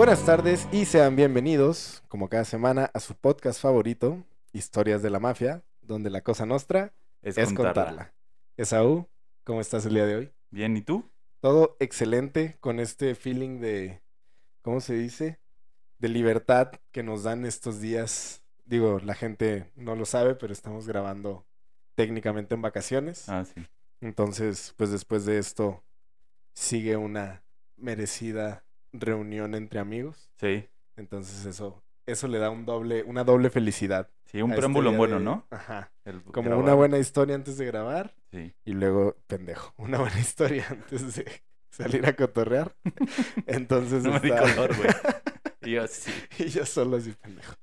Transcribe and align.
Buenas 0.00 0.24
tardes 0.24 0.66
y 0.72 0.86
sean 0.86 1.14
bienvenidos, 1.14 2.02
como 2.08 2.30
cada 2.30 2.46
semana, 2.46 2.90
a 2.94 3.00
su 3.00 3.14
podcast 3.14 3.60
favorito, 3.60 4.24
Historias 4.50 5.02
de 5.02 5.10
la 5.10 5.20
Mafia, 5.20 5.62
donde 5.82 6.08
la 6.08 6.22
cosa 6.22 6.46
nostra 6.46 6.94
Es, 7.20 7.36
es 7.36 7.48
contarla. 7.48 7.74
contarla. 7.74 8.14
Esaú, 8.56 9.06
¿cómo 9.44 9.60
estás 9.60 9.84
el 9.84 9.92
día 9.92 10.06
de 10.06 10.16
hoy? 10.16 10.32
Bien, 10.48 10.74
¿y 10.74 10.80
tú? 10.80 11.04
Todo 11.40 11.76
excelente 11.80 12.56
con 12.60 12.80
este 12.80 13.14
feeling 13.14 13.60
de, 13.60 14.00
¿cómo 14.62 14.80
se 14.80 14.94
dice? 14.94 15.38
De 15.98 16.08
libertad 16.08 16.70
que 16.92 17.02
nos 17.02 17.24
dan 17.24 17.44
estos 17.44 17.82
días. 17.82 18.42
Digo, 18.64 19.00
la 19.00 19.14
gente 19.14 19.70
no 19.76 19.96
lo 19.96 20.06
sabe, 20.06 20.34
pero 20.34 20.54
estamos 20.54 20.86
grabando 20.86 21.44
técnicamente 21.94 22.54
en 22.54 22.62
vacaciones. 22.62 23.28
Ah, 23.28 23.44
sí. 23.44 23.66
Entonces, 24.00 24.72
pues 24.78 24.90
después 24.92 25.26
de 25.26 25.36
esto 25.36 25.84
sigue 26.54 26.96
una 26.96 27.44
merecida 27.76 28.64
reunión 28.92 29.54
entre 29.54 29.80
amigos. 29.80 30.30
Sí. 30.36 30.68
Entonces 30.96 31.44
eso, 31.46 31.82
eso 32.06 32.28
le 32.28 32.38
da 32.38 32.50
un 32.50 32.64
doble, 32.66 33.02
una 33.04 33.24
doble 33.24 33.50
felicidad. 33.50 34.10
Sí, 34.26 34.42
un 34.42 34.50
este 34.50 34.58
preámbulo 34.58 34.92
bueno, 34.92 35.18
de- 35.18 35.24
¿no? 35.24 35.46
Ajá. 35.50 35.92
El 36.04 36.22
Como 36.22 36.48
grabar. 36.50 36.64
una 36.64 36.74
buena 36.74 36.98
historia 36.98 37.34
antes 37.34 37.58
de 37.58 37.66
grabar 37.66 38.14
Sí. 38.30 38.54
y 38.64 38.72
luego, 38.72 39.16
pendejo, 39.26 39.72
una 39.78 39.98
buena 39.98 40.18
historia 40.20 40.66
antes 40.70 41.14
de 41.16 41.42
salir 41.70 42.06
a 42.06 42.14
cotorrear. 42.14 42.74
Entonces 43.46 44.04
No 44.04 44.10
me 44.12 44.28
está- 44.28 44.40
color, 44.40 44.76
güey. 44.76 44.88
Y 45.62 45.72
yo 45.72 45.86
sí. 45.88 46.10
y 46.38 46.46
yo 46.46 46.64
solo 46.64 46.96
así, 46.96 47.12
pendejo. 47.12 47.54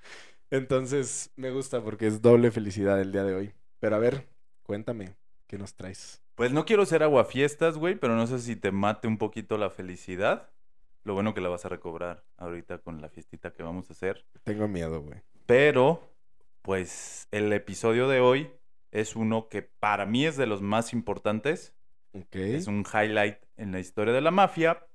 Entonces 0.52 1.32
me 1.36 1.50
gusta 1.52 1.82
porque 1.82 2.08
es 2.08 2.22
doble 2.22 2.52
felicidad 2.52 3.02
el 3.02 3.12
día 3.12 3.24
de 3.24 3.34
hoy. 3.36 3.54
Pero 3.80 3.96
a 3.96 4.00
ver, 4.00 4.28
cuéntame, 4.64 5.16
¿qué 5.48 5.58
nos 5.58 5.74
traes? 5.74 6.22
Pues 6.36 6.52
no 6.52 6.66
quiero 6.66 6.86
ser 6.86 7.02
aguafiestas, 7.04 7.78
güey, 7.78 7.96
pero 7.96 8.16
no 8.16 8.28
sé 8.28 8.40
si 8.40 8.56
te 8.56 8.72
mate 8.72 9.08
un 9.08 9.18
poquito 9.18 9.58
la 9.58 9.70
felicidad. 9.72 10.50
Lo 11.08 11.14
bueno 11.14 11.34
que 11.34 11.40
la 11.40 11.48
vas 11.48 11.64
a 11.64 11.70
recobrar 11.70 12.26
ahorita 12.36 12.80
con 12.80 13.00
la 13.02 13.08
fiestita 13.08 13.54
que 13.54 13.64
vamos 13.64 13.90
a 13.90 13.94
hacer. 13.94 14.26
Tengo 14.44 14.68
miedo, 14.68 15.02
güey. 15.02 15.22
Pero, 15.46 16.02
pues, 16.62 17.30
el 17.32 17.54
episodio 17.54 18.10
de 18.10 18.20
hoy 18.20 18.52
es 18.92 19.16
uno 19.16 19.48
que 19.48 19.62
para 19.62 20.06
mí 20.06 20.26
es 20.26 20.36
de 20.36 20.48
los 20.48 20.62
más 20.62 20.92
importantes. 20.92 21.74
Ok. 22.12 22.36
Es 22.36 22.68
un 22.68 22.84
highlight 22.94 23.38
en 23.56 23.72
la 23.72 23.80
historia 23.80 24.14
de 24.14 24.20
la 24.20 24.32
mafia, 24.32 24.86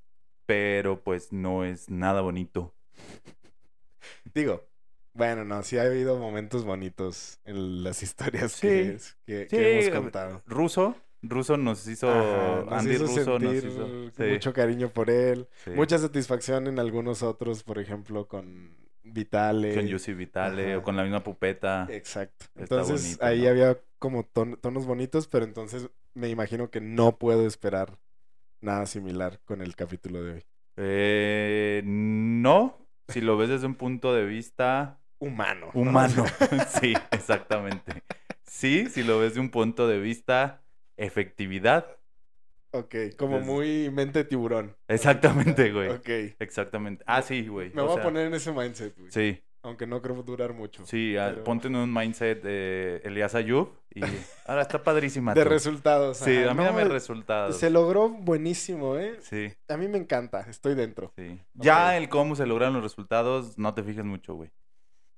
pero 0.45 1.03
pues 1.03 1.33
no 1.33 1.65
es 1.65 1.89
nada 1.89 2.21
bonito. 2.21 2.75
Digo, 4.35 4.67
bueno, 5.15 5.47
no, 5.47 5.63
sí 5.63 5.79
ha 5.79 5.85
habido 5.85 6.19
momentos 6.19 6.67
bonitos 6.67 7.41
en 7.47 7.85
las 7.85 8.03
historias 8.03 8.53
Sí. 8.53 8.69
que, 8.69 8.99
que, 9.25 9.43
Sí, 9.45 9.57
que 9.57 9.81
hemos 9.89 9.99
contado. 9.99 10.43
Ruso, 10.47 10.95
Ruso 11.23 11.57
nos 11.57 11.87
hizo, 11.87 12.11
Ajá, 12.11 12.65
nos 12.65 12.73
Andy 12.73 12.95
hizo 12.95 13.07
Russo 13.07 13.39
nos 13.39 13.55
hizo, 13.55 14.11
sí, 14.17 14.23
mucho 14.25 14.53
cariño 14.53 14.89
por 14.91 15.09
él. 15.09 15.49
sí. 15.65 15.71
Mucha 15.71 15.99
satisfacción 15.99 16.67
en 16.67 16.79
algunos 16.81 17.23
otros, 17.23 17.63
por 17.63 17.79
ejemplo, 17.79 18.27
con 18.27 18.77
Vitale. 19.05 19.75
con 19.75 19.87
Yussi 19.87 20.15
Vitale 20.15 20.71
ajá. 20.73 20.79
o 20.79 20.83
con 20.83 20.97
la 20.97 21.03
misma 21.05 21.23
pupeta. 21.23 21.87
Exacto. 21.91 22.47
Está 22.57 22.61
Entonces 22.63 23.03
bonito, 23.19 23.25
ahí 23.25 23.43
¿no? 23.43 23.49
había 23.51 23.79
como 23.99 24.25
ton- 24.25 24.59
tonos 24.61 24.85
bonitos, 24.87 25.29
pero 25.29 25.45
entonces 25.45 25.89
me 26.15 26.29
imagino 26.29 26.71
que 26.71 26.81
no 26.81 27.17
puedo 27.19 27.47
esperar 27.47 27.99
nada 28.61 28.87
similar 28.87 29.41
con 29.45 29.61
el 29.63 29.77
capítulo 29.77 30.23
de 30.23 30.33
hoy. 30.35 30.45
Eh, 30.77 31.83
no, 31.85 32.79
si 33.09 33.21
lo 33.21 33.37
ves 33.37 33.49
desde 33.51 33.67
un 33.67 33.75
punto 33.77 34.15
de 34.15 34.25
vista 34.25 34.99
Humano. 35.19 35.71
¿no? 35.73 35.81
humano. 35.81 36.25
sí, 36.81 36.95
exactamente. 37.13 38.03
Sí, 38.45 38.87
si 38.91 39.03
lo 39.05 39.19
ves 39.21 39.35
de 39.35 39.41
un 39.41 39.51
punto 39.51 39.87
de 39.87 39.99
vista 40.01 40.62
efectividad. 41.07 41.87
ok, 42.71 42.95
como 43.19 43.41
muy 43.41 43.91
mente 43.91 44.25
tiburón. 44.25 44.77
Exactamente, 44.89 45.71
güey. 45.73 45.89
Ok. 45.91 46.09
Exactamente. 46.39 47.05
Ah, 47.07 47.23
sí, 47.23 47.47
güey. 47.47 47.71
Me 47.75 47.83
o 47.83 47.87
voy 47.87 47.95
sea, 47.95 48.03
a 48.03 48.07
poner 48.07 48.27
en 48.27 48.35
ese 48.35 48.53
mindset, 48.53 48.97
güey. 48.99 49.11
Sí, 49.13 49.43
Aunque 49.63 49.87
no 49.87 50.01
creo 50.03 50.23
durar 50.23 50.53
mucho. 50.55 50.85
sí, 50.87 51.17
ah, 51.17 51.29
Pero- 51.31 51.45
ponte 51.45 51.69
en 51.69 51.77
un 51.77 51.93
mindset 51.93 52.43
de 52.43 53.01
Elías 53.05 53.35
Ayub 53.35 53.69
y 53.95 54.01
ahora 54.47 54.63
está 54.63 54.83
padrísima. 54.83 55.35
De 55.35 55.43
tú. 55.45 55.49
resultados. 55.51 56.17
Sí, 56.19 56.37
ajá. 56.39 56.51
a 56.51 56.55
mí 56.55 56.59
No, 56.59 56.65
dame 56.65 56.85
resultados. 56.85 57.57
Se 57.59 57.69
logró 57.71 58.09
buenísimo, 58.09 58.97
¿eh? 58.99 59.19
Sí, 59.21 59.53
A 59.69 59.77
mí 59.77 59.87
me 59.89 59.99
encanta, 59.99 60.41
estoy 60.49 60.75
dentro. 60.75 61.13
sí. 61.17 61.39
Ya 61.55 61.97
el 61.99 62.09
cómo 62.09 62.35
se 62.37 62.47
logran 62.47 62.73
los 62.73 62.83
resultados, 62.83 63.59
no 63.59 63.75
te 63.75 63.83
fijes 63.83 64.05
mucho, 64.05 64.35
güey. 64.35 64.51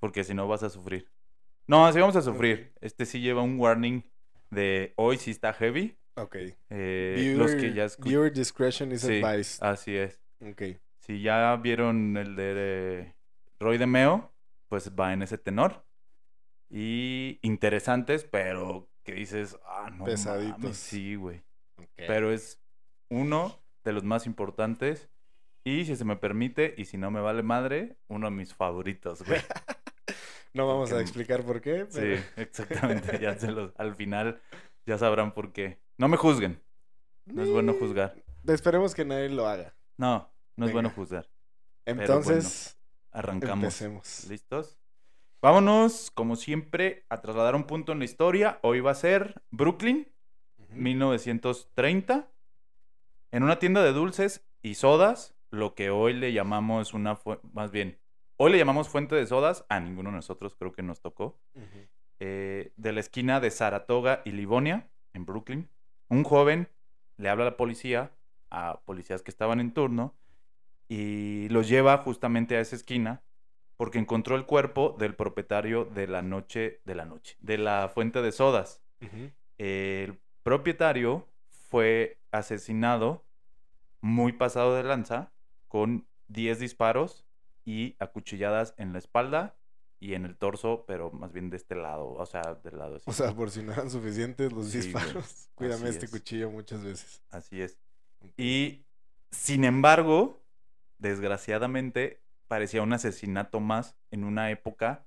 Porque 0.00 0.25
si 0.25 0.34
no 0.34 0.47
vas 0.49 0.62
a 0.62 0.69
sufrir. 0.71 1.09
No, 1.67 1.91
sí 1.93 1.99
vamos 2.00 2.17
a 2.17 2.21
sufrir. 2.21 2.75
Este 2.83 3.06
sí 3.06 3.21
lleva 3.21 3.41
un 3.43 3.59
warning 3.59 4.03
de 4.55 4.93
hoy 4.97 5.17
sí 5.19 5.31
está 5.31 5.53
heavy. 5.53 5.97
Ok. 6.17 6.37
Eh, 6.71 7.35
los 7.37 7.55
que 7.57 7.73
Viewer- 7.73 7.75
ya 7.97 8.03
viewer 8.05 8.33
discretion 8.33 8.93
is 8.93 9.01
Sí. 9.03 9.23
advised. 9.23 9.63
Así 9.65 9.97
es. 9.97 10.21
Ok. 10.41 10.63
Si 11.01 11.21
ya 11.21 11.55
vieron 11.57 12.17
el 12.17 12.37
de 12.37 12.53
eh, 12.57 13.15
Roy 13.61 13.79
de 13.79 13.87
Meo, 13.87 14.33
pues 14.69 14.93
va 14.99 15.13
en 15.13 15.23
ese 15.23 15.37
tenor. 15.39 15.85
Y 16.71 17.39
interesantes, 17.43 18.25
pero 18.25 18.89
que 19.03 19.13
dices, 19.15 19.59
ah, 19.67 19.91
no. 19.95 20.05
Pesaditos. 20.05 20.59
mames, 20.61 20.77
sí, 20.77 21.15
güey. 21.15 21.43
ok. 21.77 21.87
Pero 21.97 22.33
es 22.33 22.61
uno 23.11 23.61
de 23.85 23.93
los 23.93 24.03
más 24.05 24.27
importantes. 24.27 25.09
Y 25.63 25.85
si 25.87 25.97
se 25.97 26.05
me 26.05 26.17
permite, 26.17 26.75
y 26.77 26.85
si 26.87 26.97
no 26.99 27.11
me 27.11 27.21
vale 27.21 27.43
madre, 27.43 27.97
uno 28.09 28.29
de 28.31 28.37
mis 28.37 28.55
favoritos, 28.55 29.23
güey. 29.25 29.41
No 30.55 30.67
vamos 30.69 30.93
a 30.93 31.01
explicar 31.01 31.43
por 31.45 31.61
qué, 31.61 31.87
Sí, 31.89 32.15
exactamente. 32.41 33.19
Ya 33.21 33.37
se 33.39 33.51
los, 33.51 33.73
al 33.77 33.95
final 33.95 34.41
ya 34.87 34.97
sabrán 34.97 35.35
por 35.35 35.53
qué. 35.53 35.81
No 35.99 36.09
me 36.09 36.17
juzguen. 36.17 36.63
No 37.27 37.43
es 37.43 37.51
bueno 37.51 37.75
juzgar. 37.75 38.15
Esperemos 38.47 38.95
que 38.95 39.05
nadie 39.05 39.29
lo 39.31 39.47
haga. 39.49 39.75
No, 39.97 40.31
no 40.57 40.67
es 40.67 40.73
bueno 40.73 40.91
juzgar. 40.91 41.29
Entonces, 41.87 42.79
Arrancamos. 43.11 43.65
empecemos. 43.65 44.27
¿Listos? 44.29 44.79
Vámonos, 45.43 46.11
como 46.11 46.37
siempre, 46.37 47.05
a 47.09 47.21
trasladar 47.21 47.55
un 47.55 47.65
punto 47.65 47.93
en 47.93 47.99
la 47.99 48.05
historia. 48.05 48.59
Hoy 48.63 48.81
va 48.81 48.93
a 48.93 48.95
ser 48.95 49.43
Brooklyn, 49.51 50.09
Ujú. 50.59 50.75
1930. 50.77 52.31
En 53.33 53.43
una 53.43 53.59
tienda 53.59 53.83
de 53.83 53.93
dulces 53.93 54.47
y 54.63 54.75
sodas, 54.77 55.35
lo 55.51 55.75
que 55.75 55.91
hoy 55.91 56.13
le 56.15 56.33
llamamos 56.33 56.95
una... 56.95 57.19
Más 57.53 57.71
bien, 57.73 57.99
hoy 58.44 58.53
le 58.53 58.59
llamamos 58.59 58.91
fuente 58.91 59.15
de 59.15 59.27
sodas. 59.27 59.65
A 59.71 59.81
ninguno 59.81 60.10
de 60.10 60.16
nosotros 60.16 60.55
creo 60.55 60.72
que 60.72 60.82
nos 60.82 61.00
tocó. 61.00 61.41
Eh, 62.21 62.72
de 62.77 62.93
la 62.93 63.00
esquina 63.00 63.41
de 63.41 63.50
Saratoga 63.50 64.21
y 64.27 64.32
Livonia, 64.32 64.91
en 65.15 65.25
Brooklyn. 65.25 65.71
Un 66.09 66.25
joven 66.25 66.69
le 67.16 67.31
habla 67.31 67.44
a 67.44 67.50
la 67.50 67.56
policía, 67.56 68.12
a 68.50 68.81
policías 68.84 69.22
que 69.22 69.31
estaban 69.31 69.60
en 69.60 69.72
turno, 69.72 70.15
y 70.88 71.49
los 71.49 71.69
lleva 71.69 71.97
justamente 71.99 72.56
a 72.56 72.60
esa 72.60 72.77
esquina 72.77 73.22
porque 73.78 73.99
encontró 73.99 74.37
el 74.37 74.44
cuerpo 74.44 74.94
del 74.99 75.15
propietario 75.15 75.87
de 75.87 76.06
la 76.06 76.21
noche, 76.21 76.82
de 76.84 76.94
la 76.94 77.06
noche, 77.06 77.37
de 77.41 77.56
la 77.56 77.91
fuente 77.93 78.21
de 78.21 78.31
sodas. 78.31 78.82
El 79.56 80.21
propietario 80.43 81.26
fue 81.49 82.19
asesinado 82.31 83.25
muy 84.03 84.32
pasado 84.32 84.76
de 84.76 84.82
lanza 84.82 85.32
con 85.66 86.06
10 86.28 86.59
disparos 86.59 87.24
y 87.65 87.97
acuchilladas 87.99 88.75
en 88.79 88.93
la 88.93 88.99
espalda 88.99 89.57
y 90.01 90.15
en 90.15 90.25
el 90.27 90.37
torso, 90.37 90.85
pero 90.87 91.11
más 91.13 91.33
bien 91.33 91.49
de 91.51 91.57
este 91.57 91.75
lado, 91.75 92.13
o 92.13 92.27
sea, 92.27 92.59
del 92.63 92.79
lado 92.79 92.97
así. 92.97 93.05
O 93.09 93.13
sea, 93.13 93.35
por 93.35 93.51
si 93.51 93.63
no 93.63 93.73
eran 93.73 93.91
suficientes 93.91 94.53
los 94.53 94.67
Sí, 94.67 94.79
güey. 94.93 94.93
disparos, 94.93 95.49
cuídame 95.55 95.85
Así 95.85 95.95
este 95.95 96.05
es. 96.07 96.11
cuchillo 96.11 96.51
muchas 96.51 96.83
veces. 96.85 97.23
Así 97.31 97.63
es. 97.63 97.79
Y 98.37 98.85
sin 99.31 99.65
embargo, 99.65 100.43
desgraciadamente, 100.99 102.21
parecía 102.49 102.83
un 102.83 102.93
asesinato 102.93 103.61
más 103.61 103.97
en 104.11 104.25
una 104.25 104.51
época 104.51 105.07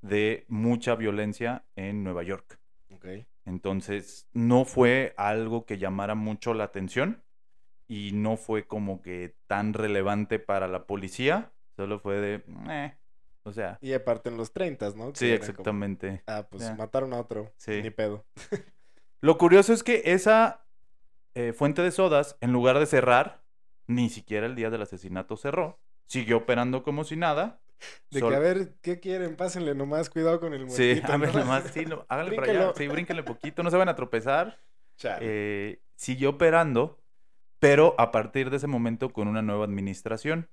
de 0.00 0.44
mucha 0.48 0.94
violencia 0.94 1.64
en 1.76 2.04
Nueva 2.04 2.22
York. 2.22 2.58
Ok. 2.94 3.06
Entonces, 3.44 4.28
no 4.32 4.64
fue 4.64 5.14
algo 5.16 5.64
que 5.66 5.78
llamara 5.78 6.14
mucho 6.14 6.54
la 6.54 6.64
atención 6.64 7.22
y 7.86 8.12
no 8.12 8.36
fue 8.36 8.66
como 8.66 9.00
que 9.02 9.36
tan 9.46 9.72
relevante 9.74 10.38
para 10.38 10.68
la 10.68 10.86
policía. 10.86 11.52
Solo 11.78 12.00
fue 12.00 12.16
de, 12.16 12.44
"Eh", 12.68 12.92
o 13.44 13.52
sea, 13.52 13.78
Y 13.80 13.92
aparte 13.92 14.30
en 14.30 14.36
los 14.36 14.52
30, 14.52 14.90
¿no? 14.96 15.12
Que 15.12 15.18
sí, 15.20 15.26
como, 15.26 15.36
exactamente. 15.36 16.24
ah, 16.26 16.44
pues 16.50 16.76
mataron 16.76 17.12
a 17.12 17.20
otro. 17.20 17.52
Sí. 17.56 17.80
Ni 17.82 17.90
pedo. 17.90 18.26
Lo 19.20 19.38
curioso 19.38 19.72
es 19.72 19.84
que 19.84 20.02
esa 20.06 20.66
eh, 21.36 21.52
fuente 21.52 21.82
de 21.82 21.92
sodas, 21.92 22.36
en 22.40 22.52
lugar 22.52 22.80
de 22.80 22.86
cerrar, 22.86 23.44
ni 23.86 24.10
siquiera 24.10 24.46
el 24.46 24.56
día 24.56 24.70
del 24.70 24.82
asesinato 24.82 25.36
cerró. 25.36 25.78
Siguió 26.08 26.38
operando 26.38 26.82
como 26.82 27.04
si 27.04 27.14
nada. 27.14 27.60
De 28.10 28.18
Sol- 28.18 28.30
que, 28.30 28.36
a 28.36 28.40
ver, 28.40 28.74
¿qué 28.82 28.98
quieren? 28.98 29.36
Pásenle 29.36 29.76
nomás, 29.76 30.10
cuidado 30.10 30.40
con 30.40 30.52
el 30.52 30.68
Sí, 30.68 30.94
muertito. 30.94 31.12
a 31.12 31.16
ver, 31.16 31.32
¿no? 31.32 31.40
nomás, 31.40 31.64
sí, 31.72 31.84
no, 31.86 32.04
háganle 32.08 32.32
para 32.34 32.52
allá. 32.52 32.74
Sí, 32.74 32.88
brínquenle 32.88 33.22
poquito, 33.22 33.62
no 33.62 33.70
se 33.70 33.76
van 33.76 33.88
a 33.88 33.94
tropezar. 33.94 34.58
Eh, 35.20 35.80
siguió 35.94 36.30
operando, 36.30 36.98
pero 37.60 37.94
a 37.98 38.10
partir 38.10 38.50
de 38.50 38.56
ese 38.56 38.66
momento 38.66 39.10
con 39.10 39.28
una 39.28 39.42
nueva 39.42 39.64
administración. 39.64 40.48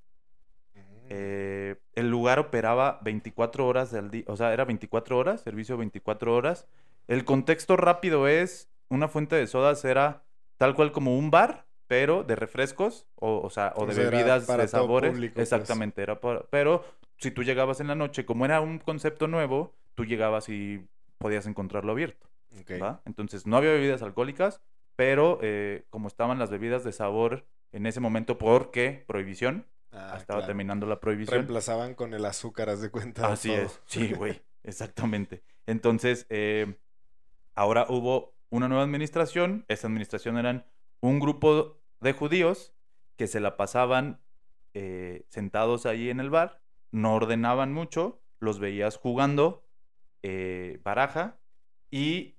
Eh, 1.09 1.75
el 1.93 2.09
lugar 2.09 2.39
operaba 2.39 2.99
24 3.03 3.67
horas 3.67 3.93
al 3.93 4.11
día, 4.11 4.23
o 4.27 4.35
sea, 4.35 4.53
era 4.53 4.65
24 4.65 5.17
horas, 5.17 5.41
servicio 5.41 5.77
24 5.77 6.33
horas. 6.33 6.67
El 7.07 7.25
contexto 7.25 7.77
rápido 7.77 8.27
es, 8.27 8.69
una 8.89 9.07
fuente 9.07 9.35
de 9.35 9.47
sodas 9.47 9.83
era 9.85 10.23
tal 10.57 10.75
cual 10.75 10.91
como 10.91 11.17
un 11.17 11.31
bar, 11.31 11.65
pero 11.87 12.23
de 12.23 12.35
refrescos, 12.35 13.07
o, 13.15 13.39
o 13.41 13.49
sea, 13.49 13.73
o 13.75 13.85
de 13.85 13.93
bebidas 13.93 14.47
de 14.47 14.67
sabores. 14.67 15.11
público, 15.11 15.35
pues. 15.35 15.51
Exactamente, 15.51 16.01
era 16.01 16.19
para... 16.19 16.41
Pero 16.49 16.83
si 17.17 17.31
tú 17.31 17.43
llegabas 17.43 17.79
en 17.79 17.87
la 17.87 17.95
noche, 17.95 18.25
como 18.25 18.45
era 18.45 18.61
un 18.61 18.79
concepto 18.79 19.27
nuevo, 19.27 19.73
tú 19.93 20.05
llegabas 20.05 20.49
y 20.49 20.85
podías 21.17 21.45
encontrarlo 21.45 21.91
abierto. 21.91 22.27
Entonces 23.05 23.45
no 23.45 23.57
había 23.57 23.71
bebidas 23.71 24.01
alcohólicas, 24.01 24.61
pero 24.95 25.39
eh, 25.41 25.83
como 25.89 26.07
estaban 26.07 26.39
las 26.39 26.49
bebidas 26.49 26.83
de 26.83 26.93
sabor 26.93 27.45
en 27.71 27.85
ese 27.85 27.99
momento, 27.99 28.37
porque 28.37 29.03
prohibición, 29.07 29.65
Ah, 29.91 30.21
claro. 30.25 30.45
terminando 30.45 30.85
la 30.85 30.99
prohibición. 30.99 31.35
Reemplazaban 31.35 31.95
con 31.95 32.13
el 32.13 32.25
azúcar, 32.25 32.69
haz 32.69 32.81
de 32.81 32.91
cuenta. 32.91 33.31
Así 33.31 33.49
todo. 33.49 33.61
es, 33.61 33.81
sí, 33.85 34.13
güey, 34.17 34.41
exactamente. 34.63 35.43
Entonces, 35.65 36.25
eh, 36.29 36.77
ahora 37.53 37.85
hubo 37.89 38.35
una 38.49 38.67
nueva 38.67 38.83
administración. 38.83 39.65
Esa 39.67 39.87
administración 39.87 40.37
eran 40.37 40.65
un 40.99 41.19
grupo 41.19 41.81
de 42.01 42.13
judíos 42.13 42.73
que 43.15 43.27
se 43.27 43.39
la 43.39 43.57
pasaban 43.57 44.21
eh, 44.73 45.25
sentados 45.29 45.85
ahí 45.85 46.09
en 46.09 46.19
el 46.19 46.29
bar, 46.29 46.61
no 46.91 47.15
ordenaban 47.15 47.71
mucho, 47.71 48.21
los 48.39 48.59
veías 48.59 48.97
jugando 48.97 49.65
eh, 50.21 50.81
baraja 50.83 51.39
y 51.89 52.35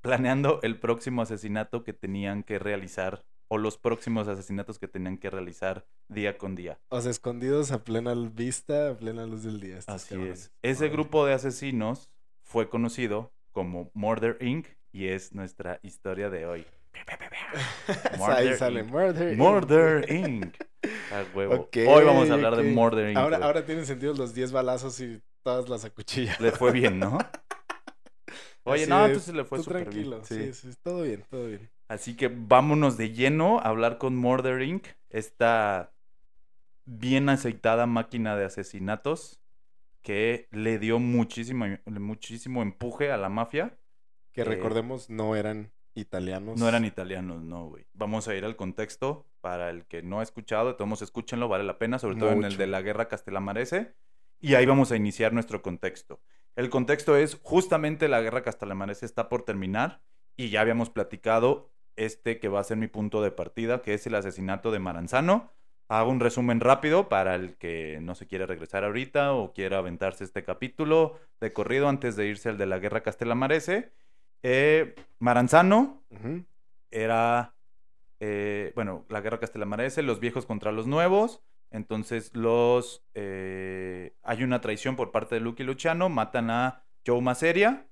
planeando 0.00 0.60
el 0.62 0.80
próximo 0.80 1.22
asesinato 1.22 1.84
que 1.84 1.92
tenían 1.92 2.42
que 2.44 2.58
realizar 2.58 3.26
o 3.48 3.58
los 3.58 3.78
próximos 3.78 4.28
asesinatos 4.28 4.78
que 4.78 4.88
tenían 4.88 5.18
que 5.18 5.30
realizar 5.30 5.86
día 6.08 6.36
con 6.38 6.54
día. 6.54 6.78
O 6.88 7.00
sea, 7.00 7.10
escondidos 7.10 7.72
a 7.72 7.84
plena 7.84 8.14
vista, 8.14 8.90
a 8.90 8.96
plena 8.96 9.26
luz 9.26 9.44
del 9.44 9.60
día. 9.60 9.78
Así 9.86 10.10
cabrones. 10.14 10.40
es. 10.40 10.52
Ese 10.62 10.88
grupo 10.88 11.26
de 11.26 11.34
asesinos 11.34 12.10
fue 12.42 12.68
conocido 12.68 13.32
como 13.52 13.90
Murder 13.94 14.38
Inc. 14.40 14.68
y 14.92 15.08
es 15.08 15.34
nuestra 15.34 15.80
historia 15.82 16.30
de 16.30 16.46
hoy. 16.46 16.66
Ahí 17.88 18.18
Murder 18.18 18.58
sale 18.58 18.80
Inc. 18.80 18.88
Murder. 18.90 19.32
Inc. 19.32 19.38
Murder 19.38 20.12
Inc. 20.12 20.56
A 21.12 21.24
huevo. 21.36 21.68
Hoy 21.88 22.04
vamos 22.04 22.30
a 22.30 22.34
hablar 22.34 22.56
de. 22.56 22.64
Murder 22.64 23.10
Inc. 23.10 23.18
Ahora, 23.18 23.38
ahora 23.38 23.64
tienen 23.64 23.86
sentido 23.86 24.14
los 24.14 24.34
10 24.34 24.52
balazos 24.52 25.00
y 25.00 25.20
todas 25.42 25.68
las 25.68 25.84
acuchilladas. 25.84 26.40
Le 26.40 26.52
fue 26.52 26.72
bien, 26.72 26.98
¿no? 26.98 27.18
Oye, 28.64 28.82
Así 28.82 28.90
no, 28.90 29.06
entonces 29.06 29.32
le 29.34 29.44
fue 29.44 29.58
súper 29.62 29.82
tranquilo. 29.84 30.20
bien. 30.28 30.52
Sí. 30.52 30.70
sí, 30.72 30.76
todo 30.82 31.02
bien, 31.02 31.24
todo 31.30 31.46
bien. 31.46 31.70
Así 31.88 32.16
que 32.16 32.28
vámonos 32.28 32.96
de 32.96 33.12
lleno 33.12 33.60
a 33.60 33.68
hablar 33.68 33.98
con 33.98 34.16
Murder 34.16 34.62
Inc. 34.62 34.86
Esta 35.10 35.92
bien 36.84 37.28
aceitada 37.28 37.86
máquina 37.86 38.36
de 38.36 38.44
asesinatos 38.44 39.40
que 40.02 40.48
le 40.52 40.78
dio 40.78 40.98
muchísimo, 40.98 41.66
muchísimo 41.86 42.62
empuje 42.62 43.10
a 43.10 43.16
la 43.16 43.28
mafia. 43.28 43.76
Que 44.32 44.42
Eh, 44.42 44.44
recordemos, 44.44 45.10
no 45.10 45.34
eran 45.34 45.72
italianos. 45.94 46.58
No 46.58 46.68
eran 46.68 46.84
italianos, 46.84 47.42
no, 47.42 47.68
güey. 47.68 47.86
Vamos 47.92 48.28
a 48.28 48.34
ir 48.34 48.44
al 48.44 48.56
contexto 48.56 49.26
para 49.40 49.70
el 49.70 49.84
que 49.86 50.02
no 50.02 50.20
ha 50.20 50.22
escuchado. 50.22 50.68
De 50.68 50.74
todos 50.74 51.02
escúchenlo, 51.02 51.48
vale 51.48 51.64
la 51.64 51.78
pena, 51.78 51.98
sobre 51.98 52.16
todo 52.16 52.30
en 52.30 52.44
el 52.44 52.56
de 52.56 52.66
la 52.66 52.82
guerra 52.82 53.08
Castelamarese. 53.08 53.94
Y 54.40 54.54
ahí 54.54 54.66
vamos 54.66 54.92
a 54.92 54.96
iniciar 54.96 55.32
nuestro 55.32 55.62
contexto. 55.62 56.20
El 56.54 56.70
contexto 56.70 57.16
es 57.16 57.38
justamente 57.42 58.08
la 58.08 58.20
guerra 58.20 58.42
Castelamarese 58.42 59.06
está 59.06 59.28
por 59.28 59.42
terminar 59.42 60.02
y 60.36 60.50
ya 60.50 60.60
habíamos 60.60 60.90
platicado 60.90 61.72
este 61.96 62.38
que 62.38 62.48
va 62.48 62.60
a 62.60 62.64
ser 62.64 62.76
mi 62.76 62.88
punto 62.88 63.22
de 63.22 63.30
partida, 63.30 63.82
que 63.82 63.94
es 63.94 64.06
el 64.06 64.14
asesinato 64.14 64.70
de 64.70 64.78
Maranzano. 64.78 65.50
Hago 65.88 66.10
un 66.10 66.20
resumen 66.20 66.60
rápido 66.60 67.08
para 67.08 67.34
el 67.36 67.56
que 67.56 67.98
no 68.02 68.14
se 68.14 68.26
quiere 68.26 68.46
regresar 68.46 68.84
ahorita 68.84 69.34
o 69.34 69.52
quiera 69.52 69.78
aventarse 69.78 70.24
este 70.24 70.44
capítulo 70.44 71.18
de 71.40 71.52
corrido 71.52 71.88
antes 71.88 72.16
de 72.16 72.26
irse 72.26 72.48
al 72.48 72.58
de 72.58 72.66
la 72.66 72.78
guerra 72.78 73.02
Castelamarese. 73.02 73.92
Eh, 74.42 74.94
Maranzano 75.20 76.02
era, 76.90 77.54
eh, 78.20 78.72
bueno, 78.74 79.04
la 79.08 79.20
guerra 79.20 79.38
Castelamarese, 79.38 80.02
los 80.02 80.18
viejos 80.18 80.44
contra 80.44 80.72
los 80.72 80.86
nuevos. 80.86 81.40
Entonces 81.70 82.34
los, 82.34 83.04
eh, 83.14 84.14
hay 84.22 84.42
una 84.42 84.60
traición 84.60 84.96
por 84.96 85.12
parte 85.12 85.36
de 85.36 85.40
Lucky 85.40 85.62
Luciano, 85.62 86.08
matan 86.08 86.50
a 86.50 86.82
Joe 87.06 87.20
Maseria, 87.20 87.86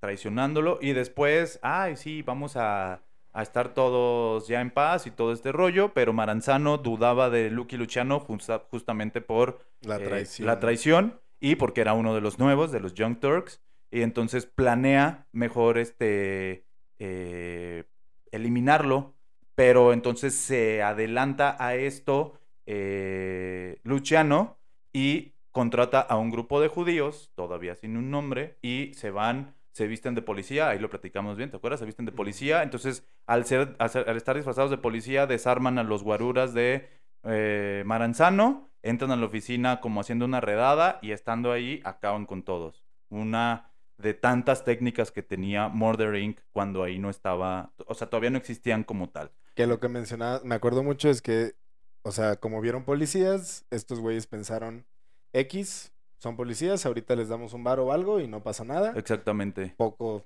traicionándolo, 0.00 0.78
y 0.80 0.92
después, 0.92 1.58
ay, 1.62 1.96
sí, 1.96 2.22
vamos 2.22 2.56
a, 2.56 3.02
a 3.32 3.42
estar 3.42 3.74
todos 3.74 4.48
ya 4.48 4.60
en 4.60 4.70
paz 4.70 5.06
y 5.06 5.10
todo 5.10 5.32
este 5.32 5.52
rollo, 5.52 5.92
pero 5.94 6.12
Maranzano 6.12 6.78
dudaba 6.78 7.30
de 7.30 7.50
Lucky 7.50 7.76
Luciano 7.76 8.20
justa- 8.20 8.64
justamente 8.70 9.20
por 9.20 9.64
La 9.82 9.96
eh, 9.96 10.04
traición. 10.04 10.46
la 10.46 10.58
traición 10.60 11.20
y 11.38 11.54
porque 11.56 11.80
era 11.80 11.94
uno 11.94 12.14
de 12.14 12.20
los 12.20 12.38
nuevos, 12.38 12.72
de 12.72 12.80
los 12.80 12.94
Young 12.94 13.18
Turks, 13.20 13.62
y 13.90 14.02
entonces 14.02 14.46
planea 14.46 15.26
mejor 15.32 15.78
este 15.78 16.66
eh, 16.98 17.84
eliminarlo, 18.30 19.14
pero 19.54 19.92
entonces 19.92 20.34
se 20.34 20.82
adelanta 20.82 21.56
a 21.58 21.74
esto 21.76 22.34
eh, 22.66 23.78
Luciano 23.82 24.58
y 24.92 25.32
contrata 25.50 26.00
a 26.00 26.16
un 26.16 26.30
grupo 26.30 26.60
de 26.60 26.68
judíos, 26.68 27.32
todavía 27.34 27.74
sin 27.74 27.96
un 27.96 28.10
nombre, 28.10 28.58
y 28.62 28.92
se 28.94 29.10
van, 29.10 29.54
se 29.72 29.86
visten 29.86 30.14
de 30.14 30.22
policía, 30.22 30.68
ahí 30.68 30.78
lo 30.78 30.90
platicamos 30.90 31.36
bien, 31.36 31.50
¿te 31.50 31.56
acuerdas? 31.56 31.80
Se 31.80 31.86
visten 31.86 32.06
de 32.06 32.12
policía, 32.12 32.62
entonces 32.62 33.04
al, 33.26 33.44
ser, 33.44 33.76
al, 33.78 33.90
ser- 33.90 34.08
al 34.08 34.16
estar 34.16 34.34
disfrazados 34.36 34.70
de 34.70 34.78
policía 34.78 35.26
desarman 35.26 35.78
a 35.78 35.82
los 35.84 36.02
guaruras 36.02 36.54
de 36.54 36.88
eh, 37.24 37.82
Maranzano, 37.86 38.70
entran 38.82 39.10
a 39.10 39.16
la 39.16 39.26
oficina 39.26 39.80
como 39.80 40.00
haciendo 40.00 40.24
una 40.24 40.40
redada 40.40 40.98
y 41.02 41.12
estando 41.12 41.52
ahí 41.52 41.80
acaban 41.84 42.26
con 42.26 42.42
todos. 42.42 42.84
Una 43.10 43.70
de 43.98 44.14
tantas 44.14 44.64
técnicas 44.64 45.12
que 45.12 45.22
tenía 45.22 45.68
Murder 45.68 46.14
Inc. 46.16 46.40
cuando 46.52 46.82
ahí 46.82 46.98
no 46.98 47.10
estaba, 47.10 47.72
o 47.86 47.94
sea, 47.94 48.08
todavía 48.08 48.30
no 48.30 48.38
existían 48.38 48.82
como 48.82 49.10
tal. 49.10 49.30
Que 49.54 49.66
lo 49.66 49.78
que 49.78 49.88
mencionaba, 49.88 50.40
me 50.42 50.54
acuerdo 50.54 50.82
mucho 50.82 51.10
es 51.10 51.20
que, 51.20 51.54
o 52.02 52.10
sea, 52.10 52.36
como 52.36 52.60
vieron 52.62 52.84
policías, 52.84 53.66
estos 53.70 54.00
güeyes 54.00 54.26
pensaron, 54.26 54.86
X, 55.34 55.92
son 56.20 56.36
policías, 56.36 56.86
ahorita 56.86 57.16
les 57.16 57.28
damos 57.28 57.52
un 57.54 57.64
bar 57.64 57.80
o 57.80 57.92
algo 57.92 58.20
y 58.20 58.28
no 58.28 58.42
pasa 58.42 58.62
nada. 58.64 58.92
Exactamente, 58.96 59.74
Poco 59.76 60.24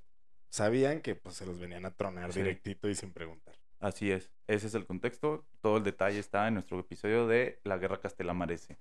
sabían 0.50 1.00
que 1.00 1.14
pues 1.14 1.36
se 1.36 1.46
los 1.46 1.58
venían 1.58 1.86
a 1.86 1.90
tronar 1.92 2.32
Sí. 2.32 2.40
directito 2.40 2.88
y 2.88 2.94
sin 2.94 3.10
preguntar. 3.12 3.54
así 3.80 4.10
es. 4.10 4.30
Ese 4.46 4.66
es 4.66 4.74
el 4.74 4.86
contexto. 4.86 5.44
Todo 5.60 5.76
el 5.78 5.82
detalle 5.84 6.18
está 6.18 6.46
en 6.48 6.54
nuestro 6.54 6.78
episodio 6.80 7.26
de 7.26 7.58
La 7.64 7.76
Guerra 7.78 7.98
Castelamarese. 8.00 8.76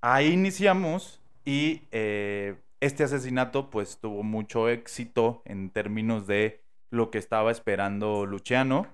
Ahí 0.00 0.28
iniciamos 0.32 1.20
y 1.44 1.82
eh, 1.90 2.56
este 2.80 3.02
asesinato 3.04 3.70
pues 3.70 3.98
tuvo 3.98 4.22
mucho 4.22 4.68
éxito 4.68 5.42
en 5.46 5.70
términos 5.70 6.26
de 6.26 6.62
lo 6.90 7.10
que 7.10 7.18
estaba 7.18 7.50
esperando 7.50 8.24
Luciano. 8.26 8.86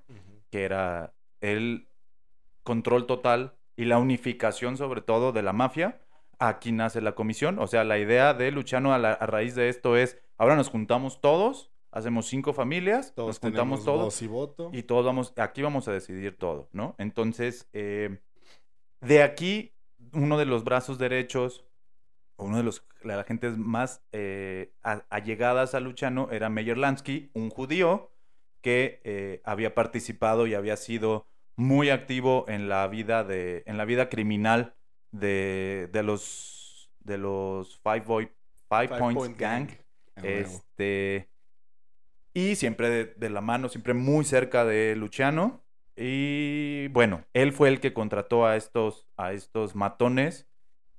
que 0.51 0.65
era 0.65 1.13
el 1.41 1.87
control 2.63 3.07
total 3.07 3.55
y 3.77 3.85
la 3.87 3.99
unificación 3.99 4.77
sobre 4.77 5.01
todo 5.01 5.33
de 5.33 5.43
la 5.43 5.53
mafia. 5.53 5.99
Aquí 6.49 6.73
nace 6.73 7.01
la 7.01 7.15
comisión, 7.15 7.59
o 7.59 7.67
sea, 7.67 7.85
la 7.85 7.99
idea 7.99 8.35
de 8.35 8.51
Luciano 8.51 8.93
a, 8.93 8.99
la- 8.99 9.13
a 9.13 9.27
raíz 9.27 9.55
de 9.55 9.69
esto 9.69 9.97
es, 9.97 10.19
ahora 10.39 10.57
nos 10.57 10.69
juntamos 10.71 11.21
todos, 11.21 11.71
hacemos 11.93 12.27
cinco 12.27 12.53
familias, 12.53 13.15
Todos 13.15 13.29
nos 13.29 13.39
juntamos 13.39 13.85
todos 13.85 14.05
voz 14.07 14.23
y 14.23 14.27
voto. 14.27 14.71
y 14.73 14.83
todos 14.83 15.05
vamos, 15.05 15.33
aquí 15.37 15.63
vamos 15.63 15.87
a 15.89 15.93
decidir 15.93 16.37
todo, 16.37 16.69
¿no? 16.73 16.95
Entonces, 16.99 17.69
eh, 17.73 18.19
de 19.01 19.23
aquí, 19.23 19.73
uno 20.13 20.37
de 20.37 20.47
los 20.47 20.65
brazos 20.65 20.99
derechos, 20.99 21.65
uno 22.39 22.57
de 22.57 22.65
los 22.65 22.85
gentes 23.27 23.57
más 23.57 24.03
eh, 24.13 24.73
a- 24.83 25.05
allegadas 25.11 25.75
a 25.75 25.81
Luciano 25.81 26.29
era 26.33 26.49
Meyer 26.49 26.77
Lansky, 26.79 27.31
un 27.35 27.51
judío 27.51 28.11
que 28.63 29.01
eh, 29.05 29.41
había 29.45 29.75
participado 29.75 30.47
y 30.47 30.55
había 30.55 30.77
sido 30.77 31.27
muy 31.57 31.91
activo 31.91 32.47
en 32.49 32.69
la 32.69 32.87
vida 32.89 33.23
de, 33.23 33.63
en 33.67 33.77
la 33.77 33.85
vida 33.85 34.09
criminal 34.09 34.75
de, 35.13 35.89
de 35.93 36.03
los 36.03 36.91
de 37.01 37.19
los 37.19 37.79
Five, 37.83 38.01
Boy, 38.01 38.31
Five, 38.69 38.89
Five 38.89 38.99
Points 38.99 39.19
Point 39.19 39.39
Gang. 39.39 39.69
Este. 40.23 41.29
Y 42.35 42.57
siempre 42.57 42.91
de, 42.91 43.05
de 43.07 43.31
la 43.31 43.41
mano, 43.43 43.69
siempre 43.69 43.95
muy 43.95 44.25
cerca 44.25 44.65
de 44.65 44.97
Luciano. 44.97 45.65
Y 45.97 46.89
bueno, 46.89 47.25
él 47.35 47.53
fue 47.53 47.69
el 47.69 47.81
que 47.81 47.93
contrató 47.93 48.47
a 48.47 48.57
estos, 48.57 49.07
a 49.17 49.33
estos 49.33 49.75
matones. 49.75 50.49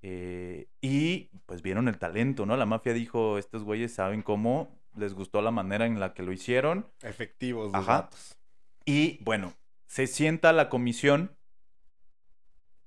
eh, 0.04 0.68
y 0.82 1.32
pues 1.46 1.62
vieron 1.62 1.88
el 1.88 1.98
talento, 1.98 2.46
¿no? 2.46 2.58
La 2.58 2.66
mafia 2.66 2.94
dijo: 2.94 3.38
Estos 3.38 3.64
güeyes 3.64 3.94
saben 3.94 4.22
cómo. 4.22 4.80
Les 4.96 5.16
gustó 5.16 5.42
la 5.42 5.50
manera 5.50 5.88
en 5.88 6.00
la 6.00 6.14
que 6.14 6.22
lo 6.22 6.32
hicieron. 6.32 6.88
Efectivos 7.02 7.72
los 7.72 7.76
Ajá. 7.76 8.10
Y 8.86 9.24
bueno, 9.24 9.54
se 9.88 10.06
sienta 10.06 10.54
la 10.54 10.70
comisión. 10.70 11.36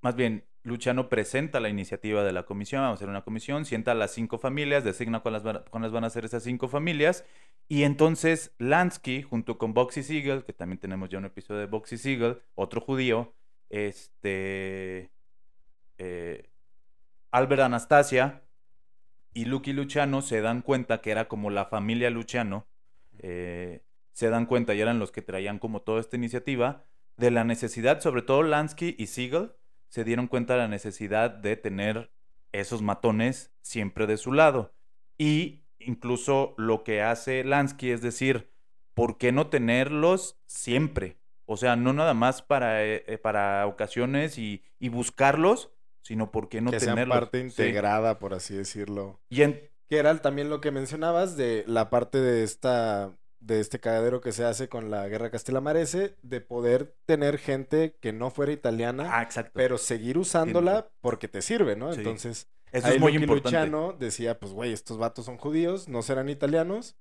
Más 0.03 0.15
bien, 0.15 0.45
Luciano 0.67 1.09
presenta 1.09 1.61
la 1.61 1.69
iniciativa 1.69 2.25
de 2.25 2.33
la 2.33 2.45
comisión. 2.45 2.83
Vamos 2.83 2.97
a 2.97 2.99
hacer 2.99 3.09
una 3.09 3.23
comisión, 3.23 3.65
sienta 3.65 3.93
a 3.93 3.95
las 3.95 4.13
cinco 4.13 4.39
familias, 4.39 4.85
designa 4.85 5.21
cuáles 5.21 5.43
van, 5.43 5.63
cuáles 5.71 5.93
van 5.93 6.05
a 6.05 6.11
ser 6.11 6.25
esas 6.25 6.43
cinco 6.43 6.69
familias. 6.69 7.25
Y 7.69 7.85
entonces 7.85 8.55
Lansky, 8.59 9.23
junto 9.23 9.59
con 9.59 9.75
Boxy 9.75 10.03
Siegel, 10.03 10.45
que 10.45 10.53
también 10.53 10.79
tenemos 10.79 11.09
ya 11.09 11.19
un 11.19 11.25
episodio 11.25 11.61
de 11.61 11.67
Boxy 11.67 11.97
Siegel, 11.97 12.43
otro 12.55 12.81
judío, 12.81 13.33
este. 13.71 15.11
eh, 15.99 16.51
Albert 17.31 17.63
Anastasia 17.63 18.43
y 19.35 19.45
Lucky 19.45 19.73
Luciano 19.73 20.21
se 20.23 20.41
dan 20.41 20.63
cuenta 20.63 21.01
que 21.01 21.11
era 21.11 21.29
como 21.29 21.51
la 21.51 21.67
familia 21.67 22.11
Luciano. 22.11 22.67
eh, 23.19 23.83
se 24.13 24.31
dan 24.31 24.47
cuenta, 24.47 24.75
y 24.75 24.81
eran 24.81 24.99
los 24.99 25.13
que 25.13 25.21
traían 25.23 25.59
como 25.59 25.83
toda 25.83 26.01
esta 26.01 26.17
iniciativa, 26.17 26.85
de 27.19 27.31
la 27.31 27.45
necesidad, 27.45 28.01
sobre 28.01 28.23
todo 28.23 28.43
Lansky 28.43 28.95
y 28.99 29.09
Siegel, 29.09 29.53
se 29.89 30.05
dieron 30.05 30.27
cuenta 30.29 30.55
de 30.55 30.61
la 30.61 30.69
necesidad 30.69 31.31
de 31.31 31.57
tener 31.57 32.11
esos 32.53 32.83
matones 32.83 33.53
siempre 33.63 34.07
de 34.07 34.17
su 34.17 34.33
lado. 34.33 34.75
Y 35.19 35.65
incluso 35.79 36.55
lo 36.59 36.85
que 36.85 37.03
hace 37.03 37.45
Lansky 37.45 37.91
es 37.91 38.03
decir, 38.03 38.51
¿por 38.95 39.19
qué 39.19 39.33
no 39.33 39.49
tenerlos 39.49 40.39
siempre? 40.47 41.19
O 41.45 41.57
sea, 41.57 41.77
no 41.77 41.93
nada 41.93 42.15
más 42.15 42.43
para, 42.43 42.85
eh, 42.85 43.05
eh, 43.07 43.19
para 43.19 43.67
ocasiones 43.67 44.37
y, 44.39 44.63
y 44.79 44.89
buscarlos, 44.89 45.71
sino 46.03 46.31
por 46.31 46.49
qué 46.49 46.61
no 46.61 46.71
que 46.71 46.81
sean 46.81 46.95
tenerlos. 46.95 47.19
parte 47.19 47.41
Sí. 47.41 47.47
integrada, 47.47 48.19
por 48.19 48.35
así 48.35 48.55
decirlo. 48.57 49.21
Y 49.29 49.43
en- 49.43 49.61
Que 49.89 49.99
era 49.99 50.17
también 50.21 50.51
lo 50.51 50.61
que 50.61 50.73
mencionabas 50.73 51.37
de 51.37 51.63
la 51.69 51.91
parte 51.91 52.19
de 52.19 52.43
esta 52.43 53.17
de 53.47 53.61
este 53.61 53.79
cagadero 53.79 54.21
que 54.21 54.33
se 54.33 54.45
hace 54.45 54.69
con 54.69 54.91
la 54.91 55.07
guerra 55.09 55.31
Castilla-Marese, 55.31 56.17
de 56.23 56.41
poder 56.41 56.95
tener 57.07 57.39
gente 57.39 57.97
que 58.01 58.13
no 58.13 58.31
fuera 58.31 58.53
italiana, 58.53 59.19
Ah, 59.19 59.23
exacto. 59.23 59.53
pero 59.55 59.79
seguir 59.79 60.19
usándola 60.19 60.89
porque 61.01 61.29
te 61.29 61.43
sirve, 61.43 61.77
¿no? 61.77 61.93
Sí. 61.93 61.99
Entonces, 62.01 62.49
Eso 62.73 62.89
ahí 62.89 62.95
es 62.97 63.01
muy 63.01 63.13
Lucky 63.13 63.25
importante. 63.25 63.59
Luciano 63.59 63.93
decía, 63.99 64.39
pues 64.41 64.53
güey, 64.53 64.73
estos 64.73 64.99
vatos 64.99 65.25
son 65.27 65.37
judíos, 65.39 65.89
no 65.89 66.03
serán 66.03 66.29
italianos, 66.29 66.97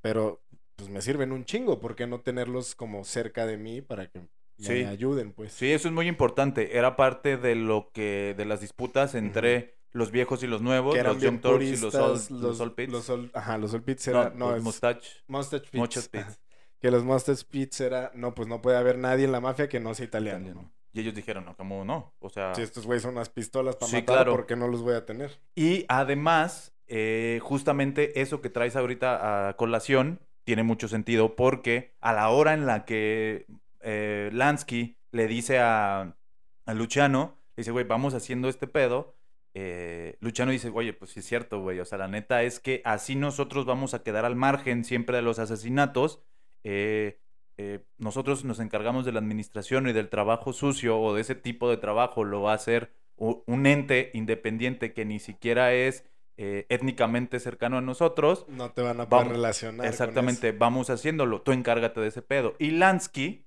pero 0.00 0.40
pues 0.76 0.88
me 0.88 1.02
sirven 1.02 1.32
un 1.32 1.44
chingo, 1.44 1.80
¿por 1.80 1.96
qué 1.96 2.06
no 2.06 2.20
tenerlos 2.20 2.76
como 2.76 3.02
cerca 3.04 3.46
de 3.46 3.56
mí 3.56 3.80
para 3.82 4.08
que 4.08 4.20
me 4.58 4.86
ayuden, 4.86 5.32
pues? 5.32 5.52
Sí, 5.52 5.72
eso 5.72 5.88
es 5.88 5.94
muy 5.94 6.06
importante. 6.06 6.78
Era 6.78 6.94
parte 6.94 7.36
de 7.36 7.56
lo 7.56 7.90
que, 7.92 8.34
de 8.36 8.44
las 8.44 8.60
disputas 8.60 9.16
entre 9.16 9.77
los 9.92 10.10
viejos 10.10 10.42
y 10.42 10.46
los 10.46 10.60
nuevos, 10.62 10.94
que 10.94 11.02
los 11.02 11.20
Young 11.20 11.40
Turks 11.40 11.64
y 11.64 11.76
los 11.76 11.94
Old, 11.94 12.30
los 12.30 12.70
Pits. 12.72 12.92
los 12.92 13.08
Old- 13.10 13.30
ajá, 13.34 13.58
los 13.58 13.72
Old 13.74 13.84
Pits 13.84 14.08
no, 14.08 14.20
era, 14.20 14.30
no, 14.30 14.48
los 14.50 14.58
es 14.58 14.62
Mustache. 14.62 15.10
Mustache 15.26 15.68
Pits. 15.70 16.40
Que 16.80 16.90
los 16.90 17.02
Mustache 17.04 17.44
Pits 17.50 17.80
era, 17.80 18.12
no, 18.14 18.34
pues 18.34 18.46
no 18.48 18.62
puede 18.62 18.76
haber 18.76 18.98
nadie 18.98 19.24
en 19.24 19.32
la 19.32 19.40
mafia 19.40 19.68
que 19.68 19.80
no 19.80 19.94
sea 19.94 20.04
italiano. 20.06 20.44
italiano. 20.46 20.72
Y 20.92 21.00
ellos 21.00 21.14
dijeron, 21.14 21.44
no, 21.44 21.56
¿cómo 21.56 21.84
no? 21.84 22.14
O 22.18 22.28
sea, 22.30 22.54
Si 22.54 22.62
estos 22.62 22.86
güeyes 22.86 23.02
son 23.02 23.12
unas 23.14 23.28
pistolas 23.28 23.76
para 23.76 23.90
Sí, 23.90 23.96
matar, 23.96 24.14
claro. 24.16 24.32
¿por 24.32 24.46
qué 24.46 24.56
no 24.56 24.68
los 24.68 24.82
voy 24.82 24.94
a 24.94 25.04
tener? 25.04 25.38
Y 25.54 25.84
además, 25.88 26.72
eh, 26.86 27.40
justamente 27.42 28.20
eso 28.20 28.40
que 28.40 28.48
traes 28.50 28.74
ahorita 28.76 29.48
a 29.48 29.56
colación 29.56 30.20
tiene 30.44 30.62
mucho 30.62 30.88
sentido 30.88 31.36
porque 31.36 31.94
a 32.00 32.12
la 32.12 32.28
hora 32.30 32.54
en 32.54 32.64
la 32.66 32.84
que 32.84 33.46
eh, 33.80 34.30
Lansky 34.32 34.96
le 35.12 35.26
dice 35.26 35.58
a, 35.58 36.16
a 36.64 36.74
Luciano, 36.74 37.36
le 37.56 37.62
dice, 37.62 37.70
güey, 37.70 37.84
vamos 37.84 38.14
haciendo 38.14 38.48
este 38.48 38.66
pedo, 38.66 39.14
eh, 39.60 40.16
Luciano 40.20 40.52
dice, 40.52 40.70
oye, 40.72 40.92
pues 40.92 41.10
sí 41.10 41.20
es 41.20 41.26
cierto, 41.26 41.60
güey, 41.60 41.80
o 41.80 41.84
sea, 41.84 41.98
la 41.98 42.06
neta 42.08 42.42
es 42.44 42.60
que 42.60 42.80
así 42.84 43.16
nosotros 43.16 43.64
vamos 43.66 43.92
a 43.94 44.02
quedar 44.04 44.24
al 44.24 44.36
margen 44.36 44.84
siempre 44.84 45.16
de 45.16 45.22
los 45.22 45.38
asesinatos. 45.38 46.22
eh, 46.64 47.18
eh, 47.60 47.80
nosotros 47.98 48.44
nos 48.44 48.60
encargamos 48.60 49.04
de 49.04 49.10
la 49.10 49.18
administración 49.18 49.88
y 49.88 49.92
del 49.92 50.08
trabajo 50.10 50.52
sucio 50.52 51.00
o 51.00 51.12
de 51.14 51.22
ese 51.22 51.34
tipo 51.34 51.68
de 51.68 51.76
trabajo 51.76 52.22
lo 52.22 52.40
va 52.42 52.52
a 52.52 52.54
hacer 52.54 52.92
un 53.16 53.66
ente 53.66 54.12
independiente 54.14 54.92
que 54.92 55.04
ni 55.04 55.18
siquiera 55.18 55.72
es 55.74 56.04
eh, 56.36 56.66
étnicamente 56.68 57.40
cercano 57.40 57.76
a 57.78 57.80
nosotros. 57.80 58.46
No 58.48 58.70
te 58.70 58.82
van 58.82 59.00
a 59.00 59.08
poder 59.08 59.24
Vamos- 59.24 59.32
relacionar. 59.38 59.78
con 59.78 59.86
Exactamente, 59.86 60.52
vamos 60.52 60.88
haciéndolo. 60.88 61.42
Tú 61.42 61.50
encárgate 61.50 62.00
de 62.00 62.06
ese 62.06 62.22
pedo. 62.22 62.54
Y 62.60 62.70
Lansky, 62.70 63.44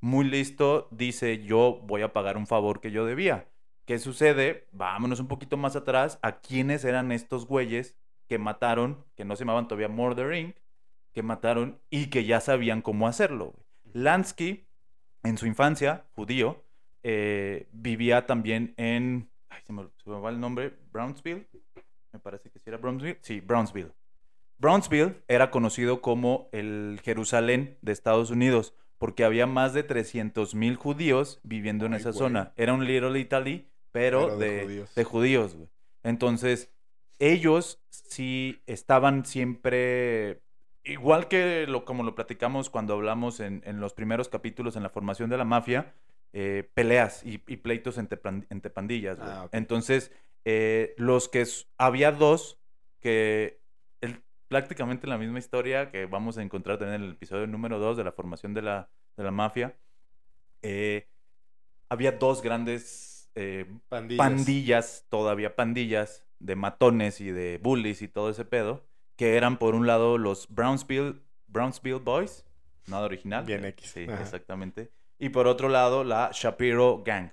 muy 0.00 0.24
listo, 0.24 0.88
dice: 0.90 1.44
Yo 1.44 1.78
voy 1.84 2.02
a 2.02 2.12
pagar 2.12 2.36
un 2.36 2.48
favor 2.48 2.80
que 2.80 2.90
yo 2.90 3.06
debía. 3.06 3.46
¿Qué 3.92 3.98
sucede? 3.98 4.68
Vámonos 4.72 5.20
un 5.20 5.28
poquito 5.28 5.58
más 5.58 5.76
atrás. 5.76 6.18
¿A 6.22 6.40
quiénes 6.40 6.82
eran 6.82 7.12
estos 7.12 7.46
güeyes 7.46 7.94
que 8.26 8.38
mataron, 8.38 9.04
que 9.16 9.26
no 9.26 9.36
se 9.36 9.40
llamaban 9.40 9.68
todavía 9.68 9.88
Murder 9.88 10.32
Inc., 10.32 10.56
que 11.12 11.22
mataron 11.22 11.78
y 11.90 12.06
que 12.06 12.24
ya 12.24 12.40
sabían 12.40 12.80
cómo 12.80 13.06
hacerlo? 13.06 13.52
Lansky, 13.92 14.66
en 15.24 15.36
su 15.36 15.46
infancia, 15.46 16.06
judío, 16.14 16.64
eh, 17.02 17.68
vivía 17.72 18.24
también 18.24 18.72
en. 18.78 19.28
Ay, 19.50 19.60
se 19.62 19.74
me, 19.74 19.86
se 20.02 20.08
me 20.08 20.18
va 20.18 20.30
el 20.30 20.40
nombre. 20.40 20.72
Brownsville. 20.90 21.46
Me 22.14 22.18
parece 22.18 22.48
que 22.48 22.60
sí 22.60 22.70
era 22.70 22.78
Brownsville. 22.78 23.18
Sí, 23.20 23.40
Brownsville. 23.40 23.92
Brownsville 24.56 25.22
era 25.28 25.50
conocido 25.50 26.00
como 26.00 26.48
el 26.52 26.98
Jerusalén 27.04 27.76
de 27.82 27.92
Estados 27.92 28.30
Unidos 28.30 28.74
porque 29.02 29.24
había 29.24 29.48
más 29.48 29.74
de 29.74 29.82
300 29.82 30.54
mil 30.54 30.76
judíos 30.76 31.40
viviendo 31.42 31.86
en 31.86 31.94
esa 31.94 32.10
güey. 32.10 32.18
zona. 32.20 32.52
Era 32.56 32.72
un 32.72 32.86
Little 32.86 33.18
Italy, 33.18 33.68
pero, 33.92 34.24
Pero 34.26 34.38
de 34.38 34.50
de, 34.50 34.62
judíos. 34.64 34.94
de 34.94 35.04
judíos. 35.04 35.54
güey. 35.54 35.68
Entonces, 36.02 36.70
ellos 37.18 37.80
sí 37.90 38.60
estaban 38.66 39.24
siempre, 39.24 40.42
igual 40.82 41.28
que 41.28 41.66
lo, 41.68 41.84
como 41.84 42.02
lo 42.02 42.14
platicamos 42.14 42.70
cuando 42.70 42.94
hablamos 42.94 43.38
en, 43.40 43.62
en 43.64 43.78
los 43.80 43.94
primeros 43.94 44.28
capítulos 44.28 44.74
en 44.76 44.82
la 44.82 44.90
formación 44.90 45.30
de 45.30 45.36
la 45.38 45.44
mafia, 45.44 45.94
eh, 46.32 46.68
peleas 46.74 47.24
y, 47.24 47.42
y 47.46 47.58
pleitos 47.58 47.98
entre, 47.98 48.18
entre 48.50 48.70
pandillas. 48.70 49.18
güey. 49.18 49.30
Ah. 49.30 49.48
Entonces, 49.52 50.10
eh, 50.44 50.94
los 50.96 51.28
que 51.28 51.46
había 51.78 52.10
dos 52.10 52.58
que 53.00 53.60
el- 54.00 54.22
prácticamente 54.48 55.06
la 55.06 55.18
misma 55.18 55.38
historia 55.38 55.90
que 55.90 56.06
vamos 56.06 56.38
a 56.38 56.42
encontrar 56.42 56.78
también 56.78 57.02
en 57.02 57.08
el 57.08 57.14
episodio 57.14 57.46
número 57.46 57.78
2 57.78 57.96
de 57.96 58.04
la 58.04 58.12
formación 58.12 58.54
de 58.54 58.62
la, 58.62 58.88
de 59.16 59.22
la 59.24 59.30
mafia. 59.30 59.76
eh, 60.62 61.06
había 61.88 62.12
dos 62.12 62.40
grandes 62.42 63.11
eh, 63.34 63.66
Pandillas. 63.88 64.18
pandillas, 64.18 65.06
todavía 65.08 65.56
pandillas, 65.56 66.24
de 66.38 66.56
matones 66.56 67.20
y 67.20 67.30
de 67.30 67.58
bullies 67.62 68.02
y 68.02 68.08
todo 68.08 68.30
ese 68.30 68.44
pedo, 68.44 68.84
que 69.16 69.36
eran 69.36 69.58
por 69.58 69.74
un 69.74 69.86
lado 69.86 70.18
los 70.18 70.48
Brownsville, 70.48 71.20
Brownsville 71.46 71.98
Boys, 72.00 72.44
nada 72.86 73.04
original. 73.04 73.44
Bien 73.44 73.64
eh, 73.64 73.68
X, 73.68 73.90
Sí, 73.92 74.04
ajá. 74.08 74.20
exactamente. 74.22 74.90
Y 75.18 75.28
por 75.28 75.46
otro 75.46 75.68
lado 75.68 76.02
la 76.04 76.30
Shapiro 76.32 77.02
Gang. 77.04 77.30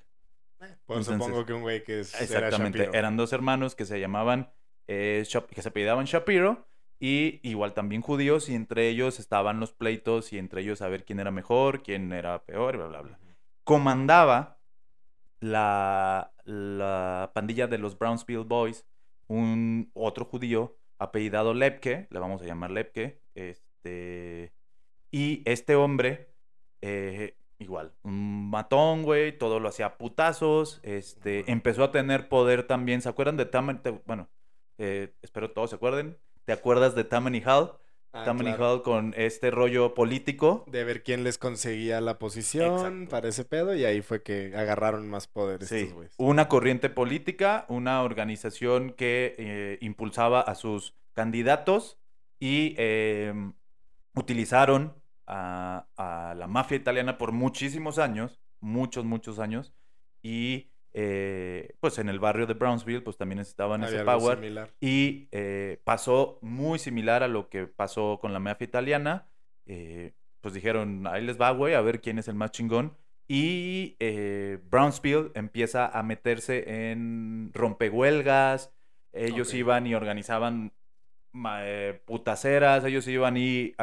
Pues 0.57 0.69
Entonces- 1.07 1.15
supongo 1.25 1.45
que 1.45 1.53
un 1.53 1.61
güey 1.61 1.83
que 1.83 2.01
es, 2.01 2.19
Exactamente. 2.21 2.89
Eran 2.93 3.15
dos 3.17 3.31
hermanos 3.33 3.75
que 3.75 3.85
se 3.85 3.99
llamaban, 3.99 4.51
eh, 4.87 5.25
que 5.53 5.61
se 5.61 5.69
apellidaban 5.69 6.05
Shapiro 6.05 6.67
y 6.99 7.39
igual 7.47 7.73
también 7.73 8.01
judíos 8.01 8.49
y 8.49 8.55
entre 8.55 8.89
ellos 8.89 9.19
estaban 9.19 9.59
los 9.61 9.71
pleitos 9.71 10.33
y 10.33 10.37
entre 10.37 10.61
ellos 10.61 10.81
a 10.81 10.89
ver 10.89 11.05
quién 11.05 11.19
era 11.21 11.31
mejor, 11.31 11.81
quién 11.81 12.11
era 12.11 12.43
peor, 12.43 12.75
bla, 12.77 12.87
bla, 12.87 13.01
bla. 13.01 13.19
Comandaba 13.63 14.58
la, 15.39 16.33
la 16.45 17.31
pandilla 17.33 17.67
de 17.67 17.77
los 17.77 17.97
Brownsville 17.97 18.43
Boys 18.43 18.85
un 19.29 19.91
otro 19.93 20.25
judío 20.25 20.75
apellidado 20.97 21.53
Lepke, 21.53 22.07
le 22.09 22.19
vamos 22.19 22.41
a 22.41 22.45
llamar 22.45 22.71
Lepke, 22.71 23.21
este, 23.35 24.51
y 25.11 25.41
este 25.45 25.75
hombre, 25.75 26.33
eh, 26.81 27.37
igual, 27.59 27.93
un 28.03 28.49
matón, 28.49 29.03
güey, 29.03 29.37
todo 29.37 29.59
lo 29.59 29.69
hacía 29.69 29.85
a 29.85 29.97
putazos, 29.97 30.81
este, 30.83 31.49
empezó 31.49 31.83
a 31.83 31.91
tener 31.91 32.27
poder 32.27 32.67
también, 32.67 33.01
¿se 33.01 33.07
acuerdan 33.07 33.37
de 33.37 33.45
Tammany? 33.45 33.79
Bueno, 34.05 34.29
eh, 34.77 35.13
espero 35.21 35.51
todos 35.51 35.69
se 35.69 35.77
acuerden, 35.77 36.17
¿te 36.43 36.51
acuerdas 36.51 36.95
de 36.95 37.05
Tammany 37.05 37.41
Hall? 37.45 37.71
Ah, 38.11 38.23
Tammany 38.25 38.55
claro. 38.55 38.73
Hall 38.73 38.81
con 38.83 39.13
este 39.17 39.51
rollo 39.51 39.93
político. 39.93 40.63
De 40.67 40.83
ver 40.83 41.03
quién 41.03 41.23
les 41.23 41.37
conseguía 41.37 42.01
la 42.01 42.17
posición 42.17 42.73
Exacto. 42.73 43.09
para 43.09 43.27
ese 43.29 43.45
pedo 43.45 43.75
y 43.75 43.85
ahí 43.85 44.01
fue 44.01 44.23
que 44.23 44.53
agarraron 44.55 45.07
más 45.09 45.27
poder 45.27 45.63
Sí, 45.65 45.75
estos 45.75 45.93
güeyes. 45.93 46.13
una 46.17 46.47
corriente 46.47 46.89
política, 46.89 47.65
una 47.69 48.01
organización 48.01 48.91
que 48.91 49.35
eh, 49.37 49.77
impulsaba 49.81 50.41
a 50.41 50.55
sus 50.55 50.95
candidatos 51.13 51.99
y 52.39 52.73
eh, 52.77 53.33
utilizaron 54.15 54.95
a, 55.27 55.87
a 55.97 56.33
la 56.35 56.47
mafia 56.47 56.77
italiana 56.77 57.17
por 57.17 57.31
muchísimos 57.31 57.99
años, 57.99 58.39
muchos, 58.59 59.05
muchos 59.05 59.39
años, 59.39 59.73
y 60.23 60.71
eh, 61.01 61.75
pues 61.79 61.97
en 61.97 62.09
el 62.09 62.19
barrio 62.19 62.45
de 62.45 62.55
Brownsville 62.55 63.01
pues 63.01 63.15
también 63.15 63.37
necesitaban 63.37 63.85
Había 63.85 63.95
ese 63.95 64.05
power. 64.05 64.37
similar. 64.37 64.73
Y 64.81 65.29
eh, 65.31 65.79
pasó 65.85 66.39
muy 66.41 66.77
similar 66.77 67.23
a 67.23 67.29
lo 67.29 67.47
que 67.47 67.67
pasó 67.67 68.19
con 68.19 68.33
la 68.33 68.39
mafia 68.39 68.65
italiana. 68.65 69.29
Eh, 69.65 70.11
pues 70.41 70.53
dijeron, 70.53 71.07
ahí 71.07 71.23
les 71.23 71.39
va, 71.39 71.51
güey, 71.51 71.73
a 71.73 71.79
ver 71.79 72.01
quién 72.01 72.19
es 72.19 72.27
el 72.27 72.35
más 72.35 72.51
chingón. 72.51 72.97
Y 73.29 73.95
eh, 73.99 74.59
Brownsville 74.69 75.31
empieza 75.35 75.87
a 75.87 76.03
meterse 76.03 76.91
en 76.91 77.51
rompehuelgas. 77.53 78.73
Ellos 79.13 79.53
iban 79.53 79.87
y 79.87 79.95
organizaban 79.95 80.73
putaceras. 82.03 82.83
Ellos 82.83 83.07
iban 83.07 83.37
y 83.37 83.73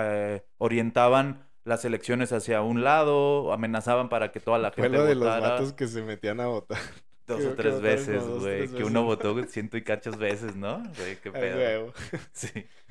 orientaban 0.59 1.47
las 1.65 1.85
elecciones 1.87 2.33
hacia 2.33 2.61
un 2.61 2.85
lado. 2.85 3.55
Amenazaban 3.55 4.11
para 4.11 4.33
que 4.33 4.41
toda 4.41 4.59
la 4.59 4.71
Fue 4.71 4.85
gente 4.85 4.99
lo 4.99 5.05
de 5.05 5.15
los 5.15 5.27
vatos 5.27 5.73
que 5.73 5.87
se 5.87 6.03
metían 6.03 6.41
a 6.41 6.49
votar. 6.49 6.79
Dos 7.27 7.45
o 7.45 7.55
tres 7.55 7.81
veces, 7.81 8.23
güey. 8.27 8.69
Que 8.69 8.85
uno 8.85 9.03
votó 9.05 9.43
ciento 9.45 9.77
y 9.77 9.83
cachas 9.83 10.17
veces, 10.17 10.55
¿no? 10.55 10.79
Güey, 10.97 11.17
qué 11.21 11.33
pedo. 11.33 11.57
huevo. 11.57 11.93
Sí. 12.33 12.49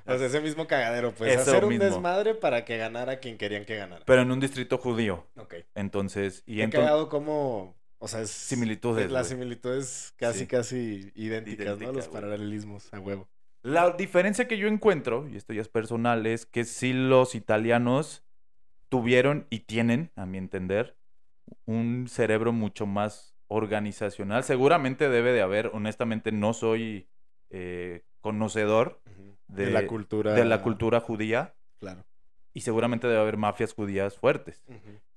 O 0.08 0.18
sea, 0.18 0.28
ese 0.28 0.40
mismo 0.42 0.68
cagadero, 0.68 1.14
pues. 1.14 1.32
Eso 1.34 1.50
hacer 1.52 1.64
un 1.64 1.70
mismo. 1.70 1.86
desmadre 1.86 2.36
para 2.36 2.64
que 2.64 2.78
ganara 2.78 3.20
quien 3.20 3.38
querían 3.38 3.66
que 3.66 3.76
ganara. 3.76 4.04
Pero 4.06 4.22
en 4.22 4.32
un 4.32 4.40
distrito 4.40 4.78
judío. 4.78 5.26
Ok. 5.38 5.56
Entonces, 5.74 6.44
y 6.46 6.62
entonces, 6.62 6.86
cagado 6.88 7.10
como... 7.10 7.76
O 7.98 8.08
sea, 8.08 8.22
es... 8.22 8.30
similitudes. 8.30 9.10
Las 9.10 9.30
similitudes 9.30 10.14
casi, 10.18 10.40
Sí. 10.40 10.48
casi 10.48 11.12
idénticas, 11.16 11.66
Idéntica, 11.68 11.86
¿no? 11.88 11.94
Los 11.94 12.08
paralelismos, 12.08 12.94
a 12.94 13.00
huevo. 13.00 13.28
La 13.64 13.92
diferencia 13.92 14.48
que 14.48 14.60
yo 14.60 14.68
encuentro, 14.68 15.28
y 15.28 15.38
esto 15.38 15.54
ya 15.54 15.62
es 15.62 15.70
personal, 15.70 16.28
es 16.28 16.46
que 16.46 16.66
sí 16.66 16.94
los 16.94 17.34
italianos 17.34 18.24
tuvieron 18.90 19.48
y 19.50 19.62
tienen, 19.62 20.12
a 20.16 20.28
mi 20.28 20.38
entender, 20.38 20.96
un 21.66 22.06
cerebro 22.08 22.52
mucho 22.52 22.86
más 22.86 23.35
organizacional. 23.48 24.44
Seguramente 24.44 25.10
debe 25.10 25.32
de 25.32 25.42
haber, 25.42 25.72
honestamente 25.74 26.32
no 26.32 26.54
soy 26.54 27.08
eh, 27.50 28.04
conocedor 28.22 29.02
de, 29.48 29.66
de 29.68 29.72
la 29.72 29.88
cultura. 29.88 30.34
de 30.34 30.46
la 30.46 30.62
cultura 30.62 31.00
judía 31.00 31.54
Claro. 31.80 32.04
y 32.54 32.62
seguramente 32.62 33.08
debe 33.08 33.20
haber 33.20 33.38
mafias 33.38 33.74
judías 33.74 34.18
fuertes. 34.18 34.64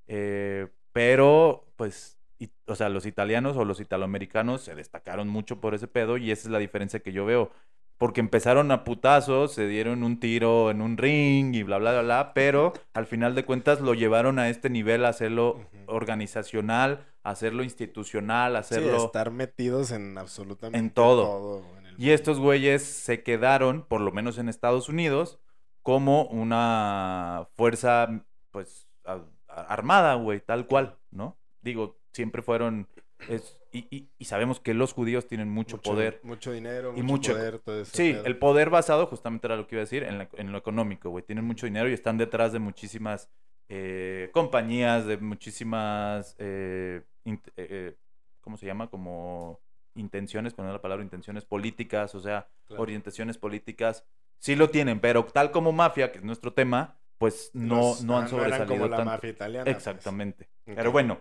Eh, 0.06 0.68
pero, 0.92 1.64
pues, 1.76 2.18
y- 2.38 2.50
o 2.66 2.74
sea, 2.74 2.88
los 2.88 3.06
italianos 3.06 3.56
o 3.56 3.64
los 3.64 3.80
italoamericanos 3.80 4.62
se 4.62 4.74
destacaron 4.74 5.28
mucho 5.28 5.60
por 5.60 5.74
ese 5.74 5.88
pedo 5.88 6.16
y 6.18 6.30
esa 6.30 6.48
es 6.48 6.52
la 6.52 6.58
diferencia 6.58 7.00
que 7.00 7.12
yo 7.12 7.24
veo. 7.24 7.50
Porque 7.98 8.20
empezaron 8.20 8.70
a 8.70 8.84
putazos, 8.84 9.52
se 9.52 9.66
dieron 9.66 10.04
un 10.04 10.20
tiro 10.20 10.70
en 10.70 10.80
un 10.80 10.96
ring 10.96 11.54
y 11.54 11.64
bla, 11.64 11.78
bla, 11.78 11.90
bla, 11.92 12.02
bla, 12.02 12.32
pero 12.32 12.72
al 12.94 13.06
final 13.06 13.34
de 13.34 13.44
cuentas 13.44 13.80
lo 13.80 13.92
llevaron 13.92 14.38
a 14.38 14.48
este 14.48 14.70
nivel, 14.70 15.04
a 15.04 15.08
hacerlo 15.08 15.60
organizacional, 15.86 17.06
a 17.22 17.30
hacerlo 17.30 17.62
institucional, 17.62 18.56
a 18.56 18.62
Sí, 18.62 18.74
hacerlo... 18.76 19.04
estar 19.04 19.30
metidos 19.30 19.90
en 19.90 20.16
absolutamente 20.18 20.78
En 20.78 20.90
todo. 20.90 21.64
en 21.78 21.86
el 21.86 21.94
Y 22.00 22.10
estos 22.10 22.38
güeyes 22.38 22.82
se 22.84 23.22
quedaron, 23.22 23.82
por 23.82 24.00
lo 24.00 24.12
menos 24.12 24.38
en 24.38 24.48
Estados 24.48 24.88
Unidos, 24.88 25.38
como 25.82 26.24
una 26.26 27.48
fuerza, 27.56 28.24
pues, 28.50 28.86
a- 29.04 29.24
a- 29.48 29.62
armada, 29.62 30.14
güey, 30.14 30.40
tal 30.40 30.66
cual, 30.66 30.96
¿no? 31.10 31.36
Digo, 31.62 31.98
siempre 32.12 32.42
fueron... 32.42 32.86
es- 33.28 33.58
y, 33.72 33.86
y- 33.94 34.08
y 34.18 34.24
sabemos 34.24 34.60
que 34.60 34.72
los 34.74 34.92
judíos 34.94 35.26
tienen 35.26 35.48
mucho, 35.50 35.80
poder. 35.82 36.20
Mucho 36.22 36.52
dinero, 36.52 36.90
Y 36.96 37.02
mucho, 37.02 37.32
mucho- 37.32 37.32
poder, 37.34 37.58
todo 37.58 37.84
Sí, 37.84 38.16
el 38.24 38.38
poder 38.38 38.70
basado, 38.70 39.06
justamente 39.06 39.46
era 39.46 39.56
lo 39.56 39.66
que 39.66 39.74
iba 39.76 39.80
a 39.80 39.84
decir, 39.84 40.04
en, 40.04 40.18
la- 40.18 40.28
en 40.34 40.52
lo 40.52 40.58
económico, 40.58 41.10
güey. 41.10 41.24
Tienen 41.24 41.44
mucho 41.44 41.66
dinero 41.66 41.88
y 41.88 41.92
están 41.92 42.16
detrás 42.16 42.52
de 42.52 42.58
muchísimas 42.60 43.28
eh, 43.70 44.30
compañías, 44.32 45.04
de 45.04 45.18
muchísimas... 45.18 46.34
eh, 46.38 47.02
eh, 47.26 47.38
eh, 47.56 47.96
¿Cómo 48.40 48.56
se 48.56 48.64
llama? 48.64 48.88
Como 48.88 49.60
intenciones, 49.94 50.54
poner 50.54 50.72
la 50.72 50.80
palabra 50.80 51.04
intenciones 51.04 51.44
políticas, 51.44 52.14
o 52.14 52.20
sea, 52.20 52.48
Claro. 52.66 52.82
orientaciones 52.82 53.36
políticas. 53.36 54.06
Sí 54.38 54.56
lo 54.56 54.70
tienen, 54.70 55.00
pero 55.00 55.22
tal 55.26 55.50
como 55.50 55.72
mafia, 55.72 56.12
que 56.12 56.18
es 56.18 56.24
nuestro 56.24 56.54
tema, 56.54 56.96
pues 57.18 57.50
no, 57.52 57.76
Los- 57.76 58.04
no 58.04 58.16
han 58.16 58.24
ajá, 58.24 58.36
no 58.36 58.38
eran 58.44 58.50
sobresalido 58.60 58.88
la 58.88 58.96
tanto. 58.96 59.10
mafia 59.10 59.30
italiana. 59.30 59.64
pues. 59.64 59.76
Exactamente. 59.76 60.48
Pero 60.64 60.90
bueno, 60.92 61.18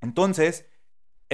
entonces, 0.00 0.68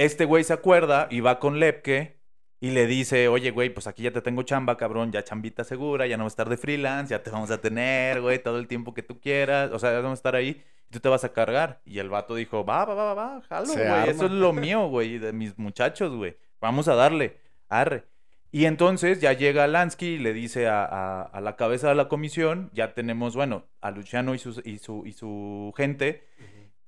este 0.05 0.25
güey 0.25 0.43
se 0.43 0.53
acuerda 0.53 1.07
y 1.09 1.19
va 1.21 1.39
con 1.39 1.59
Lepke 1.59 2.17
y 2.61 2.71
le 2.71 2.87
dice, 2.87 3.27
oye, 3.29 3.51
güey, 3.51 3.69
pues 3.69 3.87
aquí 3.87 4.03
ya 4.03 4.11
te 4.11 4.21
tengo 4.21 4.43
chamba, 4.43 4.75
cabrón, 4.77 5.11
ya 5.11 5.23
chambita 5.23 5.63
segura, 5.63 6.07
ya 6.07 6.17
no 6.17 6.23
vas 6.25 6.31
a 6.31 6.35
estar 6.35 6.49
de 6.49 6.57
freelance, 6.57 7.11
ya 7.11 7.23
te 7.23 7.29
vamos 7.29 7.51
a 7.51 7.59
tener, 7.61 8.21
güey, 8.21 8.39
todo 8.39 8.59
el 8.59 8.67
tiempo 8.67 8.93
que 8.93 9.03
tú 9.03 9.19
quieras, 9.19 9.71
o 9.71 9.79
sea, 9.79 9.91
ya 9.91 9.97
vamos 9.99 10.11
a 10.17 10.19
estar 10.19 10.35
ahí 10.35 10.61
y 10.89 10.91
tú 10.91 10.99
te 10.99 11.07
vas 11.09 11.23
a 11.23 11.31
cargar. 11.33 11.81
Y 11.85 11.99
el 11.99 12.09
vato 12.09 12.35
dijo, 12.35 12.65
va, 12.65 12.83
va, 12.85 12.93
va, 12.95 13.13
va, 13.13 13.41
jalo, 13.47 13.65
Se 13.67 13.87
güey, 13.87 14.09
eso 14.09 14.25
es 14.25 14.31
lo 14.31 14.51
mío, 14.53 14.87
güey, 14.87 15.19
de 15.19 15.31
mis 15.31 15.57
muchachos, 15.57 16.13
güey, 16.15 16.35
vamos 16.59 16.87
a 16.89 16.95
darle, 16.95 17.37
arre. 17.69 18.03
Y 18.51 18.65
entonces 18.65 19.21
ya 19.21 19.31
llega 19.33 19.67
Lansky 19.67 20.07
y 20.07 20.17
le 20.17 20.33
dice 20.33 20.67
a, 20.67 20.83
a- 20.83 21.21
a 21.21 21.39
la 21.39 21.55
cabeza 21.55 21.87
de 21.89 21.95
la 21.95 22.07
comisión, 22.09 22.71
ya 22.73 22.93
tenemos, 22.95 23.35
bueno, 23.35 23.67
a 23.79 23.91
Luciano 23.91 24.33
y, 24.33 24.39
sus- 24.39 24.65
y, 24.65 24.79
su, 24.79 25.03
y 25.05 25.13
su 25.13 25.71
gente. 25.77 26.23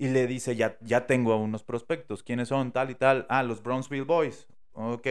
Y 0.02 0.08
le 0.08 0.26
dice, 0.26 0.56
ya, 0.56 0.80
ya 0.82 1.06
tengo 1.06 1.32
a 1.32 1.36
unos 1.36 1.62
prospectos. 1.62 2.24
¿Quiénes 2.24 2.48
son? 2.48 2.72
Tal 2.72 2.90
y 2.90 2.96
tal. 2.96 3.28
Ah, 3.30 3.44
los 3.44 3.62
Brownsville 3.62 4.04
Boys. 4.04 4.48
Ok. 4.74 5.08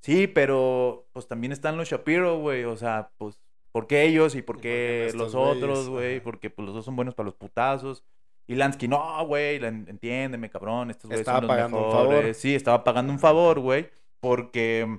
Sí, 0.00 0.26
pero 0.26 1.06
pues 1.12 1.28
también 1.28 1.52
están 1.52 1.76
los 1.76 1.86
Shapiro, 1.86 2.38
güey. 2.38 2.64
O 2.64 2.78
sea, 2.78 3.10
pues, 3.18 3.38
¿por 3.72 3.86
qué 3.86 4.04
ellos 4.04 4.34
y 4.34 4.40
por 4.40 4.56
¿Y 4.56 4.56
por 4.56 4.62
qué 4.62 5.12
los 5.14 5.34
otros, 5.34 5.90
güey? 5.90 6.20
Porque 6.20 6.48
pues 6.48 6.64
los 6.64 6.74
dos 6.74 6.86
son 6.86 6.96
buenos 6.96 7.14
para 7.14 7.26
los 7.26 7.34
putazos. 7.34 8.04
Y 8.46 8.54
Lansky, 8.54 8.88
no, 8.88 9.26
güey, 9.26 9.62
entiéndeme, 9.62 10.48
cabrón, 10.48 10.90
estos 10.90 11.10
güeyes 11.10 11.26
son 11.26 11.42
los 11.42 11.48
pagando 11.48 11.84
un 11.84 11.92
favor. 11.92 12.34
Sí, 12.34 12.54
estaba 12.54 12.84
pagando 12.84 13.12
un 13.12 13.18
favor, 13.18 13.60
güey, 13.60 13.90
porque 14.20 14.98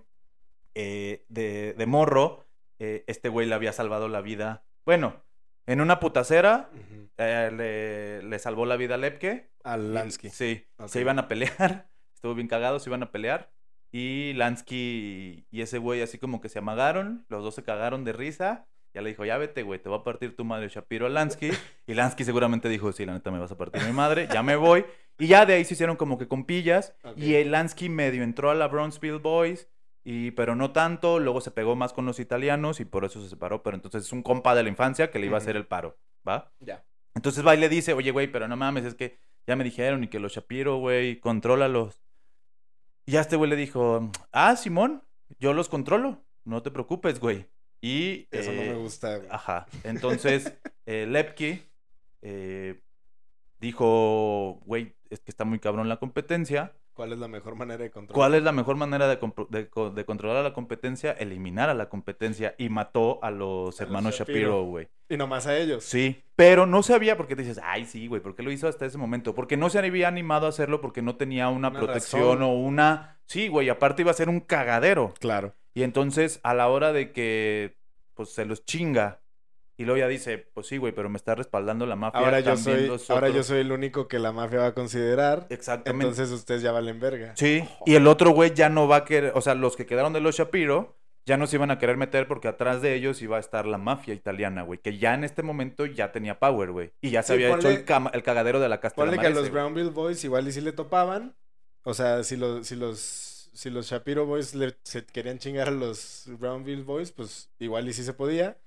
eh, 0.75 1.25
de, 1.27 1.73
de 1.73 1.86
morro, 1.88 2.45
eh, 2.77 3.03
este 3.08 3.30
güey 3.30 3.47
le 3.47 3.56
había 3.56 3.73
salvado 3.73 4.10
la 4.10 4.21
vida. 4.21 4.63
Bueno, 4.86 5.23
en 5.67 5.82
una 5.82 5.99
putacera, 5.99 6.69
eh, 7.17 7.51
le, 7.53 8.23
le 8.27 8.39
salvó 8.39 8.65
la 8.65 8.77
vida 8.77 8.95
a 8.95 8.97
Lepke. 8.97 9.51
Y- 9.63 9.77
Lansky. 9.93 10.30
Sí, 10.30 10.65
se 10.88 11.01
iban 11.01 11.19
a 11.19 11.27
pelear. 11.27 11.88
Estuvo 12.15 12.34
bien 12.34 12.47
cagado, 12.47 12.80
se 12.80 12.89
iban 12.89 13.03
a 13.03 13.12
pelear. 13.12 13.51
Y 13.91 14.34
Lansky 14.34 15.45
y 15.49 15.62
ese 15.62 15.77
güey 15.77 16.01
así 16.01 16.17
como 16.17 16.41
que 16.41 16.49
se 16.49 16.60
amagaron. 16.60 17.25
Los 17.30 17.43
dos 17.43 17.56
se 17.56 17.63
cagaron 17.63 18.03
de 18.03 18.13
risa. 18.13 18.67
Ya 18.93 19.01
le 19.01 19.10
dijo, 19.10 19.25
ya 19.25 19.38
vete, 19.38 19.62
güey, 19.62 19.80
te 19.80 19.89
va 19.89 19.97
a 19.97 20.03
partir 20.03 20.36
tu 20.36 20.43
madre 20.43 20.69
Shapiro 20.69 21.06
a 21.06 21.10
Lansky. 21.10 21.51
Y 21.86 21.93
Lansky 21.93 22.23
seguramente 22.23 22.67
dijo, 22.67 22.91
sí, 22.91 23.06
la 23.06 23.13
neta 23.13 23.30
me 23.30 23.38
vas 23.39 23.51
a 23.51 23.58
partir 23.58 23.84
mi 23.84 23.91
madre, 23.91 24.27
ya 24.34 24.41
me 24.41 24.56
voy. 24.56 24.86
Y 25.19 25.27
ya 25.27 25.45
de 25.45 25.53
ahí 25.53 25.65
se 25.65 25.75
hicieron 25.75 25.97
como 25.97 26.17
que 26.17 26.27
compillas. 26.27 26.95
Ok. 27.03 27.17
Y 27.17 27.36
el 27.36 27.51
Lansky 27.51 27.89
medio 27.89 28.23
entró 28.23 28.49
a 28.49 28.56
la 28.56 28.67
Brownsville 28.67 29.19
Boys. 29.19 29.67
Y, 30.10 30.32
pero 30.32 30.56
no 30.56 30.72
tanto, 30.72 31.20
luego 31.20 31.41
se 31.41 31.52
pegó 31.52 31.76
más 31.76 31.91
con 31.91 32.06
los 32.06 32.22
italianos 32.22 32.80
y 32.80 32.86
por 32.86 33.04
eso 33.04 33.22
se 33.22 33.28
separó. 33.28 33.62
Pero 33.62 33.76
entonces 33.76 34.06
es 34.06 34.13
un 34.13 34.24
compa 34.24 34.56
de 34.56 34.63
la 34.63 34.70
infancia 34.70 35.12
que 35.12 35.20
le 35.20 35.26
iba 35.26 35.36
a 35.36 35.41
hacer 35.41 35.58
el 35.58 35.67
paro, 35.67 35.98
¿va? 36.26 36.54
Ya. 36.62 36.86
Entonces 37.13 37.46
va 37.46 37.54
y 37.54 37.60
le 37.60 37.67
dice, 37.67 37.91
oye, 37.91 38.12
güey, 38.12 38.32
pero 38.32 38.48
no 38.48 38.56
mames, 38.56 38.86
es 38.86 38.96
que 38.96 39.17
ya 39.46 39.58
me 39.58 39.65
dijeron 39.65 40.06
y 40.06 40.08
que 40.08 40.22
los 40.22 40.32
Shapiro, 40.32 40.78
güey, 40.78 41.20
contrólalos. 41.20 42.00
Y 43.06 43.12
ya 43.12 43.20
este 43.20 43.36
güey 43.36 43.50
le 43.50 43.58
dijo, 43.58 44.10
ah, 44.32 44.56
Simón, 44.56 45.04
yo 45.39 45.52
los 45.52 45.67
controlo, 45.67 46.24
no 46.46 46.63
te 46.63 46.72
preocupes, 46.72 47.20
güey. 47.20 47.46
Y... 47.82 48.30
Eso 48.32 48.54
no 48.54 48.62
eh, 48.62 48.70
me 48.70 48.76
gusta. 48.76 49.17
güey. 49.17 49.28
Ajá. 49.30 49.67
Entonces, 49.84 50.54
eh, 50.86 51.06
Lepke 51.06 51.67
eh, 52.22 52.80
dijo, 53.60 54.60
güey, 54.65 54.96
es 55.10 55.20
que 55.22 55.32
está 55.32 55.46
muy 55.46 55.60
cabrón 55.60 55.89
la 55.89 55.98
competencia. 55.98 56.74
¿Cuál 56.93 57.13
es 57.13 57.20
la 57.20 57.28
mejor 57.28 57.54
manera 57.56 57.84
de 57.84 57.91
controlar? 57.91 58.15
¿Cuál 58.15 58.34
es 58.34 58.41
la 58.43 58.52
mejor 58.52 58.76
manera 58.76 59.08
de, 59.08 59.20
de 59.50 59.70
co- 59.70 59.91
de 59.91 60.04
controlar 60.06 60.38
a 60.38 60.41
la 60.43 60.54
competencia? 60.54 61.12
Eliminar 61.12 61.70
a 61.70 61.76
la 61.76 61.89
competencia 61.89 62.56
y 62.58 62.70
mató 62.70 63.20
a 63.24 63.30
los 63.30 63.80
A 63.80 63.84
hermanos 63.84 64.15
Shapiro. 64.15 64.39
Shapiro, 64.39 64.63
güey. 64.63 64.88
Y 65.08 65.15
nomás 65.15 65.46
a 65.46 65.56
ellos. 65.56 65.84
Sí, 65.84 66.24
pero 66.36 66.65
no 66.65 66.82
sabía 66.82 67.15
porque 67.15 67.36
dices, 67.36 67.62
ay, 67.63 67.86
sí, 67.86 68.08
güey, 68.08 68.20
¿por 68.22 68.36
qué 68.36 68.41
lo 68.41 68.52
hizo 68.52 68.67
hasta 68.67 68.88
ese 68.88 68.98
momento? 68.98 69.36
Porque 69.36 69.58
no 69.58 69.70
se 69.70 69.78
había 69.78 70.08
animado 70.08 70.48
a 70.48 70.50
hacerlo 70.50 70.82
porque 70.82 71.04
no 71.04 71.17
tenía 71.17 71.50
una, 71.50 71.70
Una 71.70 71.80
protección 71.80 72.39
razón. 72.39 72.41
o 72.43 72.54
una... 72.56 73.20
Sí, 73.28 73.48
güey, 73.48 73.70
aparte 73.70 74.02
iba 74.02 74.10
a 74.12 74.15
ser 74.15 74.28
un 74.30 74.39
cagadero. 74.39 75.13
Claro. 75.20 75.54
Y 75.76 75.84
entonces, 75.84 76.39
a 76.41 76.56
la 76.56 76.67
hora 76.67 76.93
de 76.93 77.12
que, 77.12 77.78
pues, 78.15 78.30
se 78.30 78.46
los 78.46 78.65
chinga, 78.65 79.22
y 79.77 79.85
luego 79.85 79.99
ya 79.99 80.07
dice, 80.07 80.37
pues 80.53 80.67
sí, 80.67 80.77
güey, 80.77 80.91
pero 80.93 81.07
me 81.09 81.17
está 81.17 81.35
respaldando 81.35 81.85
la 81.85 81.95
mafia. 81.95 82.19
Ahora 82.19 82.39
yo 82.39 82.57
soy, 82.57 82.89
ahora 83.09 83.27
yo 83.27 83.33
otros". 83.33 83.45
soy 83.47 83.59
el 83.59 83.71
único 83.71 84.07
que 84.07 84.17
la 84.19 84.31
mafia 84.31 84.59
va 84.59 84.65
a 84.67 84.73
considerar. 84.73 85.45
Exactamente. 85.49 86.05
Entonces 86.07 86.31
ustedes 86.31 86.61
ya 86.61 86.71
valen 86.71 86.99
verga. 86.99 87.33
Sí, 87.35 87.63
y 87.85 87.95
el 87.95 88.07
otro 88.07 88.31
güey 88.31 88.53
ya 88.53 88.69
no 88.69 88.87
va 88.87 88.97
a 88.97 89.05
querer, 89.05 89.31
o 89.35 89.41
sea, 89.41 89.53
los 89.55 89.75
que 89.75 89.85
quedaron 89.85 90.13
de 90.13 90.19
los 90.21 90.35
Shapiro 90.35 90.97
ya 91.25 91.35
no 91.37 91.45
se 91.45 91.57
iban 91.57 91.71
a 91.71 91.77
querer 91.77 91.97
meter 91.97 92.25
porque 92.27 92.47
atrás 92.47 92.81
de 92.81 92.95
ellos 92.95 93.21
iba 93.21 93.35
a 93.37 93.39
estar 93.41 93.65
la 93.65 93.77
mafia 93.77 94.13
italiana, 94.13 94.63
güey, 94.63 94.79
que 94.79 94.97
ya 94.97 95.13
en 95.13 95.25
este 95.25 95.43
momento 95.43 95.85
ya 95.85 96.11
tenía 96.13 96.39
power, 96.39 96.71
güey, 96.71 96.93
y 97.01 97.09
ya 97.09 97.21
se 97.21 97.27
Sí, 97.37 97.43
había 97.43 97.55
hecho 97.57 97.69
el, 97.69 97.83
cama- 97.83 98.11
el 98.13 98.23
cagadero 98.23 98.59
de 98.61 98.69
la 98.69 98.79
Castellana. 98.79 99.11
Ponle 99.17 99.21
que 99.21 99.37
a 99.37 99.41
los 99.41 99.51
Brownville 99.51 99.89
Boys 99.89 100.23
igual 100.23 100.47
y 100.47 100.53
si 100.53 100.61
le 100.61 100.71
topaban. 100.71 101.35
O 101.83 101.93
sea, 101.93 102.23
si 102.23 102.35
los, 102.37 102.65
si 102.65 102.75
los, 102.77 103.49
si 103.53 103.69
los 103.69 103.87
Shapiro 103.87 104.25
Boys 104.25 104.55
le, 104.55 104.75
se 104.83 105.05
querían 105.05 105.37
chingar 105.37 105.67
a 105.67 105.71
los 105.71 106.23
Brownville 106.39 106.83
Boys, 106.83 107.11
pues 107.11 107.49
igual 107.59 107.87
y 107.89 107.93
sí 107.93 108.03
se 108.03 108.13
podía. 108.13 108.57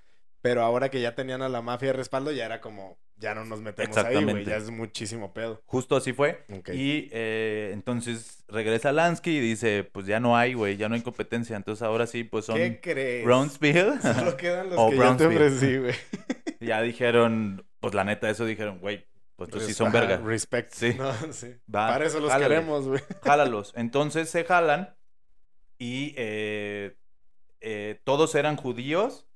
Pero 0.43 0.63
ahora 0.63 0.89
que 0.89 1.01
ya 1.01 1.15
tenían 1.15 1.43
a 1.43 1.49
la 1.49 1.61
mafia 1.63 1.89
de 1.89 1.93
respaldo, 1.95 2.33
ya 2.33 2.47
era 2.47 2.61
como, 2.63 2.99
ya 3.17 3.35
no 3.35 3.45
nos 3.45 3.61
metemos 3.61 3.97
ahí, 3.99 4.25
güey. 4.25 4.45
Ya 4.47 4.57
es 4.57 4.71
muchísimo 4.71 5.35
pedo. 5.35 5.61
Justo 5.67 5.97
así 5.97 6.13
fue. 6.15 6.45
Y 6.73 7.09
eh, 7.13 7.71
entonces 7.75 8.43
regresa 8.49 8.91
Lansky 8.93 9.37
y 9.37 9.41
dice, 9.41 9.85
pues 9.93 10.07
ya 10.07 10.19
no 10.19 10.37
hay, 10.39 10.55
güey, 10.55 10.77
ya 10.79 10.89
no 10.89 10.95
hay 10.95 11.03
competencia. 11.03 11.57
Entonces 11.57 11.83
ahora 11.83 12.07
sí, 12.07 12.25
pues 12.25 12.47
son 12.47 12.57
¿Qué 12.57 12.81
crees? 12.81 13.25
Brownsville. 13.25 14.01
Solo 14.15 14.37
quedan 14.39 14.71
los 14.71 14.79
O 14.79 14.89
que 14.91 14.97
yo 14.97 15.17
te 15.17 15.27
Brownsville. 15.27 15.47
ofrecí, 15.47 15.77
güey. 15.79 15.95
ya 16.61 16.81
dijeron, 16.81 17.67
pues 17.81 17.93
la 17.95 18.05
neta, 18.05 18.31
eso 18.31 18.47
dijeron, 18.47 18.79
güey, 18.79 19.07
pues 19.37 19.51
tú 19.51 19.61
sí 19.61 19.75
son 19.75 19.93
verga. 19.93 20.17
Respect. 20.19 20.73
Sí. 20.73 20.95
No, 20.97 21.13
sí. 21.33 21.49
Va, 21.75 21.89
Para 21.89 22.07
eso 22.07 22.19
los 22.21 22.31
jálale. 22.31 22.55
queremos, 22.55 22.89
güey. 22.89 23.03
jálalos. 23.23 23.73
Entonces 23.77 24.31
se 24.31 24.45
jalan 24.45 24.95
y 25.79 26.15
eh, 26.17 26.97
eh, 27.61 28.01
todos 28.05 28.35
eran 28.35 28.57
judíos 28.57 29.27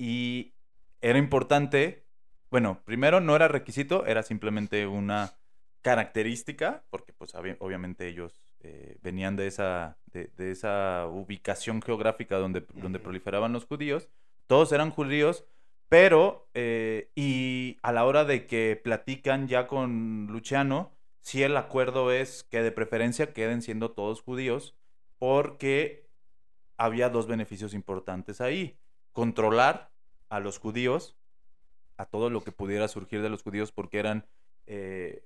y 0.00 0.54
era 1.02 1.18
importante, 1.18 2.06
bueno, 2.50 2.82
primero 2.84 3.20
no 3.20 3.36
era 3.36 3.48
requisito, 3.48 4.06
era 4.06 4.22
simplemente 4.22 4.86
una 4.86 5.34
característica, 5.82 6.84
porque 6.88 7.12
pues 7.12 7.34
obvi- 7.34 7.56
obviamente 7.60 8.08
ellos 8.08 8.40
eh, 8.60 8.96
venían 9.02 9.36
de 9.36 9.46
esa, 9.46 9.98
de, 10.06 10.28
de 10.36 10.50
esa 10.52 11.06
ubicación 11.06 11.82
geográfica 11.82 12.38
donde, 12.38 12.66
donde 12.74 12.98
proliferaban 12.98 13.52
los 13.52 13.66
judíos, 13.66 14.08
todos 14.46 14.72
eran 14.72 14.90
judíos, 14.90 15.44
pero, 15.90 16.48
eh, 16.54 17.10
y 17.14 17.78
a 17.82 17.92
la 17.92 18.04
hora 18.04 18.24
de 18.24 18.46
que 18.46 18.80
platican 18.82 19.48
ya 19.48 19.66
con 19.66 20.28
Luciano, 20.30 20.92
sí 21.20 21.42
el 21.42 21.56
acuerdo 21.56 22.10
es 22.10 22.44
que 22.44 22.62
de 22.62 22.72
preferencia 22.72 23.32
queden 23.34 23.60
siendo 23.60 23.90
todos 23.90 24.22
judíos, 24.22 24.76
porque 25.18 26.08
había 26.78 27.10
dos 27.10 27.26
beneficios 27.26 27.74
importantes 27.74 28.40
ahí. 28.40 28.78
Controlar 29.12 29.89
a 30.30 30.40
los 30.40 30.58
judíos 30.58 31.16
a 32.00 32.06
todo 32.06 32.30
lo 32.30 32.42
que 32.42 32.50
pudiera 32.50 32.88
surgir 32.88 33.20
de 33.20 33.28
los 33.28 33.42
judíos 33.42 33.72
porque 33.72 33.98
eran, 33.98 34.24
eh, 34.66 35.22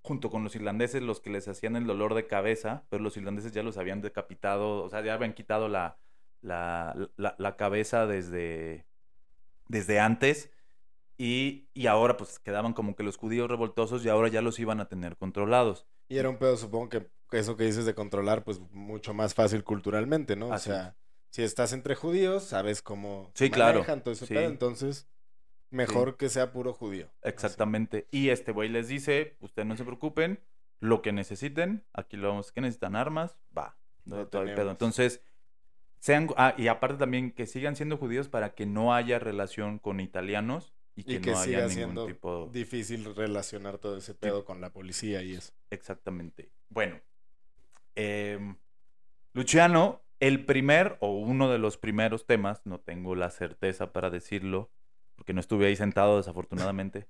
junto 0.00 0.30
con 0.30 0.42
los 0.42 0.56
irlandeses, 0.56 1.02
los 1.02 1.20
que 1.20 1.28
les 1.28 1.48
hacían 1.48 1.76
el 1.76 1.86
dolor 1.86 2.14
de 2.14 2.26
cabeza, 2.26 2.84
pero 2.88 3.02
los 3.02 3.18
irlandeses 3.18 3.52
ya 3.52 3.62
los 3.62 3.76
habían 3.76 4.00
decapitado, 4.00 4.82
o 4.82 4.88
sea, 4.88 5.04
ya 5.04 5.12
habían 5.12 5.34
quitado 5.34 5.68
la, 5.68 5.98
la, 6.40 6.96
la, 7.16 7.34
la 7.38 7.56
cabeza 7.56 8.06
desde, 8.06 8.86
desde 9.68 10.00
antes. 10.00 10.50
Y, 11.18 11.68
y 11.74 11.86
ahora 11.86 12.16
pues 12.16 12.38
quedaban 12.38 12.72
como 12.72 12.96
que 12.96 13.02
los 13.02 13.18
judíos 13.18 13.50
revoltosos 13.50 14.02
y 14.02 14.08
ahora 14.08 14.28
ya 14.28 14.40
los 14.40 14.58
iban 14.58 14.80
a 14.80 14.88
tener 14.88 15.18
controlados. 15.18 15.86
Y 16.08 16.16
era 16.16 16.30
un 16.30 16.38
pedo, 16.38 16.56
supongo 16.56 16.88
que 16.88 17.10
eso 17.32 17.58
que 17.58 17.64
dices 17.64 17.84
de 17.84 17.94
controlar, 17.94 18.44
pues 18.44 18.58
mucho 18.72 19.12
más 19.12 19.34
fácil 19.34 19.62
culturalmente, 19.62 20.36
¿no? 20.36 20.50
Así 20.54 20.70
o 20.70 20.72
sea, 20.72 20.96
si 21.30 21.42
estás 21.42 21.72
entre 21.72 21.94
judíos, 21.94 22.44
sabes 22.44 22.82
cómo 22.82 23.30
Sí, 23.34 23.50
claro. 23.50 23.80
manejan 23.80 24.02
todo 24.02 24.12
ese 24.12 24.26
Sí. 24.26 24.34
pedo, 24.34 24.48
entonces 24.48 25.08
mejor 25.70 26.16
que 26.16 26.28
sea 26.28 26.52
puro 26.52 26.72
judío. 26.72 27.06
Así. 27.22 27.28
Exactamente. 27.30 28.08
Y 28.10 28.30
este 28.30 28.52
güey 28.52 28.68
les 28.68 28.88
dice, 28.88 29.36
ustedes 29.40 29.66
no 29.68 29.76
se 29.76 29.84
preocupen, 29.84 30.40
lo 30.80 31.02
que 31.02 31.12
necesiten, 31.12 31.84
aquí 31.92 32.16
lo 32.16 32.28
vamos, 32.28 32.52
que 32.52 32.60
necesitan 32.60 32.96
armas, 32.96 33.36
va, 33.56 33.76
no 34.04 34.26
todo 34.26 34.42
el 34.42 34.54
pedo. 34.54 34.70
Entonces, 34.70 35.20
sean, 36.00 36.28
ah, 36.36 36.54
y 36.56 36.68
aparte 36.68 36.96
también 36.96 37.30
que 37.30 37.46
sigan 37.46 37.76
siendo 37.76 37.98
judíos 37.98 38.28
para 38.28 38.54
que 38.54 38.66
no 38.66 38.94
haya 38.94 39.18
relación 39.18 39.78
con 39.78 40.00
italianos 40.00 40.72
y 40.96 41.04
que, 41.04 41.12
Y 41.14 41.20
que 41.20 41.30
no 41.32 41.38
haya 41.38 41.44
siga 41.44 41.58
ningún 41.60 41.74
siendo 41.74 42.06
tipo... 42.06 42.48
difícil 42.50 43.14
relacionar 43.14 43.78
todo 43.78 43.96
ese 43.98 44.14
pedo 44.14 44.44
con 44.44 44.60
la 44.60 44.72
policía 44.72 45.22
y 45.22 45.34
eso. 45.34 45.52
Exactamente. 45.70 46.50
Bueno, 46.70 46.98
em, 47.94 48.56
Luciano, 49.34 50.02
el 50.20 50.44
primer 50.44 50.96
o 51.00 51.12
uno 51.16 51.50
de 51.50 51.58
los 51.58 51.76
primeros 51.76 52.26
temas, 52.26 52.62
no 52.64 52.78
tengo 52.80 53.14
la 53.14 53.30
certeza 53.30 53.92
para 53.92 54.10
decirlo, 54.10 54.70
porque 55.16 55.32
no 55.32 55.40
estuve 55.40 55.66
ahí 55.66 55.76
sentado 55.76 56.16
desafortunadamente. 56.18 57.08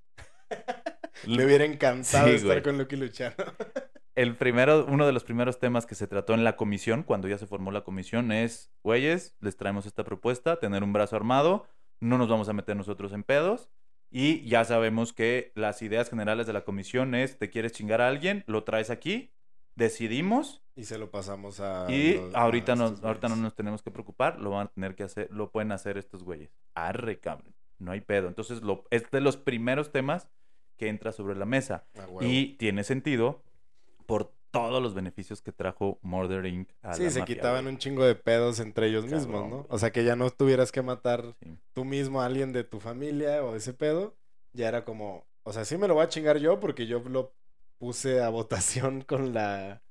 Le 1.25 1.45
hubiera 1.45 1.65
encantado 1.65 2.27
Sí, 2.27 2.35
estar 2.35 2.47
güey. 2.47 2.63
con 2.63 2.77
Lucky 2.77 2.95
Luciano. 2.95 3.35
El 4.15 4.35
primero, 4.35 4.85
uno 4.87 5.05
de 5.05 5.13
los 5.13 5.23
primeros 5.23 5.59
temas 5.59 5.85
que 5.85 5.95
se 5.95 6.07
trató 6.07 6.33
en 6.33 6.43
la 6.43 6.57
comisión, 6.57 7.03
cuando 7.03 7.27
ya 7.29 7.37
se 7.37 7.47
formó 7.47 7.71
la 7.71 7.81
comisión, 7.83 8.31
es, 8.31 8.73
güeyes, 8.83 9.37
les 9.39 9.55
traemos 9.55 9.85
esta 9.85 10.03
propuesta, 10.03 10.59
tener 10.59 10.83
un 10.83 10.91
brazo 10.91 11.15
armado, 11.15 11.65
no 12.01 12.17
nos 12.17 12.27
vamos 12.27 12.49
a 12.49 12.53
meter 12.53 12.75
nosotros 12.75 13.13
en 13.13 13.23
pedos, 13.23 13.69
y 14.09 14.45
ya 14.49 14.65
sabemos 14.65 15.13
que 15.13 15.53
las 15.55 15.81
ideas 15.81 16.09
generales 16.09 16.45
de 16.45 16.51
la 16.53 16.65
comisión 16.65 17.15
es, 17.15 17.37
te 17.37 17.49
quieres 17.49 17.71
chingar 17.71 18.01
a 18.01 18.09
alguien, 18.09 18.43
lo 18.47 18.65
traes 18.65 18.89
aquí, 18.89 19.31
decidimos, 19.75 20.61
Y 20.75 20.85
se 20.85 20.97
lo 20.97 21.11
pasamos 21.11 21.59
a. 21.59 21.85
y 21.91 22.15
los- 22.15 22.35
ahorita, 22.35 22.73
a 22.73 22.75
no, 22.75 22.85
estos 22.87 23.03
ahorita 23.03 23.29
no 23.29 23.35
nos 23.35 23.55
tenemos 23.55 23.81
que 23.81 23.91
preocupar, 23.91 24.39
lo 24.39 24.51
van 24.51 24.67
a 24.67 24.71
tener 24.71 24.95
que 24.95 25.03
hacer, 25.03 25.29
lo 25.31 25.51
pueden 25.51 25.71
hacer 25.71 25.97
estos 25.97 26.23
güeyes. 26.23 26.51
Arre, 26.73 27.19
cabrón, 27.19 27.53
no 27.79 27.91
hay 27.91 28.01
pedo. 28.01 28.27
Entonces, 28.27 28.61
lo, 28.61 28.83
es 28.91 29.09
de 29.11 29.21
los 29.21 29.37
primeros 29.37 29.91
temas 29.91 30.27
que 30.77 30.87
entra 30.89 31.11
sobre 31.11 31.35
la 31.35 31.45
mesa. 31.45 31.85
Y 32.21 32.53
tiene 32.57 32.83
sentido 32.83 33.43
por 34.05 34.33
todos 34.51 34.81
los 34.83 34.93
beneficios 34.93 35.41
que 35.41 35.51
trajo 35.53 35.97
Murder 36.01 36.45
Inc. 36.45 36.69
a 36.81 36.93
Sí, 36.95 37.03
la 37.03 37.09
se 37.11 37.19
mafia, 37.19 37.35
quitaban 37.35 37.63
güey. 37.63 37.73
un 37.75 37.79
chingo 37.79 38.03
de 38.03 38.15
pedos 38.15 38.59
entre 38.59 38.87
ellos 38.87 39.03
Cabrón, 39.05 39.19
mismos, 39.19 39.41
¿no? 39.49 39.55
güey. 39.57 39.65
O 39.69 39.77
sea, 39.77 39.91
que 39.91 40.03
ya 40.03 40.15
no 40.17 40.29
tuvieras 40.29 40.71
que 40.73 40.81
matar 40.81 41.35
Sí. 41.41 41.57
tú 41.73 41.85
mismo 41.85 42.21
a 42.21 42.25
alguien 42.25 42.51
de 42.51 42.63
tu 42.65 42.79
familia 42.81 43.43
o 43.43 43.55
ese 43.55 43.73
pedo. 43.73 44.15
Ya 44.53 44.67
era 44.67 44.83
como, 44.83 45.25
o 45.43 45.53
sea, 45.53 45.63
sí 45.63 45.77
me 45.77 45.87
lo 45.87 45.93
voy 45.93 46.03
a 46.03 46.09
chingar 46.09 46.37
yo 46.39 46.59
porque 46.59 46.85
yo 46.85 46.99
lo 47.07 47.33
puse 47.81 48.21
a 48.21 48.29
votación 48.29 49.01
con 49.07 49.33
la, 49.33 49.81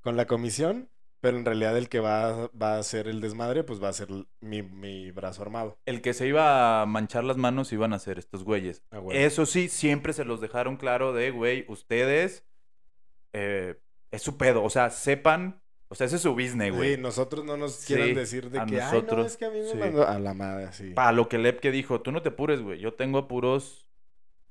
con 0.00 0.16
la 0.16 0.26
comisión, 0.26 0.88
pero 1.20 1.36
en 1.38 1.44
realidad 1.44 1.76
el 1.76 1.88
que 1.88 2.00
va, 2.00 2.48
va 2.60 2.76
a 2.76 2.78
hacer 2.78 3.06
el 3.08 3.20
desmadre, 3.20 3.64
pues 3.64 3.82
va 3.82 3.88
a 3.88 3.92
ser 3.92 4.08
mi, 4.40 4.62
mi 4.62 5.10
brazo 5.10 5.42
armado. 5.42 5.78
El 5.86 6.00
que 6.02 6.14
se 6.14 6.26
iba 6.26 6.82
a 6.82 6.86
manchar 6.86 7.24
las 7.24 7.36
manos 7.36 7.72
iban 7.72 7.92
a 7.92 7.98
ser 7.98 8.18
estos 8.18 8.44
güeyes. 8.44 8.82
A 8.90 8.96
huevo. 9.00 9.12
Eso 9.12 9.46
sí, 9.46 9.68
siempre 9.68 10.12
se 10.14 10.24
los 10.24 10.40
dejaron 10.40 10.76
claro 10.76 11.12
de, 11.12 11.30
güey, 11.30 11.64
ustedes 11.68 12.44
eh, 13.32 13.76
es 14.10 14.22
su 14.22 14.36
pedo. 14.36 14.62
O 14.64 14.70
sea, 14.70 14.90
sepan, 14.90 15.62
o 15.88 15.94
sea, 15.94 16.06
ese 16.06 16.16
es 16.16 16.22
su 16.22 16.32
business, 16.34 16.74
güey. 16.74 16.96
Sí, 16.96 17.00
nosotros 17.00 17.44
no 17.44 17.56
nos 17.56 17.74
Sí, 17.76 17.94
quieran 17.94 18.14
decir 18.14 18.50
de 18.50 18.64
que, 18.66 18.80
ay, 18.80 19.02
no, 19.02 19.02
nosotros, 19.02 19.26
es 19.26 19.36
que 19.36 19.44
a 19.46 19.50
mí 19.50 19.60
me 19.60 19.68
sí. 19.72 19.76
mandó 19.78 20.06
a 20.06 20.18
la 20.18 20.34
madre, 20.34 20.72
sí. 20.72 20.90
Para 20.90 21.12
lo 21.12 21.28
que 21.28 21.38
Lepke 21.38 21.70
dijo, 21.70 22.00
tú 22.02 22.12
no 22.12 22.22
te 22.22 22.30
apures, 22.30 22.60
güey. 22.62 22.80
Yo 22.80 22.94
tengo 22.94 23.18
a 23.18 23.28
puros 23.28 23.88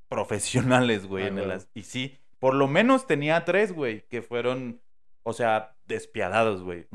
profesionales, 0.10 1.06
güey. 1.08 1.25
Ah, 1.25 1.27
en 1.27 1.38
el 1.38 1.41
huevo. 1.49 1.53
as- 1.58 1.69
Y 1.73 1.84
sí, 1.84 2.17
por 2.43 2.56
lo 2.56 2.67
menos 2.67 3.08
tenía 3.08 3.45
tres, 3.45 3.71
güey, 3.71 4.06
que 4.10 4.21
fueron, 4.21 4.82
o 5.23 5.32
sea, 5.32 5.77
despiadados, 5.86 6.62
güey. 6.62 6.88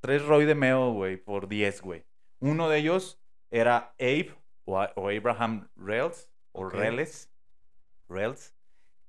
Tres 0.00 0.24
Roy 0.24 0.46
de 0.46 0.54
Meo, 0.54 0.90
güey, 0.94 1.18
por 1.18 1.48
diez, 1.48 1.82
güey. 1.82 2.06
Uno 2.40 2.70
de 2.70 2.78
ellos 2.78 3.20
era 3.50 3.94
Abe 4.00 4.34
o, 4.64 4.80
Abraham 4.80 5.68
Rails, 5.76 6.30
o 6.52 6.64
Ok. 6.64 6.72
Reles. 6.72 7.30
Rails. 8.08 8.54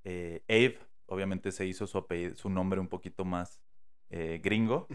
Eh, 0.03 0.43
Abe, 0.49 0.77
obviamente, 1.05 1.53
se 1.53 1.65
hizo 1.65 1.87
su, 1.87 1.97
apellido- 1.99 2.35
su 2.35 2.49
nombre 2.49 2.81
un 2.81 2.89
poquito 2.89 3.23
más 3.23 3.61
eh, 4.09 4.41
gringo. 4.43 4.89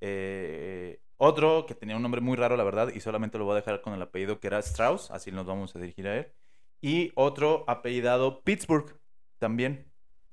Eh, 0.00 1.02
otro 1.18 1.66
que 1.66 1.74
tenía 1.74 1.96
un 1.96 2.02
nombre 2.02 2.22
muy 2.22 2.38
raro, 2.38 2.56
la 2.56 2.64
verdad, 2.64 2.88
y 2.94 3.00
solamente 3.00 3.36
lo 3.36 3.44
voy 3.44 3.52
a 3.52 3.56
dejar 3.56 3.82
con 3.82 3.92
el 3.92 4.00
apellido 4.00 4.40
que 4.40 4.46
era 4.46 4.60
Strauss, 4.60 5.10
así 5.10 5.30
nos 5.30 5.44
vamos 5.44 5.76
a 5.76 5.78
dirigir 5.78 6.08
a 6.08 6.16
él. 6.16 6.32
Y 6.80 7.12
otro 7.16 7.64
apellidado 7.68 8.40
Pittsburgh, 8.42 8.98
también, 9.38 9.89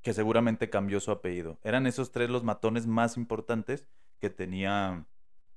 que 0.08 0.14
seguramente 0.14 0.70
cambió 0.70 1.02
su 1.02 1.12
apellido. 1.12 1.60
Eran 1.66 1.86
esos 1.86 2.14
tres 2.14 2.30
los 2.30 2.42
matones 2.42 2.88
más 2.88 3.18
importantes 3.18 3.90
que 4.22 4.30
tenía 4.30 5.06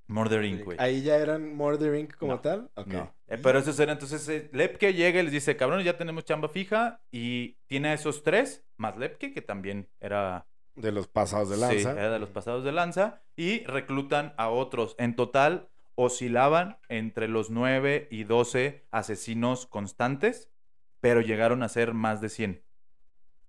Murder 0.09 0.45
Inc.. 0.45 0.75
Ahí 0.79 1.03
ya 1.03 1.19
eran 1.19 1.55
Murder 1.55 1.95
Inc. 1.95 2.17
como 2.17 2.33
No, 2.33 2.41
tal. 2.41 2.69
Ok. 2.75 2.89
No. 2.89 3.15
Eh, 3.29 3.39
pero 3.41 3.61
esos 3.61 3.79
eran, 3.79 3.93
entonces, 3.93 4.29
eh, 4.29 4.51
Lepke 4.53 4.93
llega 4.93 5.21
y 5.21 5.23
les 5.23 5.31
dice, 5.31 5.57
cabrón, 5.57 5.85
ya 5.85 5.97
tenemos 5.97 6.25
chamba 6.25 6.49
fija, 6.49 7.01
y 7.13 7.59
tiene 7.69 7.91
a 7.91 7.93
esos 7.93 8.25
tres, 8.25 8.65
más 8.77 8.97
Lepke, 8.97 9.33
que 9.33 9.41
también 9.41 9.89
era 10.01 10.49
De 10.75 10.91
los 10.91 11.07
pasados 11.07 11.49
de 11.49 11.55
Sí, 11.55 11.61
lanza. 11.61 11.93
era 11.93 12.11
de 12.11 12.19
los 12.19 12.31
pasados 12.31 12.65
de 12.65 12.73
lanza. 12.73 13.23
Y 13.37 13.63
reclutan 13.67 14.35
a 14.37 14.49
otros. 14.49 14.97
En 14.99 15.15
total, 15.15 15.69
oscilaban 15.95 16.79
entre 16.89 17.29
los 17.29 17.51
9 17.51 18.09
y 18.11 18.25
12 18.25 18.85
asesinos 18.91 19.67
constantes, 19.67 20.51
pero 20.99 21.21
llegaron 21.21 21.63
a 21.63 21.69
ser 21.69 21.95
más 21.95 22.21
de 22.21 22.31
100. 22.31 22.65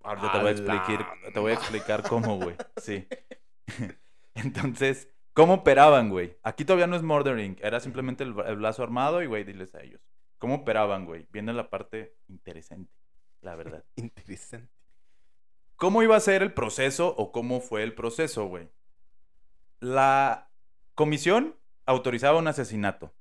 Ahorita 0.03 0.31
te 0.31 0.37
voy 0.39 0.47
a 0.47 0.49
¡A 0.49 0.51
explicar, 0.51 1.07
te 1.33 1.39
voy 1.39 1.51
a 1.51 1.55
explicar 1.55 2.03
cómo, 2.03 2.37
güey. 2.37 2.55
Sí. 2.77 3.07
Entonces, 4.35 5.09
¿cómo 5.33 5.55
operaban, 5.55 6.09
güey? 6.09 6.37
Aquí 6.43 6.65
todavía 6.65 6.87
no 6.87 6.95
es 6.95 7.03
murdering, 7.03 7.57
era 7.61 7.79
simplemente 7.79 8.23
el, 8.23 8.35
el 8.45 8.55
brazo 8.55 8.83
armado 8.83 9.21
y, 9.21 9.27
güey, 9.27 9.43
diles 9.43 9.75
a 9.75 9.81
ellos. 9.81 10.01
¿Cómo 10.37 10.55
operaban, 10.55 11.05
güey? 11.05 11.27
Viene 11.31 11.53
la 11.53 11.69
parte 11.69 12.15
interesante, 12.27 12.91
la 13.41 13.55
verdad. 13.55 13.83
Interesante. 13.95 14.71
¿Cómo 15.75 16.03
iba 16.03 16.15
a 16.15 16.19
ser 16.19 16.43
el 16.43 16.53
proceso 16.53 17.15
o 17.15 17.31
cómo 17.31 17.59
fue 17.59 17.83
el 17.83 17.93
proceso, 17.93 18.45
güey? 18.45 18.69
La 19.79 20.49
comisión 20.93 21.55
autorizaba 21.85 22.37
un 22.37 22.47
asesinato. 22.47 23.13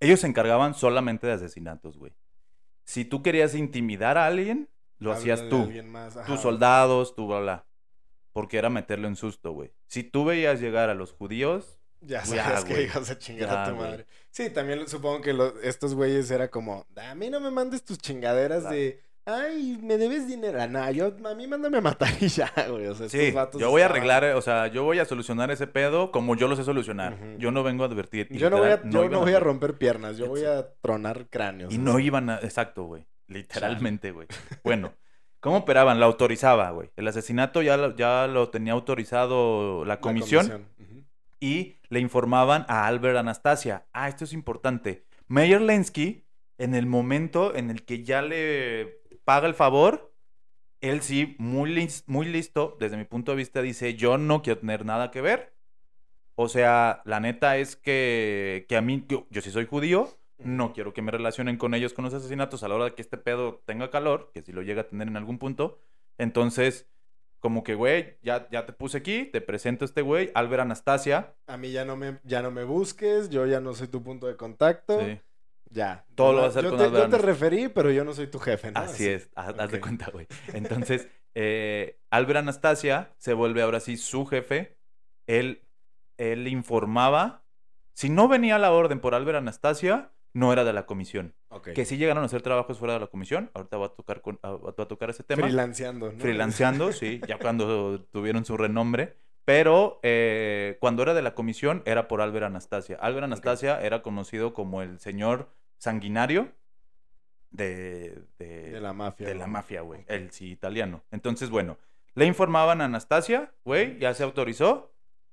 Ellos 0.00 0.20
se 0.20 0.26
encargaban 0.26 0.74
solamente 0.74 1.26
de 1.26 1.34
asesinatos, 1.34 1.98
güey. 1.98 2.12
Si 2.84 3.04
tú 3.04 3.22
querías 3.22 3.54
intimidar 3.54 4.16
a 4.18 4.26
alguien, 4.26 4.68
lo 4.98 5.12
hacías 5.12 5.48
tú. 5.48 5.70
más. 5.86 6.16
Tus 6.26 6.40
soldados, 6.40 7.14
tú, 7.14 7.26
bla, 7.26 7.40
bla. 7.40 7.66
Porque 8.32 8.58
era 8.58 8.68
meterlo 8.70 9.08
en 9.08 9.16
susto, 9.16 9.52
güey. 9.52 9.72
Si 9.86 10.02
tú 10.02 10.24
veías 10.24 10.60
llegar 10.60 10.90
a 10.90 10.94
los 10.94 11.12
judíos, 11.12 11.80
Ya 12.00 12.24
sabes 12.24 12.64
que 12.64 12.82
ibas 12.82 13.10
a 13.10 13.18
chingar 13.18 13.48
Ya, 13.48 13.62
a 13.64 13.68
tu 13.70 13.74
güey. 13.76 13.90
madre. 13.90 14.06
Sí, 14.30 14.50
también 14.50 14.86
supongo 14.88 15.22
que 15.22 15.34
estos 15.62 15.94
güeyes 15.94 16.30
era 16.30 16.50
como, 16.50 16.86
a 16.96 17.14
mí 17.14 17.30
no 17.30 17.40
me 17.40 17.50
mandes 17.50 17.82
tus 17.84 17.98
chingaderas 17.98 18.60
Claro. 18.62 18.76
de, 18.76 19.00
ay, 19.24 19.78
me 19.82 19.96
debes 19.96 20.28
dinero. 20.28 20.60
Ah, 20.60 20.66
no, 20.66 20.90
yo, 20.90 21.14
a 21.24 21.34
mí 21.34 21.46
mándame 21.46 21.78
a 21.78 21.80
matar 21.80 22.10
y 22.20 22.28
ya, 22.28 22.52
güey. 22.68 22.86
O 22.88 22.94
sea, 22.94 23.08
sí, 23.08 23.18
estos 23.34 23.58
yo 23.60 23.70
voy 23.70 23.80
a 23.80 23.86
arreglar, 23.86 24.22
o 24.34 24.42
sea, 24.42 24.66
yo 24.66 24.84
voy 24.84 24.98
a 24.98 25.06
solucionar 25.06 25.50
ese 25.50 25.66
pedo 25.66 26.10
como 26.12 26.36
yo 26.36 26.46
lo 26.48 26.56
sé 26.56 26.64
solucionar. 26.64 27.16
Yo 27.38 27.50
no 27.50 27.62
vengo 27.62 27.84
a 27.84 27.86
advertir. 27.86 28.28
Yo 28.36 28.50
no 28.50 28.58
voy 28.58 28.68
a, 28.68 28.82
yo 28.84 29.08
no 29.08 29.20
voy 29.20 29.32
a 29.32 29.40
romper 29.40 29.78
piernas, 29.78 30.18
yo 30.18 30.26
voy 30.26 30.44
a 30.44 30.68
tronar 30.82 31.28
cráneos. 31.30 31.72
Y 31.72 31.76
así. 31.76 31.82
no 31.82 31.98
iban 31.98 32.28
a... 32.28 32.36
Exacto, 32.40 32.84
güey. 32.84 33.06
Literalmente, 33.28 34.12
güey. 34.12 34.28
Bueno, 34.62 34.92
¿cómo 35.40 35.58
operaban? 35.58 36.00
La 36.00 36.06
autorizaba, 36.06 36.70
güey. 36.70 36.90
El 36.96 37.08
asesinato 37.08 37.62
ya 37.62 37.76
lo, 37.76 37.96
ya 37.96 38.26
lo 38.26 38.50
tenía 38.50 38.72
autorizado 38.72 39.84
la 39.84 39.94
La 39.94 40.00
comisión, 40.00 40.68
y 41.40 41.76
le 41.88 42.00
informaban 42.00 42.64
a 42.68 42.86
Albert 42.86 43.18
Anastasia. 43.18 43.86
Ah, 43.92 44.08
esto 44.08 44.24
es 44.24 44.32
importante. 44.32 45.04
Meyer 45.28 45.60
Lensky, 45.60 46.24
en 46.58 46.74
el 46.74 46.86
momento 46.86 47.54
en 47.54 47.70
el 47.70 47.84
que 47.84 48.04
ya 48.04 48.22
le 48.22 49.02
paga 49.24 49.46
el 49.46 49.54
favor, 49.54 50.14
él 50.80 51.02
sí, 51.02 51.34
muy, 51.38 51.88
muy 52.06 52.26
listo, 52.26 52.76
desde 52.78 52.96
mi 52.96 53.04
punto 53.04 53.32
de 53.32 53.36
vista, 53.36 53.60
dice, 53.62 53.94
yo 53.94 54.18
no 54.18 54.42
quiero 54.42 54.60
tener 54.60 54.84
nada 54.84 55.10
que 55.10 55.20
ver. 55.20 55.54
O 56.34 56.48
sea, 56.48 57.02
la 57.04 57.18
neta 57.18 57.56
es 57.56 57.76
que, 57.76 58.66
que 58.68 58.76
a 58.76 58.82
mí, 58.82 59.04
yo, 59.08 59.26
yo 59.30 59.40
sí 59.40 59.50
soy 59.50 59.66
judío, 59.66 60.08
no 60.38 60.72
quiero 60.72 60.92
que 60.92 61.02
me 61.02 61.10
relacionen 61.10 61.56
con 61.56 61.74
ellos 61.74 61.92
con 61.92 62.04
los 62.04 62.14
asesinatos 62.14 62.62
a 62.62 62.68
la 62.68 62.74
hora 62.74 62.84
de 62.86 62.94
que 62.94 63.02
este 63.02 63.16
pedo 63.16 63.62
tenga 63.64 63.90
calor, 63.90 64.30
que 64.32 64.42
si 64.42 64.52
lo 64.52 64.62
llega 64.62 64.82
a 64.82 64.88
tener 64.88 65.08
en 65.08 65.16
algún 65.16 65.38
punto. 65.38 65.78
Entonces, 66.18 66.88
como 67.38 67.62
que, 67.62 67.74
güey, 67.74 68.16
ya, 68.22 68.48
ya 68.50 68.66
te 68.66 68.72
puse 68.72 68.98
aquí, 68.98 69.24
te 69.26 69.40
presento 69.40 69.84
a 69.84 69.86
este 69.86 70.02
güey, 70.02 70.30
Albert 70.34 70.62
Anastasia. 70.62 71.34
A 71.46 71.56
mí 71.56 71.70
ya 71.70 71.84
no 71.84 71.96
me, 71.96 72.18
ya 72.24 72.42
no 72.42 72.50
me 72.50 72.64
busques, 72.64 73.30
yo 73.30 73.46
ya 73.46 73.60
no 73.60 73.74
soy 73.74 73.88
tu 73.88 74.02
punto 74.02 74.26
de 74.26 74.36
contacto. 74.36 75.00
Sí. 75.00 75.20
Ya. 75.70 76.04
Todo 76.14 76.32
lo 76.32 76.42
vas 76.42 76.56
a 76.56 76.60
hacer 76.60 76.64
yo 76.64 76.70
con 76.70 76.78
te, 76.78 76.84
Albert 76.84 77.04
yo 77.10 77.16
te 77.16 77.22
referí, 77.22 77.68
pero 77.68 77.90
yo 77.90 78.04
no 78.04 78.14
soy 78.14 78.28
tu 78.28 78.38
jefe, 78.38 78.70
¿no? 78.70 78.80
Así 78.80 79.06
es, 79.08 79.30
haz, 79.34 79.54
haz 79.58 79.70
de 79.70 79.80
cuenta, 79.80 80.10
güey. 80.10 80.26
Entonces, 80.52 81.08
eh, 81.34 81.98
Albert 82.10 82.38
Anastasia 82.38 83.14
se 83.18 83.34
vuelve 83.34 83.62
ahora 83.62 83.80
sí 83.80 83.96
su 83.96 84.26
jefe. 84.26 84.76
Él, 85.26 85.62
él 86.18 86.48
informaba. 86.48 87.44
Si 87.92 88.10
no 88.10 88.28
venía 88.28 88.58
la 88.58 88.72
orden 88.72 89.00
por 89.00 89.14
Albert 89.14 89.38
Anastasia, 89.38 90.12
no 90.36 90.52
era 90.52 90.64
de 90.64 90.74
la 90.74 90.84
comisión. 90.84 91.34
Ok. 91.48 91.70
Que 91.72 91.86
sí 91.86 91.96
llegaron 91.96 92.22
a 92.22 92.26
hacer 92.26 92.42
trabajos 92.42 92.78
fuera 92.78 92.92
de 92.92 93.00
la 93.00 93.06
comisión. 93.06 93.50
Ahorita 93.54 93.78
va 93.78 93.86
a 93.86 93.88
tocar, 93.94 94.20
con, 94.20 94.38
a, 94.42 94.50
va 94.50 94.74
a 94.76 94.86
tocar 94.86 95.08
ese 95.08 95.22
tema. 95.22 95.42
Freelanceando, 95.42 96.12
¿no? 96.12 96.18
Freelanceando, 96.18 96.92
sí, 96.92 97.22
ya 97.26 97.38
cuando 97.38 98.02
tuvieron 98.04 98.44
su 98.44 98.58
renombre. 98.58 99.16
Pero 99.46 99.98
eh, 100.02 100.76
cuando 100.78 101.02
era 101.02 101.14
de 101.14 101.22
la 101.22 101.34
comisión 101.34 101.82
era 101.86 102.06
por 102.06 102.20
Albert 102.20 102.46
Anastasia. 102.46 102.98
Albert 103.00 103.24
Anastasia 103.24 103.80
era 103.80 104.02
conocido 104.02 104.52
como 104.52 104.82
el 104.82 104.98
señor 104.98 105.48
sanguinario 105.78 106.52
de, 107.50 108.22
de, 108.38 108.72
De 108.72 108.80
la 108.80 108.92
mafia. 108.92 109.26
de 109.26 109.36
la 109.36 109.46
mafia, 109.46 109.80
güey. 109.80 110.04
El 110.06 110.32
sí 110.32 110.50
italiano. 110.50 111.02
Entonces, 111.12 111.48
bueno, 111.48 111.78
le 112.14 112.26
informaban 112.26 112.82
a 112.82 112.86
Anastasia, 112.86 113.54
güey, 113.64 113.98
ya 113.98 114.12
se 114.12 114.22
autorizó. 114.22 114.92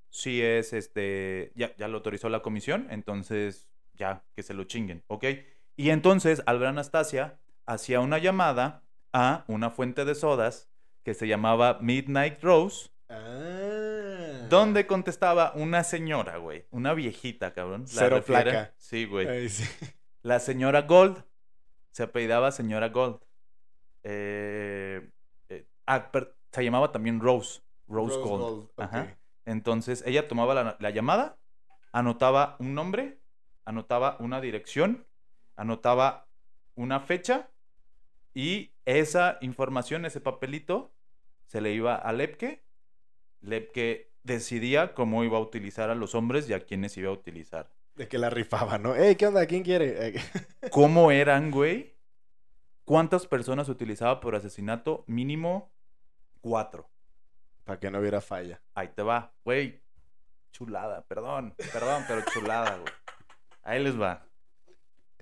Sí 0.09 0.41
es 0.41 0.71
este, 0.71 1.51
ya, 1.55 1.75
ya 1.75 1.89
lo 1.89 1.97
autorizó 1.97 2.29
la 2.29 2.41
comisión, 2.41 2.87
entonces 2.89 3.67
ya 3.93 4.23
que 4.36 4.43
se 4.43 4.53
lo 4.53 4.63
chinguen, 4.65 5.03
¿ok? 5.08 5.25
Y 5.75 5.89
entonces 5.89 6.41
Albert 6.45 6.69
Anastasia 6.69 7.39
hacía 7.65 7.99
una 7.99 8.17
llamada 8.17 8.84
a 9.13 9.43
una 9.47 9.69
fuente 9.69 10.06
de 10.06 10.15
sodas 10.15 10.69
que 11.03 11.13
se 11.13 11.27
llamaba 11.27 11.77
Midnight 11.82 12.41
Rose, 12.43 12.89
Ah. 13.10 14.47
donde 14.49 14.88
contestaba 14.88 15.51
una 15.56 15.84
señora, 15.84 16.38
güey, 16.38 16.65
una 16.71 16.93
viejita, 16.93 17.53
cabrón. 17.53 17.82
La 17.82 17.88
Cero 17.88 18.15
refiere- 18.17 18.51
placa. 18.51 18.73
Sí, 18.77 19.06
güey. 19.06 19.49
Sí. 19.49 19.63
La 20.23 20.39
señora 20.39 20.84
Gold. 20.84 21.23
Se 21.91 22.03
apellidaba 22.03 22.51
señora 22.51 22.89
Gold. 22.89 23.19
Eh, 24.03 25.10
eh, 25.49 25.67
ah, 25.86 26.12
per- 26.12 26.36
se 26.51 26.63
llamaba 26.63 26.91
también 26.91 27.19
Rose. 27.19 27.62
Rose, 27.88 28.15
Rose 28.15 28.29
Gold. 28.29 28.41
Gold, 28.41 28.69
Ajá. 28.77 29.17
Entonces 29.45 30.03
ella 30.08 30.27
tomaba 30.27 30.53
la, 30.53 30.77
la 30.79 30.89
llamada, 30.89 31.38
anotaba 31.91 32.56
un 32.60 32.73
nombre, 32.73 33.19
anotaba 33.65 34.17
una 34.19 34.41
dirección, 34.41 35.06
anotaba 35.56 36.28
una 36.76 36.99
fecha 36.99 37.49
y 38.34 38.71
esa 38.86 39.38
información, 39.41 40.06
ese 40.06 40.21
papelito, 40.21 40.93
se 41.45 41.62
le 41.62 41.71
iba 41.73 41.95
a 41.95 42.12
Lepke. 42.13 42.63
Lepke 43.41 44.12
decidía 44.23 44.93
cómo 44.93 45.23
iba 45.23 45.38
a 45.38 45.41
utilizar 45.41 45.89
a 45.89 45.95
los 45.95 46.15
hombres 46.15 46.49
y 46.49 46.54
a 46.54 46.62
quiénes 46.62 46.97
iba 46.97 47.10
a 47.10 47.13
utilizar. 47.13 47.69
De 47.95 48.08
que 48.08 48.17
la 48.17 48.30
rifaba, 48.30 48.80
¿no? 48.80 48.95
Ey, 48.95 49.15
¿qué 49.15 49.28
onda? 49.28 49.45
¿Quién 49.45 49.63
quiere? 49.63 50.15
¿Cómo 50.71 51.12
eran, 51.12 51.52
güey? 51.52 51.93
¿Cuántas 52.86 53.28
personas 53.28 53.69
utilizaba 53.69 54.19
por 54.19 54.36
asesinato? 54.36 55.04
Mínimo 55.08 55.71
cuatro. 56.41 56.89
Para 57.63 57.80
que 57.80 57.89
no 57.91 57.99
hubiera 57.99 58.19
falla. 58.19 58.62
Ahí 58.73 58.89
te 58.89 59.04
va, 59.04 59.34
güey. 59.45 59.82
Chulada, 60.52 61.04
perdón, 61.06 61.56
perdón, 61.71 62.04
pero 62.08 62.21
chulada, 62.32 62.78
güey. 62.78 62.93
Ahí 63.63 63.84
les 63.84 63.99
va. 63.99 64.26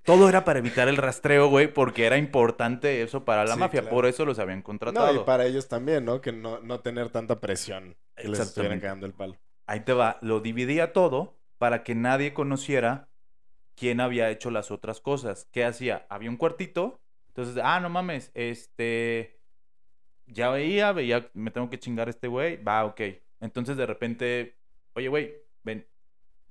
Todo 0.03 0.27
era 0.27 0.43
para 0.43 0.59
evitar 0.59 0.87
el 0.87 0.97
rastreo, 0.97 1.47
güey, 1.49 1.71
porque 1.71 2.05
era 2.05 2.17
importante 2.17 3.03
eso 3.03 3.23
para 3.23 3.45
la 3.45 3.53
Sí, 3.53 3.59
mafia. 3.59 3.81
claro. 3.81 3.95
Por 3.95 4.05
eso 4.07 4.25
los 4.25 4.39
habían 4.39 4.59
No, 4.59 4.63
contratado. 4.63 5.21
y 5.21 5.25
para 5.25 5.45
ellos 5.45 5.67
también, 5.67 6.05
¿no? 6.05 6.21
Que 6.21 6.31
no, 6.31 6.59
no 6.61 6.79
tener 6.79 7.09
tanta 7.09 7.39
presión. 7.39 7.95
Que 8.15 8.27
les 8.27 8.39
estuvieran 8.39 8.79
cagando 8.79 9.05
el 9.05 9.13
palo. 9.13 9.37
Ahí 9.67 9.81
te 9.81 9.93
va. 9.93 10.17
Lo 10.21 10.39
dividía 10.39 10.91
todo 10.91 11.37
para 11.59 11.83
que 11.83 11.93
nadie 11.93 12.33
conociera 12.33 13.09
quién 13.75 13.99
había 14.01 14.29
hecho 14.31 14.49
las 14.49 14.71
otras 14.71 15.01
cosas. 15.01 15.47
¿Qué 15.51 15.63
hacía? 15.65 16.07
Había 16.09 16.29
un 16.31 16.37
cuartito. 16.37 16.99
Entonces, 17.27 17.61
ah, 17.63 17.79
no 17.79 17.89
mames, 17.89 18.31
este. 18.33 19.39
Ya 20.25 20.49
veía, 20.49 20.91
veía, 20.93 21.29
me 21.33 21.51
tengo 21.51 21.69
que 21.69 21.79
chingar 21.79 22.07
a 22.07 22.11
este 22.11 22.27
güey. 22.27 22.61
Va, 22.63 22.85
ok. 22.85 23.01
Entonces, 23.39 23.77
de 23.77 23.85
repente, 23.85 24.57
oye, 24.93 25.07
güey, 25.09 25.35
ven. 25.63 25.87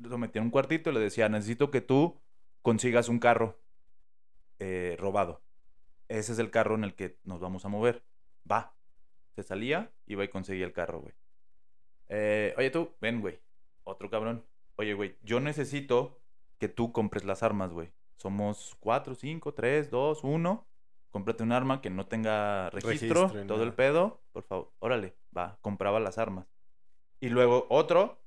Lo 0.00 0.18
metía 0.18 0.40
en 0.40 0.46
un 0.46 0.50
cuartito 0.50 0.90
y 0.90 0.94
le 0.94 1.00
decía, 1.00 1.28
necesito 1.28 1.70
que 1.70 1.80
tú 1.80 2.20
consigas 2.62 3.08
un 3.08 3.18
carro 3.18 3.58
eh, 4.58 4.96
robado. 4.98 5.42
Ese 6.08 6.32
es 6.32 6.38
el 6.38 6.50
carro 6.50 6.74
en 6.74 6.84
el 6.84 6.94
que 6.94 7.18
nos 7.24 7.40
vamos 7.40 7.64
a 7.64 7.68
mover. 7.68 8.02
Va. 8.50 8.74
Se 9.34 9.42
salía, 9.42 9.92
iba 10.06 10.24
y 10.24 10.28
conseguía 10.28 10.66
el 10.66 10.72
carro, 10.72 11.00
güey. 11.00 11.14
Eh, 12.08 12.54
oye 12.58 12.70
tú, 12.70 12.90
ven, 13.00 13.20
güey. 13.20 13.38
Otro 13.84 14.10
cabrón. 14.10 14.44
Oye, 14.76 14.94
güey, 14.94 15.16
yo 15.22 15.40
necesito 15.40 16.20
que 16.58 16.68
tú 16.68 16.92
compres 16.92 17.24
las 17.24 17.42
armas, 17.42 17.72
güey. 17.72 17.92
Somos 18.16 18.76
cuatro, 18.80 19.14
cinco, 19.14 19.54
tres, 19.54 19.90
dos, 19.90 20.24
uno. 20.24 20.66
Cómprate 21.10 21.42
un 21.42 21.52
arma 21.52 21.80
que 21.80 21.90
no 21.90 22.06
tenga 22.06 22.70
registro, 22.70 23.30
todo 23.46 23.62
el 23.62 23.72
pedo. 23.72 24.20
Por 24.32 24.44
favor, 24.44 24.72
órale, 24.78 25.16
va, 25.36 25.58
compraba 25.60 26.00
las 26.00 26.18
armas. 26.18 26.46
Y 27.18 27.30
luego 27.30 27.66
otro 27.68 28.19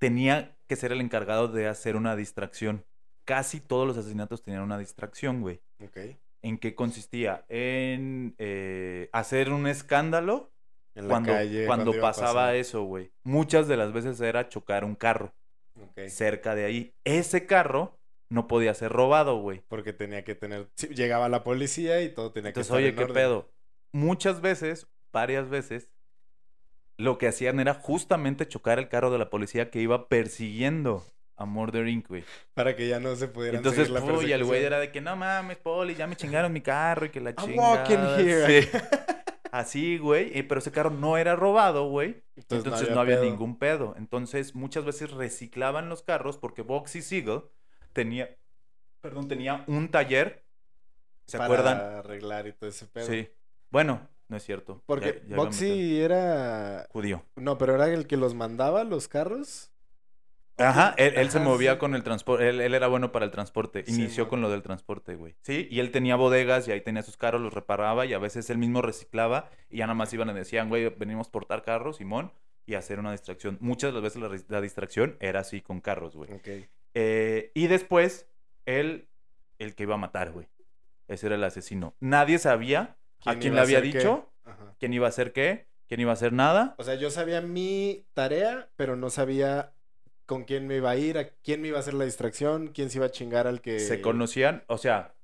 tenía 0.00 0.56
que 0.66 0.76
ser 0.76 0.92
el 0.92 1.00
encargado 1.00 1.48
de 1.48 1.68
hacer 1.68 1.94
una 1.96 2.16
distracción. 2.16 2.84
Casi 3.24 3.60
todos 3.60 3.86
los 3.86 3.96
asesinatos 3.96 4.42
tenían 4.42 4.62
una 4.62 4.78
distracción, 4.78 5.40
güey. 5.42 5.60
Ok. 5.84 5.98
¿En 6.42 6.58
qué 6.58 6.74
consistía? 6.74 7.44
En 7.48 8.34
eh, 8.38 9.08
hacer 9.12 9.52
un 9.52 9.66
escándalo 9.66 10.50
En 10.94 11.04
la 11.04 11.10
cuando, 11.10 11.32
calle. 11.32 11.66
cuando 11.66 12.00
pasaba 12.00 12.54
eso, 12.54 12.82
güey. 12.84 13.12
Muchas 13.24 13.68
de 13.68 13.76
las 13.76 13.92
veces 13.92 14.20
era 14.20 14.48
chocar 14.48 14.84
un 14.84 14.94
carro 14.96 15.32
cerca 16.08 16.54
de 16.54 16.64
ahí. 16.64 16.94
Ese 17.04 17.46
carro 17.46 17.98
no 18.30 18.46
podía 18.48 18.74
ser 18.74 18.90
robado, 18.92 19.40
güey. 19.40 19.62
Porque 19.68 19.92
tenía 19.92 20.24
que 20.24 20.34
tener. 20.34 20.68
llegaba 20.94 21.28
la 21.28 21.44
policía 21.44 22.00
y 22.02 22.08
todo 22.14 22.32
tenía 22.32 22.52
que 22.52 22.60
Entonces, 22.60 22.68
estar 22.70 22.78
oye, 22.78 22.88
en 22.88 22.96
¿qué 22.96 23.02
orden. 23.04 23.14
pedo? 23.14 23.52
Muchas 23.92 24.40
veces, 24.40 24.86
varias 25.12 25.48
veces, 25.48 25.90
lo 27.00 27.18
que 27.18 27.28
hacían 27.28 27.60
era 27.60 27.74
justamente 27.74 28.46
chocar 28.48 28.78
el 28.78 28.88
carro 28.88 29.10
de 29.10 29.18
la 29.18 29.30
policía 29.30 29.70
que 29.70 29.80
iba 29.80 30.08
persiguiendo 30.08 31.04
a 31.36 31.46
Murder 31.46 31.88
Inc., 31.88 32.08
güey. 32.08 32.24
Para 32.54 32.76
que 32.76 32.86
ya 32.88 33.00
no 33.00 33.16
se 33.16 33.28
pudieran 33.28 33.56
Entonces, 33.58 33.86
seguir 33.88 34.00
la 34.02 34.06
puy, 34.06 34.30
el 34.32 34.44
güey 34.44 34.60
persecución. 34.60 34.64
era 34.66 34.78
de 34.80 34.92
que 34.92 35.00
no 35.00 35.16
mames, 35.16 35.56
Poli, 35.58 35.94
ya 35.94 36.06
me 36.06 36.16
chingaron 36.16 36.52
mi 36.52 36.60
carro 36.60 37.06
y 37.06 37.10
que 37.10 37.20
la 37.20 37.30
I'm 37.30 37.36
chingada. 37.48 37.70
walking 37.82 37.98
here. 38.28 38.62
Sí. 38.62 38.68
Así, 39.52 39.98
güey. 39.98 40.30
eh, 40.38 40.44
Pero 40.44 40.60
ese 40.60 40.70
carro 40.70 40.90
no 40.90 41.16
era 41.16 41.34
robado, 41.34 41.88
güey. 41.88 42.22
Entonces, 42.36 42.90
no 42.90 43.00
había, 43.00 43.20
ningún 43.20 43.58
pedo. 43.58 43.94
Entonces, 43.98 44.54
muchas 44.54 44.84
veces 44.84 45.10
reciclaban 45.10 45.88
los 45.88 46.02
carros 46.02 46.36
porque 46.38 46.62
Boxy 46.62 47.02
Siegel 47.02 47.42
tenía, 47.92 48.36
perdón, 49.00 49.26
tenía 49.26 49.64
un 49.66 49.88
taller. 49.90 50.44
¿Se 51.26 51.38
Para 51.38 51.46
acuerdan? 51.46 51.78
arreglar 51.80 52.46
y 52.46 52.52
todo 52.52 52.68
ese 52.70 52.86
pedo. 52.86 53.06
Sí. 53.06 53.28
Bueno, 53.70 54.08
no 54.30 54.36
es 54.36 54.44
cierto. 54.44 54.82
Porque 54.86 55.22
Ya-. 55.26 55.36
Boxy 55.36 56.00
era. 56.00 56.86
Judío. 56.90 57.24
No, 57.36 57.58
pero 57.58 57.74
era 57.74 57.92
el 57.92 58.06
que 58.06 58.16
los 58.16 58.34
mandaba 58.34 58.84
los 58.84 59.08
carros. 59.08 59.70
Ajá, 60.56 60.94
él, 60.98 61.14
él 61.16 61.30
se 61.30 61.40
movía 61.40 61.72
sí. 61.72 61.78
con 61.78 61.94
el 61.94 62.02
transporte, 62.02 62.46
él, 62.46 62.60
él 62.60 62.74
era 62.74 62.86
bueno 62.86 63.12
para 63.12 63.24
el 63.24 63.30
transporte, 63.30 63.82
inició 63.86 64.28
con 64.28 64.42
lo 64.42 64.50
del 64.50 64.62
transporte, 64.62 65.14
güey. 65.14 65.34
Sí, 65.40 65.66
y 65.70 65.80
él 65.80 65.90
tenía 65.90 66.16
bodegas 66.16 66.68
y 66.68 66.72
ahí 66.72 66.82
tenía 66.82 67.02
sus 67.02 67.16
carros, 67.16 67.40
los 67.40 67.54
reparaba 67.54 68.04
y 68.04 68.12
a 68.12 68.18
veces 68.18 68.50
él 68.50 68.58
mismo 68.58 68.82
reciclaba 68.82 69.48
y 69.70 69.78
ya 69.78 69.86
nada 69.86 69.94
más 69.94 70.12
iban 70.12 70.28
y 70.28 70.34
decían, 70.34 70.68
güey, 70.68 70.90
venimos 70.90 71.28
por 71.28 71.44
portar 71.44 71.62
carros, 71.62 71.96
Simón, 71.96 72.30
y 72.66 72.74
hacer 72.74 73.00
una 73.00 73.12
distracción. 73.12 73.56
Muchas 73.60 73.88
de 73.88 73.94
las 73.94 74.02
veces 74.02 74.44
la, 74.50 74.60
distracción 74.60 75.16
era 75.20 75.40
así 75.40 75.62
con 75.62 75.80
carros, 75.80 76.14
güey. 76.14 76.30
Ok. 76.30 76.48
Eh, 76.92 77.52
y 77.54 77.66
después, 77.66 78.28
él, 78.66 79.08
el 79.58 79.74
que 79.74 79.84
iba 79.84 79.94
a 79.94 79.98
matar, 79.98 80.30
güey. 80.30 80.46
Ese 81.08 81.26
era 81.26 81.36
el 81.36 81.44
asesino. 81.44 81.94
Nadie 82.00 82.38
sabía 82.38 82.98
a 83.24 83.36
quién 83.36 83.54
le 83.54 83.60
había 83.60 83.80
dicho, 83.80 84.30
quién 84.78 84.92
iba 84.92 85.06
a 85.06 85.10
hacer 85.10 85.32
qué, 85.32 85.66
quién 85.88 86.00
iba 86.00 86.10
a 86.10 86.14
hacer 86.14 86.32
nada. 86.32 86.74
O 86.78 86.84
sea, 86.84 86.94
yo 86.94 87.10
sabía 87.10 87.40
mi 87.40 88.06
tarea, 88.14 88.68
pero 88.76 88.96
no 88.96 89.10
sabía 89.10 89.72
con 90.26 90.44
quién 90.44 90.66
me 90.66 90.76
iba 90.76 90.90
a 90.90 90.96
ir, 90.96 91.18
a 91.18 91.28
quién 91.28 91.60
me 91.60 91.68
iba 91.68 91.76
a 91.78 91.80
hacer 91.80 91.94
la 91.94 92.04
distracción, 92.04 92.68
quién 92.68 92.90
se 92.90 92.98
iba 92.98 93.06
a 93.06 93.10
chingar 93.10 93.46
al 93.46 93.60
que. 93.60 93.80
se 93.80 94.00
conocían, 94.00 94.64
o 94.68 94.78
sea, 94.78 95.14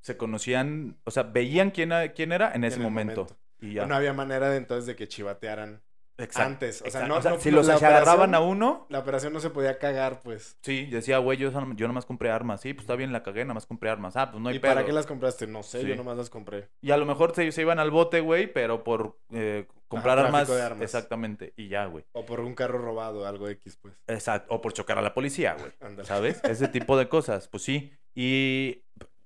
se 0.00 0.16
conocían, 0.16 0.98
o 1.04 1.10
sea, 1.10 1.22
veían 1.22 1.70
quién, 1.70 1.92
quién 2.14 2.32
era 2.32 2.52
en 2.52 2.64
ese 2.64 2.78
momento. 2.78 3.22
momento. 3.22 3.36
Y 3.60 3.74
ya. 3.74 3.86
No 3.86 3.94
había 3.94 4.12
manera 4.12 4.50
de 4.50 4.58
entonces 4.58 4.86
de 4.86 4.96
que 4.96 5.08
chivatearan 5.08 5.82
Exacto, 6.16 6.42
antes. 6.48 6.76
O 6.76 6.78
sea, 6.84 6.86
exacto. 7.02 7.08
no, 7.08 7.16
O 7.16 7.22
sea, 7.22 7.30
no- 7.32 7.40
si 7.40 7.50
los 7.50 7.68
agarraban 7.68 8.34
a 8.34 8.40
uno, 8.40 8.86
La 8.88 9.00
operación 9.00 9.32
no 9.32 9.40
se 9.40 9.50
podía 9.50 9.78
cagar, 9.78 10.20
pues. 10.22 10.56
sí, 10.62 10.86
decía, 10.86 11.18
güey, 11.18 11.38
yo, 11.38 11.50
yo 11.74 11.86
nomás 11.88 12.06
compré 12.06 12.30
armas. 12.30 12.60
Sí, 12.60 12.72
pues 12.72 12.84
está 12.84 12.94
bien, 12.96 13.12
la 13.12 13.22
cagué, 13.22 13.44
nomás 13.44 13.66
compré 13.66 13.90
armas. 13.90 14.16
Ah, 14.16 14.30
pues 14.30 14.42
no 14.42 14.48
hay 14.48 14.56
¿Y 14.56 14.58
pedo. 14.60 14.74
para 14.74 14.86
qué 14.86 14.92
las 14.92 15.06
compraste? 15.06 15.46
No 15.46 15.62
sé, 15.62 15.80
Sí. 15.82 15.88
yo 15.88 15.96
nomás 15.96 16.16
las 16.16 16.30
compré. 16.30 16.68
Y 16.80 16.92
a 16.92 16.96
lo 16.96 17.04
mejor 17.06 17.34
se, 17.34 17.50
se 17.50 17.60
iban 17.62 17.78
al 17.80 17.90
bote, 17.90 18.20
güey, 18.20 18.52
pero 18.52 18.84
por 18.84 19.18
eh, 19.32 19.66
comprar 19.88 20.18
armas, 20.18 20.46
de 20.48 20.62
armas. 20.62 20.82
Exactamente, 20.82 21.52
y 21.56 21.68
ya, 21.68 21.86
güey. 21.86 22.04
O 22.12 22.24
por 22.24 22.40
un 22.40 22.54
carro 22.54 22.78
robado, 22.78 23.26
algo 23.26 23.48
X, 23.48 23.76
pues. 23.82 23.94
Exacto, 24.06 24.54
o 24.54 24.60
por 24.60 24.72
chocar 24.72 24.98
a 24.98 25.02
la 25.02 25.14
policía, 25.14 25.56
güey. 25.58 25.72
¿Sabes? 26.04 26.40
Ese 26.44 26.68
tipo 26.68 26.96
de 26.96 27.08
cosas, 27.08 27.48
pues 27.48 27.62
sí. 27.64 27.92
Y 28.14 28.84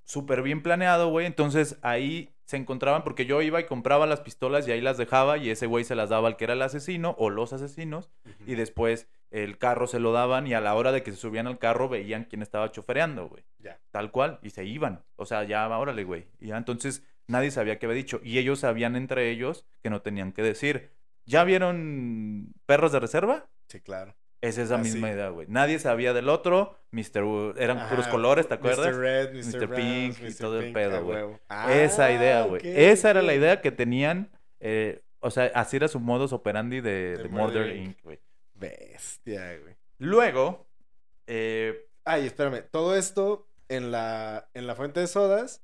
súper 0.09 0.42
bien 0.42 0.62
planeado, 0.62 1.11
güey. 1.11 1.27
Entonces 1.27 1.79
ahí 1.83 2.35
se 2.44 2.57
encontraban, 2.57 3.05
porque 3.05 3.27
yo 3.27 3.42
iba 3.42 3.61
y 3.61 3.66
compraba 3.66 4.07
las 4.07 4.21
pistolas 4.21 4.66
y 4.66 4.73
ahí 4.73 4.81
las 4.81 4.97
dejaba 4.97 5.37
y 5.37 5.51
ese 5.51 5.66
güey 5.66 5.85
se 5.85 5.94
las 5.94 6.09
daba 6.09 6.29
al 6.29 6.37
que 6.37 6.44
era 6.44 6.55
el 6.55 6.62
asesino 6.62 7.14
o 7.18 7.29
los 7.29 7.53
asesinos 7.53 8.11
y 8.47 8.55
después 8.55 9.07
el 9.31 9.59
carro 9.59 9.87
se 9.87 10.01
lo 10.01 10.12
daban 10.12 10.47
y 10.47 10.55
a 10.55 10.62
la 10.62 10.75
hora 10.75 10.90
de 10.90 11.03
que 11.03 11.11
se 11.11 11.18
subían 11.18 11.47
al 11.47 11.59
carro 11.59 11.90
veían 11.90 12.25
quién 12.25 12.40
estaba 12.40 12.73
chofereando, 12.73 13.29
güey. 13.29 13.44
Ya. 13.59 13.79
Tal 13.90 14.11
cual, 14.11 14.38
y 14.42 14.49
se 14.51 14.64
iban. 14.64 15.05
O 15.16 15.27
sea, 15.27 15.44
ya, 15.44 15.68
órale, 15.68 16.05
güey. 16.05 16.27
Y 16.40 16.49
ya 16.49 16.57
entonces 16.57 17.05
nadie 17.27 17.51
sabía 17.51 17.79
qué 17.79 17.85
había 17.85 17.97
dicho. 17.97 18.21
Y 18.25 18.38
ellos 18.38 18.61
sabían 18.61 18.97
entre 18.97 19.31
ellos 19.31 19.66
que 19.83 19.90
no 19.90 20.01
tenían 20.01 20.33
que 20.33 20.42
decir. 20.42 20.90
¿Ya 21.27 21.44
vieron 21.44 22.55
perros 22.64 22.92
de 22.92 23.01
reserva? 23.01 23.51
Sí, 23.68 23.81
claro. 23.81 24.14
Es 24.40 24.57
esa 24.59 24.77
Ah, 24.77 24.79
misma 24.79 25.09
sí. 25.09 25.14
idea, 25.14 25.29
güey. 25.31 25.46
Nadie 25.48 25.79
sabía 25.79 26.12
del 26.12 26.29
otro. 26.29 26.77
Mr. 26.92 27.55
Eran 27.59 27.88
puros 27.88 28.07
colores, 28.09 28.46
¿te 28.48 28.55
acuerdas? 28.55 28.87
Mr. 28.94 28.98
Red, 29.01 29.35
Mr. 29.35 29.68
Mr. 29.68 29.74
Pink 29.74 30.16
y 30.22 30.35
todo 30.35 30.61
el 30.61 30.72
pedo, 30.72 31.03
güey. 31.05 31.16
huevo. 31.16 31.40
Esa 31.70 32.12
idea, 32.12 32.42
Ah, 32.42 32.46
güey. 32.46 32.61
Esa 32.64 33.11
era 33.11 33.22
la 33.22 33.35
idea 33.35 33.61
que 33.61 33.72
tenían. 33.72 34.31
eh, 34.61 35.03
o 35.20 35.31
sea, 35.33 35.51
así 35.57 35.77
era 35.77 35.88
su 35.88 35.98
modus 35.98 36.33
operandi 36.33 36.81
de, 36.81 37.16
De 37.16 37.22
de 37.24 37.29
Murder. 37.29 37.74
Inc., 37.77 38.01
güey. 38.05 38.20
Bestia, 38.55 39.59
güey. 39.59 39.74
Luego, 39.98 40.68
eh, 41.27 41.85
Ay, 42.05 42.27
espérame. 42.27 42.62
Todo 42.70 42.96
esto 42.96 43.48
en 43.68 43.90
la, 43.90 44.48
en 44.55 44.66
la 44.68 44.74
fuente 44.77 45.01
de 45.01 45.09
sodas, 45.09 45.62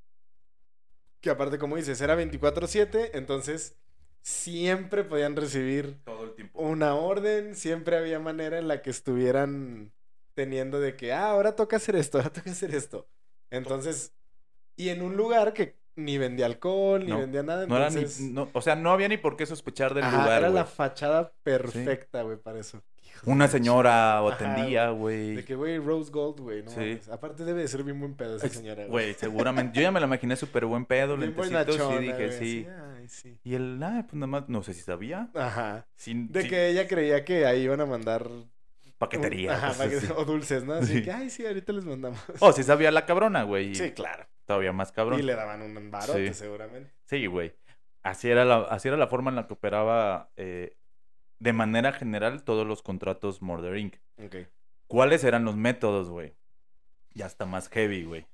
que 1.20 1.30
aparte, 1.30 1.56
como 1.58 1.76
dices, 1.76 2.00
era 2.00 2.16
24-7, 2.16 3.10
entonces 3.14 3.76
siempre 4.24 5.04
podían 5.04 5.36
recibir 5.36 5.98
todo 6.04 6.24
el 6.24 6.34
tiempo. 6.34 6.60
una 6.62 6.94
orden, 6.94 7.54
siempre 7.54 7.96
había 7.98 8.18
manera 8.18 8.58
en 8.58 8.68
la 8.68 8.80
que 8.80 8.88
estuvieran 8.90 9.92
teniendo 10.34 10.80
de 10.80 10.96
que, 10.96 11.12
ah, 11.12 11.30
ahora 11.30 11.54
toca 11.54 11.76
hacer 11.76 11.94
esto, 11.94 12.18
ahora 12.18 12.32
toca 12.32 12.50
hacer 12.50 12.74
esto. 12.74 13.06
Entonces, 13.50 14.14
y 14.76 14.88
en 14.88 15.02
un 15.02 15.16
lugar 15.16 15.52
que 15.52 15.76
ni 15.94 16.18
vendía 16.18 16.46
alcohol, 16.46 17.04
ni 17.04 17.10
No, 17.12 17.18
vendía 17.20 17.42
nada, 17.42 17.66
No 17.66 17.76
era 17.76 17.90
ni, 17.90 17.98
entonces... 17.98 18.20
no- 18.20 18.48
o 18.52 18.62
sea, 18.62 18.74
no 18.76 18.90
había 18.90 19.08
ni 19.08 19.18
por 19.18 19.36
qué 19.36 19.46
sospechar 19.46 19.94
del 19.94 20.04
lugar, 20.10 20.38
era 20.42 20.48
la 20.50 20.64
fachada 20.64 21.32
perfecta, 21.42 22.22
güey, 22.22 22.36
para 22.38 22.58
eso. 22.58 22.82
Una 23.26 23.48
señora 23.48 24.22
o 24.22 24.30
atendía, 24.30 24.90
güey. 24.90 25.36
De 25.36 25.44
que, 25.44 25.54
güey, 25.54 25.78
Rose 25.78 26.10
Gold, 26.10 26.40
güey, 26.40 26.62
no 26.62 26.70
Sí. 26.70 26.76
mames. 26.80 27.08
Aparte 27.08 27.44
debe 27.44 27.62
de 27.62 27.68
ser 27.68 27.82
bien 27.82 27.98
buen 27.98 28.14
pedo 28.14 28.36
esa 28.36 28.48
señora, 28.48 28.84
Güey, 28.86 29.14
seguramente. 29.14 29.76
Yo 29.76 29.82
ya 29.82 29.90
me 29.90 30.00
la 30.00 30.06
imaginé 30.06 30.36
súper 30.36 30.66
buen 30.66 30.84
pedo, 30.84 31.16
Bien 31.16 31.30
lentecitos, 31.34 31.78
bonachona, 31.78 32.02
y 32.04 32.06
dije, 32.08 32.32
sí. 32.32 32.66
ay, 32.98 33.08
sí. 33.08 33.38
Y 33.44 33.54
él, 33.54 33.80
ah, 33.82 34.02
pues 34.04 34.14
nada 34.14 34.26
más, 34.26 34.48
no 34.48 34.62
sé 34.62 34.74
si 34.74 34.82
sabía. 34.82 35.30
Ajá. 35.34 35.86
Sin, 35.96 36.30
De 36.30 36.46
que 36.48 36.68
ella 36.68 36.86
creía 36.86 37.24
que 37.24 37.46
ahí 37.46 37.62
iban 37.62 37.80
a 37.80 37.86
mandar... 37.86 38.28
paquetería. 38.98 39.54
Ajá, 39.54 39.72
paquete- 39.72 40.12
o 40.16 40.24
dulces, 40.24 40.64
¿no? 40.64 40.74
Así 40.74 40.94
Sí. 40.94 41.02
que, 41.02 41.10
ay, 41.12 41.30
sí, 41.30 41.46
ahorita 41.46 41.72
les 41.72 41.84
mandamos. 41.84 42.20
Oh, 42.40 42.52
sí 42.52 42.62
sabía 42.62 42.90
la 42.90 43.06
cabrona, 43.06 43.42
güey. 43.42 43.74
Sí, 43.74 43.90
claro. 43.92 44.26
Todavía 44.46 44.72
más 44.72 44.92
cabrón. 44.92 45.18
Y 45.18 45.22
le 45.22 45.34
daban 45.34 45.62
un 45.62 45.90
barote, 45.90 46.28
Sí. 46.28 46.34
seguramente. 46.34 46.92
Sí, 47.06 47.26
güey. 47.26 47.54
Así 48.02 48.28
era 48.28 48.44
la, 48.44 48.58
así 48.64 48.88
era 48.88 48.96
la 48.98 49.06
forma 49.06 49.30
en 49.30 49.36
la 49.36 49.46
que 49.46 49.54
operaba 49.54 50.30
eh, 50.36 50.76
de 51.38 51.52
manera 51.52 51.92
general 51.92 52.42
todos 52.44 52.66
los 52.66 52.82
contratos 52.82 53.42
Murder 53.42 53.76
Inc. 53.76 53.96
Ok. 54.24 54.36
¿Cuáles 54.86 55.24
eran 55.24 55.44
los 55.44 55.56
métodos, 55.56 56.08
güey? 56.10 56.34
Ya 57.14 57.26
está 57.26 57.46
más 57.46 57.68
heavy, 57.68 58.04
güey. 58.04 58.26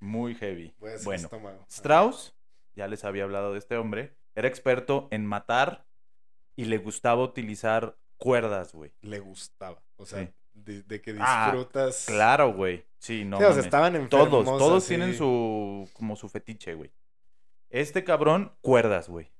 Muy 0.00 0.34
heavy. 0.34 0.74
Bueno, 0.78 1.14
estómago. 1.14 1.64
Strauss, 1.68 2.34
ya 2.76 2.86
les 2.88 3.04
había 3.04 3.24
hablado 3.24 3.52
de 3.52 3.58
este 3.58 3.76
hombre, 3.76 4.14
era 4.34 4.48
experto 4.48 5.08
en 5.10 5.26
matar 5.26 5.86
y 6.56 6.66
le 6.66 6.78
gustaba 6.78 7.22
utilizar 7.22 7.96
cuerdas, 8.16 8.74
güey. 8.74 8.92
Le 9.00 9.18
gustaba. 9.20 9.82
O 9.96 10.06
sea, 10.06 10.24
Sí. 10.26 10.32
de, 10.54 10.82
de 10.82 11.00
que 11.00 11.16
Ah, 11.18 11.46
disfrutas. 11.52 12.04
Claro, 12.06 12.52
güey. 12.52 12.84
Sí, 12.98 13.24
no 13.24 13.38
Sí, 13.38 13.42
o 13.44 13.46
sea, 13.46 13.50
mames. 13.50 13.64
estaban 13.64 13.96
enfermos. 13.96 14.30
Todos, 14.30 14.44
todos 14.58 14.84
así. 14.84 14.88
tienen 14.94 15.14
su 15.16 15.88
como 15.94 16.16
su 16.16 16.28
fetiche, 16.28 16.74
güey. 16.74 16.92
Este 17.70 18.04
cabrón, 18.04 18.52
cuerdas, 18.60 19.08
güey. 19.08 19.32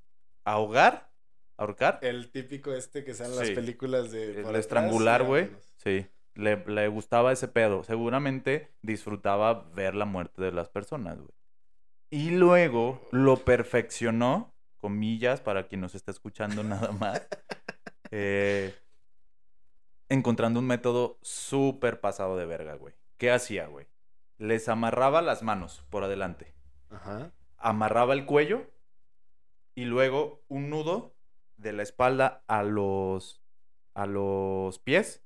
Ahogar, 0.44 1.10
ahorcar, 1.56 1.98
El 2.02 2.30
típico 2.30 2.72
este 2.72 3.04
que 3.04 3.14
salen 3.14 3.36
las 3.36 3.50
películas 3.50 4.10
de. 4.10 4.40
el 4.40 4.56
estrangular, 4.56 5.24
güey. 5.24 5.50
Sí. 5.76 6.06
Le, 6.34 6.64
le 6.66 6.88
gustaba 6.88 7.32
ese 7.32 7.48
pedo. 7.48 7.84
Seguramente 7.84 8.72
disfrutaba 8.82 9.70
ver 9.74 9.94
la 9.94 10.04
muerte 10.04 10.42
de 10.42 10.52
las 10.52 10.68
personas, 10.68 11.18
güey. 11.18 11.30
Y 12.10 12.30
luego 12.30 13.00
lo 13.10 13.38
perfeccionó, 13.38 14.54
comillas, 14.78 15.40
para 15.40 15.66
quien 15.66 15.80
nos 15.80 15.94
está 15.94 16.10
escuchando 16.10 16.62
nada 16.62 16.92
más. 16.92 17.26
eh, 18.10 18.74
encontrando 20.08 20.60
un 20.60 20.66
método 20.66 21.18
súper 21.22 22.00
pasado 22.00 22.36
de 22.36 22.46
verga, 22.46 22.74
güey. 22.74 22.94
¿Qué 23.16 23.30
hacía, 23.30 23.66
güey? 23.66 23.86
Les 24.38 24.68
amarraba 24.68 25.22
las 25.22 25.42
manos 25.42 25.84
por 25.90 26.04
adelante. 26.04 26.54
Ajá. 26.90 27.32
Amarraba 27.58 28.14
el 28.14 28.26
cuello 28.26 28.70
y 29.74 29.84
luego 29.84 30.44
un 30.48 30.70
nudo 30.70 31.13
de 31.56 31.72
la 31.72 31.82
espalda 31.82 32.42
a 32.46 32.62
los, 32.62 33.42
a 33.94 34.06
los 34.06 34.78
pies 34.78 35.22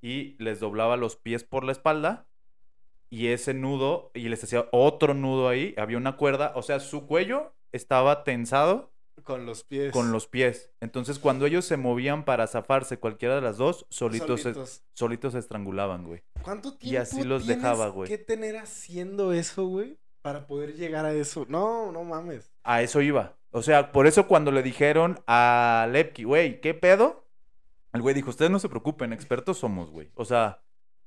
y 0.00 0.36
les 0.42 0.60
doblaba 0.60 0.96
los 0.96 1.16
pies 1.16 1.44
por 1.44 1.64
la 1.64 1.72
espalda 1.72 2.26
y 3.10 3.28
ese 3.28 3.54
nudo 3.54 4.10
y 4.14 4.28
les 4.28 4.42
hacía 4.42 4.66
otro 4.72 5.14
nudo 5.14 5.48
ahí, 5.48 5.74
había 5.76 5.98
una 5.98 6.16
cuerda, 6.16 6.52
o 6.56 6.62
sea, 6.62 6.80
su 6.80 7.06
cuello 7.06 7.54
estaba 7.72 8.24
tensado 8.24 8.92
Con 9.22 9.44
los 9.46 9.64
pies. 9.64 9.92
con 9.92 10.12
los 10.12 10.26
pies. 10.26 10.72
Entonces, 10.80 11.18
cuando 11.18 11.44
ellos 11.46 11.64
se 11.66 11.76
movían 11.76 12.24
para 12.24 12.46
zafarse 12.46 12.98
cualquiera 12.98 13.34
de 13.34 13.42
las 13.42 13.58
dos, 13.58 13.86
solitos, 13.90 14.40
se- 14.42 14.54
Solitos. 14.94 15.32
se 15.34 15.38
estrangulaban, 15.38 16.06
güey. 16.06 16.22
¿Cuánto 16.42 16.76
tiempo 16.76 17.00
así 17.02 17.22
los 17.22 17.44
tienes 17.44 17.62
dejaba, 17.62 17.88
güey. 17.88 18.08
que 18.08 18.18
tener 18.18 18.56
haciendo 18.56 19.32
eso, 19.32 19.66
güey? 19.66 19.98
Para 20.22 20.46
poder 20.46 20.74
llegar 20.74 21.04
a 21.04 21.12
eso. 21.12 21.44
No, 21.48 21.92
no 21.92 22.04
mames. 22.04 22.52
A 22.62 22.80
eso 22.82 23.00
iba. 23.02 23.36
O 23.52 23.62
sea, 23.62 23.92
por 23.92 24.06
eso 24.06 24.26
cuando 24.26 24.50
le 24.50 24.62
dijeron 24.62 25.20
a 25.26 25.86
Lepke, 25.90 26.24
güey, 26.24 26.60
¿qué 26.60 26.74
pedo? 26.74 27.24
El 27.92 28.00
güey 28.02 28.14
dijo, 28.14 28.30
ustedes 28.30 28.50
no 28.50 28.58
se 28.58 28.68
preocupen, 28.70 29.12
expertos 29.12 29.58
somos, 29.58 29.90
güey. 29.90 30.10
O 30.14 30.24
sea, 30.24 30.62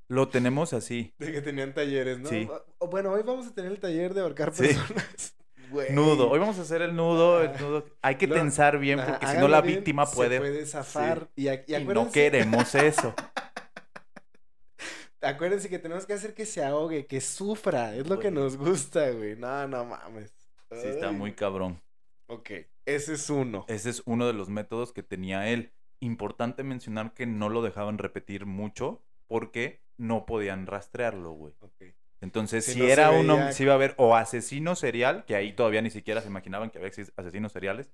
lo 0.08 0.28
tenemos 0.28 0.72
así. 0.72 1.12
De 1.18 1.32
que 1.32 1.42
tenían 1.42 1.74
talleres, 1.74 2.20
¿no? 2.20 2.28
Sí. 2.28 2.48
Bueno, 2.78 3.10
hoy 3.12 3.22
vamos 3.24 3.48
a 3.48 3.54
tener 3.54 3.72
el 3.72 3.80
taller 3.80 4.14
de 4.14 4.20
ahorcar 4.20 4.54
Sí. 4.54 4.68
personas. 4.68 5.34
Güey. 5.68 5.92
Nudo. 5.92 6.30
Hoy 6.30 6.38
vamos 6.38 6.60
a 6.60 6.62
hacer 6.62 6.80
el 6.80 6.94
nudo. 6.94 7.42
el 7.42 7.48
Ah. 7.48 7.56
nudo. 7.60 7.84
Hay 8.00 8.14
que 8.14 8.28
Lo- 8.28 8.36
tensar 8.36 8.78
bien 8.78 9.00
porque 9.04 9.26
si 9.26 9.36
no 9.36 9.48
la 9.48 9.60
bien, 9.60 9.78
víctima 9.78 10.06
se 10.06 10.14
puede... 10.14 10.38
puede 10.38 10.64
zafar. 10.64 11.28
Y, 11.34 11.48
a- 11.48 11.64
y 11.66 11.74
Y 11.74 11.84
no 11.86 12.08
queremos 12.12 12.72
eso. 12.76 13.12
Acuérdense 15.20 15.68
que 15.68 15.80
tenemos 15.80 16.06
que 16.06 16.12
hacer 16.12 16.34
que 16.34 16.46
se 16.46 16.64
ahogue, 16.64 17.06
que 17.06 17.20
sufra. 17.20 17.96
Es 17.96 18.08
lo 18.08 18.20
que 18.20 18.30
nos 18.30 18.56
gusta, 18.56 19.10
güey. 19.10 19.34
No, 19.34 19.66
no 19.66 19.84
mames. 19.86 20.32
Sí, 20.70 20.86
está 20.86 21.10
muy 21.10 21.32
cabrón. 21.32 21.82
Ok, 22.28 22.50
ese 22.86 23.14
es 23.14 23.30
uno. 23.30 23.64
Ese 23.68 23.90
es 23.90 24.02
uno 24.06 24.26
de 24.26 24.32
los 24.32 24.48
métodos 24.48 24.92
que 24.92 25.02
tenía 25.02 25.48
él. 25.48 25.72
Importante 26.00 26.62
mencionar 26.62 27.14
que 27.14 27.26
no 27.26 27.48
lo 27.48 27.62
dejaban 27.62 27.98
repetir 27.98 28.46
mucho 28.46 29.02
porque 29.28 29.80
no 29.96 30.26
podían 30.26 30.66
rastrearlo, 30.66 31.30
güey. 31.32 31.54
Ok. 31.60 31.82
Entonces, 32.20 32.64
Si 32.64 32.72
si, 32.72 32.78
no 32.80 32.86
se 32.86 32.92
era 32.92 33.10
un 33.10 33.26
veía- 33.26 33.34
hombre, 33.34 33.52
si 33.52 33.62
iba 33.62 33.72
a 33.72 33.76
haber 33.76 33.94
o 33.98 34.16
asesino 34.16 34.74
serial, 34.74 35.24
que 35.26 35.36
ahí 35.36 35.52
todavía 35.52 35.82
ni 35.82 35.90
siquiera 35.90 36.20
se 36.20 36.28
imaginaban 36.28 36.70
que 36.70 36.78
había 36.78 36.90
asesinos 37.16 37.52
seriales. 37.52 37.90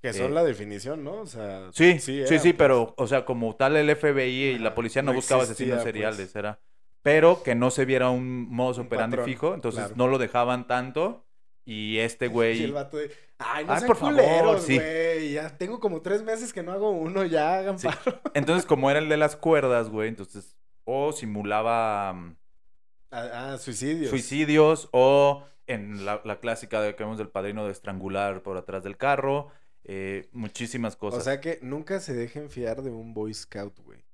Que 0.00 0.12
son 0.12 0.32
Eh, 0.32 0.34
la 0.34 0.44
definición, 0.44 1.02
¿no? 1.02 1.20
O 1.22 1.26
sea, 1.26 1.70
Sí, 1.72 1.98
sí, 1.98 2.18
era, 2.20 2.28
sí, 2.28 2.38
pues. 2.38 2.54
pero, 2.56 2.94
o 2.96 3.06
sea, 3.06 3.24
como 3.24 3.56
tal 3.56 3.76
el 3.76 3.88
FBI 3.90 4.44
y 4.54 4.58
la 4.58 4.74
policía 4.74 5.02
no, 5.02 5.12
no 5.12 5.16
buscaba 5.16 5.42
existía, 5.42 5.76
asesinos 5.76 5.82
pues. 5.82 5.92
seriales, 5.92 6.36
era. 6.36 6.60
Pero 7.02 7.42
que 7.42 7.54
no 7.54 7.70
se 7.70 7.84
viera 7.84 8.10
un 8.10 8.48
modus 8.50 8.78
Un 8.78 8.86
operandi 8.86 9.16
patrón, 9.16 9.30
fijo, 9.30 9.54
entonces 9.54 9.80
claro. 9.80 9.94
no 9.96 10.08
lo 10.08 10.18
dejaban 10.18 10.66
tanto. 10.66 11.23
Y 11.64 11.98
este 11.98 12.24
Y 12.26 12.28
el 12.28 12.32
güey. 12.32 12.70
vato 12.70 12.96
de, 12.98 13.10
ay, 13.38 13.64
no 13.64 13.72
Ay, 13.72 13.78
sean 13.78 13.86
por 13.88 13.96
favor, 13.96 14.14
culeros, 14.14 14.62
sí. 14.64 14.76
güey. 14.76 15.32
Ya 15.32 15.56
tengo 15.56 15.80
como 15.80 16.02
tres 16.02 16.22
meses 16.22 16.52
que 16.52 16.62
no 16.62 16.72
hago 16.72 16.90
uno, 16.90 17.24
ya 17.24 17.58
hagan 17.58 17.78
Sí. 17.78 17.86
paro. 17.88 18.20
Entonces, 18.34 18.66
como 18.66 18.90
era 18.90 18.98
el 19.00 19.08
de 19.08 19.16
las 19.16 19.36
cuerdas, 19.36 19.88
güey, 19.88 20.08
entonces. 20.08 20.56
O 20.84 21.12
simulaba. 21.12 22.12
mm, 22.12 22.36
Ah, 23.10 23.52
ah, 23.54 23.58
suicidios. 23.58 24.10
suicidios 24.10 24.88
o 24.92 25.44
en 25.68 26.04
la, 26.04 26.20
la 26.24 26.40
clásica 26.40 26.80
de 26.82 26.96
que 26.96 27.04
vemos 27.04 27.16
del 27.16 27.28
padrino 27.28 27.64
de 27.64 27.70
estrangular 27.70 28.42
por 28.42 28.56
atrás 28.56 28.82
del 28.82 28.96
carro, 28.96 29.50
eh, 29.84 30.28
muchísimas 30.32 30.94
O 30.96 30.98
cosas. 30.98 31.22
sea 31.24 31.40
que 31.40 31.60
nunca 31.62 32.00
se 32.00 32.12
dejen 32.12 32.50
fiar 32.50 32.82
de 32.82 32.90
un 32.90 33.14
Boy 33.14 33.32
Scout, 33.32 33.78
güey. 33.84 34.04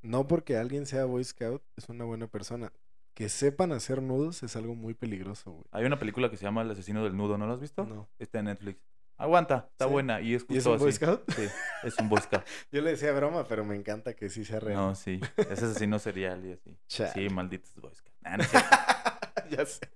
No 0.00 0.26
porque 0.26 0.56
alguien 0.56 0.86
sea 0.86 1.04
Boy 1.04 1.22
Scout 1.22 1.62
es 1.76 1.88
una 1.90 2.04
buena 2.06 2.28
persona. 2.28 2.72
Que 3.16 3.30
sepan 3.30 3.72
hacer 3.72 4.02
nudos 4.02 4.42
es 4.42 4.56
algo 4.56 4.74
muy 4.74 4.92
peligroso, 4.92 5.50
güey. 5.52 5.64
Hay 5.70 5.86
una 5.86 5.98
película 5.98 6.28
que 6.30 6.36
se 6.36 6.44
llama 6.44 6.60
El 6.60 6.70
asesino 6.70 7.02
del 7.02 7.16
nudo, 7.16 7.38
¿no 7.38 7.46
lo 7.46 7.54
has 7.54 7.60
visto? 7.60 7.84
No. 7.86 8.10
Está 8.18 8.40
en 8.40 8.44
Netflix. 8.44 8.78
Aguanta, 9.16 9.68
está 9.70 9.86
Sí. 9.86 9.90
buena 9.92 10.20
y 10.20 10.34
es 10.34 10.44
¿Y 10.50 10.58
es 10.58 10.64
justo 10.64 10.72
un 10.74 10.78
Boy 10.80 10.88
así. 10.90 10.96
Scout? 10.98 11.22
Sí, 11.32 11.48
es 11.84 11.98
un 11.98 12.10
Boy 12.10 12.20
Scout. 12.20 12.42
Yo 12.72 12.82
le 12.82 12.90
decía 12.90 13.12
broma, 13.12 13.48
pero 13.48 13.64
me 13.64 13.74
encanta 13.74 14.14
que 14.14 14.28
sí 14.28 14.44
sea 14.44 14.60
real. 14.60 14.76
No, 14.76 14.94
sí, 14.94 15.18
es 15.38 15.62
asesino 15.62 15.98
serial 15.98 16.44
y 16.44 16.52
así. 16.52 16.76
Chale. 16.88 17.12
Sí, 17.14 17.34
malditos 17.34 17.74
Boy 17.76 17.94
Scouts. 17.94 18.18
Nah, 18.20 18.36
no 18.36 18.44
ya 19.50 19.64
sé. 19.64 19.88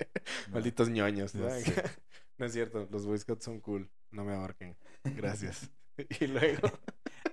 Malditos 0.50 0.88
ñoños. 0.88 1.34
¿no? 1.34 1.50
Sé. 1.50 1.84
no 2.38 2.46
es 2.46 2.52
cierto, 2.54 2.88
los 2.90 3.04
Boy 3.04 3.18
Scouts 3.18 3.44
son 3.44 3.60
cool. 3.60 3.90
No 4.10 4.24
me 4.24 4.32
ahorquen. 4.32 4.78
Gracias. 5.04 5.70
y 6.20 6.26
luego. 6.26 6.70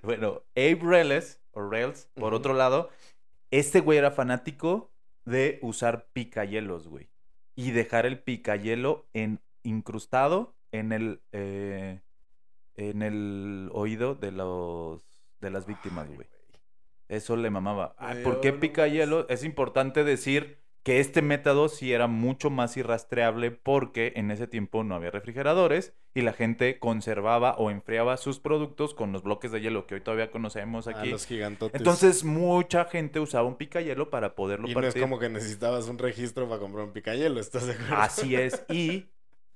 Bueno, 0.01 0.43
Abe 0.57 0.79
Reles, 0.81 1.39
o 1.51 1.61
Rails, 1.61 2.09
por 2.15 2.33
otro 2.33 2.53
lado, 2.53 2.89
este 3.51 3.79
güey 3.79 3.97
era 3.97 4.11
fanático 4.11 4.91
de 5.27 5.59
usar 5.61 6.07
picahielos, 6.13 6.87
güey. 6.87 7.09
Y 7.55 7.71
dejar 7.71 8.05
el 8.05 8.19
picayelo 8.19 9.07
en, 9.13 9.39
incrustado 9.63 10.55
en 10.71 10.91
el, 10.91 11.21
eh, 11.31 12.01
en 12.75 13.01
el 13.01 13.69
oído 13.73 14.15
de 14.15 14.31
los 14.31 15.03
de 15.39 15.51
las 15.51 15.67
víctimas, 15.67 16.07
Ay, 16.09 16.15
güey. 16.15 16.27
Eso 17.09 17.35
le 17.35 17.49
mamaba. 17.49 17.95
Ay, 17.97 18.15
Güey, 18.15 18.23
¿Por 18.23 18.41
qué 18.41 18.49
oh, 18.49 18.53
no 18.53 18.59
pica 18.59 18.87
hielo? 18.87 19.27
Es 19.29 19.43
importante 19.43 20.03
decir 20.03 20.57
que 20.87 21.01
este 21.01 21.21
método 21.21 21.67
sí 21.67 21.91
era 21.91 22.07
mucho 22.07 22.49
más 22.49 22.77
irrastreable 22.77 23.51
porque 23.51 24.13
en 24.15 24.31
ese 24.31 24.47
tiempo 24.47 24.85
no 24.85 24.95
había 24.95 25.11
refrigeradores 25.11 25.93
y 26.13 26.21
la 26.21 26.31
gente 26.31 26.79
conservaba 26.79 27.55
o 27.57 27.71
enfriaba 27.71 28.15
sus 28.15 28.39
productos 28.39 28.93
con 28.93 29.11
los 29.11 29.21
bloques 29.21 29.51
de 29.51 29.59
hielo 29.59 29.85
que 29.85 29.95
hoy 29.95 30.01
todavía 30.01 30.31
conocemos 30.31 30.87
Ah, 30.87 30.91
aquí. 30.91 31.09
los 31.09 31.25
gigantotes. 31.25 31.77
Entonces 31.77 32.23
mucha 32.23 32.85
gente 32.85 33.19
usaba 33.19 33.45
un 33.49 33.57
picayelo 33.57 34.09
para 34.09 34.33
poderlo 34.33 34.69
y 34.69 34.73
no 34.75 34.79
es 34.81 34.95
como 34.95 35.19
que 35.19 35.27
necesitabas 35.27 35.89
un 35.89 35.97
registro 35.97 36.47
para 36.47 36.61
comprar 36.61 36.85
un 36.85 36.93
picayelo, 36.93 37.41
¿estás 37.41 37.67
de 37.67 37.73
acuerdo? 37.73 37.97
Así 37.97 38.37
es. 38.37 38.63
Y 38.69 39.07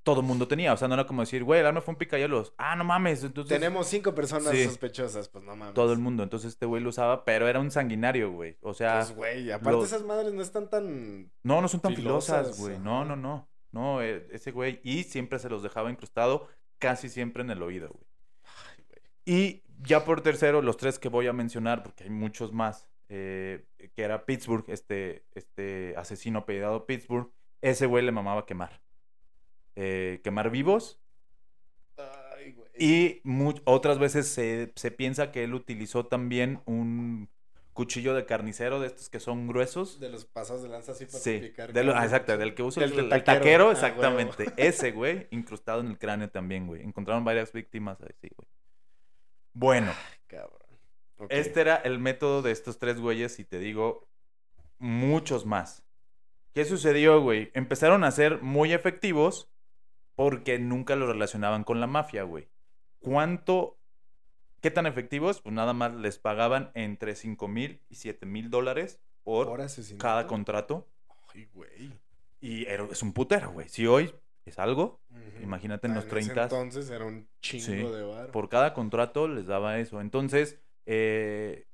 todo 0.03 0.21
el 0.21 0.25
mundo 0.25 0.47
tenía. 0.47 0.73
O 0.73 0.77
sea, 0.77 0.87
no 0.87 0.93
era 0.95 1.05
como 1.05 1.21
decir, 1.21 1.43
güey, 1.43 1.59
el 1.59 1.65
arma 1.65 1.81
fue 1.81 1.93
un 1.93 1.97
picayelos. 1.97 2.53
Ah, 2.57 2.75
no 2.75 2.83
mames. 2.83 3.23
Entonces 3.23 3.49
Tenemos 3.57 3.87
cinco 3.87 4.13
personas 4.15 4.51
Sí. 4.51 4.63
sospechosas, 4.65 5.29
pues 5.29 5.43
no 5.43 5.55
mames. 5.55 5.73
todo 5.73 5.93
el 5.93 5.99
mundo. 5.99 6.23
Entonces 6.23 6.53
este 6.53 6.65
güey 6.65 6.81
lo 6.81 6.89
usaba, 6.89 7.23
pero 7.25 7.47
era 7.47 7.59
un 7.59 7.71
sanguinario, 7.71 8.31
güey. 8.31 8.57
O 8.61 8.73
sea, 8.73 8.99
Pues, 8.99 9.15
güey, 9.15 9.51
aparte 9.51 9.77
lo- 9.77 9.83
esas 9.85 10.03
madres 10.03 10.33
no 10.33 10.41
están 10.41 10.69
tan... 10.69 11.31
no, 11.43 11.61
no 11.61 11.67
son 11.67 11.79
tan 11.81 11.95
filosas, 11.95 12.37
filosas, 12.47 12.59
güey. 12.59 12.75
ajá. 12.75 12.83
No, 12.83 13.05
no, 13.05 13.15
no. 13.15 13.47
No, 13.71 14.01
eh, 14.01 14.27
ese 14.31 14.51
güey. 14.51 14.79
Y 14.83 15.03
siempre 15.03 15.39
se 15.39 15.49
los 15.49 15.63
dejaba 15.63 15.89
incrustado 15.91 16.47
casi 16.79 17.07
siempre 17.07 17.43
en 17.43 17.51
el 17.51 17.61
oído, 17.61 17.89
güey. 17.89 18.05
Ay, 18.43 18.83
güey. 18.87 19.01
Y 19.25 19.63
ya 19.83 20.03
por 20.03 20.21
tercero, 20.21 20.61
los 20.61 20.77
tres 20.77 20.99
que 20.99 21.09
voy 21.09 21.27
a 21.27 21.33
mencionar, 21.33 21.83
porque 21.83 22.03
hay 22.05 22.09
muchos 22.09 22.51
más, 22.51 22.89
eh, 23.07 23.65
que 23.95 24.01
era 24.03 24.25
Pittsburgh, 24.25 24.65
este, 24.67 25.25
este 25.35 25.93
asesino 25.95 26.39
apellidado 26.39 26.85
Pittsburgh, 26.85 27.31
ese 27.61 27.85
güey 27.85 28.03
le 28.03 28.11
mamaba 28.11 28.45
quemar. 28.45 28.81
Eh, 29.76 30.19
quemar 30.24 30.49
vivos. 30.49 30.99
Ay, 31.97 32.53
güey. 32.53 32.69
Y 32.78 33.22
otras 33.65 33.99
veces 33.99 34.28
se, 34.28 34.72
se 34.76 34.91
piensa 34.91 35.32
que 35.32 35.43
él 35.43 35.53
utilizó 35.53 36.05
también 36.05 36.61
un 36.65 37.30
cuchillo 37.74 38.13
de 38.13 38.26
carnicero 38.26 38.80
de 38.82 38.88
estos 38.88 39.09
que 39.09 39.19
son 39.19 39.47
gruesos. 39.47 39.99
De 39.99 40.09
los 40.09 40.26
pasados 40.26 40.61
de 40.63 40.69
lanza 40.69 40.91
así 40.91 41.05
para 41.05 41.19
Sí, 41.19 41.38
picar. 41.39 41.72
de 41.72 41.84
lo- 41.84 41.91
ah, 41.91 41.95
carne. 41.95 42.07
exacto, 42.07 42.38
del 42.38 42.53
que 42.55 42.63
usa 42.63 42.84
el, 42.84 42.91
taquero. 43.09 43.24
taquero, 43.24 43.69
Ah, 43.69 43.72
exactamente. 43.72 44.45
Ese, 44.57 44.91
güey, 44.91 45.28
incrustado 45.32 45.80
en 45.82 45.88
el 45.88 45.97
cráneo 45.97 46.30
también, 46.30 46.67
güey. 46.67 46.82
Encontraron 46.84 47.24
varias 47.24 47.53
víctimas 47.53 48.01
así, 48.01 48.30
güey. 48.36 48.47
Bueno, 49.53 49.91
Cabrón. 50.28 50.59
Este 51.30 51.61
era 51.61 51.76
el 51.76 51.99
método 51.99 52.41
de 52.41 52.51
estos 52.51 52.80
tres 52.80 52.99
güeyes 52.99 53.38
y 53.39 53.45
te 53.45 53.59
digo, 53.59 54.07
muchos 54.80 55.45
más. 55.45 55.84
¿Qué 56.53 56.65
sucedió, 56.65 57.22
güey? 57.22 57.51
Empezaron 57.53 58.03
a 58.03 58.11
ser 58.11 58.41
muy 58.41 58.74
efectivos 58.74 59.50
porque 60.22 60.59
nunca 60.59 60.95
lo 60.95 61.07
relacionaban 61.07 61.63
con 61.63 61.80
la 61.80 61.88
mafia, 61.88 62.22
güey. 62.22 62.47
¿Cuánto? 62.99 63.80
¿Qué 64.61 64.69
tan 64.69 64.86
efectivos? 64.86 65.41
Pues 65.41 65.55
nada 65.55 65.74
más 65.74 65.95
les 65.95 66.19
pagaban 66.19 66.69
entre 66.76 67.15
5 67.15 67.47
mil 67.47 67.82
y 67.89 67.95
7 67.95 68.28
mil 68.28 68.51
dólares 68.51 68.99
por 69.24 69.49
cada 69.97 70.28
contrato. 70.28 70.88
Ay, 71.34 71.45
güey. 71.53 71.91
Y 72.39 72.65
era- 72.67 72.86
es 72.91 73.01
un 73.01 73.13
putero, 73.13 73.51
güey. 73.51 73.67
Si 73.69 73.88
hoy 73.88 74.13
es 74.45 74.59
algo, 74.59 75.01
Ujú. 75.09 75.41
imagínate 75.43 75.88
en 75.88 75.93
Ah, 75.93 75.95
los 75.95 76.03
ese 76.05 76.11
30. 76.11 76.43
entonces 76.43 76.91
era 76.91 77.05
un 77.05 77.28
chingo 77.41 77.65
Sí, 77.65 77.74
de 77.95 78.03
bar. 78.03 78.32
por 78.32 78.47
cada 78.49 78.76
contrato 78.76 79.28
les 79.28 79.47
daba 79.47 79.80
eso. 79.80 80.01
Entonces, 80.01 80.59
eh, 80.86 81.65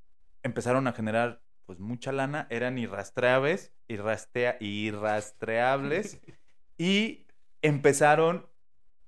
empezaron 0.43 0.87
a 0.87 0.93
generar 0.93 1.41
pues 1.65 1.79
mucha 1.79 2.13
lana, 2.13 2.47
eran 2.49 2.77
irrastreables, 2.77 3.73
irrastea- 3.89 4.55
irrastreables 4.61 6.21
y 6.77 7.26
empezaron, 7.61 8.45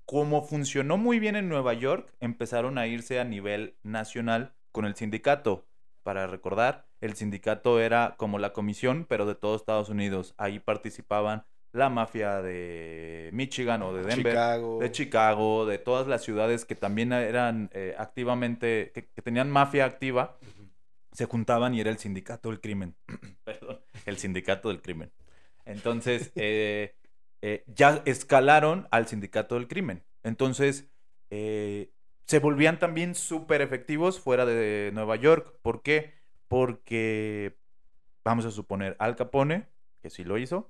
como 0.06 0.44
funcionó 0.44 0.98
muy 0.98 1.20
bien 1.20 1.36
en 1.36 1.50
Nueva 1.50 1.74
York, 1.74 2.14
empezaron 2.20 2.78
a 2.78 2.88
irse 2.88 3.20
a 3.20 3.24
nivel 3.24 3.76
nacional 3.84 4.54
con 4.72 4.86
el 4.86 4.96
sindicato. 4.96 5.66
Para 6.04 6.28
recordar, 6.28 6.88
el 7.02 7.16
sindicato 7.16 7.80
era 7.80 8.16
como 8.18 8.40
la 8.40 8.54
comisión, 8.54 9.06
pero 9.08 9.26
de 9.26 9.36
todo 9.36 9.56
Estados 9.56 9.90
Unidos. 9.90 10.34
Ahí 10.38 10.60
participaban 10.60 11.46
la 11.72 11.90
mafia 11.90 12.42
de 12.42 13.30
Michigan 13.32 13.84
o 13.84 13.94
de 13.94 14.04
Denver 14.04 14.34
Chicago. 14.34 14.80
de 14.80 14.92
Chicago, 14.92 15.66
de 15.66 15.78
todas 15.78 16.08
las 16.08 16.24
ciudades 16.24 16.66
que 16.66 16.76
también 16.76 17.14
eran 17.14 17.70
eh, 17.74 17.96
activamente, 17.98 18.92
que, 18.94 19.08
que 19.08 19.22
tenían 19.22 19.52
mafia 19.52 19.86
activa, 19.86 20.38
se 21.12 21.26
juntaban 21.26 21.74
y 21.76 21.82
era 21.82 21.92
el 21.92 21.98
sindicato 21.98 22.50
del 22.50 22.60
crimen. 22.60 22.96
Perdón, 23.44 23.80
el 24.06 24.18
sindicato 24.18 24.70
del 24.70 24.82
crimen. 24.82 25.12
Entonces, 25.66 26.32
eh, 26.36 26.96
eh, 27.42 27.64
ya 27.68 28.02
escalaron 28.06 28.88
al 28.92 29.08
sindicato 29.08 29.56
del 29.56 29.68
crimen. 29.68 30.04
Entonces, 30.24 30.90
eh, 31.30 31.92
se 32.26 32.40
volvían 32.40 32.80
también 32.80 33.16
súper 33.16 33.62
efectivos 33.62 34.20
fuera 34.20 34.46
de 34.46 34.92
Nueva 34.94 35.16
York. 35.16 35.56
¿Por 35.62 35.82
qué? 35.82 36.14
Porque, 36.48 37.58
vamos 38.24 38.46
a 38.46 38.52
suponer, 38.52 38.96
Al 39.00 39.16
Capone, 39.16 39.68
que 40.02 40.10
sí 40.10 40.24
lo 40.24 40.38
hizo. 40.38 40.70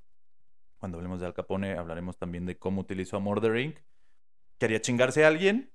Cuando 0.77 0.97
hablemos 0.97 1.19
de 1.19 1.25
Al 1.25 1.33
Capone, 1.33 1.73
hablaremos 1.73 2.17
también 2.17 2.45
de 2.45 2.57
cómo 2.57 2.81
utilizó 2.81 3.17
a 3.17 3.19
Murder 3.19 3.57
Inc. 3.57 3.77
Quería 4.57 4.81
chingarse 4.81 5.25
a 5.25 5.27
alguien 5.27 5.71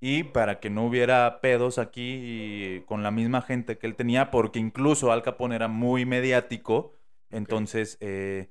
y 0.00 0.22
para 0.24 0.60
que 0.60 0.70
no 0.70 0.86
hubiera 0.86 1.40
pedos 1.40 1.78
aquí 1.78 2.82
con 2.86 3.02
la 3.02 3.10
misma 3.10 3.42
gente 3.42 3.78
que 3.78 3.86
él 3.86 3.96
tenía, 3.96 4.30
porque 4.30 4.58
incluso 4.58 5.12
Al 5.12 5.22
Capone 5.22 5.56
era 5.56 5.68
muy 5.68 6.04
mediático, 6.04 6.92
entonces 7.30 7.98
eh, 8.00 8.50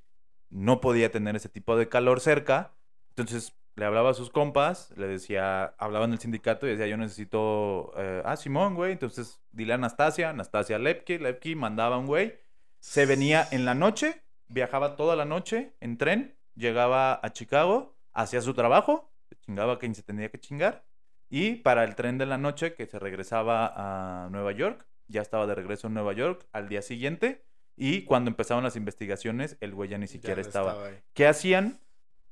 no 0.49 0.81
podía 0.81 1.11
tener 1.11 1.35
ese 1.35 1.49
tipo 1.49 1.75
de 1.77 1.89
calor 1.89 2.19
cerca. 2.19 2.73
Entonces 3.09 3.53
le 3.77 3.85
hablaba 3.85 4.09
a 4.09 4.13
sus 4.15 4.31
compas, 4.31 4.91
le 4.97 5.07
decía, 5.07 5.75
hablaba 5.77 6.05
en 6.05 6.13
el 6.13 6.19
sindicato 6.19 6.65
y 6.65 6.71
decía, 6.71 6.87
yo 6.87 6.97
necesito, 6.97 7.93
eh, 7.95 8.23
ah, 8.25 8.35
Simón, 8.35 8.73
güey, 8.73 8.91
entonces 8.91 9.39
dile 9.51 9.73
a 9.73 9.75
Anastasia, 9.75 10.31
Anastasia 10.31 10.79
Lepke, 10.79 11.19
Lepke 11.19 11.55
mandaba 11.55 11.97
un 11.99 12.07
güey, 12.07 12.39
se 12.79 13.05
venía 13.05 13.47
en 13.51 13.65
la 13.65 13.75
noche, 13.75 14.23
viajaba 14.47 14.95
toda 14.95 15.15
la 15.15 15.25
noche 15.25 15.73
en 15.79 15.99
tren, 15.99 16.35
llegaba 16.55 17.19
a 17.21 17.31
Chicago, 17.33 17.95
hacía 18.13 18.41
su 18.41 18.55
trabajo, 18.55 19.11
se 19.29 19.35
chingaba 19.35 19.77
quien 19.77 19.93
se 19.93 20.01
tenía 20.01 20.29
que 20.29 20.39
chingar, 20.39 20.83
y 21.29 21.57
para 21.57 21.83
el 21.83 21.93
tren 21.93 22.17
de 22.17 22.25
la 22.25 22.39
noche 22.39 22.73
que 22.73 22.87
se 22.87 22.97
regresaba 22.97 23.73
a 23.75 24.29
Nueva 24.31 24.53
York, 24.53 24.87
ya 25.07 25.21
estaba 25.21 25.45
de 25.45 25.53
regreso 25.53 25.85
en 25.85 25.93
Nueva 25.93 26.13
York 26.13 26.47
al 26.51 26.67
día 26.67 26.81
siguiente, 26.81 27.45
y 27.77 28.01
cuando 28.03 28.29
empezaron 28.29 28.63
las 28.63 28.75
investigaciones, 28.75 29.55
el 29.61 29.73
güey 29.73 29.89
ya 29.89 29.97
ni 29.99 30.07
siquiera 30.07 30.41
estaba. 30.41 30.89
¿Qué 31.13 31.27
hacían? 31.27 31.79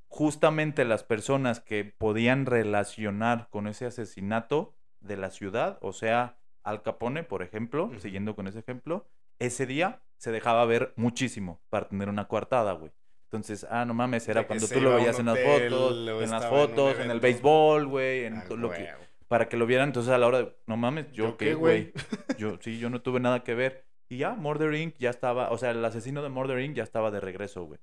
Justamente 0.08 0.86
las 0.86 1.04
personas 1.04 1.60
que 1.60 1.86
podían 1.86 2.46
relacionar 2.46 3.48
con 3.50 3.68
ese 3.68 3.86
asesinato 3.86 4.74
de 5.02 5.18
la 5.18 5.30
ciudad, 5.30 5.78
o 5.82 5.94
sea, 5.94 6.38
Al 6.64 6.82
Capone, 6.82 7.24
por 7.24 7.44
ejemplo, 7.44 7.92
siguiendo 8.00 8.36
con 8.36 8.48
ese 8.48 8.60
ejemplo, 8.60 9.08
ese 9.40 9.66
día 9.66 10.02
se 10.18 10.32
dejaba 10.32 10.66
ver 10.66 10.94
muchísimo 10.96 11.62
para 11.70 11.88
tener 11.88 12.10
una 12.10 12.28
coartada, 12.28 12.74
güey. 12.74 12.92
Entonces, 13.26 13.68
ah, 13.70 13.86
no 13.86 13.94
mames, 13.94 14.28
era 14.28 14.48
cuando 14.48 14.68
tú 14.68 14.82
lo 14.82 14.96
veías 14.96 15.20
en 15.20 15.26
las 15.28 15.38
fotos, 15.40 16.24
en 16.24 16.32
las 16.32 16.46
fotos, 16.48 17.00
en 17.00 17.12
el 17.12 17.20
béisbol, 17.20 17.86
güey, 17.88 18.26
en 18.26 18.38
Ah, 18.38 18.46
todo 18.48 18.58
lo 18.58 18.72
que 18.72 18.90
para 19.28 19.50
que 19.50 19.58
lo 19.58 19.66
vieran. 19.66 19.90
Entonces, 19.90 20.12
a 20.14 20.18
la 20.18 20.28
hora 20.28 20.38
de, 20.40 20.56
no 20.68 20.78
mames, 20.78 21.12
yo, 21.12 21.30
¿Yo 21.30 21.38
qué, 21.38 21.54
güey? 21.54 21.92
Yo 22.38 22.58
sí, 22.62 22.80
yo 22.80 22.90
no 22.90 23.02
tuve 23.02 23.20
nada 23.20 23.44
que 23.44 23.54
ver. 23.54 23.86
Y 24.10 24.18
ya, 24.18 24.34
Murder 24.36 24.74
Inc. 24.76 24.96
ya 25.00 25.10
estaba, 25.10 25.50
o 25.52 25.58
sea, 25.58 25.72
el 25.72 25.84
asesino 25.84 26.22
de 26.22 26.30
Murder 26.30 26.60
Inc. 26.60 26.76
ya 26.76 26.84
estaba 26.84 27.12
de 27.12 27.20
regreso, 27.20 27.64
güey. 27.66 27.80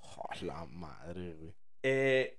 Oh, 0.00 0.28
la 0.42 0.64
madre, 0.66 1.34
güey. 1.34 1.54
Eh, 1.82 2.38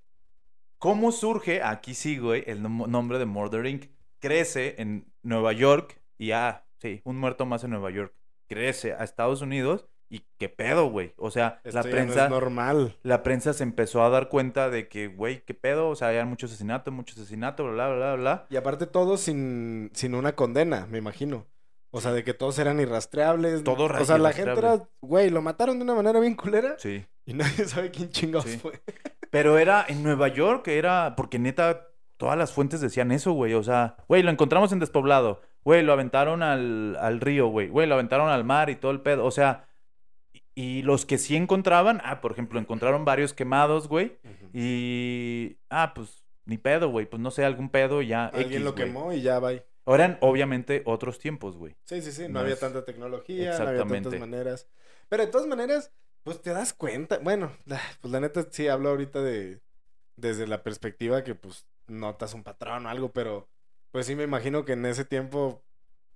¿Cómo 0.78 1.10
surge, 1.10 1.62
aquí 1.62 1.94
sí, 1.94 2.18
güey, 2.18 2.44
el 2.46 2.62
nom- 2.62 2.86
nombre 2.86 3.18
de 3.18 3.24
Murder 3.26 3.66
Inc.? 3.66 3.86
Crece 4.18 4.80
en 4.80 5.10
Nueva 5.22 5.52
York 5.52 6.00
y, 6.18 6.32
ah, 6.32 6.64
sí, 6.78 7.00
un 7.04 7.18
muerto 7.18 7.46
más 7.46 7.64
en 7.64 7.70
Nueva 7.70 7.90
York. 7.90 8.14
Crece 8.48 8.92
a 8.94 9.02
Estados 9.04 9.40
Unidos 9.42 9.88
y 10.08 10.20
qué 10.38 10.48
pedo, 10.48 10.88
güey. 10.88 11.12
O 11.16 11.30
sea, 11.30 11.60
Esto 11.64 11.78
la 11.78 11.84
no 11.84 11.90
prensa, 11.90 12.24
es 12.24 12.30
normal. 12.30 12.96
la 13.02 13.22
prensa 13.22 13.52
se 13.52 13.62
empezó 13.64 14.02
a 14.04 14.08
dar 14.10 14.28
cuenta 14.28 14.70
de 14.70 14.88
que, 14.88 15.08
güey, 15.08 15.44
qué 15.44 15.54
pedo. 15.54 15.88
O 15.88 15.96
sea, 15.96 16.08
hay 16.08 16.24
mucho 16.24 16.46
asesinato, 16.46 16.92
mucho 16.92 17.14
asesinato, 17.14 17.64
bla, 17.64 17.88
bla, 17.88 17.96
bla, 17.96 18.14
bla. 18.14 18.46
Y 18.50 18.56
aparte 18.56 18.86
todo 18.86 19.16
sin, 19.16 19.90
sin 19.94 20.14
una 20.14 20.34
condena, 20.36 20.86
me 20.86 20.98
imagino. 20.98 21.46
O 21.96 22.00
sea, 22.02 22.12
de 22.12 22.22
que 22.24 22.34
todos 22.34 22.58
eran 22.58 22.78
irrastreables. 22.78 23.64
Todo 23.64 23.84
O 23.86 24.04
sea, 24.04 24.18
la 24.18 24.32
gente 24.32 24.52
era, 24.52 24.86
güey, 25.00 25.30
lo 25.30 25.40
mataron 25.40 25.78
de 25.78 25.84
una 25.84 25.94
manera 25.94 26.20
bien 26.20 26.34
culera 26.34 26.76
Sí. 26.78 27.04
y 27.24 27.32
nadie 27.32 27.64
sabe 27.66 27.90
quién 27.90 28.10
chingados 28.10 28.44
Sí. 28.50 28.58
fue. 28.58 28.80
Pero 29.30 29.58
era 29.58 29.84
en 29.88 30.02
Nueva 30.02 30.28
York, 30.28 30.68
era 30.68 31.14
porque 31.16 31.38
neta, 31.38 31.88
todas 32.16 32.36
las 32.36 32.52
fuentes 32.52 32.80
decían 32.80 33.12
eso, 33.12 33.32
güey. 33.32 33.54
O 33.54 33.62
sea, 33.62 33.96
güey, 34.08 34.22
lo 34.22 34.30
encontramos 34.30 34.72
en 34.72 34.78
despoblado. 34.78 35.40
Güey, 35.64 35.82
lo 35.82 35.92
aventaron 35.92 36.42
al, 36.42 36.96
al 37.00 37.20
río, 37.20 37.48
güey. 37.48 37.68
Güey, 37.68 37.88
lo 37.88 37.94
aventaron 37.94 38.28
al 38.28 38.44
mar 38.44 38.68
y 38.70 38.76
todo 38.76 38.92
el 38.92 39.00
pedo. 39.00 39.24
O 39.24 39.30
sea, 39.30 39.66
y, 40.54 40.82
los 40.82 41.06
que 41.06 41.18
sí 41.18 41.34
encontraban, 41.34 42.00
ah, 42.04 42.20
por 42.20 42.32
ejemplo, 42.32 42.60
encontraron 42.60 43.04
varios 43.04 43.34
quemados, 43.34 43.88
güey. 43.88 44.16
Y, 44.52 45.56
ah, 45.70 45.92
pues, 45.94 46.24
ni 46.44 46.56
pedo, 46.58 46.88
güey. 46.90 47.06
Pues 47.06 47.20
no 47.20 47.30
sé, 47.30 47.44
algún 47.44 47.68
pedo 47.68 48.00
y 48.02 48.08
ya. 48.08 48.26
Alguien 48.26 48.52
X, 48.52 48.60
lo 48.62 48.72
güey. 48.72 48.84
quemó 48.84 49.12
y 49.12 49.22
ya 49.22 49.38
va. 49.38 49.50
Eran 49.86 50.18
obviamente 50.20 50.82
otros 50.84 51.18
tiempos, 51.18 51.56
güey. 51.56 51.76
Sí, 51.84 52.02
sí, 52.02 52.12
sí. 52.12 52.22
No, 52.22 52.28
No 52.34 52.40
había 52.40 52.54
es- 52.54 52.60
tanta 52.60 52.84
tecnología, 52.84 53.58
no 53.58 53.68
había 53.68 53.86
tantas 53.86 54.18
maneras. 54.18 54.68
Pero 55.08 55.24
de 55.24 55.30
todas 55.30 55.46
maneras, 55.46 55.92
pues 56.24 56.42
te 56.42 56.50
das 56.50 56.72
cuenta. 56.72 57.18
Bueno, 57.18 57.52
pues 58.00 58.12
la 58.12 58.20
neta 58.20 58.46
sí 58.50 58.68
hablo 58.68 58.90
ahorita 58.90 59.22
de, 59.22 59.60
desde 60.16 60.46
la 60.46 60.62
perspectiva 60.62 61.22
que 61.24 61.34
pues 61.34 61.66
notas 61.86 62.34
un 62.34 62.42
patrón 62.42 62.86
o 62.86 62.88
algo, 62.88 63.12
pero 63.12 63.48
pues 63.92 64.06
sí 64.06 64.16
me 64.16 64.24
imagino 64.24 64.64
que 64.64 64.72
en 64.72 64.84
ese 64.86 65.04
tiempo, 65.04 65.62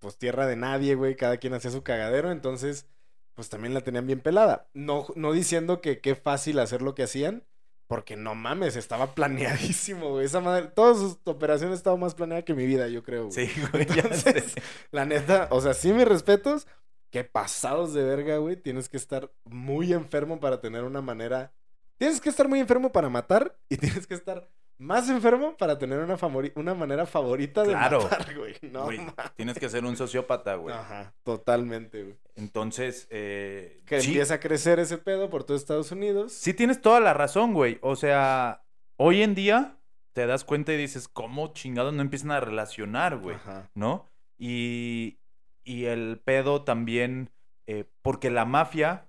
pues 0.00 0.18
tierra 0.18 0.46
de 0.46 0.56
nadie, 0.56 0.94
güey, 0.96 1.14
cada 1.16 1.36
quien 1.36 1.54
hacía 1.54 1.70
su 1.70 1.82
cagadero, 1.82 2.32
entonces 2.32 2.86
pues 3.34 3.48
también 3.48 3.72
la 3.74 3.80
tenían 3.82 4.06
bien 4.06 4.20
pelada. 4.20 4.68
No, 4.74 5.06
no 5.14 5.32
diciendo 5.32 5.80
que 5.80 6.00
qué 6.00 6.14
fácil 6.16 6.58
hacer 6.58 6.82
lo 6.82 6.94
que 6.94 7.04
hacían, 7.04 7.44
porque 7.90 8.14
no 8.14 8.36
mames, 8.36 8.76
estaba 8.76 9.16
planeadísimo, 9.16 10.10
güey. 10.10 10.24
Esa 10.24 10.38
madre, 10.38 10.68
todas 10.68 10.96
sus 10.96 11.18
operaciones 11.24 11.78
estaban 11.78 11.98
más 11.98 12.14
planeadas 12.14 12.44
que 12.44 12.54
mi 12.54 12.64
vida, 12.64 12.86
yo 12.86 13.02
creo. 13.02 13.26
güey. 13.26 13.48
Sí, 13.48 13.52
güey. 13.72 13.84
ya 13.84 14.02
Entonces, 14.02 14.52
sé. 14.52 14.62
la 14.92 15.04
neta, 15.06 15.48
o 15.50 15.60
sea, 15.60 15.74
sí 15.74 15.92
mis 15.92 16.06
respetos, 16.06 16.68
qué 17.10 17.24
pasados 17.24 17.92
de 17.92 18.04
verga, 18.04 18.36
güey. 18.36 18.54
Tienes 18.54 18.88
que 18.88 18.96
estar 18.96 19.32
muy 19.42 19.92
enfermo 19.92 20.38
para 20.38 20.60
tener 20.60 20.84
una 20.84 21.02
manera. 21.02 21.52
Tienes 21.98 22.20
que 22.20 22.28
estar 22.28 22.46
muy 22.46 22.60
enfermo 22.60 22.92
para 22.92 23.08
matar 23.08 23.58
y 23.68 23.76
tienes 23.76 24.06
que 24.06 24.14
estar 24.14 24.48
más 24.80 25.08
enfermo 25.10 25.56
para 25.56 25.78
tener 25.78 25.98
una, 26.00 26.16
favori- 26.18 26.52
una 26.56 26.74
manera 26.74 27.04
favorita 27.06 27.62
de 27.62 27.68
Claro. 27.72 28.02
matar, 28.02 28.34
güey. 28.36 28.54
No, 28.62 28.84
Güey, 28.84 29.00
tienes 29.36 29.58
que 29.58 29.68
ser 29.68 29.84
un 29.84 29.96
sociópata, 29.96 30.54
güey. 30.56 30.74
Ajá, 30.74 31.12
totalmente, 31.22 32.02
güey. 32.02 32.16
Entonces, 32.36 33.06
eh, 33.10 33.82
Que 33.86 34.00
sí, 34.00 34.08
empieza 34.08 34.34
a 34.34 34.40
crecer 34.40 34.78
ese 34.78 34.98
pedo 34.98 35.28
por 35.30 35.44
todo 35.44 35.56
Estados 35.56 35.92
Unidos. 35.92 36.32
sí 36.32 36.54
tienes 36.54 36.80
toda 36.80 36.98
la 37.00 37.12
razón, 37.14 37.52
güey. 37.52 37.78
O 37.82 37.94
sea, 37.94 38.62
hoy 38.96 39.22
en 39.22 39.34
día 39.34 39.76
te 40.12 40.26
das 40.26 40.44
cuenta 40.44 40.72
y 40.72 40.76
dices, 40.76 41.08
¿cómo 41.08 41.52
chingados 41.52 41.92
no 41.94 42.02
empiezan 42.02 42.30
a 42.32 42.40
relacionar, 42.40 43.18
güey? 43.18 43.36
Ajá. 43.36 43.70
¿no? 43.74 44.06
Y, 44.38 45.18
y 45.62 45.84
el 45.84 46.20
pedo 46.24 46.64
también, 46.64 47.30
eh, 47.66 47.84
porque 48.02 48.30
la 48.30 48.44
mafia, 48.46 49.08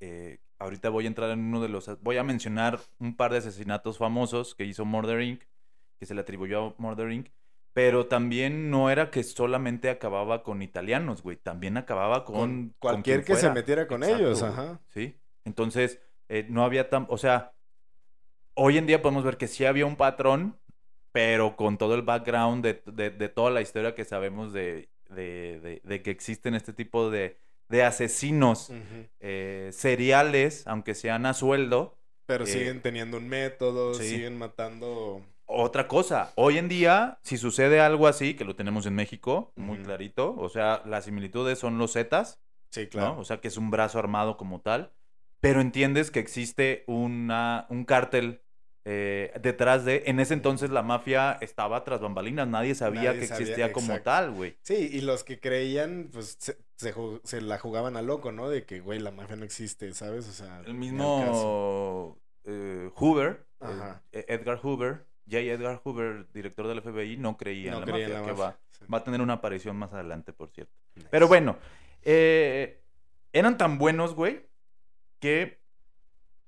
eh, 0.00 0.38
ahorita 0.60 0.90
voy 0.90 1.06
a 1.06 1.08
entrar 1.08 1.30
en 1.30 1.40
uno 1.40 1.60
de 1.60 1.68
los, 1.68 1.90
voy 2.02 2.18
a 2.18 2.22
mencionar 2.22 2.78
un 3.00 3.16
par 3.16 3.32
de 3.32 3.38
asesinatos 3.38 3.98
famosos 3.98 4.54
que 4.54 4.64
hizo 4.64 4.84
Murder 4.84 5.20
Inc., 5.22 5.42
que 5.98 6.06
se 6.06 6.14
le 6.14 6.20
atribuyó 6.20 6.66
a 6.66 6.74
Murder 6.78 7.10
Inc., 7.10 7.28
pero 7.72 8.06
también 8.06 8.70
no 8.70 8.90
era 8.90 9.10
que 9.10 9.22
solamente 9.22 9.90
acababa 9.90 10.42
con 10.42 10.62
italianos, 10.62 11.22
güey, 11.22 11.36
también 11.36 11.76
acababa 11.76 12.24
con... 12.24 12.34
Con 12.34 12.74
cualquier 12.78 13.24
que 13.24 13.36
se 13.36 13.50
metiera 13.50 13.86
con 13.88 14.02
Exacto, 14.02 14.18
ellos, 14.18 14.40
güey, 14.40 14.52
ajá. 14.52 14.80
Sí, 14.88 15.16
entonces 15.44 16.00
eh, 16.28 16.46
no 16.48 16.64
había 16.64 16.88
tan, 16.90 17.06
o 17.08 17.16
sea, 17.16 17.52
hoy 18.54 18.78
en 18.78 18.86
día 18.86 19.02
podemos 19.02 19.24
ver 19.24 19.36
que 19.36 19.48
sí 19.48 19.64
había 19.64 19.86
un 19.86 19.96
patrón, 19.96 20.56
pero 21.12 21.56
con 21.56 21.78
todo 21.78 21.94
el 21.94 22.02
background 22.02 22.64
de, 22.64 22.82
de- 22.86 23.10
de 23.10 23.28
toda 23.28 23.50
la 23.50 23.60
historia 23.62 23.94
que 23.94 24.04
sabemos 24.04 24.52
de, 24.52 24.88
de- 25.08 25.60
de- 25.60 25.80
de 25.84 26.02
que 26.02 26.10
existen 26.10 26.54
este 26.54 26.72
tipo 26.72 27.10
de, 27.10 27.36
de 27.70 27.84
asesinos 27.84 28.70
eh, 29.20 29.70
seriales, 29.72 30.66
aunque 30.66 30.94
sean 30.94 31.24
a 31.24 31.34
sueldo. 31.34 31.96
Pero 32.26 32.44
Eh, 32.44 32.48
siguen 32.48 32.82
teniendo 32.82 33.16
un 33.16 33.28
método, 33.28 33.94
sí. 33.94 34.08
siguen 34.08 34.36
matando. 34.36 35.22
Otra 35.46 35.88
cosa, 35.88 36.32
hoy 36.36 36.58
en 36.58 36.68
día, 36.68 37.18
si 37.22 37.36
sucede 37.36 37.80
algo 37.80 38.06
así, 38.06 38.34
que 38.34 38.44
lo 38.44 38.54
tenemos 38.54 38.86
en 38.86 38.94
México, 38.94 39.52
muy 39.56 39.78
clarito, 39.78 40.34
o 40.36 40.48
sea, 40.48 40.82
las 40.86 41.06
similitudes 41.06 41.58
son 41.58 41.76
los 41.78 41.94
Zetas, 41.94 42.40
Sí, 42.70 42.82
¿no? 42.84 42.88
claro. 42.90 43.18
O 43.18 43.24
sea, 43.24 43.40
que 43.40 43.48
es 43.48 43.56
un 43.56 43.70
brazo 43.70 43.98
armado 43.98 44.36
como 44.36 44.60
tal, 44.60 44.92
pero 45.40 45.60
entiendes 45.60 46.12
que 46.12 46.20
existe 46.20 46.84
una, 46.86 47.66
un 47.68 47.84
cártel 47.84 48.42
eh, 48.84 49.32
detrás 49.42 49.84
de... 49.84 50.04
En 50.06 50.20
ese 50.20 50.34
entonces 50.34 50.70
la 50.70 50.82
mafia 50.82 51.36
estaba 51.40 51.82
tras 51.82 52.00
bambalinas, 52.00 52.46
nadie 52.46 52.76
sabía 52.76 53.10
Nadie 53.10 53.20
que 53.20 53.26
sabía, 53.26 53.42
existía 53.42 53.72
como 53.72 54.00
tal, 54.02 54.30
güey. 54.30 54.56
Sí, 54.62 54.88
y 54.92 55.00
los 55.00 55.24
que 55.24 55.40
creían, 55.40 56.10
pues 56.12 56.36
se, 56.38 56.56
se 56.80 56.94
se 57.24 57.40
la 57.42 57.58
jugaban 57.58 57.96
a 57.96 58.02
loco, 58.02 58.32
¿no? 58.32 58.48
De 58.48 58.64
que, 58.64 58.80
güey, 58.80 58.98
la 58.98 59.10
mafia 59.10 59.36
no 59.36 59.44
existe, 59.44 59.92
¿sabes? 59.92 60.28
O 60.28 60.32
sea, 60.32 60.62
El 60.64 60.74
mismo 60.74 62.18
eh, 62.44 62.90
Hoover, 62.94 63.46
eh, 63.60 63.94
eh, 64.12 64.24
Edgar 64.28 64.58
Hoover, 64.62 65.06
J. 65.26 65.38
Edgar 65.40 65.80
Hoover, 65.84 66.26
director 66.32 66.66
del 66.66 66.80
FBI, 66.80 67.18
no 67.18 67.36
creía 67.36 67.72
No 67.72 67.78
en 67.78 67.80
la 67.86 67.92
creía 67.92 68.08
mafia, 68.08 68.20
la 68.20 68.26
que 68.26 68.32
mafia, 68.32 68.44
va, 68.44 68.58
sí. 68.70 68.84
va 68.92 68.98
a 68.98 69.04
tener 69.04 69.20
una 69.20 69.34
aparición 69.34 69.76
más 69.76 69.92
adelante, 69.92 70.32
por 70.32 70.50
cierto. 70.50 70.72
Nice. 70.94 71.08
Pero 71.10 71.28
bueno, 71.28 71.58
eh, 72.02 72.80
eran 73.32 73.58
tan 73.58 73.76
buenos, 73.76 74.14
güey, 74.14 74.48
que 75.18 75.60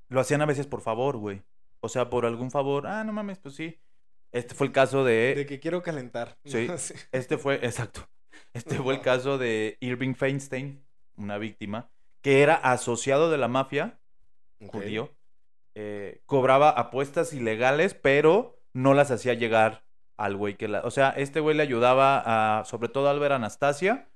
lo 0.08 0.20
hacían 0.20 0.40
a 0.40 0.46
veces 0.46 0.66
por 0.66 0.80
favor, 0.80 1.18
güey. 1.18 1.42
O 1.80 1.88
sea, 1.88 2.08
por 2.08 2.24
algún 2.24 2.50
favor. 2.50 2.86
Ah, 2.86 3.04
no 3.04 3.12
mames, 3.12 3.38
pues 3.38 3.54
sí. 3.54 3.78
Este 4.30 4.54
fue 4.54 4.68
el 4.68 4.72
caso 4.72 5.04
de... 5.04 5.34
De 5.34 5.46
que 5.46 5.60
quiero 5.60 5.82
calentar. 5.82 6.38
Sí. 6.44 6.68
Este 7.12 7.36
fue, 7.36 7.56
exacto. 7.56 8.08
Este 8.54 8.76
fue 8.76 8.94
el 8.94 9.00
caso 9.00 9.38
de 9.38 9.76
Irving 9.80 10.14
Feinstein, 10.14 10.84
una 11.16 11.38
víctima, 11.38 11.90
que 12.20 12.42
era 12.42 12.54
asociado 12.54 13.30
de 13.30 13.38
la 13.38 13.48
mafia 13.48 13.98
judío. 14.70 15.10
eh, 15.74 16.20
cobraba 16.26 16.70
apuestas 16.70 17.32
ilegales, 17.32 17.94
pero 17.94 18.60
no 18.74 18.94
las 18.94 19.10
hacía 19.10 19.34
llegar 19.34 19.84
al 20.16 20.36
güey 20.36 20.56
que 20.56 20.68
la... 20.68 20.80
O 20.82 20.90
sea, 20.90 21.10
este 21.10 21.40
güey 21.40 21.56
le 21.56 21.62
ayudaba 21.62 22.58
a, 22.60 22.64
sobre 22.64 22.88
todo 22.88 23.08
a 23.08 23.10
Albert 23.10 23.34
Anastasia, 23.34 24.08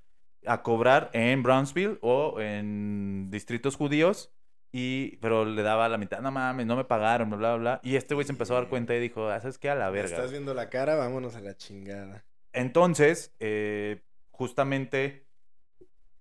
a 0.46 0.62
cobrar 0.62 1.10
en 1.14 1.42
Brownsville 1.42 1.98
o 2.02 2.40
en 2.40 3.28
distritos 3.30 3.74
judíos. 3.76 4.30
Y, 4.72 5.16
pero 5.16 5.46
le 5.46 5.62
daba 5.62 5.88
la 5.88 5.96
mitad, 5.96 6.20
no 6.20 6.30
mames, 6.30 6.66
no 6.66 6.76
me 6.76 6.84
pagaron, 6.84 7.30
bla, 7.30 7.36
bla, 7.38 7.56
bla. 7.56 7.80
Y 7.82 7.96
este 7.96 8.14
güey 8.14 8.26
se 8.26 8.32
empezó 8.32 8.54
a 8.54 8.60
dar 8.60 8.68
cuenta 8.68 8.94
y 8.94 9.00
dijo, 9.00 9.28
"Ah, 9.30 9.40
¿sabes 9.40 9.56
qué? 9.58 9.70
A 9.70 9.74
la 9.74 9.88
verga. 9.88 10.14
Estás 10.16 10.30
viendo 10.30 10.52
la 10.52 10.68
cara, 10.68 10.96
vámonos 10.96 11.34
a 11.34 11.40
la 11.40 11.56
chingada. 11.56 12.24
Entonces, 12.56 13.32
eh, 13.38 14.02
justamente 14.30 15.26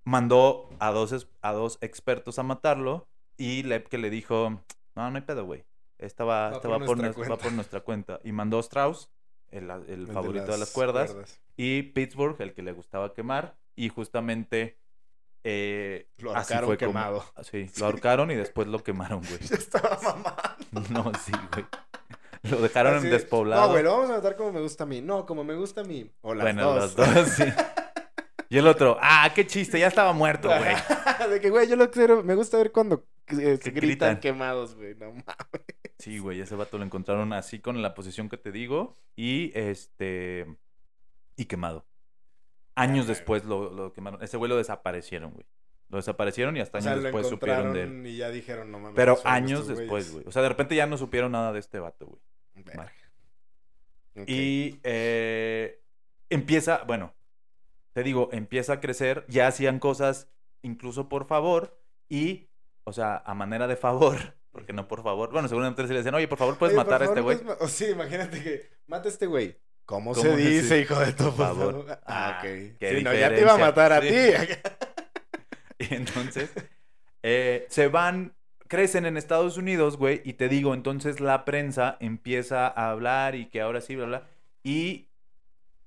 mandó 0.03 0.69
a 0.79 0.91
dos, 0.91 1.27
a 1.41 1.51
dos 1.53 1.77
expertos 1.81 2.37
a 2.39 2.43
matarlo 2.43 3.07
y 3.37 3.63
Lepke 3.63 3.97
le 3.97 4.09
dijo, 4.09 4.61
no, 4.95 5.09
no 5.09 5.15
hay 5.15 5.23
pedo, 5.23 5.45
güey. 5.45 5.65
Esta 5.97 6.23
va, 6.25 6.49
Va 6.49 6.55
esta 6.57 6.67
por 6.69 6.81
va, 6.81 6.85
por 6.85 6.97
nuestra 6.97 7.21
va 7.21 7.27
cuenta". 7.27 7.43
por 7.43 7.53
nuestra 7.53 7.79
cuenta. 7.81 8.19
Y 8.23 8.31
mandó 8.31 8.57
a 8.57 8.61
Strauss, 8.61 9.09
el, 9.51 9.69
el 9.69 9.83
El 9.87 10.07
favorito 10.07 10.51
de 10.51 10.57
las 10.57 10.71
cuerdas, 10.71 11.11
cuerdas. 11.11 11.41
y 11.57 11.83
Pittsburgh, 11.83 12.39
el 12.41 12.53
que 12.53 12.61
le 12.61 12.73
gustaba 12.73 13.13
quemar. 13.13 13.55
Y 13.75 13.89
justamente... 13.89 14.77
eh, 15.43 16.07
Lo 16.17 16.35
ahorcaron 16.35 16.65
fue 16.67 16.77
como- 16.77 16.91
quemado. 16.91 17.25
Sí, 17.43 17.69
lo 17.79 17.85
ahorcaron 17.87 18.31
y 18.31 18.35
después 18.35 18.67
lo 18.67 18.83
quemaron, 18.83 19.21
güey. 19.21 19.39
Estaba 19.51 19.97
mamando. 20.03 20.31
No, 20.89 21.11
sí, 21.23 21.31
güey. 21.53 21.65
Lo 22.49 22.61
dejaron 22.61 22.95
Así, 22.95 23.07
despoblado. 23.07 23.63
No, 23.63 23.69
güey, 23.71 23.83
lo 23.83 23.91
vamos 23.91 24.09
a 24.09 24.13
matar 24.13 24.35
como 24.35 24.51
me 24.51 24.61
gusta 24.61 24.83
a 24.83 24.87
mí. 24.87 25.01
No, 25.01 25.25
como 25.25 25.43
me 25.43 25.55
gusta 25.55 25.81
a 25.81 25.83
mí. 25.83 26.09
O 26.21 26.33
las 26.33 26.43
bueno, 26.43 26.63
dos. 26.73 26.95
los 26.95 26.95
dos, 26.95 27.29
sí. 27.29 27.43
Y 28.47 28.59
el 28.59 28.67
otro, 28.67 28.97
ah, 29.01 29.31
qué 29.33 29.47
chiste, 29.47 29.79
ya 29.79 29.87
estaba 29.87 30.13
muerto, 30.13 30.47
güey. 30.47 30.75
de 31.31 31.41
que, 31.41 31.49
güey, 31.49 31.67
yo 31.67 31.75
lo 31.75 31.89
quiero. 31.89 32.23
Me 32.23 32.35
gusta 32.35 32.57
ver 32.57 32.71
cuando 32.71 33.03
eh, 33.27 33.57
se 33.61 33.71
gritan 33.71 33.73
gritan. 33.73 34.19
quemados, 34.19 34.75
güey. 34.75 34.93
No 34.95 35.07
mames. 35.07 35.25
Sí, 35.97 36.19
güey, 36.19 36.39
ese 36.41 36.55
vato 36.55 36.77
lo 36.77 36.85
encontraron 36.85 37.33
así 37.33 37.59
con 37.59 37.81
la 37.81 37.95
posición 37.95 38.29
que 38.29 38.37
te 38.37 38.51
digo 38.51 38.93
y 39.15 39.51
este 39.55 40.45
y 41.35 41.45
quemado. 41.45 41.85
Años 42.75 43.07
Verga, 43.07 43.17
después 43.17 43.45
lo, 43.45 43.71
lo 43.71 43.93
quemaron. 43.93 44.21
Ese 44.21 44.37
güey 44.37 44.47
lo 44.49 44.57
desaparecieron, 44.57 45.31
güey. 45.31 45.45
Lo 45.89 45.97
desaparecieron 45.97 46.57
y 46.57 46.59
hasta 46.59 46.77
O 46.77 46.81
años 46.81 46.93
sea, 46.93 47.01
después 47.01 47.27
supieron 47.27 47.73
de 47.73 47.83
él. 47.83 48.07
y 48.07 48.17
ya 48.17 48.29
dijeron, 48.29 48.71
no 48.71 48.79
mames. 48.79 48.95
Pero 48.95 49.15
¿qué 49.15 49.21
son 49.21 49.31
años 49.31 49.67
después, 49.67 50.11
güey. 50.11 50.25
O 50.27 50.31
sea, 50.31 50.41
de 50.41 50.49
repente 50.49 50.75
ya 50.75 50.85
no 50.87 50.97
supieron 50.97 51.31
nada 51.31 51.53
de 51.53 51.59
este 51.59 51.79
vato, 51.79 52.05
güey. 52.07 52.21
Y 54.27 54.79
eh, 54.83 55.81
empieza, 56.29 56.83
bueno, 56.85 57.13
te 57.93 58.03
digo, 58.03 58.29
empieza 58.31 58.73
a 58.73 58.79
crecer, 58.79 59.25
ya 59.27 59.47
hacían 59.47 59.79
cosas 59.79 60.29
incluso 60.61 61.09
por 61.09 61.27
favor 61.27 61.77
y, 62.09 62.49
o 62.85 62.93
sea, 62.93 63.17
a 63.25 63.33
manera 63.33 63.67
de 63.67 63.75
favor, 63.75 64.35
porque 64.51 64.73
no 64.73 64.87
por 64.87 65.03
favor. 65.03 65.31
Bueno, 65.31 65.47
seguramente 65.47 65.83
se 65.85 65.89
le 65.93 65.99
decían, 65.99 66.15
oye, 66.15 66.27
por 66.27 66.37
favor, 66.37 66.57
puedes 66.57 66.75
Oye, 66.75 66.83
matar 66.83 67.01
a 67.01 67.05
este 67.05 67.21
güey. 67.21 67.39
O 67.59 67.67
sí, 67.67 67.85
imagínate 67.91 68.41
que 68.41 68.69
mata 68.87 69.09
a 69.09 69.11
este 69.11 69.25
güey. 69.27 69.57
¿Cómo, 69.85 70.13
¿Cómo 70.13 70.23
se 70.23 70.31
se 70.31 70.37
dice, 70.37 70.61
dice? 70.63 70.79
hijo 70.79 70.99
de 70.99 71.11
tu 71.13 71.25
Por 71.25 71.33
favor. 71.35 71.85
Ah, 71.89 72.01
Ah, 72.05 72.41
ok. 72.41 72.49
Sí, 72.79 73.03
no, 73.03 73.13
ya 73.13 73.29
te 73.29 73.41
iba 73.41 73.53
a 73.53 73.57
matar 73.57 73.93
a 73.93 74.01
Sí. 74.01 74.07
ti. 74.07 74.15
Y 75.77 75.93
entonces 75.93 76.51
eh, 77.21 77.67
se 77.69 77.89
van, 77.89 78.33
crecen 78.67 79.05
en 79.05 79.17
Estados 79.17 79.57
Unidos, 79.57 79.97
güey, 79.97 80.21
y 80.23 80.33
te 80.33 80.49
digo, 80.49 80.73
entonces 80.73 81.19
la 81.19 81.45
prensa 81.45 81.97
empieza 81.99 82.67
a 82.67 82.91
hablar 82.91 83.35
y 83.35 83.47
que 83.47 83.61
ahora 83.61 83.81
sí, 83.81 83.95
bla, 83.95 84.05
bla. 84.05 84.27
Y 84.63 85.07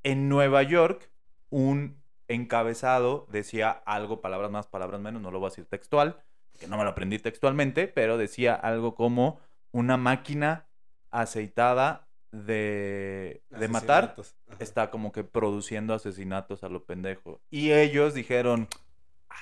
en 0.03 0.29
Nueva 0.29 0.63
York, 0.63 1.11
un 1.51 1.97
encabezado 2.29 3.27
decía 3.31 3.71
algo, 3.71 4.21
palabras 4.21 4.51
más, 4.51 4.67
palabras 4.67 5.01
menos, 5.01 5.23
no 5.23 5.31
lo 5.31 5.41
voy 5.41 5.49
a 5.49 5.51
decir 5.51 5.67
textual, 5.67 6.23
que 6.61 6.69
no 6.69 6.77
me 6.77 6.85
lo 6.85 6.91
aprendí 6.91 7.19
textualmente, 7.19 7.89
pero 7.89 8.19
decía 8.19 8.55
algo 8.55 8.95
como 8.95 9.41
una 9.73 9.97
máquina 9.97 10.67
aceitada 11.11 12.07
de, 12.31 13.43
de 13.51 13.69
matar. 13.69 14.15
Ajá. 14.17 14.57
está 14.59 14.91
como 14.91 15.13
que 15.13 15.25
produciendo 15.25 15.95
asesinatos 15.95 16.63
a 16.63 16.69
lo 16.69 16.85
pendejo. 16.85 17.41
Y 17.51 17.73
ellos 17.73 18.15
dijeron, 18.15 18.69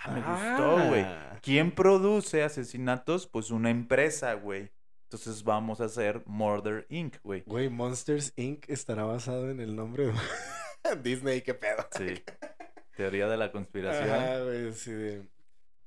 ah, 0.05 0.11
me 0.11 0.21
gustó, 0.21 0.89
güey. 0.89 1.03
Ah. 1.03 1.39
¿Quién 1.43 1.71
produce 1.71 2.43
asesinatos? 2.43 3.27
Pues 3.27 3.51
una 3.51 3.71
empresa, 3.71 4.35
güey. 4.35 4.71
Entonces 5.05 5.45
vamos 5.45 5.81
a 5.81 5.85
hacer 5.85 6.23
Murder 6.27 6.87
Inc., 6.89 7.17
güey. 7.23 7.43
Güey, 7.47 7.69
Monsters 7.69 8.33
Inc. 8.37 8.69
estará 8.69 9.05
basado 9.05 9.51
en 9.51 9.61
el 9.61 9.77
nombre 9.77 10.07
de 10.07 10.13
Disney, 11.03 11.43
qué 11.43 11.55
pedo. 11.55 11.87
Sí. 11.97 12.23
Teoría 12.97 13.29
de 13.29 13.37
la 13.37 13.53
conspiración. 13.53 14.11
Ajá, 14.11 14.43
güey, 14.43 14.73
sí, 14.73 15.23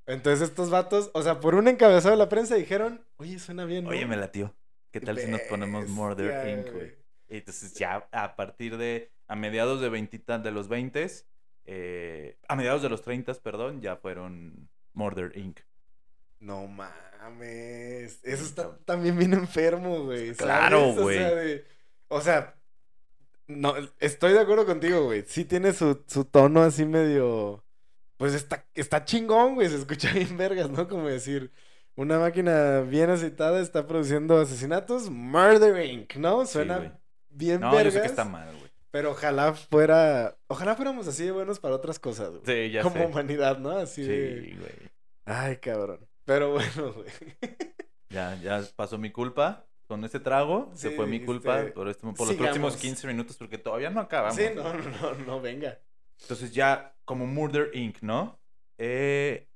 Entonces 0.06 0.48
estos 0.48 0.70
vatos, 0.70 1.12
o 1.14 1.22
sea, 1.22 1.40
por 1.40 1.56
un 1.56 1.68
encabezado 1.68 2.12
de 2.12 2.20
la 2.20 2.30
prensa 2.30 2.56
dijeron, 2.56 3.04
oye, 3.18 3.40
suena 3.40 3.66
bien, 3.66 3.84
¿no? 3.84 3.90
Oye, 3.90 4.06
me 4.06 4.16
latió. 4.16 4.56
¿Qué 4.92 5.02
tal 5.02 5.20
si 5.20 5.28
nos 5.28 5.42
ponemos 5.42 5.88
Murder 5.90 6.48
Inc., 6.48 6.72
güey? 6.72 6.96
Y 7.28 7.38
Entonces 7.38 7.74
ya 7.74 8.08
a 8.12 8.36
partir 8.36 8.78
de, 8.78 9.12
a 9.28 9.36
mediados 9.36 9.82
de, 9.82 9.90
20 9.90 10.40
de 10.40 10.52
los 10.52 10.68
20, 10.68 11.08
eh, 11.72 12.38
a 12.48 12.56
mediados 12.56 12.82
de 12.82 12.90
los 12.90 13.04
30, 13.04 13.32
perdón, 13.36 13.80
ya 13.82 13.96
fueron 13.96 14.70
Murder 14.94 15.38
Inc. 15.38 15.60
No 16.40 16.66
mames. 16.68 18.20
Eso 18.24 18.44
está 18.44 18.76
también 18.86 19.18
bien 19.18 19.34
enfermo, 19.34 20.04
güey. 20.06 20.34
Claro, 20.34 20.90
O 20.90 20.94
güey. 21.04 21.18
sea, 21.18 21.36
de- 21.36 21.66
o 22.08 22.22
sea, 22.22 22.56
no, 23.48 23.74
estoy 24.00 24.34
de 24.34 24.40
acuerdo 24.40 24.66
contigo, 24.66 25.04
güey. 25.06 25.24
Sí 25.28 25.46
tiene 25.46 25.74
su, 25.74 26.04
su 26.08 26.26
tono 26.26 26.62
así 26.64 26.86
medio. 26.86 27.64
Pues 28.18 28.34
está, 28.34 28.66
está 28.74 29.06
chingón, 29.06 29.56
güey. 29.56 29.70
Se 29.70 29.76
escucha 29.76 30.12
bien 30.14 30.38
vergas, 30.38 30.70
¿no? 30.70 30.88
Como 30.88 31.08
decir, 31.08 31.52
una 31.96 32.18
máquina 32.20 32.82
bien 32.82 33.10
aceitada 33.10 33.60
está 33.60 33.86
produciendo 33.86 34.40
asesinatos. 34.40 35.10
Murder 35.10 35.86
Inc., 35.86 36.16
¿no? 36.16 36.46
Sí, 36.46 36.54
Suena 36.54 36.78
güey. 36.78 36.92
bien 37.30 37.60
No, 37.62 37.72
vergas. 37.72 37.94
yo 37.94 38.00
sé 38.00 38.02
que 38.02 38.08
está 38.10 38.26
mal, 38.26 38.50
güey. 38.58 38.69
Pero 38.92 39.12
ojalá 39.12 39.54
fuera. 39.54 40.38
Ojalá 40.48 40.76
fuéramos 40.76 41.08
así 41.08 41.24
de 41.24 41.32
buenos 41.32 41.60
para 41.60 41.76
otras 41.76 42.00
cosas, 42.00 42.30
güey. 42.32 42.42
Sí, 42.46 42.72
ya 42.72 42.82
Como 42.82 42.96
sé. 42.96 43.06
humanidad, 43.06 43.60
¿no? 43.60 43.72
Así 43.72 44.02
de. 44.04 44.42
Sí, 44.44 44.56
güey. 44.58 44.92
Ay, 45.26 45.58
cabrón. 45.58 46.08
Pero 46.26 46.52
bueno, 46.54 46.94
güey. 46.94 47.08
Ya, 48.10 48.36
ya 48.42 48.64
pasó 48.76 48.98
mi 48.98 49.12
culpa. 49.12 49.66
Con 49.88 50.04
este 50.06 50.20
trago 50.20 50.72
se 50.76 50.92
fue 50.92 51.08
mi 51.08 51.26
culpa 51.26 51.62
este, 51.62 51.72
por, 51.72 51.90
este, 51.90 52.02
por 52.14 52.28
los 52.28 52.36
próximos 52.36 52.78
15 52.78 53.08
minutos 53.08 53.36
porque 53.38 53.58
todavía 53.58 53.90
no 53.90 54.02
acabamos. 54.02 54.36
Sí, 54.36 54.44
no, 54.54 54.72
no, 54.72 54.90
no, 55.02 55.14
no, 55.26 55.42
venga. 55.42 55.80
Entonces 56.22 56.54
ya 56.54 56.96
como 57.06 57.26
Murder 57.26 57.72
Inc., 57.74 57.98
¿no? 58.02 58.40
Eh, 58.78 59.48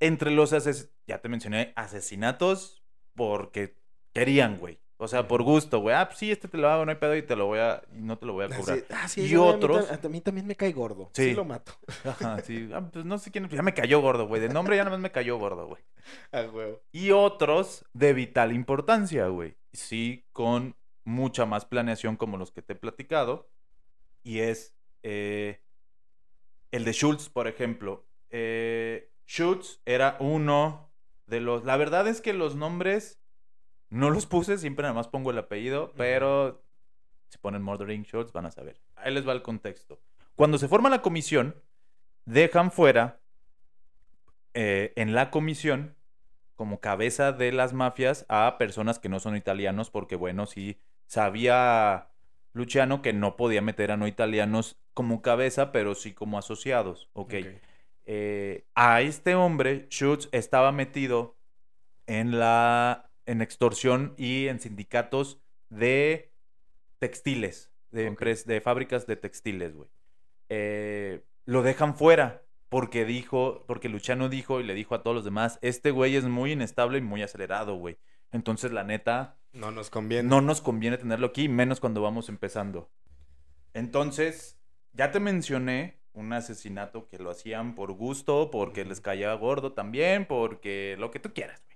entre 0.00 0.32
los 0.32 0.52
ases 0.52 0.90
ya 1.06 1.20
te 1.20 1.28
mencioné, 1.28 1.72
asesinatos 1.76 2.82
porque 3.14 3.76
querían, 4.12 4.58
güey. 4.58 4.80
O 5.02 5.08
sea, 5.08 5.26
por 5.26 5.42
gusto, 5.42 5.80
güey. 5.80 5.96
Ah, 5.96 6.06
pues 6.06 6.18
sí, 6.20 6.30
este 6.30 6.46
te 6.46 6.56
lo 6.56 6.68
hago, 6.68 6.84
no 6.84 6.92
hay 6.92 6.96
pedo 6.96 7.16
y 7.16 7.22
te 7.22 7.34
lo 7.34 7.46
voy 7.46 7.58
a, 7.58 7.82
y 7.92 8.00
no 8.02 8.16
te 8.18 8.24
lo 8.24 8.34
voy 8.34 8.44
a 8.44 8.56
cobrar. 8.56 8.78
Así- 8.78 8.86
ah, 8.90 9.08
sí, 9.08 9.20
Y 9.22 9.28
yo, 9.28 9.48
a 9.48 9.56
mí 9.56 9.64
otros- 9.64 9.90
A 9.90 10.08
mí, 10.08 10.20
también 10.20 10.46
me 10.46 10.54
cae 10.54 10.70
gordo. 10.72 11.10
Sí. 11.12 11.30
Sí. 11.30 11.34
lo 11.34 11.44
mato. 11.44 11.72
Ajá, 12.04 12.38
sí. 12.42 12.70
Ah, 12.72 12.88
pues 12.92 13.04
no 13.04 13.18
sé 13.18 13.32
quién, 13.32 13.48
ya 13.48 13.62
me 13.62 13.74
cayó 13.74 14.00
gordo, 14.00 14.28
güey. 14.28 14.40
De 14.40 14.48
nombre 14.48 14.76
ya 14.76 14.84
nada 14.84 14.96
más 14.96 15.02
me 15.02 15.10
cayó 15.10 15.38
gordo, 15.38 15.66
güey. 15.66 15.82
A 16.32 16.42
huevo. 16.42 16.80
Y 16.92 17.10
otros 17.10 17.84
de 17.92 18.12
vital 18.12 18.52
importancia, 18.52 19.26
güey. 19.26 19.56
Sí, 19.72 20.24
con 20.32 20.76
mucha 21.04 21.46
más 21.46 21.64
planeación 21.64 22.16
como 22.16 22.36
los 22.36 22.52
que 22.52 22.62
te 22.62 22.74
he 22.74 22.76
platicado. 22.76 23.50
Y 24.22 24.38
es 24.38 24.74
eh, 25.02 25.62
el 26.70 26.84
de 26.84 26.92
Schultz, 26.92 27.28
por 27.28 27.48
ejemplo. 27.48 28.06
Eh, 28.30 29.10
Schultz 29.26 29.80
era 29.84 30.16
uno 30.20 30.92
de 31.26 31.40
los... 31.40 31.64
La 31.64 31.76
verdad 31.76 32.06
es 32.06 32.20
que 32.20 32.32
los 32.34 32.54
nombres 32.54 33.21
no 33.92 34.08
los 34.08 34.24
puse, 34.24 34.56
siempre 34.56 34.84
nada 34.84 34.94
más 34.94 35.06
pongo 35.06 35.30
el 35.32 35.38
apellido, 35.38 35.92
pero 35.98 36.64
si 37.28 37.36
ponen 37.36 37.62
Murdering 37.62 38.04
Schultz 38.04 38.32
van 38.32 38.46
a 38.46 38.50
saber. 38.50 38.80
Ahí 38.96 39.12
les 39.12 39.28
va 39.28 39.32
el 39.32 39.42
contexto. 39.42 40.00
Cuando 40.34 40.56
se 40.56 40.66
forma 40.66 40.88
la 40.88 41.02
comisión, 41.02 41.54
dejan 42.24 42.70
fuera 42.70 43.20
eh, 44.54 44.94
en 44.96 45.14
la 45.14 45.30
comisión 45.30 45.94
como 46.54 46.80
cabeza 46.80 47.32
de 47.32 47.52
las 47.52 47.74
mafias 47.74 48.24
a 48.30 48.56
personas 48.56 48.98
que 48.98 49.10
no 49.10 49.20
son 49.20 49.36
italianos, 49.36 49.90
porque 49.90 50.16
bueno, 50.16 50.46
sí 50.46 50.78
sabía 51.04 52.08
Luciano 52.54 53.02
que 53.02 53.12
no 53.12 53.36
podía 53.36 53.60
meter 53.60 53.90
a 53.90 53.98
no 53.98 54.06
italianos 54.06 54.78
como 54.94 55.20
cabeza, 55.20 55.70
pero 55.70 55.94
sí 55.94 56.14
como 56.14 56.38
asociados. 56.38 57.10
Ok. 57.12 57.34
Eh, 58.06 58.64
a 58.74 59.02
este 59.02 59.34
hombre, 59.34 59.86
Schutz, 59.90 60.30
estaba 60.32 60.72
metido 60.72 61.36
en 62.06 62.38
la 62.38 63.11
en 63.26 63.42
extorsión 63.42 64.14
y 64.16 64.48
en 64.48 64.60
sindicatos 64.60 65.40
de 65.70 66.32
textiles, 66.98 67.72
de, 67.90 68.08
Ok. 68.08 68.18
empres- 68.20 68.44
de 68.44 68.60
fábricas 68.60 69.06
de 69.06 69.16
textiles, 69.16 69.74
güey. 69.74 69.88
Eh, 70.48 71.24
lo 71.44 71.62
dejan 71.62 71.96
fuera 71.96 72.42
porque 72.68 73.04
dijo, 73.04 73.64
porque 73.66 73.88
Luciano 73.88 74.28
dijo 74.28 74.60
y 74.60 74.64
le 74.64 74.74
dijo 74.74 74.94
a 74.94 75.02
todos 75.02 75.14
los 75.14 75.24
demás, 75.24 75.58
este 75.62 75.90
güey 75.90 76.16
es 76.16 76.24
muy 76.24 76.52
inestable 76.52 76.98
y 76.98 77.02
muy 77.02 77.22
acelerado, 77.22 77.76
güey. 77.76 77.98
Entonces, 78.30 78.72
la 78.72 78.82
neta, 78.84 79.36
No 79.52 79.70
nos 79.70 79.90
conviene. 79.90 80.28
no 80.28 80.40
nos 80.40 80.60
conviene 80.62 80.96
tenerlo 80.98 81.26
aquí, 81.26 81.48
menos 81.48 81.80
cuando 81.80 82.00
vamos 82.00 82.28
empezando. 82.30 82.90
Entonces, 83.74 84.58
ya 84.92 85.10
te 85.10 85.20
mencioné 85.20 86.00
un 86.12 86.32
asesinato 86.32 87.08
que 87.08 87.18
lo 87.18 87.30
hacían 87.30 87.74
por 87.74 87.92
gusto, 87.92 88.50
porque 88.50 88.84
les 88.84 89.00
caía 89.00 89.32
gordo 89.34 89.72
también, 89.72 90.26
porque 90.26 90.96
lo 90.98 91.10
que 91.10 91.18
tú 91.20 91.32
quieras, 91.32 91.62
güey. 91.66 91.71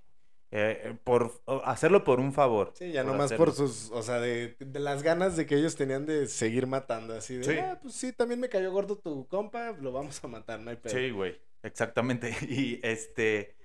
Eh, 0.51 0.97
por 1.03 1.41
hacerlo 1.65 2.03
por 2.03 2.19
un 2.19 2.31
favor. 2.33 2.73
Sí, 2.73 2.91
ya 2.91 3.03
por 3.03 3.11
nomás 3.11 3.25
hacerlo. 3.25 3.45
por 3.45 3.53
sus, 3.53 3.91
o 3.91 4.01
sea, 4.01 4.19
de, 4.19 4.55
de 4.59 4.79
las 4.79 5.03
ganas 5.03 5.35
de 5.35 5.45
que 5.45 5.55
ellos 5.55 5.75
tenían 5.75 6.05
de 6.05 6.27
seguir 6.27 6.67
matando, 6.67 7.13
así 7.15 7.35
de, 7.37 7.43
Sí. 7.43 7.57
ah, 7.59 7.79
pues 7.81 7.95
sí, 7.95 8.13
también 8.13 8.39
me 8.39 8.49
cayó 8.49 8.71
gordo 8.71 8.97
tu 8.97 9.27
compa, 9.27 9.71
lo 9.73 9.91
vamos 9.91 10.23
a 10.23 10.27
matar, 10.27 10.59
no 10.59 10.69
hay 10.69 10.77
pedo. 10.77 10.93
Sí, 10.93 11.09
güey, 11.11 11.39
exactamente. 11.63 12.35
Y 12.49 12.79
este, 12.83 13.55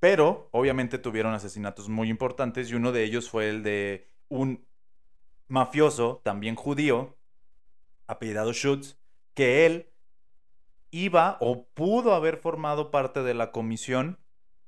pero 0.00 0.48
obviamente 0.52 0.98
tuvieron 0.98 1.34
asesinatos 1.34 1.88
muy 1.88 2.08
importantes 2.10 2.70
y 2.70 2.74
uno 2.74 2.92
de 2.92 3.04
ellos 3.04 3.30
fue 3.30 3.48
el 3.50 3.62
de 3.62 4.08
un 4.28 4.66
mafioso, 5.48 6.20
también 6.24 6.54
judío, 6.56 7.16
apellidado 8.06 8.52
Schutz, 8.52 8.98
que 9.34 9.66
él 9.66 9.92
iba 10.90 11.36
o 11.40 11.68
pudo 11.74 12.14
haber 12.14 12.38
formado 12.38 12.90
parte 12.90 13.22
de 13.22 13.34
la 13.34 13.52
comisión, 13.52 14.18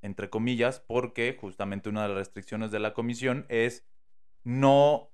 entre 0.03 0.30
comillas, 0.30 0.80
porque 0.80 1.36
justamente 1.40 1.88
una 1.88 2.03
de 2.03 2.09
las 2.09 2.18
restricciones 2.18 2.70
de 2.70 2.80
la 2.80 2.94
comisión 2.94 3.46
es 3.48 3.86
no... 4.44 5.11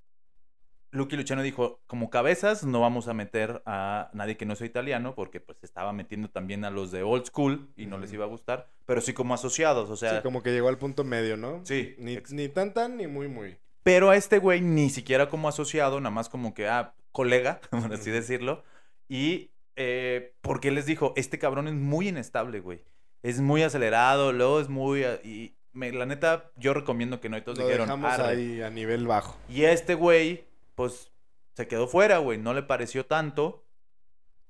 Lucky 0.93 1.17
Luciano 1.17 1.43
dijo, 1.43 1.83
como 1.87 2.09
cabezas 2.09 2.65
no 2.65 2.81
vamos 2.81 3.09
a 3.09 3.13
meter 3.13 3.63
a 3.67 4.09
nadie 4.15 4.37
que 4.37 4.47
no 4.47 4.57
sea 4.57 4.67
italiano, 4.67 5.15
porque 5.15 5.41
pues 5.41 5.63
estaba 5.63 5.93
metiendo 5.93 6.31
también 6.31 6.65
a 6.65 6.71
los 6.71 6.91
de 6.91 7.03
old 7.03 7.27
school 7.27 7.69
y 7.77 7.87
no 7.87 7.99
les 7.99 8.13
iba 8.13 8.25
a 8.25 8.29
gustar, 8.29 8.71
pero 8.87 9.01
sí 9.01 9.13
como 9.13 9.35
asociados, 9.35 9.91
o 9.91 9.97
sea... 9.97 10.17
Sí, 10.17 10.23
como 10.23 10.43
que 10.43 10.53
llegó 10.53 10.69
al 10.69 10.79
punto 10.79 11.05
medio, 11.05 11.37
¿no? 11.37 11.61
Sí, 11.65 11.97
Ni, 11.99 12.19
ni 12.31 12.49
tan 12.49 12.73
tan, 12.73 12.97
ni 12.97 13.09
muy 13.09 13.29
muy. 13.29 13.59
Pero 13.83 14.11
a 14.11 14.17
este 14.17 14.39
güey 14.39 14.63
ni 14.63 14.89
siquiera 14.89 15.29
como 15.29 15.49
asociado, 15.49 16.01
nada 16.01 16.11
más 16.11 16.29
como 16.29 16.55
que, 16.55 16.67
ah, 16.67 16.95
colega, 17.13 17.61
por 17.71 17.93
así 17.93 18.11
decirlo. 18.11 18.65
Y 19.09 19.51
eh, 19.77 20.35
porque 20.41 20.71
les 20.71 20.87
dijo, 20.87 21.13
este 21.17 21.39
cabrón 21.39 21.69
es 21.69 21.75
muy 21.75 22.09
inestable, 22.09 22.61
güey. 22.61 22.83
Es 23.29 23.41
muy 23.41 23.63
acelerado, 23.63 24.33
luego 24.33 24.61
es 24.61 24.69
muy... 24.69 25.05
ah, 25.05 25.19
Y 25.25 25.55
me- 25.73 25.93
la 25.93 26.07
neta, 26.07 26.51
yo 26.57 26.75
recomiendo 26.75 27.21
que 27.21 27.29
no. 27.29 27.37
Y 27.37 27.43
todos 27.43 27.59
Lo 27.59 27.65
dijeron, 27.65 27.87
dejamos 27.87 28.13
"Arre". 28.13 28.29
ahí 28.29 28.63
a 28.63 28.71
nivel 28.71 29.07
bajo. 29.07 29.37
Y 29.49 29.65
este 29.65 29.95
güey, 29.95 30.45
pues, 30.75 31.11
se 31.55 31.67
quedó 31.67 31.89
fuera, 31.89 32.19
güey. 32.19 32.39
No 32.39 32.55
le 32.55 32.63
pareció 32.63 33.05
tanto. 33.07 33.65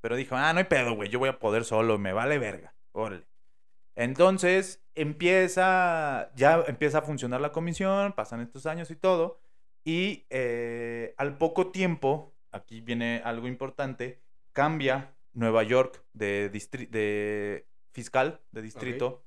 Pero 0.00 0.14
dijo, 0.16 0.36
ah, 0.36 0.52
no 0.52 0.58
hay 0.58 0.64
pedo, 0.66 0.94
güey. 0.94 1.08
Yo 1.08 1.18
voy 1.18 1.28
a 1.30 1.38
poder 1.38 1.64
solo, 1.64 1.98
me 1.98 2.12
vale 2.12 2.38
verga. 2.38 2.74
Órale. 2.92 3.24
Entonces, 3.94 4.82
empieza, 4.94 6.30
ya 6.36 6.62
empieza 6.66 6.98
a 6.98 7.02
funcionar 7.02 7.40
la 7.40 7.52
comisión, 7.52 8.12
pasan 8.12 8.40
estos 8.40 8.66
años 8.66 8.90
y 8.90 8.96
todo. 8.96 9.40
Y 9.84 10.26
eh, 10.30 11.14
al 11.16 11.38
poco 11.38 11.68
tiempo, 11.68 12.34
aquí 12.52 12.80
viene 12.80 13.22
algo 13.24 13.48
importante, 13.48 14.20
cambia 14.52 15.14
Nueva 15.32 15.62
York 15.62 16.02
de, 16.12 16.50
de 16.50 17.66
fiscal, 17.96 18.40
de 18.52 18.60
distrito, 18.62 19.24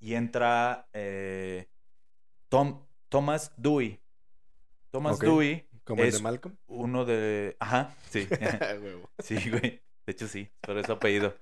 y 0.00 0.14
entra 0.14 0.88
eh, 0.92 1.68
Tom, 2.48 2.84
Thomas 3.08 3.52
Dewey. 3.56 4.00
Thomas. 4.90 5.18
Dewey 5.20 5.68
Como 5.84 6.02
el 6.02 6.10
de 6.12 6.18
Malcolm. 6.20 6.56
uno 6.66 7.04
de... 7.04 7.56
Ajá, 7.60 7.94
sí. 8.10 8.26
Sí, 9.20 9.36
güey. 9.50 9.80
De 10.04 10.12
hecho, 10.12 10.26
sí. 10.26 10.48
Por 10.60 10.76
eso 10.78 10.94
apellido. 10.94 11.36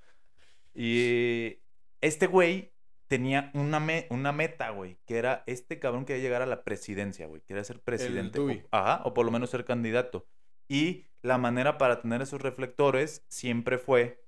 Y 0.74 1.58
este 2.02 2.26
güey 2.26 2.72
tenía 3.08 3.50
una, 3.54 3.80
me- 3.80 4.06
una 4.10 4.32
meta, 4.32 4.68
güey. 4.70 4.98
Que 5.06 5.16
era 5.16 5.42
este 5.46 5.78
cabrón 5.78 6.04
quería 6.04 6.22
llegar 6.22 6.42
a 6.42 6.46
la 6.46 6.62
presidencia, 6.62 7.26
güey. 7.26 7.40
Quería 7.42 7.64
ser 7.64 7.80
presidente. 7.80 8.38
o- 8.38 8.42
Dewey. 8.46 8.66
ajá, 8.70 9.00
o 9.04 9.14
por 9.14 9.24
lo 9.24 9.32
menos 9.32 9.50
ser 9.50 9.64
candidato. 9.64 10.26
Y 10.68 11.06
la 11.22 11.38
manera 11.38 11.78
para 11.78 12.00
tener 12.02 12.20
esos 12.22 12.40
reflectores 12.40 13.24
siempre 13.28 13.78
fue 13.78 14.22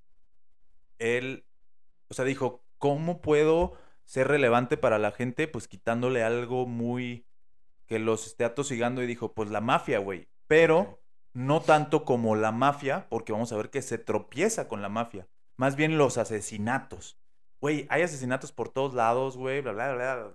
él, 0.98 1.44
o 2.12 2.14
sea, 2.14 2.26
dijo, 2.26 2.62
¿cómo 2.76 3.22
puedo 3.22 3.72
ser 4.04 4.28
relevante 4.28 4.76
para 4.76 4.98
la 4.98 5.12
gente? 5.12 5.48
Pues 5.48 5.66
quitándole 5.66 6.22
algo 6.22 6.66
muy 6.66 7.26
que 7.86 7.98
los 7.98 8.26
esté 8.26 8.44
atosigando 8.44 9.02
y 9.02 9.06
dijo, 9.06 9.32
pues 9.32 9.48
la 9.48 9.62
mafia, 9.62 9.98
güey. 9.98 10.28
Pero 10.46 11.02
no 11.32 11.62
tanto 11.62 12.04
como 12.04 12.36
la 12.36 12.52
mafia, 12.52 13.06
porque 13.08 13.32
vamos 13.32 13.50
a 13.50 13.56
ver 13.56 13.70
que 13.70 13.80
se 13.80 13.96
tropieza 13.96 14.68
con 14.68 14.82
la 14.82 14.90
mafia. 14.90 15.26
Más 15.56 15.74
bien 15.74 15.96
los 15.96 16.18
asesinatos. 16.18 17.16
Güey, 17.62 17.86
hay 17.88 18.02
asesinatos 18.02 18.52
por 18.52 18.68
todos 18.68 18.92
lados, 18.92 19.38
güey, 19.38 19.62
bla, 19.62 19.72
bla, 19.72 19.94
bla. 19.94 20.32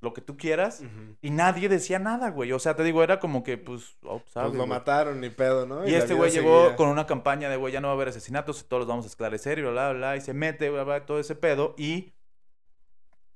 Lo 0.00 0.14
que 0.14 0.22
tú 0.22 0.36
quieras. 0.38 0.82
Y 1.20 1.30
nadie 1.30 1.68
decía 1.68 1.98
nada, 1.98 2.30
güey. 2.30 2.52
O 2.52 2.58
sea, 2.58 2.74
te 2.74 2.82
digo, 2.82 3.02
era 3.02 3.20
como 3.20 3.42
que, 3.42 3.58
pues, 3.58 3.98
oh, 4.02 4.22
sabe, 4.26 4.46
Pues 4.48 4.56
lo 4.56 4.64
güey. 4.66 4.68
mataron, 4.70 5.20
ni 5.20 5.28
pedo, 5.28 5.66
¿no? 5.66 5.86
Y 5.86 5.94
este 5.94 6.14
güey 6.14 6.30
llegó 6.30 6.60
seguía. 6.62 6.76
con 6.76 6.88
una 6.88 7.06
campaña 7.06 7.50
de, 7.50 7.56
güey, 7.56 7.72
ya 7.72 7.80
no 7.82 7.88
va 7.88 7.92
a 7.92 7.96
haber 7.96 8.08
asesinatos, 8.08 8.66
todos 8.66 8.80
los 8.80 8.88
vamos 8.88 9.04
a 9.04 9.08
esclarecer 9.08 9.58
y 9.58 9.62
bla, 9.62 9.70
bla, 9.70 9.92
bla. 9.92 10.16
Y 10.16 10.22
se 10.22 10.32
mete, 10.32 10.70
bla, 10.70 10.84
bla, 10.84 11.04
todo 11.04 11.20
ese 11.20 11.34
pedo. 11.34 11.74
Y 11.76 12.14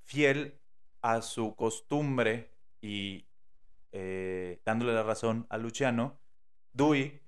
fiel 0.05 0.59
a 1.03 1.21
su 1.23 1.55
costumbre 1.55 2.51
y 2.81 3.27
eh, 3.93 4.61
dándole 4.65 4.95
la 4.95 5.03
razón 5.03 5.47
a 5.51 5.59
Luciano, 5.59 6.19
Dewey 6.73 7.21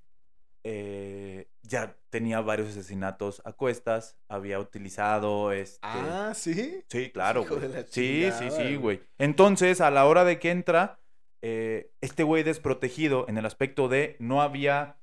eh, 0.68 1.48
ya 1.62 1.96
tenía 2.10 2.40
varios 2.40 2.70
asesinatos 2.70 3.40
a 3.44 3.52
cuestas, 3.52 4.16
había 4.28 4.58
utilizado 4.58 5.52
este... 5.52 5.78
Ah, 5.82 6.32
¿sí? 6.34 6.82
Sí, 6.88 7.10
claro, 7.10 7.42
Hijo 7.42 7.54
güey. 7.56 7.68
de 7.68 7.82
la 7.82 7.86
Sí, 7.88 8.28
sí, 8.36 8.50
sí, 8.50 8.74
güey. 8.74 9.00
Entonces, 9.18 9.80
a 9.80 9.92
la 9.92 10.06
hora 10.06 10.24
de 10.24 10.40
que 10.40 10.50
entra, 10.50 10.98
eh, 11.40 11.92
este 12.00 12.24
güey 12.24 12.42
desprotegido 12.42 13.26
en 13.28 13.38
el 13.38 13.46
aspecto 13.46 13.88
de 13.88 14.16
no 14.18 14.42
había... 14.42 14.96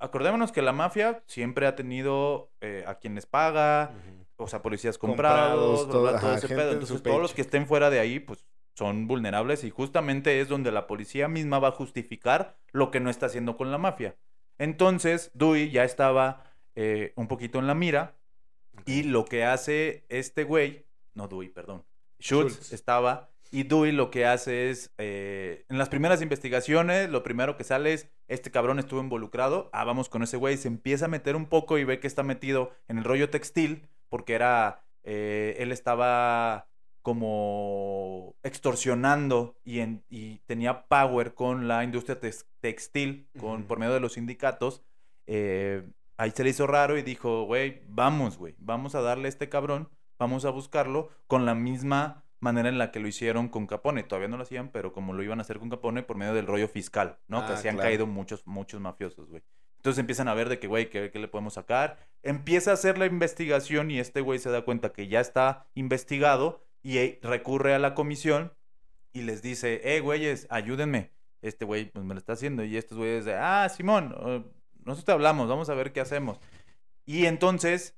Acordémonos 0.00 0.50
que 0.50 0.60
la 0.60 0.72
mafia 0.72 1.22
siempre 1.26 1.68
ha 1.68 1.76
tenido 1.76 2.50
eh, 2.60 2.82
a 2.86 2.96
quienes 2.96 3.26
paga, 3.26 3.92
o 4.36 4.48
sea, 4.48 4.60
policías 4.60 4.98
Comprados, 4.98 5.88
todo- 5.88 6.02
bla, 6.02 6.18
todo 6.18 6.30
ajá, 6.30 6.38
ese 6.38 6.48
pedo. 6.48 6.72
Entonces, 6.72 7.00
todos 7.00 7.22
los 7.22 7.32
que 7.32 7.42
estén 7.42 7.66
fuera 7.68 7.90
de 7.90 8.00
ahí, 8.00 8.18
pues 8.18 8.44
son 8.74 9.06
vulnerables 9.06 9.62
y 9.62 9.70
justamente 9.70 10.40
es 10.40 10.48
donde 10.48 10.72
la 10.72 10.88
policía 10.88 11.28
misma 11.28 11.60
va 11.60 11.68
a 11.68 11.72
justificar 11.72 12.56
lo 12.72 12.90
que 12.90 12.98
no 12.98 13.08
está 13.08 13.26
haciendo 13.26 13.56
con 13.56 13.70
la 13.70 13.78
mafia. 13.78 14.16
Entonces, 14.58 15.30
Dewey 15.34 15.70
ya 15.70 15.84
estaba 15.84 16.44
eh, 16.74 17.12
un 17.16 17.28
poquito 17.28 17.58
en 17.58 17.66
la 17.66 17.74
mira 17.74 18.14
y 18.86 19.02
lo 19.02 19.24
que 19.24 19.44
hace 19.44 20.04
este 20.08 20.44
güey, 20.44 20.86
no 21.14 21.28
Dewey, 21.28 21.48
perdón, 21.48 21.84
Schultz, 22.20 22.54
Schultz. 22.54 22.72
estaba 22.72 23.30
y 23.54 23.62
Dewey 23.62 23.92
lo 23.92 24.10
que 24.10 24.26
hace 24.26 24.70
es, 24.70 24.92
eh, 24.98 25.64
en 25.68 25.78
las 25.78 25.88
primeras 25.88 26.20
investigaciones, 26.20 27.08
lo 27.08 27.22
primero 27.22 27.56
que 27.56 27.62
sale 27.62 27.92
es, 27.92 28.08
este 28.26 28.50
cabrón 28.50 28.80
estuvo 28.80 28.98
involucrado, 28.98 29.70
ah, 29.72 29.84
vamos 29.84 30.08
con 30.08 30.24
ese 30.24 30.36
güey, 30.36 30.56
se 30.56 30.66
empieza 30.66 31.04
a 31.04 31.08
meter 31.08 31.36
un 31.36 31.46
poco 31.46 31.78
y 31.78 31.84
ve 31.84 32.00
que 32.00 32.08
está 32.08 32.24
metido 32.24 32.72
en 32.88 32.98
el 32.98 33.04
rollo 33.04 33.30
textil, 33.30 33.86
porque 34.08 34.34
era, 34.34 34.82
eh, 35.04 35.54
él 35.60 35.70
estaba 35.70 36.66
como 37.04 38.34
extorsionando 38.42 39.56
y, 39.64 39.80
en- 39.80 40.02
y 40.10 40.38
tenía 40.46 40.86
power 40.86 41.34
con 41.34 41.68
la 41.68 41.84
industria 41.84 42.20
tex- 42.20 42.46
textil, 42.60 43.28
con, 43.38 43.60
Ujú. 43.60 43.66
por 43.66 43.78
medio 43.78 43.92
de 43.94 44.00
los 44.00 44.14
sindicatos, 44.14 44.82
eh, 45.26 45.86
ahí 46.16 46.30
se 46.32 46.44
le 46.44 46.50
hizo 46.50 46.66
raro 46.66 46.98
y 46.98 47.02
dijo, 47.02 47.44
güey, 47.44 47.82
vamos, 47.88 48.38
güey, 48.38 48.54
vamos 48.58 48.94
a 48.94 49.00
darle 49.00 49.26
a 49.26 49.28
este 49.28 49.48
cabrón, 49.48 49.88
vamos 50.18 50.44
a 50.44 50.50
buscarlo 50.50 51.10
con 51.26 51.44
la 51.46 51.54
misma 51.54 52.24
manera 52.40 52.68
en 52.68 52.78
la 52.78 52.90
que 52.90 53.00
lo 53.00 53.08
hicieron 53.08 53.48
con 53.48 53.66
Capone. 53.66 54.02
Todavía 54.02 54.28
no 54.28 54.36
lo 54.36 54.42
hacían, 54.42 54.68
pero 54.70 54.92
como 54.92 55.12
lo 55.14 55.22
iban 55.22 55.38
a 55.38 55.42
hacer 55.42 55.58
con 55.58 55.70
Capone 55.70 56.02
por 56.02 56.16
medio 56.16 56.34
del 56.34 56.46
rollo 56.46 56.68
fiscal, 56.68 57.18
¿no? 57.28 57.44
que 57.46 57.52
Ah, 57.52 57.54
así 57.56 57.68
han 57.68 57.76
claro. 57.76 57.88
caído 57.88 58.06
muchos, 58.06 58.46
muchos 58.46 58.80
mafiosos, 58.80 59.30
güey. 59.30 59.42
Entonces 59.76 59.98
empiezan 60.00 60.28
a 60.28 60.34
ver 60.34 60.48
de 60.48 60.58
que, 60.58 60.66
güey, 60.66 60.88
¿qué, 60.90 61.10
qué 61.10 61.18
le 61.18 61.28
podemos 61.28 61.54
sacar? 61.54 61.98
Empieza 62.22 62.70
a 62.70 62.74
hacer 62.74 62.96
la 62.98 63.06
investigación 63.06 63.90
y 63.90 63.98
este 63.98 64.20
güey 64.22 64.38
se 64.38 64.50
da 64.50 64.62
cuenta 64.62 64.92
que 64.92 65.08
ya 65.08 65.20
está 65.20 65.66
investigado 65.74 66.64
y 66.84 66.98
eh, 66.98 67.18
recurre 67.22 67.74
a 67.74 67.80
la 67.80 67.94
comisión 67.94 68.52
y 69.12 69.22
les 69.22 69.42
dice, 69.42 69.80
eh, 69.82 69.98
güeyes, 70.00 70.46
ayúdenme. 70.50 71.10
Este 71.42 71.64
güey, 71.64 71.90
pues 71.90 72.04
me 72.04 72.14
lo 72.14 72.18
está 72.20 72.34
haciendo. 72.34 72.62
Y 72.64 72.76
estos 72.76 72.96
güeyes 72.96 73.24
de, 73.24 73.34
ah, 73.34 73.68
Simón, 73.68 74.14
eh, 74.24 74.44
nosotros 74.84 75.04
te 75.04 75.12
hablamos, 75.12 75.48
vamos 75.48 75.68
a 75.68 75.74
ver 75.74 75.92
qué 75.92 76.00
hacemos. 76.00 76.38
Y 77.06 77.26
entonces, 77.26 77.96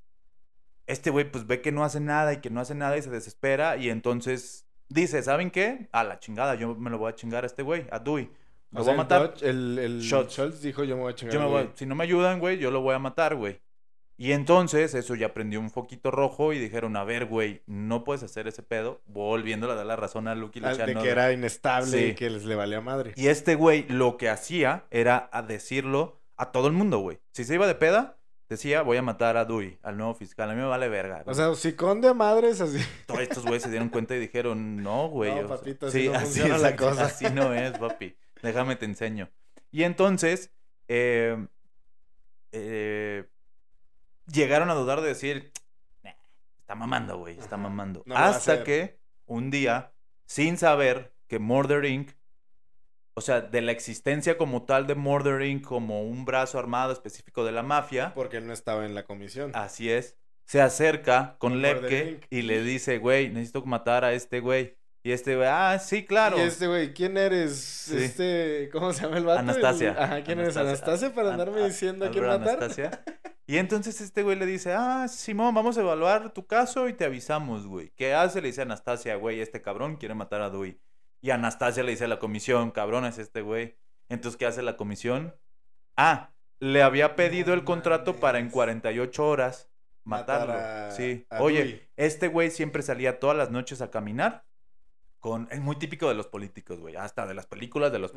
este 0.87 1.11
güey, 1.11 1.30
pues 1.30 1.47
ve 1.47 1.61
que 1.61 1.72
no 1.72 1.84
hace 1.84 2.01
nada 2.01 2.32
y 2.32 2.39
que 2.41 2.51
no 2.51 2.61
hace 2.61 2.74
nada 2.74 2.97
y 2.97 3.03
se 3.03 3.11
desespera. 3.11 3.76
Y 3.76 3.91
entonces 3.91 4.66
dice, 4.89 5.22
¿saben 5.22 5.51
qué? 5.51 5.89
A 5.93 6.03
la 6.05 6.18
chingada, 6.18 6.55
yo 6.55 6.74
me 6.74 6.91
lo 6.91 6.99
voy 6.99 7.11
a 7.11 7.14
chingar 7.14 7.45
a 7.45 7.47
este 7.47 7.62
güey, 7.62 7.87
a 7.91 7.99
Dewey. 7.99 8.30
Lo 8.72 8.80
O 8.80 8.84
voy 8.84 8.84
sea, 8.84 8.93
a 8.93 8.95
el 8.95 8.99
matar. 8.99 9.34
Dodge- 9.34 9.43
el, 9.47 9.78
el 9.78 10.01
Schultz. 10.03 10.61
Dijo, 10.61 10.82
yo 10.84 10.97
me 10.97 11.03
voy 11.03 11.12
a 11.12 11.14
chingar. 11.14 11.34
Yo 11.34 11.41
me 11.41 11.47
voy- 11.47 11.62
güey". 11.64 11.72
si 11.76 11.87
no 11.87 11.95
me 11.95 12.05
ayudan, 12.05 12.41
güey, 12.41 12.59
yo 12.59 12.70
lo 12.70 12.80
voy 12.82 12.95
a 12.95 12.99
matar, 12.99 13.34
güey. 13.37 13.61
Y 14.19 14.33
entonces 14.33 14.95
eso 14.95 15.14
ya 15.14 15.35
prendió 15.35 15.61
un 15.61 15.71
foquito 15.71 16.11
rojo 16.11 16.53
y 16.55 16.59
dijeron, 16.59 16.97
a 16.97 17.05
ver, 17.05 17.27
güey, 17.27 17.62
no 17.67 18.03
puedes 18.03 18.23
hacer 18.23 18.49
ese 18.49 18.62
pedo, 18.62 19.03
volviéndole 19.07 19.75
a 19.75 19.77
dar 19.77 19.85
la 19.87 19.97
razón 19.97 20.27
a 20.27 20.35
Lucky 20.35 20.61
Luciano. 20.61 20.87
de 20.87 21.05
que 21.05 21.11
era 21.11 21.33
inestable 21.33 21.91
Sí. 21.99 22.05
y 22.07 22.14
que 22.14 22.31
les 22.31 22.45
le 22.45 22.55
valía 22.55 22.81
madre. 22.81 23.12
Y 23.17 23.27
este 23.29 23.57
güey 23.57 23.87
lo 23.89 24.17
que 24.17 24.31
hacía 24.31 24.87
era 24.91 25.29
a 25.33 25.43
decirlo 25.43 26.19
a 26.39 26.51
todo 26.51 26.67
el 26.67 26.73
mundo, 26.73 26.99
güey. 27.01 27.19
Si 27.33 27.45
se 27.45 27.55
iba 27.55 27.67
de 27.67 27.75
peda, 27.75 28.17
decía, 28.49 28.81
voy 28.83 28.97
a 28.97 29.03
matar 29.03 29.37
a 29.37 29.45
Dewey, 29.45 29.79
al 29.83 29.99
nuevo 29.99 30.14
fiscal, 30.14 30.49
a 30.51 30.55
mí 30.55 30.61
me 30.62 30.67
vale 30.67 30.89
verga. 30.89 31.23
O 31.27 31.35
sea, 31.35 31.55
si 31.55 31.75
con 31.75 32.01
de 32.01 32.14
madres 32.14 32.61
así. 32.62 32.79
Todos 33.07 33.21
estos 33.21 33.43
güeyes 33.45 33.64
se 33.64 33.71
dieron 33.71 33.91
cuenta 33.91 34.17
y 34.17 34.19
dijeron, 34.19 34.83
no, 34.83 35.09
güey. 35.09 35.35
No, 35.35 35.47
papito, 35.49 35.89
así 35.89 36.09
no 36.09 36.19
funciona 36.21 36.57
es, 36.57 36.62
la 36.62 36.69
así- 36.69 36.77
cosa. 36.79 37.05
Así 37.05 37.27
no 37.35 37.53
es, 37.53 37.73
papi. 37.79 38.17
Déjame 38.43 38.77
te 38.77 38.87
enseño. 38.87 39.29
Y 39.71 39.83
entonces, 39.83 40.53
eh, 40.89 41.37
eh, 42.53 43.25
llegaron 44.33 44.70
a 44.70 44.74
dudar 44.74 45.01
de 45.01 45.09
decir, 45.09 45.53
"Nah, 46.03 46.12
está 46.59 46.74
mamando, 46.74 47.18
güey, 47.18 47.39
está 47.39 47.57
mamando. 47.57 48.03
no 48.07 48.16
Hasta 48.16 48.64
que 48.64 48.99
un 49.27 49.51
día, 49.51 49.93
sin 50.24 50.57
saber 50.59 51.12
que 51.29 51.39
Murder 51.39 51.85
Inc., 51.85 52.11
o 53.14 53.20
sea, 53.22 53.41
de 53.41 53.62
la 53.62 53.72
existencia 53.72 54.37
como 54.37 54.64
tal 54.64 54.87
de 54.87 54.95
Murder 54.95 55.43
Inc., 55.43 55.64
como 55.64 56.03
un 56.03 56.24
brazo 56.24 56.59
armado 56.59 56.93
específico 56.93 57.45
de 57.45 57.53
la 57.53 57.62
mafia, 57.62 58.12
Porque 58.14 58.37
él 58.37 58.47
no 58.47 58.53
estaba 58.53 58.85
en 58.85 58.95
la 58.95 59.05
comisión. 59.05 59.53
Así 59.55 59.91
es. 59.91 60.16
Se 60.45 60.61
acerca 60.61 61.37
con 61.39 61.61
Lepke 61.62 62.20
y 62.31 62.43
le 62.43 62.62
dice, 62.62 62.99
güey, 62.99 63.31
necesito 63.31 63.64
matar 63.64 64.05
a 64.05 64.12
este 64.12 64.39
güey. 64.41 64.77
Y 65.03 65.12
este 65.12 65.35
güey, 65.37 65.49
ah, 65.51 65.79
sí, 65.79 66.05
claro. 66.05 66.37
Y 66.37 66.43
este 66.43 66.66
güey, 66.66 66.93
¿quién 66.93 67.16
eres? 67.16 67.57
Sí. 67.57 67.97
Este, 67.97 68.68
¿cómo 68.72 68.93
se 68.93 69.03
llama 69.03 69.16
el 69.18 69.24
vato? 69.24 69.41
El- 69.43 69.49
Anastasia. 69.51 69.97
Ajá, 69.99 70.22
¿quién 70.22 70.39
eres? 70.41 70.57
Anastasia 70.57 71.14
para 71.14 71.29
An- 71.29 71.41
andarme 71.41 71.64
diciendo 71.66 72.07
a 72.07 72.11
quién 72.11 72.27
matar. 72.27 72.57
Anastasia. 72.62 73.03
Y 73.49 73.59
entonces 73.59 74.01
este 74.01 74.23
güey 74.25 74.37
le 74.37 74.45
dice, 74.47 74.73
ah, 74.75 75.07
Simón, 75.09 75.55
vamos 75.55 75.79
a 75.79 75.81
evaluar 75.81 76.31
tu 76.33 76.47
caso 76.47 76.89
y 76.89 76.95
te 76.95 77.05
avisamos, 77.05 77.67
güey. 77.67 77.91
¿Qué 77.95 78.13
hace? 78.13 78.41
Le 78.41 78.49
dice 78.49 78.63
a 78.63 78.65
Anastasia, 78.65 79.15
güey, 79.17 79.41
este 79.41 79.63
cabrón 79.63 79.97
quiere 79.97 80.15
matar 80.15 80.43
a 80.43 80.51
Dewey. 80.51 80.81
Y 81.21 81.31
Anastasia 81.31 81.85
le 81.85 81.93
dice 81.93 82.05
a 82.07 82.09
la 82.09 82.19
comisión, 82.19 82.73
cabrón 82.73 83.05
es 83.05 83.19
este 83.19 83.43
güey. 83.43 83.77
Entonces, 84.09 84.37
¿qué 84.37 84.47
hace 84.47 84.63
la 84.63 84.77
comisión? 84.77 85.35
Ah, 85.97 86.33
le 86.59 86.83
había 86.83 87.15
pedido 87.15 87.55
el 87.55 87.63
contrato 87.65 88.17
para 88.17 88.39
en 88.39 88.47
mames. 88.47 88.55
48 88.55 89.29
horas 89.29 89.71
Matar 90.05 90.49
matarlo. 90.49 90.65
a- 90.89 90.91
sí. 90.91 91.27
a 91.31 91.41
Oye, 91.43 91.59
Dewey. 91.65 91.83
este 91.97 92.29
güey 92.29 92.51
siempre 92.51 92.83
salía 92.83 93.21
todas 93.21 93.37
las 93.37 93.51
noches 93.53 93.81
a 93.81 93.91
caminar 93.91 94.45
con... 95.21 95.47
Es 95.53 95.61
muy 95.61 95.77
típico 95.77 96.09
de 96.09 96.15
los 96.15 96.27
políticos, 96.27 96.81
güey. 96.81 96.97
Hasta 96.97 97.27
de 97.27 97.35
las 97.35 97.47
películas 97.47 97.93
de 97.93 97.99
los 98.01 98.11
Ajá. 98.11 98.17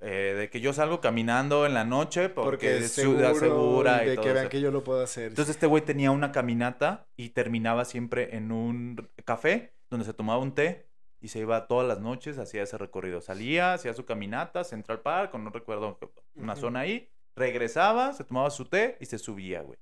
Eh, 0.00 0.34
de 0.36 0.50
que 0.50 0.60
yo 0.60 0.72
salgo 0.72 1.00
caminando 1.00 1.66
en 1.66 1.74
la 1.74 1.84
noche 1.84 2.30
porque, 2.30 2.50
Porque 2.50 2.78
es 2.78 2.92
seguro 2.92 3.34
segura 3.34 4.02
y 4.04 4.08
de 4.08 4.14
todo 4.14 4.24
que 4.24 4.32
vean 4.32 4.44
eso. 4.44 4.50
que 4.50 4.60
yo 4.60 4.70
lo 4.70 4.82
puedo 4.82 5.02
hacer. 5.02 5.28
Entonces 5.28 5.56
este 5.56 5.66
güey 5.66 5.84
tenía 5.84 6.10
una 6.10 6.32
caminata 6.32 7.06
y 7.16 7.30
terminaba 7.30 7.84
siempre 7.84 8.34
en 8.36 8.50
un 8.50 9.08
café 9.24 9.74
donde 9.90 10.06
se 10.06 10.14
tomaba 10.14 10.38
un 10.40 10.54
té 10.54 10.88
y 11.20 11.28
se 11.28 11.40
iba 11.40 11.66
todas 11.66 11.86
las 11.86 12.00
noches, 12.00 12.38
hacía 12.38 12.62
ese 12.62 12.78
recorrido. 12.78 13.20
Salía, 13.20 13.74
hacía 13.74 13.92
su 13.92 14.06
caminata, 14.06 14.64
Central 14.64 15.00
Park, 15.00 15.34
o 15.34 15.38
no 15.38 15.50
recuerdo, 15.50 15.98
una 16.34 16.56
zona 16.56 16.80
ahí, 16.80 17.10
regresaba, 17.36 18.14
se 18.14 18.24
tomaba 18.24 18.48
su 18.48 18.64
té 18.64 18.96
y 19.00 19.06
se 19.06 19.18
subía, 19.18 19.60
güey. 19.60 19.78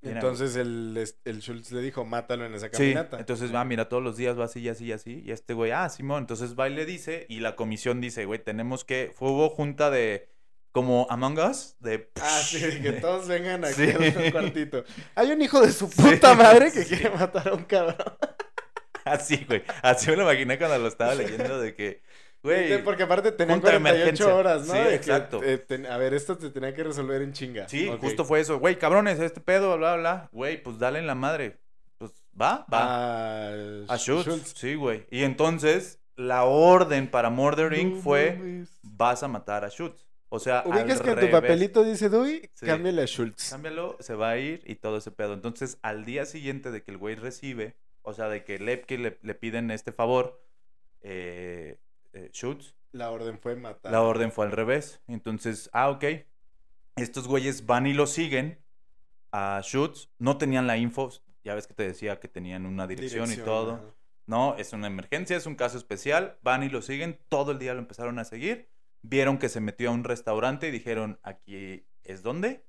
Mira, 0.00 0.14
Entonces 0.20 0.54
el, 0.54 1.04
el 1.24 1.40
Schultz 1.40 1.72
le 1.72 1.80
dijo, 1.82 2.04
mátalo 2.04 2.46
en 2.46 2.54
esa 2.54 2.66
Sí, 2.66 2.72
caminata. 2.94 3.18
entonces 3.18 3.52
va, 3.52 3.64
mira, 3.64 3.88
todos 3.88 4.02
los 4.02 4.16
días 4.16 4.38
va 4.38 4.44
así, 4.44 4.68
así, 4.68 4.92
así. 4.92 5.22
Y 5.26 5.32
este 5.32 5.54
güey, 5.54 5.72
ah, 5.72 5.88
Simón, 5.88 6.20
entonces 6.20 6.54
va 6.56 6.68
y 6.68 6.74
le 6.74 6.86
dice, 6.86 7.26
y 7.28 7.40
la 7.40 7.56
comisión 7.56 8.00
dice, 8.00 8.24
güey, 8.24 8.38
tenemos 8.42 8.84
que, 8.84 9.10
fue 9.14 9.30
hubo 9.30 9.50
junta 9.50 9.90
de, 9.90 10.28
como 10.70 11.08
Among 11.10 11.38
Us, 11.40 11.74
de... 11.80 12.10
Ah, 12.22 12.40
sí, 12.44 12.60
de 12.60 12.80
que 12.80 12.92
todos 13.00 13.26
vengan 13.26 13.64
aquí 13.64 13.74
Sí. 13.74 13.90
al 13.90 14.30
cuartito. 14.32 14.84
Hay 15.16 15.32
un 15.32 15.42
hijo 15.42 15.60
de 15.60 15.72
su 15.72 15.90
puta 15.96 16.34
madre 16.34 16.70
que 16.70 16.84
quiere 16.84 17.10
matar 17.10 17.48
a 17.48 17.54
un 17.54 17.64
cabrón. 17.64 17.96
Así, 19.04 19.42
güey, 19.48 19.62
así 19.82 20.10
me 20.10 20.16
lo 20.16 20.22
imaginé 20.24 20.58
cuando 20.58 20.78
lo 20.78 20.86
estaba 20.88 21.14
leyendo, 21.14 21.58
de 21.60 21.74
que, 21.74 22.02
güey... 22.42 22.82
Porque 22.84 23.02
aparte 23.02 23.32
tenían 23.32 23.60
junta 23.60 23.72
de 23.72 23.80
48 23.80 24.02
emergencia. 24.02 24.34
horas, 24.34 24.66
¿no? 24.66 24.72
Sí, 24.74 24.78
De 24.80 24.88
que, 24.88 24.94
exacto. 24.94 25.42
eh, 25.42 25.58
ten- 25.58 25.86
a 25.86 25.96
ver, 25.96 26.14
esto 26.14 26.36
te 26.38 26.50
tenía 26.50 26.74
que 26.74 26.84
resolver 26.84 27.22
en 27.22 27.32
chinga. 27.32 27.68
Sí, 27.68 27.90
justo 28.00 28.24
fue 28.24 28.40
eso. 28.40 28.58
Güey, 28.58 28.78
cabrones, 28.78 29.18
este 29.20 29.40
pedo, 29.40 29.76
bla, 29.76 29.96
bla. 29.96 30.28
Güey, 30.32 30.62
pues 30.62 30.78
dale 30.78 30.98
en 30.98 31.06
la 31.06 31.14
madre. 31.14 31.58
Pues 31.98 32.12
va, 32.40 32.64
va. 32.72 33.48
A, 33.48 33.52
a 33.88 33.96
Schultz. 33.98 34.54
Sí, 34.56 34.74
güey. 34.74 35.06
Y 35.10 35.24
entonces, 35.24 36.00
la 36.16 36.44
orden 36.44 37.10
para 37.10 37.30
Murder 37.30 37.72
Inc. 37.74 37.96
No 37.96 38.02
fue, 38.02 38.36
mames. 38.36 38.68
vas 38.82 39.22
a 39.22 39.28
matar 39.28 39.64
a 39.64 39.68
Schultz. 39.70 40.06
O 40.30 40.38
sea, 40.38 40.62
Ubicas 40.66 40.98
al 40.98 41.04
que 41.04 41.08
en 41.10 41.14
tu 41.14 41.20
revés. 41.22 41.30
papelito 41.30 41.82
dice 41.84 42.10
Dewey, 42.10 42.50
Sí. 42.52 42.66
cámbiale 42.66 43.02
a 43.02 43.06
Schultz. 43.06 43.48
Cámbialo, 43.50 43.96
se 43.98 44.14
va 44.14 44.28
a 44.30 44.36
ir 44.38 44.62
y 44.66 44.74
todo 44.74 44.98
ese 44.98 45.10
pedo. 45.10 45.32
Entonces, 45.32 45.78
al 45.80 46.04
día 46.04 46.26
siguiente 46.26 46.70
de 46.70 46.82
que 46.82 46.90
el 46.90 46.98
güey 46.98 47.14
recibe, 47.14 47.76
o 48.02 48.12
sea, 48.12 48.28
de 48.28 48.44
que 48.44 48.58
Lepke 48.58 48.98
le, 48.98 49.18
le 49.22 49.34
piden 49.34 49.70
este 49.70 49.90
favor, 49.90 50.38
eh, 51.00 51.78
eh, 52.12 52.30
La 52.92 53.10
orden 53.10 53.38
fue 53.38 53.56
matar. 53.56 53.92
La 53.92 54.02
orden 54.02 54.32
fue 54.32 54.46
al 54.46 54.52
revés. 54.52 55.00
Entonces, 55.06 55.68
ah, 55.72 55.90
ok. 55.90 56.04
Estos 56.96 57.28
güeyes 57.28 57.66
van 57.66 57.86
y 57.86 57.92
lo 57.94 58.06
siguen 58.06 58.58
a 59.32 59.60
Schutz. 59.62 60.10
No 60.18 60.36
tenían 60.38 60.66
la 60.66 60.76
info. 60.76 61.10
Ya 61.44 61.54
ves 61.54 61.66
que 61.66 61.74
te 61.74 61.84
decía 61.84 62.18
que 62.20 62.28
tenían 62.28 62.66
una 62.66 62.86
dirección, 62.86 63.32
y 63.32 63.36
todo. 63.36 63.74
ajá. 63.74 63.84
No, 64.26 64.56
es 64.58 64.74
una 64.74 64.88
emergencia, 64.88 65.36
es 65.38 65.46
un 65.46 65.54
caso 65.54 65.78
especial. 65.78 66.38
Van 66.42 66.62
y 66.62 66.68
lo 66.68 66.82
siguen. 66.82 67.18
Todo 67.28 67.52
el 67.52 67.58
día 67.58 67.72
lo 67.72 67.78
empezaron 67.80 68.18
a 68.18 68.24
seguir. 68.24 68.68
Vieron 69.00 69.38
que 69.38 69.48
se 69.48 69.60
metió 69.60 69.88
a 69.88 69.92
un 69.92 70.04
restaurante 70.04 70.68
y 70.68 70.70
dijeron, 70.70 71.18
aquí 71.22 71.86
es 72.04 72.22
donde. 72.22 72.66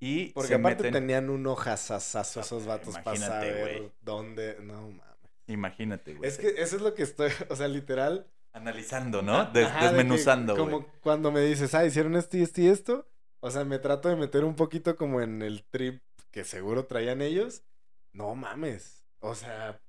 Y 0.00 0.30
Porque 0.32 0.48
se 0.48 0.54
aparte 0.54 0.84
meten- 0.84 0.92
tenían 0.92 1.30
un 1.30 1.46
hojazazazo 1.46 2.40
esos 2.40 2.64
vatos 2.64 2.96
para 3.00 3.16
saber 3.18 3.78
güey. 3.78 3.92
dónde. 4.00 4.56
No 4.62 4.80
mames. 4.90 5.04
Imagínate, 5.46 6.14
güey. 6.14 6.28
Es 6.28 6.38
que 6.38 6.48
eso 6.62 6.76
es 6.76 6.82
lo 6.82 6.94
que 6.94 7.02
estoy. 7.02 7.30
O 7.50 7.56
sea, 7.56 7.68
literal. 7.68 8.26
Analizando, 8.54 9.20
¿no? 9.20 9.44
Des- 9.52 9.66
Ajá, 9.66 9.74
de 9.74 9.80
que 9.80 9.94
desmenuzando, 9.96 10.54
güey. 10.56 10.64
Como 10.64 10.86
cuando 11.02 11.30
me 11.30 11.40
dices, 11.42 11.74
ah, 11.74 11.84
hicieron 11.84 12.16
esto 12.16 12.36
y 12.38 12.42
esto 12.42 12.60
y 12.62 12.68
esto. 12.68 13.06
O 13.40 13.50
sea, 13.50 13.64
me 13.64 13.78
trato 13.78 14.08
de 14.08 14.16
meter 14.16 14.44
un 14.44 14.54
poquito 14.56 14.96
como 14.96 15.20
en 15.20 15.42
el 15.42 15.64
trip 15.64 16.02
que 16.30 16.44
seguro 16.44 16.86
traían 16.86 17.20
ellos. 17.20 17.62
No 18.12 18.34
mames. 18.34 19.04
O 19.20 19.34
sea, 19.34 19.80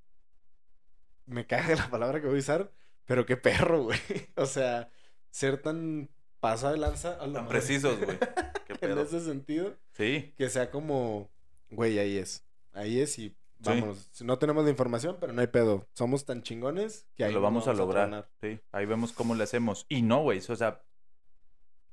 me 1.26 1.46
caga 1.48 1.76
la 1.76 1.90
palabra 1.90 2.20
que 2.22 2.28
voy 2.28 2.38
a 2.38 2.40
usar, 2.40 2.72
pero 3.06 3.26
qué 3.26 3.38
perro, 3.38 3.84
güey. 3.84 4.00
O 4.36 4.46
sea, 4.46 4.90
ser 5.32 5.62
tan 5.62 6.10
paso 6.40 6.70
de 6.72 6.78
lanza 6.78 7.14
a 7.14 7.28
la 7.28 7.34
Tan 7.34 7.46
madre. 7.46 7.50
precisos, 7.50 8.00
güey. 8.00 8.18
En 8.82 8.98
ese 9.00 9.22
sentido, 9.22 9.74
Sí. 9.94 10.34
que 10.38 10.50
sea 10.50 10.70
como, 10.70 11.30
güey, 11.70 11.98
ahí 11.98 12.18
es. 12.18 12.44
Ahí 12.74 13.00
es 13.00 13.18
y 13.20 13.36
vámonos. 13.60 14.22
No 14.22 14.38
tenemos 14.40 14.64
la 14.64 14.70
información, 14.70 15.18
pero 15.20 15.34
no 15.34 15.42
hay 15.42 15.48
pedo. 15.48 15.88
Somos 15.94 16.26
tan 16.26 16.44
chingones 16.44 17.08
que 17.16 17.24
ahí 17.26 17.34
lo 17.34 17.42
vamos 17.42 17.68
a 17.68 17.74
lograr. 17.74 18.30
sí, 18.42 18.60
ahí 18.72 18.86
vemos 18.86 19.12
cómo 19.14 19.36
le 19.36 19.44
hacemos. 19.44 19.86
Y 19.90 20.02
no, 20.02 20.22
güey, 20.22 20.40
o 20.40 20.56
sea, 20.56 20.82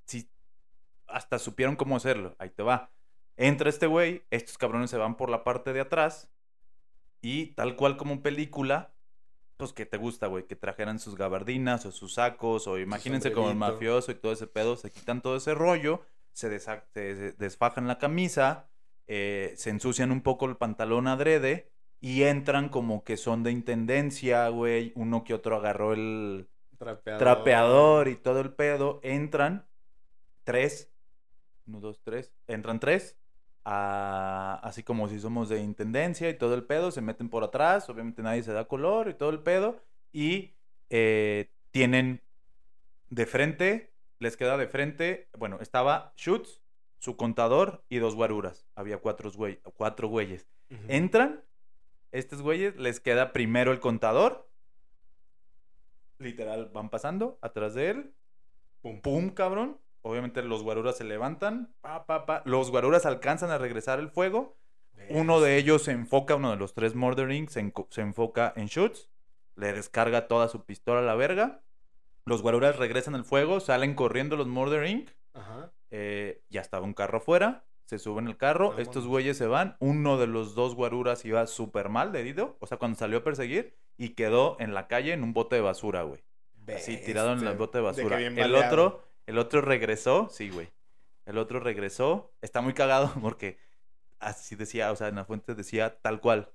sí, 0.04 0.28
hasta 1.06 1.38
supieron 1.38 1.76
cómo 1.76 1.96
hacerlo. 1.96 2.34
Ahí 2.38 2.50
te 2.50 2.62
va. 2.62 2.90
Entra 3.36 3.68
este 3.70 3.86
güey, 3.86 4.22
estos 4.30 4.58
cabrones 4.58 4.90
se 4.90 4.98
van 4.98 5.16
por 5.16 5.30
la 5.30 5.42
parte 5.44 5.72
de 5.72 5.80
atrás 5.80 6.28
y 7.20 7.46
tal 7.54 7.76
cual 7.76 7.96
como 7.96 8.12
en 8.12 8.22
película, 8.22 8.92
pues 9.56 9.72
que 9.72 9.86
te 9.86 9.96
gusta, 9.96 10.26
güey, 10.26 10.46
que 10.46 10.56
trajeran 10.56 10.98
sus 10.98 11.14
gabardinas 11.16 11.86
o 11.86 11.92
sus 11.92 12.14
sacos 12.14 12.66
o 12.66 12.78
imagínense 12.78 13.32
como 13.32 13.48
el 13.50 13.56
mafioso 13.56 14.10
y 14.12 14.16
todo 14.16 14.32
ese 14.32 14.46
pedo, 14.46 14.76
se 14.76 14.90
quitan 14.90 15.22
todo 15.22 15.36
ese 15.36 15.54
rollo, 15.54 16.02
se, 16.32 16.50
desa- 16.50 16.84
se- 16.92 17.14
se 17.16 17.32
desfajan 17.32 17.86
la 17.86 17.98
camisa, 17.98 18.68
eh, 19.06 19.54
se 19.56 19.70
ensucian 19.70 20.12
un 20.12 20.22
poco 20.22 20.46
el 20.46 20.56
pantalón 20.56 21.06
adrede 21.08 21.70
y 22.00 22.22
entran 22.24 22.68
como 22.68 23.04
que 23.04 23.16
son 23.16 23.42
de 23.42 23.52
intendencia, 23.52 24.48
güey, 24.48 24.92
uno 24.96 25.24
que 25.24 25.34
otro 25.34 25.56
agarró 25.56 25.92
el, 25.92 26.48
Trapeador. 26.78 27.18
trapeador 27.18 28.08
y 28.08 28.16
todo 28.16 28.40
el 28.40 28.52
pedo, 28.54 29.00
entran 29.02 29.66
tres, 30.44 30.92
uno, 31.66 31.80
dos, 31.80 32.00
tres, 32.04 32.34
entran 32.46 32.80
tres, 32.80 33.18
a- 33.64 34.60
así 34.62 34.82
como 34.82 35.08
si 35.08 35.20
somos 35.20 35.48
de 35.48 35.60
intendencia 35.62 36.28
y 36.30 36.34
todo 36.38 36.54
el 36.54 36.64
pedo, 36.64 36.90
se 36.90 37.00
meten 37.02 37.28
por 37.30 37.44
atrás, 37.44 37.88
obviamente 37.90 38.22
nadie 38.22 38.42
se 38.42 38.52
da 38.52 38.66
color 38.66 39.08
y 39.08 39.14
todo 39.14 39.30
el 39.30 39.40
pedo, 39.42 39.82
y 40.12 40.56
eh, 40.90 41.50
tienen 41.70 42.22
de 43.10 43.26
frente, 43.26 43.94
les 44.20 44.36
queda 44.36 44.56
de 44.56 44.68
frente, 44.68 45.30
bueno, 45.38 45.58
estaba 45.60 46.14
Schutz, 46.16 46.61
su 47.02 47.16
contador 47.16 47.84
y 47.88 47.98
dos 47.98 48.14
guaruras, 48.14 48.64
había 48.76 48.98
cuatro, 48.98 49.28
güey, 49.32 49.60
cuatro 49.76 50.06
güeyes. 50.06 50.48
Entran, 50.86 51.42
estos 52.12 52.42
güeyes, 52.42 52.76
les 52.76 53.00
queda 53.00 53.32
primero 53.32 53.72
el 53.72 53.80
contador. 53.80 54.48
Literal, 56.18 56.70
van 56.72 56.90
pasando 56.90 57.40
atrás 57.42 57.74
de 57.74 57.90
él. 57.90 58.14
Pum, 58.82 59.00
pum, 59.00 59.30
cabrón. 59.30 59.80
Obviamente 60.02 60.44
los 60.44 60.62
guaruras 60.62 60.96
se 60.96 61.02
levantan. 61.02 61.74
Pa, 61.80 62.06
pa, 62.06 62.24
pa. 62.24 62.42
Los 62.44 62.70
guaruras 62.70 63.04
alcanzan 63.04 63.50
a 63.50 63.58
regresar 63.58 63.98
el 63.98 64.08
fuego. 64.08 64.56
Uno 65.10 65.40
de 65.40 65.56
ellos 65.56 65.82
se 65.82 65.90
enfoca, 65.90 66.36
uno 66.36 66.52
de 66.52 66.56
los 66.56 66.72
tres 66.72 66.94
Murdering, 66.94 67.48
se, 67.48 67.72
se 67.90 68.00
enfoca 68.00 68.52
en 68.54 68.68
Schutz. 68.68 69.10
Le 69.56 69.72
descarga 69.72 70.28
toda 70.28 70.46
su 70.48 70.64
pistola 70.64 71.00
a 71.00 71.04
la 71.04 71.16
verga. 71.16 71.64
Los 72.26 72.42
guaruras 72.42 72.76
regresan 72.76 73.16
al 73.16 73.24
fuego, 73.24 73.58
salen 73.58 73.96
corriendo 73.96 74.36
los 74.36 74.46
Murdering. 74.46 75.10
Ajá. 75.34 75.72
Eh, 75.94 76.40
ya 76.48 76.62
estaba 76.62 76.84
un 76.86 76.94
carro 76.94 77.18
afuera, 77.18 77.64
se 77.84 77.98
suben 77.98 78.26
al 78.26 78.38
carro, 78.38 78.68
Vámonos. 78.70 78.88
estos 78.88 79.06
güeyes 79.06 79.36
se 79.36 79.46
van, 79.46 79.76
uno 79.78 80.16
de 80.18 80.26
los 80.26 80.54
dos 80.54 80.74
guaruras 80.74 81.24
iba 81.26 81.46
súper 81.46 81.90
mal 81.90 82.12
de 82.12 82.20
herido, 82.20 82.56
o 82.60 82.66
sea, 82.66 82.78
cuando 82.78 82.98
salió 82.98 83.18
a 83.18 83.22
perseguir 83.24 83.76
y 83.98 84.10
quedó 84.10 84.56
en 84.58 84.72
la 84.72 84.88
calle 84.88 85.12
en 85.12 85.22
un 85.22 85.34
bote 85.34 85.56
de 85.56 85.62
basura, 85.62 86.02
güey. 86.02 86.24
Así, 86.74 86.96
tirado 86.96 87.34
en 87.34 87.46
el 87.46 87.56
bote 87.58 87.78
de 87.78 87.84
basura. 87.84 88.18
el 88.20 88.54
otro, 88.54 89.02
el 89.26 89.36
otro 89.36 89.60
regresó, 89.60 90.28
sí, 90.30 90.48
güey. 90.48 90.70
El 91.26 91.36
otro 91.38 91.60
regresó, 91.60 92.32
está 92.40 92.62
muy 92.62 92.72
cagado 92.72 93.12
porque 93.20 93.58
así 94.18 94.56
decía, 94.56 94.90
o 94.92 94.96
sea, 94.96 95.08
en 95.08 95.16
la 95.16 95.24
fuente 95.26 95.54
decía 95.54 96.00
tal 96.00 96.20
cual. 96.20 96.48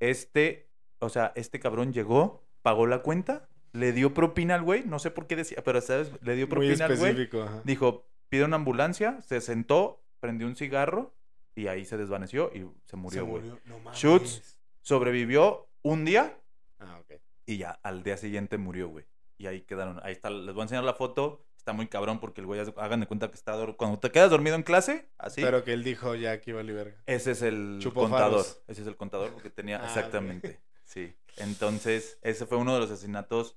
Este, 0.00 0.68
o 0.98 1.08
sea, 1.08 1.32
este 1.36 1.60
cabrón 1.60 1.92
llegó, 1.92 2.42
pagó 2.62 2.86
la 2.86 3.02
cuenta, 3.02 3.48
le 3.72 3.92
dio 3.92 4.12
propina 4.12 4.56
al 4.56 4.62
güey, 4.62 4.84
no 4.84 4.98
sé 4.98 5.10
por 5.10 5.26
qué 5.26 5.36
decía, 5.36 5.62
pero 5.64 5.80
sabes, 5.80 6.10
le 6.22 6.34
dio 6.34 6.46
Muy 6.46 6.56
propina 6.56 6.86
al 6.86 6.96
güey. 6.96 7.10
específico. 7.12 7.42
ajá. 7.42 7.60
Dijo, 7.64 8.04
pide 8.32 8.44
una 8.44 8.56
ambulancia, 8.56 9.20
se 9.20 9.42
sentó, 9.42 10.02
prendió 10.18 10.46
un 10.46 10.56
cigarro 10.56 11.14
y 11.54 11.66
ahí 11.66 11.84
se 11.84 11.98
desvaneció 11.98 12.50
y 12.54 12.66
se 12.86 12.96
murió, 12.96 13.20
Se 13.20 13.26
güey. 13.30 13.42
murió. 13.42 13.60
No 13.66 13.78
mames. 13.80 13.98
Schutz. 13.98 14.58
Sobrevivió 14.80 15.68
un 15.82 16.06
día 16.06 16.38
Ah, 16.80 16.98
ok. 17.00 17.20
y 17.44 17.58
ya 17.58 17.78
al 17.82 18.02
día 18.02 18.16
siguiente 18.16 18.56
murió, 18.56 18.88
güey. 18.88 19.04
Y 19.36 19.48
ahí 19.48 19.60
quedaron. 19.60 20.00
Ahí 20.02 20.12
está, 20.12 20.30
les 20.30 20.54
voy 20.54 20.62
a 20.62 20.64
enseñar 20.64 20.84
la 20.84 20.94
foto. 20.94 21.44
Está 21.58 21.74
muy 21.74 21.88
cabrón 21.88 22.20
porque 22.20 22.40
el 22.40 22.46
güey, 22.46 22.58
hagan 22.78 23.00
de 23.00 23.06
cuenta 23.06 23.28
que 23.28 23.34
está 23.36 23.54
dor- 23.54 23.76
Cuando 23.76 23.98
te 23.98 24.10
quedas 24.10 24.30
dormido 24.30 24.56
en 24.56 24.62
clase, 24.62 25.10
así. 25.18 25.42
Pero 25.42 25.62
que 25.62 25.74
él 25.74 25.84
dijo 25.84 26.14
ya 26.14 26.40
que 26.40 26.52
iba 26.52 26.60
a 26.60 26.64
verga. 26.64 26.96
Ese 27.04 27.32
es 27.32 27.42
el 27.42 27.80
contador. 27.92 28.10
faros. 28.10 28.62
Ese 28.66 28.80
es 28.80 28.86
el 28.88 28.96
contador 28.96 29.32
porque 29.34 29.50
tenía 29.50 29.76
Ah, 29.82 29.86
exactamente. 29.86 30.60
Sí. 30.84 31.14
Entonces, 31.36 32.18
ese 32.22 32.46
fue 32.46 32.56
uno 32.58 32.72
de 32.74 32.80
los 32.80 32.90
asesinatos 32.90 33.56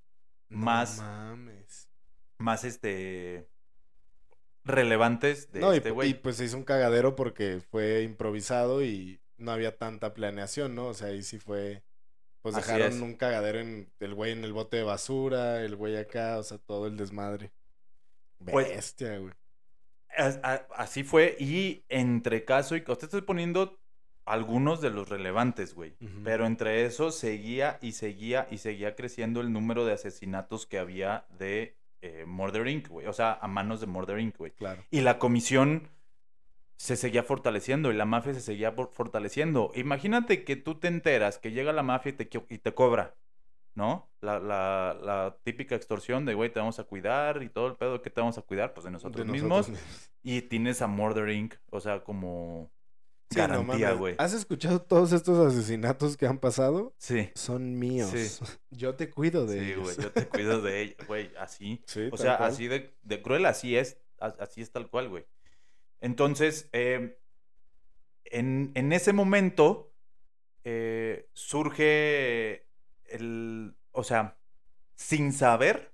Más- 0.50 0.98
No 0.98 1.04
mames. 1.06 1.90
más 2.38 2.64
este 2.66 3.50
relevantes 4.66 5.51
de 5.51 5.59
no, 5.61 5.74
y, 5.74 5.78
este 5.78 5.89
y 5.89 5.91
güey. 5.93 6.13
pues 6.22 6.36
se 6.38 6.45
hizo 6.45 6.57
un 6.57 6.63
cagadero 6.63 7.16
porque 7.16 7.61
fue 7.72 8.01
improvisado 8.01 8.84
y 8.84 9.22
no 9.38 9.51
había 9.51 9.78
tanta 9.78 10.13
planeación, 10.13 10.76
¿no? 10.76 10.88
O 10.88 10.93
sea, 10.93 11.07
ahí 11.07 11.22
sí 11.24 11.39
fue. 11.39 11.84
Pues 12.41 12.55
Así 12.55 12.72
dejaron 12.72 12.93
es. 12.97 13.01
un 13.01 13.16
cagadero 13.16 13.59
en 13.59 13.89
el 13.99 14.13
güey 14.13 14.32
en 14.32 14.43
el 14.43 14.53
bote 14.53 14.78
de 14.78 14.84
basura, 14.84 15.63
el 15.63 15.76
güey 15.76 15.97
acá, 15.97 16.38
o 16.38 16.43
sea, 16.43 16.57
todo 16.59 16.88
el 16.88 16.97
desmadre. 16.97 17.51
Pues- 18.43 18.70
Bestia, 18.70 19.18
güey. 19.20 19.34
Así 20.76 21.03
fue. 21.03 21.36
Y 21.39 21.84
entre 21.89 22.45
caso 22.45 22.76
y. 22.76 22.80
Usted 22.88 23.05
estoy 23.05 23.22
poniendo 23.22 23.80
algunos 24.26 24.80
de 24.82 24.89
los 24.89 25.09
relevantes, 25.09 25.74
güey. 25.74 25.95
Pero 26.24 26.45
entre 26.45 26.86
esos 26.86 27.16
seguía 27.16 27.78
y 27.82 27.91
seguía 27.93 28.47
y 28.49 28.59
seguía 28.59 28.95
creciendo 28.95 29.41
el 29.41 29.51
número 29.51 29.86
de 29.86 29.93
asesinatos 29.93 30.66
que 30.66 30.80
había 30.80 31.26
de 31.38 31.76
eh, 32.02 32.26
Murder 32.26 32.68
Inc., 32.68 32.88
güey. 32.89 33.08
O 33.08 33.14
sea, 33.14 33.34
a 33.41 33.48
manos 33.48 33.80
de 33.82 33.88
Murder 33.88 34.20
Inc., 34.20 34.38
güey. 34.38 34.52
Claro. 34.52 34.84
Y 34.91 35.02
la 35.02 35.18
comisión 35.20 35.89
se 36.78 36.96
seguía 36.98 37.24
fortaleciendo 37.24 37.91
y 37.91 37.96
la 37.96 38.06
mafia 38.06 38.34
se 38.34 38.41
seguía 38.41 38.74
fortaleciendo. 38.74 39.72
Imagínate 39.76 40.43
que 40.43 40.56
tú 40.58 40.76
te 40.76 40.88
enteras 40.89 41.38
que 41.38 41.52
llega 41.52 41.72
la 41.74 41.84
mafia 41.84 42.10
y 42.10 42.14
te, 42.14 42.30
y 42.50 42.58
te 42.58 42.74
cobra, 42.74 43.16
¿no? 43.76 44.10
La, 44.22 44.39
la- 44.39 44.98
la 45.02 45.38
típica 45.43 45.76
extorsión 45.76 46.26
de, 46.26 46.34
güey, 46.34 46.52
te 46.52 46.60
vamos 46.60 46.78
a 46.80 46.84
cuidar 46.84 47.41
y 47.43 47.50
todo 47.50 47.68
el 47.68 47.76
pedo 47.76 48.02
que 48.02 48.10
te 48.10 48.20
vamos 48.20 48.38
a 48.38 48.41
cuidar, 48.41 48.74
pues 48.74 48.84
de 48.84 48.91
nosotros, 48.91 49.26
De 49.26 49.32
mismos. 49.32 49.70
mismos. 49.70 50.10
Y 50.22 50.41
tienes 50.43 50.82
a 50.82 50.88
Murder 50.88 51.30
Inc., 51.30 51.56
o 51.70 51.80
sea, 51.80 52.04
como 52.04 52.70
Sí, 53.32 53.38
garantía, 53.40 53.94
güey. 53.94 54.16
¿Has 54.18 54.34
escuchado 54.34 54.82
todos 54.82 55.12
estos 55.12 55.46
asesinatos 55.54 56.16
que 56.16 56.28
han 56.28 56.38
pasado? 56.40 56.94
Sí. 56.98 57.30
Son 57.36 57.78
míos. 57.78 58.12
Sí. 58.14 58.44
Yo 58.70 58.96
te 58.96 59.10
cuido 59.10 59.46
de 59.46 59.60
Sí, 59.60 59.66
ellos. 59.72 59.84
güey, 59.84 59.96
yo 59.98 60.12
te 60.12 60.28
cuido 60.28 60.62
de 60.62 60.82
ella, 60.82 60.96
güey, 61.08 61.32
así. 61.40 61.82
Sí, 61.88 62.10
O 62.12 62.18
sea, 62.18 62.38
cual. 62.38 62.52
así 62.52 62.68
de, 62.68 62.96
de 63.02 63.22
cruel, 63.22 63.46
así 63.46 63.76
es, 63.78 63.98
así 64.20 64.62
es 64.62 64.72
tal 64.72 64.90
cual, 64.90 65.10
güey. 65.10 65.26
Entonces, 66.02 66.70
eh, 66.74 67.18
en, 68.26 68.72
en 68.76 68.92
ese 68.94 69.12
momento 69.14 69.94
eh, 70.64 71.30
surge 71.34 72.68
el, 73.06 73.76
o 73.92 74.04
sea, 74.04 74.38
sin 74.96 75.32
saber, 75.34 75.94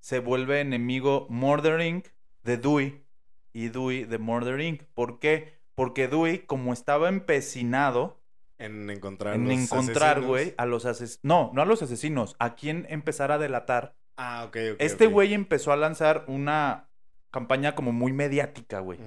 se 0.00 0.18
vuelve 0.18 0.60
enemigo 0.60 1.26
Murder 1.28 1.80
Inc. 1.80 2.06
de 2.42 2.56
Dewey 2.56 3.04
y 3.52 3.68
Dewey 3.68 4.04
de 4.04 4.18
Murder 4.18 4.60
Inc. 4.60 4.82
¿Por 4.94 5.18
qué? 5.18 5.59
Porque 5.80 6.08
Dewey, 6.08 6.40
como 6.40 6.74
estaba 6.74 7.08
empecinado 7.08 8.20
En 8.58 8.90
encontrar 8.90 9.34
en 9.36 9.48
los 9.48 9.54
encontrar, 9.54 10.20
güey, 10.20 10.52
a 10.58 10.66
los 10.66 10.84
asesinos, 10.84 11.20
no, 11.22 11.50
no 11.54 11.62
a 11.62 11.64
los 11.64 11.80
asesinos, 11.80 12.36
a 12.38 12.54
quien 12.54 12.86
empezar 12.90 13.32
a 13.32 13.38
delatar 13.38 13.94
Ah, 14.18 14.44
ok, 14.46 14.56
ok. 14.74 14.76
este 14.78 15.06
güey 15.06 15.32
empezó 15.32 15.72
a 15.72 15.76
lanzar 15.76 16.24
una 16.26 16.90
campaña 17.30 17.74
como 17.74 17.92
muy 17.92 18.12
mediática, 18.12 18.80
güey. 18.80 18.98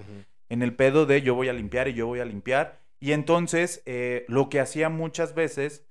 En 0.50 0.64
el 0.64 0.76
pedo 0.76 1.06
de 1.06 1.22
yo 1.22 1.36
voy 1.36 1.48
a 1.48 1.54
limpiar 1.54 1.90
y 1.90 1.94
yo 1.94 2.08
voy 2.08 2.22
a 2.22 2.26
limpiar. 2.26 2.80
Y 3.00 3.12
entonces 3.12 3.84
eh, 3.86 4.26
lo 4.28 4.50
que 4.50 4.60
hacía 4.60 4.90
muchas 4.90 5.36
veces 5.36 5.86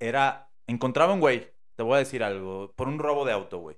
era, 0.00 0.50
encontraba 0.66 1.14
un 1.14 1.20
güey, 1.20 1.52
te 1.76 1.84
voy 1.84 1.94
a 1.94 1.98
decir 1.98 2.24
algo, 2.24 2.72
por 2.74 2.88
un 2.88 2.98
robo 2.98 3.24
de 3.24 3.34
auto, 3.34 3.58
güey. 3.58 3.76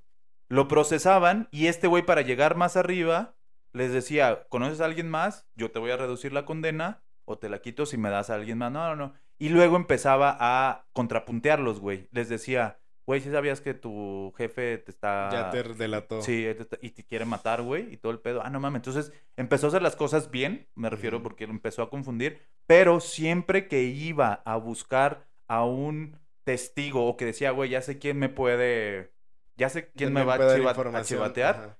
Lo 0.49 0.69
procesaban 0.69 1.49
y 1.51 1.67
este 1.67 1.87
güey 1.87 2.03
para 2.03 2.23
llegar 2.23 2.57
más 2.57 2.79
arriba 2.79 3.35
les 3.75 3.93
decía, 3.93 4.47
¿conoces 4.49 4.81
a 4.81 4.87
alguien 4.87 5.11
más? 5.11 5.47
Yo 5.55 5.71
te 5.71 5.79
voy 5.79 5.91
a 5.91 5.97
reducir 5.99 6.33
la 6.33 6.47
condena 6.47 7.03
o 7.27 7.39
te 7.39 7.49
la 7.51 7.61
quito 7.61 7.85
si 7.85 7.99
me 7.99 8.09
das 8.09 8.31
a 8.31 8.35
alguien 8.37 8.57
más. 8.59 8.73
No, 8.73 8.89
no, 8.89 8.97
no. 8.97 9.13
Y 9.39 9.51
luego 9.51 9.77
empezaba 9.77 10.37
a 10.41 10.87
contrapuntearlos, 10.93 11.81
güey. 11.81 12.09
Les 12.13 12.29
decía, 12.29 12.79
güey, 13.07 13.21
si 13.21 13.31
sabías 13.31 13.61
que 13.61 13.75
tu 13.75 14.33
jefe 14.39 14.79
te 14.79 14.91
está... 14.91 15.29
Ya 15.33 15.51
te 15.51 15.63
delató. 15.75 16.23
Sí, 16.23 16.47
y 16.81 16.91
te 16.91 17.05
quiere 17.05 17.25
matar, 17.25 17.63
güey, 17.63 17.93
y 17.93 17.97
todo 17.97 18.13
el 18.13 18.21
pedo. 18.21 18.43
Ah, 18.45 18.51
no 18.51 18.61
mames. 18.61 18.79
Entonces 18.79 19.13
empezó 19.37 19.67
a 19.67 19.69
hacer 19.69 19.83
las 19.83 19.97
cosas 19.97 20.31
bien, 20.31 20.69
me 20.75 20.89
refiero 20.89 21.17
Ujú. 21.19 21.25
porque 21.25 21.47
lo 21.47 21.53
empezó 21.53 21.83
a 21.83 21.91
confundir, 21.91 22.41
pero 22.67 23.01
siempre 23.01 23.69
que 23.69 23.83
iba 23.83 24.41
a 24.45 24.57
buscar 24.57 25.27
a 25.49 25.65
un 25.65 26.19
testigo 26.45 27.07
o 27.07 27.17
que 27.17 27.25
decía, 27.27 27.51
güey, 27.51 27.71
ya 27.71 27.83
sé 27.83 27.99
quién 27.99 28.19
me 28.19 28.29
puede 28.29 29.13
ya 29.57 29.69
sé 29.69 29.91
quién 29.93 30.13
me 30.13 30.25
va 30.25 30.35
a, 30.35 30.57
chiva- 30.57 31.03
chivatear. 31.05 31.55
ajá. 31.57 31.79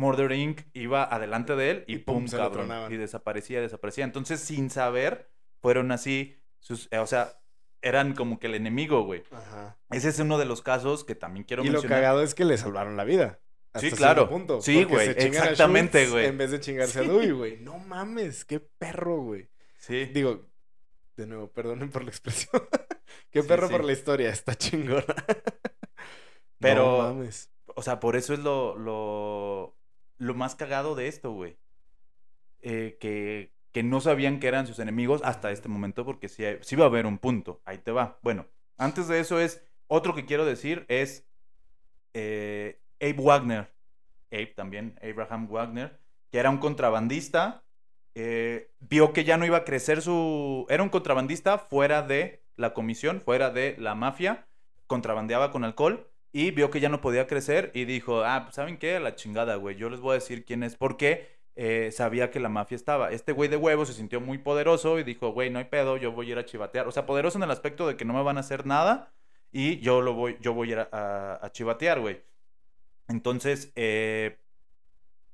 Murder 0.00 0.32
Inc. 0.32 0.62
iba 0.72 1.04
adelante 1.04 1.54
de 1.56 1.70
él 1.70 1.84
y, 1.86 1.96
Y 1.96 1.98
pum, 1.98 2.26
se 2.26 2.36
lo 2.36 2.44
cabrón. 2.44 2.66
tronaban. 2.66 2.92
Y 2.92 2.96
desaparecía, 2.96 3.60
desaparecía. 3.60 4.04
Entonces, 4.04 4.40
sin 4.40 4.70
saber, 4.70 5.30
fueron 5.60 5.92
así. 5.92 6.36
Sus, 6.58 6.88
eh, 6.90 6.98
o 6.98 7.06
sea, 7.06 7.38
eran 7.82 8.14
como 8.14 8.38
que 8.38 8.46
el 8.48 8.54
enemigo, 8.54 9.02
güey. 9.04 9.22
Ajá. 9.30 9.78
Ese 9.90 10.08
es 10.08 10.18
uno 10.18 10.38
de 10.38 10.46
los 10.46 10.62
casos 10.62 11.04
que 11.04 11.14
también 11.14 11.44
quiero 11.44 11.62
Y 11.62 11.66
lo 11.66 11.72
mencionar. 11.74 11.98
cagado 11.98 12.22
es 12.22 12.34
que 12.34 12.44
le 12.44 12.56
salvaron 12.58 12.96
la 12.96 13.04
vida. 13.04 13.40
Sí, 13.76 13.90
claro. 13.92 14.28
punto, 14.28 14.60
Sí, 14.60 14.82
güey, 14.84 15.10
exactamente, 15.10 16.08
güey. 16.08 16.26
En 16.26 16.36
vez 16.38 16.50
de 16.50 16.58
chingarse 16.60 16.98
a 16.98 17.02
Dewey, 17.02 17.30
güey. 17.30 17.56
No 17.60 17.78
mames, 17.78 18.44
qué 18.44 18.58
perro, 18.58 19.18
güey. 19.22 19.48
Sí. 19.78 20.06
Digo, 20.06 20.46
de 21.16 21.26
nuevo, 21.26 21.48
perdonen 21.52 21.88
por 21.90 22.02
la 22.02 22.10
expresión. 22.10 22.50
qué 23.30 23.42
Sí, 23.42 23.48
perro 23.48 23.68
sí. 23.68 23.72
por 23.72 23.84
la 23.84 23.92
historia, 23.92 24.30
está 24.30 24.54
chingona. 24.56 25.04
Pero- 26.58 26.84
No 27.02 27.14
mames. 27.14 27.50
O 27.76 27.82
sea, 27.82 28.00
por 28.00 28.16
eso 28.16 28.34
es 28.34 28.40
lo, 28.40 28.76
lo, 28.76 29.76
lo 30.20 30.34
más 30.34 30.54
cagado 30.54 30.94
de 30.94 31.08
esto, 31.08 31.32
güey. 31.32 31.56
Eh, 32.60 32.98
que, 33.00 33.52
que 33.72 33.82
no 33.82 34.00
sabían 34.00 34.38
que 34.38 34.46
eran 34.48 34.66
sus 34.66 34.78
enemigos 34.78 35.22
hasta 35.24 35.50
este 35.50 35.68
momento, 35.68 36.04
porque 36.04 36.28
sí, 36.28 36.44
sí 36.60 36.76
va 36.76 36.84
a 36.84 36.88
haber 36.88 37.06
un 37.06 37.18
punto. 37.18 37.62
Ahí 37.64 37.78
te 37.78 37.90
va. 37.90 38.18
Bueno, 38.22 38.46
antes 38.76 39.08
de 39.08 39.18
eso 39.18 39.40
es, 39.40 39.64
otro 39.88 40.14
que 40.14 40.26
quiero 40.26 40.44
decir 40.44 40.84
es 40.88 41.26
eh, 42.14 42.80
Abe 43.00 43.14
Wagner. 43.14 43.72
Abe 44.30 44.46
también, 44.54 44.98
Abraham 45.02 45.48
Wagner, 45.48 45.98
que 46.30 46.38
era 46.38 46.50
un 46.50 46.58
contrabandista. 46.58 47.64
eh, 48.14 48.70
vio 48.80 49.12
que 49.12 49.24
ya 49.24 49.36
no 49.38 49.46
iba 49.46 49.58
a 49.58 49.64
crecer 49.64 50.02
su... 50.02 50.66
Era 50.68 50.82
un 50.82 50.90
contrabandista 50.90 51.58
fuera 51.58 52.02
de 52.02 52.42
la 52.56 52.74
comisión, 52.74 53.20
fuera 53.22 53.50
de 53.50 53.76
la 53.78 53.94
mafia. 53.94 54.46
Contrabandeaba 54.86 55.50
con 55.50 55.64
alcohol 55.64 56.09
y 56.32 56.50
vio 56.52 56.70
que 56.70 56.80
ya 56.80 56.88
no 56.88 57.00
podía 57.00 57.26
crecer 57.26 57.70
y 57.74 57.84
dijo, 57.84 58.24
ah, 58.24 58.42
pues 58.44 58.56
¿saben 58.56 58.78
qué? 58.78 59.00
La 59.00 59.14
chingada, 59.16 59.56
güey. 59.56 59.76
Yo 59.76 59.90
les 59.90 60.00
voy 60.00 60.12
a 60.12 60.14
decir 60.14 60.44
quién 60.44 60.62
es. 60.62 60.76
Porque 60.76 61.28
eh, 61.56 61.90
sabía 61.92 62.30
que 62.30 62.40
la 62.40 62.48
mafia 62.48 62.76
estaba. 62.76 63.10
Este 63.10 63.32
güey 63.32 63.48
de 63.48 63.56
huevo 63.56 63.84
se 63.86 63.94
sintió 63.94 64.20
muy 64.20 64.38
poderoso 64.38 64.98
y 64.98 65.04
dijo, 65.04 65.32
güey, 65.32 65.50
no 65.50 65.58
hay 65.58 65.66
pedo, 65.66 65.96
yo 65.96 66.12
voy 66.12 66.28
a 66.28 66.32
ir 66.32 66.38
a 66.38 66.44
chivatear. 66.44 66.86
O 66.88 66.92
sea, 66.92 67.06
poderoso 67.06 67.38
en 67.38 67.44
el 67.44 67.50
aspecto 67.50 67.86
de 67.88 67.96
que 67.96 68.04
no 68.04 68.14
me 68.14 68.22
van 68.22 68.36
a 68.36 68.40
hacer 68.40 68.66
nada 68.66 69.12
y 69.52 69.78
yo, 69.80 70.00
lo 70.02 70.14
voy, 70.14 70.38
yo 70.40 70.54
voy 70.54 70.70
a 70.70 70.72
ir 70.72 70.88
a 70.92 71.50
chivatear, 71.52 72.00
güey. 72.00 72.22
Entonces, 73.08 73.72
eh, 73.74 74.38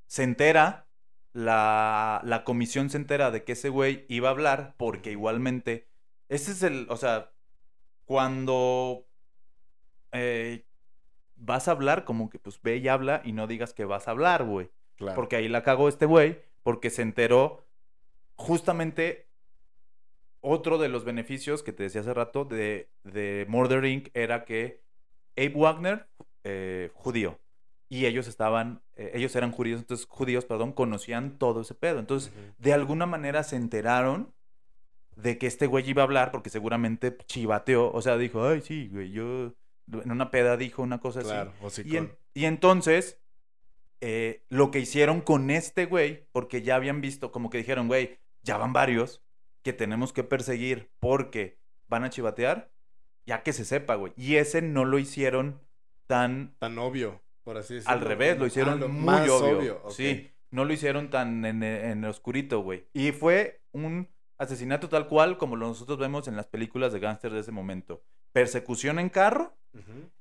se 0.06 0.22
entera, 0.22 0.88
la, 1.32 2.20
la 2.24 2.44
comisión 2.44 2.90
se 2.90 2.96
entera 2.96 3.30
de 3.30 3.44
que 3.44 3.52
ese 3.52 3.68
güey 3.68 4.06
iba 4.08 4.28
a 4.28 4.32
hablar 4.32 4.74
porque 4.78 5.12
igualmente, 5.12 5.88
ese 6.28 6.52
es 6.52 6.62
el, 6.62 6.86
o 6.90 6.96
sea, 6.96 7.32
cuando 8.06 9.06
eh, 10.12 10.65
vas 11.36 11.68
a 11.68 11.72
hablar, 11.72 12.04
como 12.04 12.30
que 12.30 12.38
pues 12.38 12.60
ve 12.62 12.76
y 12.78 12.88
habla 12.88 13.22
y 13.24 13.32
no 13.32 13.46
digas 13.46 13.72
que 13.72 13.84
vas 13.84 14.08
a 14.08 14.10
hablar, 14.10 14.44
güey. 14.44 14.70
Claro. 14.96 15.14
Porque 15.14 15.36
ahí 15.36 15.48
la 15.48 15.62
cagó 15.62 15.88
este 15.88 16.06
güey, 16.06 16.40
porque 16.62 16.90
se 16.90 17.02
enteró 17.02 17.66
justamente 18.34 19.26
otro 20.40 20.78
de 20.78 20.88
los 20.88 21.04
beneficios 21.04 21.62
que 21.62 21.72
te 21.72 21.82
decía 21.82 22.02
hace 22.02 22.14
rato 22.14 22.44
de, 22.44 22.88
de 23.02 23.46
Murder 23.48 23.84
Inc. 23.84 24.08
era 24.14 24.44
que 24.44 24.80
Abe 25.36 25.54
Wagner, 25.54 26.06
eh, 26.44 26.90
judío, 26.94 27.38
y 27.88 28.06
ellos 28.06 28.26
estaban, 28.26 28.82
eh, 28.94 29.12
ellos 29.14 29.34
eran 29.36 29.52
judíos, 29.52 29.80
entonces 29.80 30.06
judíos, 30.06 30.44
perdón, 30.44 30.72
conocían 30.72 31.38
todo 31.38 31.60
ese 31.62 31.74
pedo. 31.74 31.98
Entonces, 31.98 32.32
de 32.58 32.72
alguna 32.72 33.06
manera 33.06 33.42
se 33.42 33.56
enteraron 33.56 34.32
de 35.16 35.38
que 35.38 35.46
este 35.46 35.66
güey 35.66 35.88
iba 35.88 36.02
a 36.02 36.04
hablar 36.04 36.30
porque 36.30 36.50
seguramente 36.50 37.16
chivateó, 37.26 37.90
o 37.92 38.02
sea, 38.02 38.16
dijo, 38.16 38.44
ay, 38.44 38.60
sí, 38.60 38.88
güey, 38.88 39.10
yo 39.10 39.52
en 39.92 40.10
una 40.10 40.30
peda 40.30 40.56
dijo 40.56 40.82
una 40.82 40.98
cosa 41.00 41.20
así. 41.20 41.28
Claro, 41.28 41.52
o 41.62 41.68
Y, 41.84 41.96
en- 41.96 42.12
y 42.34 42.44
entonces, 42.44 43.20
eh, 44.00 44.42
lo 44.48 44.70
que 44.70 44.80
hicieron 44.80 45.20
con 45.20 45.50
este 45.50 45.86
güey, 45.86 46.26
porque 46.32 46.62
ya 46.62 46.76
habían 46.76 47.00
visto, 47.00 47.32
como 47.32 47.50
que 47.50 47.58
dijeron, 47.58 47.86
güey, 47.88 48.18
ya 48.42 48.56
van 48.58 48.72
varios 48.72 49.22
que 49.62 49.72
tenemos 49.72 50.12
que 50.12 50.22
perseguir 50.24 50.90
porque 51.00 51.58
van 51.88 52.04
a 52.04 52.10
chivatear, 52.10 52.70
ya 53.24 53.42
que 53.42 53.52
se 53.52 53.64
sepa, 53.64 53.94
güey. 53.94 54.12
Y 54.16 54.36
ese 54.36 54.62
no 54.62 54.84
lo 54.84 54.98
hicieron 54.98 55.60
tan 56.06 56.54
Tan 56.58 56.78
obvio, 56.78 57.22
por 57.42 57.56
así 57.56 57.74
decirlo. 57.74 57.92
al 57.94 58.00
revés, 58.02 58.38
lo 58.38 58.44
Ah, 58.44 58.48
hicieron 58.48 58.80
lo 58.80 58.88
muy 58.88 59.04
más 59.04 59.28
obvio. 59.30 59.82
Sí, 59.90 60.30
no 60.50 60.64
lo 60.64 60.72
hicieron 60.72 61.10
tan 61.10 61.44
en, 61.44 61.62
en 61.62 62.04
el 62.04 62.10
oscurito, 62.10 62.60
güey. 62.60 62.86
Y 62.92 63.12
fue 63.12 63.60
un 63.72 64.08
asesinato 64.38 64.88
tal 64.88 65.08
cual 65.08 65.38
como 65.38 65.56
lo 65.56 65.66
nosotros 65.66 65.98
vemos 65.98 66.28
en 66.28 66.36
las 66.36 66.46
películas 66.46 66.92
de 66.92 67.00
gángster 67.00 67.32
de 67.32 67.40
ese 67.40 67.50
momento 67.52 68.04
persecución 68.36 68.98
en 68.98 69.08
carro. 69.08 69.56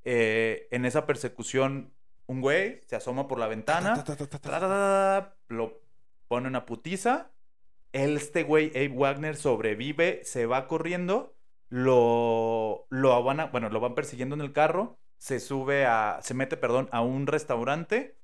Eh, 0.04 0.68
en 0.70 0.86
esa 0.86 1.04
persecución, 1.04 1.92
un 2.26 2.40
güey 2.40 2.80
se 2.86 2.96
asoma 2.96 3.28
por 3.28 3.38
la 3.38 3.46
ventana, 3.46 4.02
lo 5.48 5.82
pone 6.26 6.48
una 6.48 6.64
putiza. 6.64 7.30
Este 7.92 8.42
güey, 8.42 8.70
Abe 8.70 8.88
Wagner, 8.88 9.36
sobrevive, 9.36 10.22
se 10.24 10.46
va 10.46 10.66
corriendo, 10.66 11.36
lo, 11.68 12.86
lo, 12.88 13.22
van 13.22 13.40
a, 13.40 13.46
bueno, 13.46 13.68
lo 13.68 13.80
van 13.80 13.94
persiguiendo 13.94 14.34
en 14.34 14.40
el 14.40 14.54
carro, 14.54 14.96
se 15.18 15.38
sube 15.38 15.84
a, 15.84 16.20
se 16.22 16.32
mete, 16.32 16.56
perdón, 16.56 16.88
a 16.92 17.02
un 17.02 17.26
restaurante. 17.26 18.16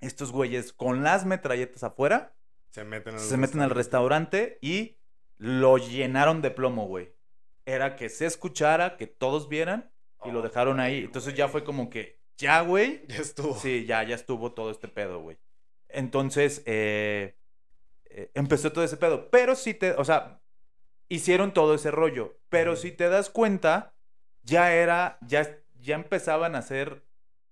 Estos 0.00 0.32
güeyes 0.32 0.72
con 0.72 1.02
las 1.02 1.26
metralletas 1.26 1.82
afuera 1.84 2.32
se 2.70 2.84
meten 2.84 3.18
se 3.18 3.36
meten 3.36 3.60
al 3.60 3.70
restaurante 3.70 4.58
y 4.62 4.96
lo 5.36 5.76
llenaron 5.76 6.40
de 6.40 6.50
plomo, 6.50 6.86
güey. 6.86 7.12
Era 7.68 7.96
que 7.96 8.08
se 8.08 8.24
escuchara, 8.24 8.96
que 8.96 9.06
todos 9.06 9.48
vieran 9.48 9.90
y 10.24 10.30
lo 10.30 10.40
dejaron 10.40 10.80
ahí. 10.80 11.04
Entonces 11.04 11.34
ya 11.34 11.48
fue 11.48 11.64
como 11.64 11.90
que, 11.90 12.18
ya, 12.38 12.62
güey, 12.62 13.02
Ya 13.08 13.16
estuvo. 13.18 13.54
Sí, 13.58 13.84
ya, 13.84 14.02
ya 14.04 14.14
estuvo 14.14 14.52
todo 14.52 14.70
este 14.70 14.88
pedo, 14.88 15.20
güey. 15.20 15.36
Entonces, 15.88 16.62
eh, 16.64 17.36
eh, 18.06 18.30
empezó 18.34 18.72
todo 18.72 18.84
ese 18.84 18.96
pedo. 18.96 19.28
Pero 19.30 19.54
si 19.54 19.74
te, 19.74 19.92
o 19.92 20.04
sea, 20.04 20.40
hicieron 21.08 21.52
todo 21.52 21.74
ese 21.74 21.90
rollo. 21.90 22.38
Pero 22.48 22.74
si 22.74 22.90
te 22.90 23.10
das 23.10 23.28
cuenta, 23.28 23.94
ya 24.42 24.72
era, 24.72 25.18
ya, 25.20 25.58
ya 25.78 25.94
empezaban 25.94 26.54
a 26.54 26.62
ser 26.62 27.04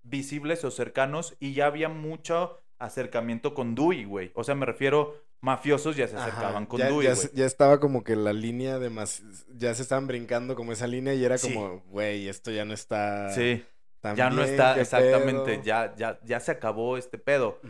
visibles 0.02 0.64
o 0.64 0.70
cercanos 0.70 1.36
y 1.40 1.52
ya 1.52 1.66
había 1.66 1.88
mucho 1.90 2.62
acercamiento 2.78 3.52
con 3.52 3.74
Dewey, 3.74 4.04
güey. 4.04 4.32
O 4.34 4.44
sea, 4.44 4.54
me 4.54 4.64
refiero, 4.64 5.25
mafiosos 5.40 5.96
ya 5.96 6.08
se 6.08 6.16
Ajá, 6.16 6.26
acercaban 6.26 6.66
con 6.66 6.78
ya, 6.80 6.86
Dewey, 6.86 7.08
ya, 7.34 7.46
estaba 7.46 7.78
como 7.80 8.02
que 8.04 8.16
la 8.16 8.32
línea 8.32 8.78
de 8.78 8.90
más. 8.90 9.22
Ya 9.56 9.74
se 9.74 9.82
estaban 9.82 10.06
brincando 10.06 10.54
como 10.56 10.72
esa 10.72 10.86
línea 10.86 11.14
y 11.14 11.24
era 11.24 11.38
Sí. 11.38 11.52
como, 11.54 11.80
güey, 11.88 12.28
esto 12.28 12.50
ya 12.50 12.64
no 12.64 12.74
está. 12.74 13.30
Sí, 13.32 13.62
tan 14.00 14.16
ya 14.16 14.30
no 14.30 14.36
bien, 14.36 14.48
está 14.50 14.80
exactamente, 14.80 15.54
pedo". 15.56 15.62
ya, 15.62 15.94
ya, 15.96 16.18
ya 16.24 16.40
se 16.40 16.50
acabó 16.52 16.96
este 16.96 17.18
pedo. 17.18 17.60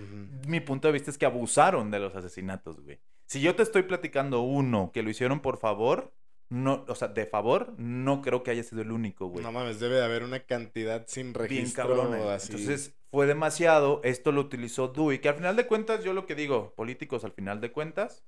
Mi 0.47 0.61
punto 0.61 0.89
de 0.89 0.93
vista 0.93 1.11
es 1.11 1.19
que 1.19 1.27
abusaron 1.27 1.91
de 1.91 1.99
los 1.99 2.15
asesinatos, 2.15 2.81
güey. 2.81 2.99
Si 3.27 3.41
yo 3.41 3.55
te 3.57 3.63
estoy 3.63 3.83
platicando 3.83 4.41
uno 4.43 4.91
que 4.95 5.03
lo 5.03 5.11
hicieron 5.11 5.41
por 5.41 5.59
favor, 5.59 6.13
no, 6.49 6.85
o 6.87 6.95
sea, 6.95 7.09
de 7.09 7.27
favor, 7.27 7.75
no 7.77 8.23
creo 8.23 8.45
que 8.45 8.53
haya 8.53 8.63
sido 8.63 8.81
el 8.83 8.93
único, 8.93 9.27
güey. 9.27 9.43
No 9.45 9.51
mames, 9.51 9.81
debe 9.81 9.97
de 9.97 10.05
haber 10.05 10.23
una 10.23 10.39
cantidad 10.41 11.05
sin 11.09 11.33
Bien 11.33 11.35
registro 11.35 11.89
cabrón. 11.89 12.15
así. 12.31 12.53
Entonces 12.53 12.95
fue 13.11 13.27
demasiado. 13.27 14.01
Esto 14.05 14.33
lo 14.33 14.41
utilizó 14.41 14.89
Dewey, 14.89 15.19
que 15.19 15.29
al 15.29 15.37
final 15.37 15.57
de 15.57 15.67
cuentas, 15.67 16.05
yo 16.05 16.13
lo 16.13 16.27
que 16.27 16.35
digo, 16.35 16.75
políticos 16.75 17.25
al 17.25 17.33
final 17.33 17.61
de 17.61 17.73
cuentas, 17.73 18.25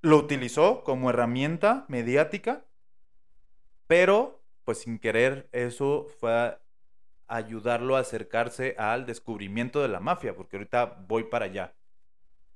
lo 0.00 0.16
utilizó 0.16 0.82
como 0.82 1.10
herramienta 1.10 1.84
mediática, 1.88 2.64
pero 3.86 4.42
pues 4.64 4.78
sin 4.78 4.98
querer 4.98 5.48
eso 5.52 6.06
fue 6.18 6.32
a 6.32 6.60
ayudarlo 7.26 7.96
a 7.96 8.00
acercarse 8.00 8.74
al 8.78 9.06
descubrimiento 9.06 9.80
de 9.80 9.88
la 9.88 10.00
mafia, 10.00 10.34
porque 10.34 10.56
ahorita 10.56 11.04
voy 11.08 11.24
para 11.24 11.46
allá. 11.46 11.74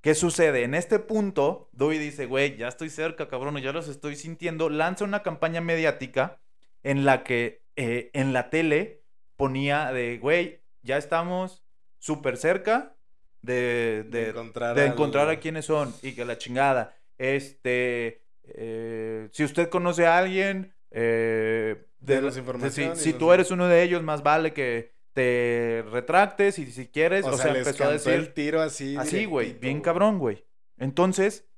¿Qué 0.01 0.15
sucede? 0.15 0.63
En 0.63 0.75
este 0.75 0.99
punto, 0.99 1.69
Dewey 1.73 1.99
dice, 1.99 2.27
güey, 2.27 2.57
ya 2.57 2.69
estoy 2.69 2.91
cerca, 2.91 3.29
cabrón, 3.29 3.57
ya 3.59 3.73
los 3.73 3.89
estoy 3.89 4.15
sintiendo. 4.15 4.69
Lanza 4.69 5.05
una 5.05 5.23
campaña 5.23 5.61
mediática 5.61 6.39
en 6.85 7.05
la 7.05 7.25
que 7.25 7.63
eh, 7.75 8.11
en 8.13 8.33
la 8.33 8.49
tele 8.49 9.03
ponía 9.37 9.93
de, 9.93 10.19
güey, 10.19 10.61
ya 10.87 10.97
estamos 10.97 11.65
súper 11.99 12.37
cerca 12.37 12.97
de, 13.43 14.05
De 14.09 14.33
de, 14.33 14.87
encontrar 14.87 15.27
de 15.27 15.33
a 15.33 15.41
quiénes 15.41 15.67
son 15.67 15.95
y 16.03 16.13
que 16.13 16.25
la 16.25 16.39
chingada. 16.39 16.97
Este, 17.19 18.23
eh, 18.45 19.29
si 19.33 19.45
usted 19.45 19.69
conoce 19.69 20.07
a 20.07 20.19
alguien, 20.19 20.75
eh, 20.91 21.87
Denos 21.99 22.35
la- 22.35 22.41
información 22.41 22.97
Si, 22.97 23.13
tú 23.13 23.33
eres 23.33 23.51
uno 23.51 23.67
de 23.69 23.83
ellos, 23.83 24.03
más 24.03 24.23
vale 24.23 24.53
que 24.53 24.95
te 25.13 25.85
retractes 25.91 26.59
y 26.59 26.71
si 26.71 26.89
quieres, 26.89 27.25
O, 27.25 27.29
o, 27.31 27.33
sea, 27.33 27.45
sea, 27.47 27.53
les 27.53 27.67
empezó 27.67 27.85
a 27.85 27.87
cantó 27.89 27.93
decir 27.93 28.13
el 28.13 28.35
tiro 28.35 28.61
así. 28.63 28.97
así, 28.97 29.25
güey, 29.25 29.55
bien 29.55 29.81
cabrón, 29.81 30.19
güey. 30.19 30.45
Entonces, 30.79 31.49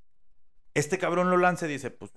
este 0.74 0.98
cabrón 0.98 1.30
lo 1.30 1.36
lanza 1.36 1.66
y 1.66 1.70
dice, 1.70 1.90
pues, 1.90 2.12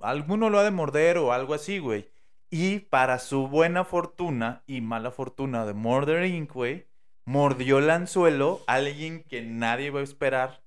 alguno 0.00 0.48
lo 0.48 0.58
ha 0.58 0.64
de 0.64 0.70
morder 0.70 1.18
o 1.18 1.32
algo 1.32 1.54
así, 1.54 1.78
güey. 1.80 2.08
Y 2.50 2.80
para 2.80 3.20
su 3.20 3.46
buena 3.46 3.84
fortuna 3.84 4.64
y 4.66 4.80
mala 4.80 5.12
fortuna 5.12 5.64
de 5.64 5.72
Murder 5.72 6.24
Inc., 6.26 6.52
güey, 6.52 6.88
mordió 7.24 7.78
el 7.78 7.90
anzuelo 7.90 8.60
alguien 8.66 9.22
que 9.22 9.42
nadie 9.42 9.86
iba 9.86 10.00
a 10.00 10.04
esperar 10.04 10.64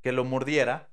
que 0.00 0.12
lo 0.12 0.24
mordiera 0.24 0.90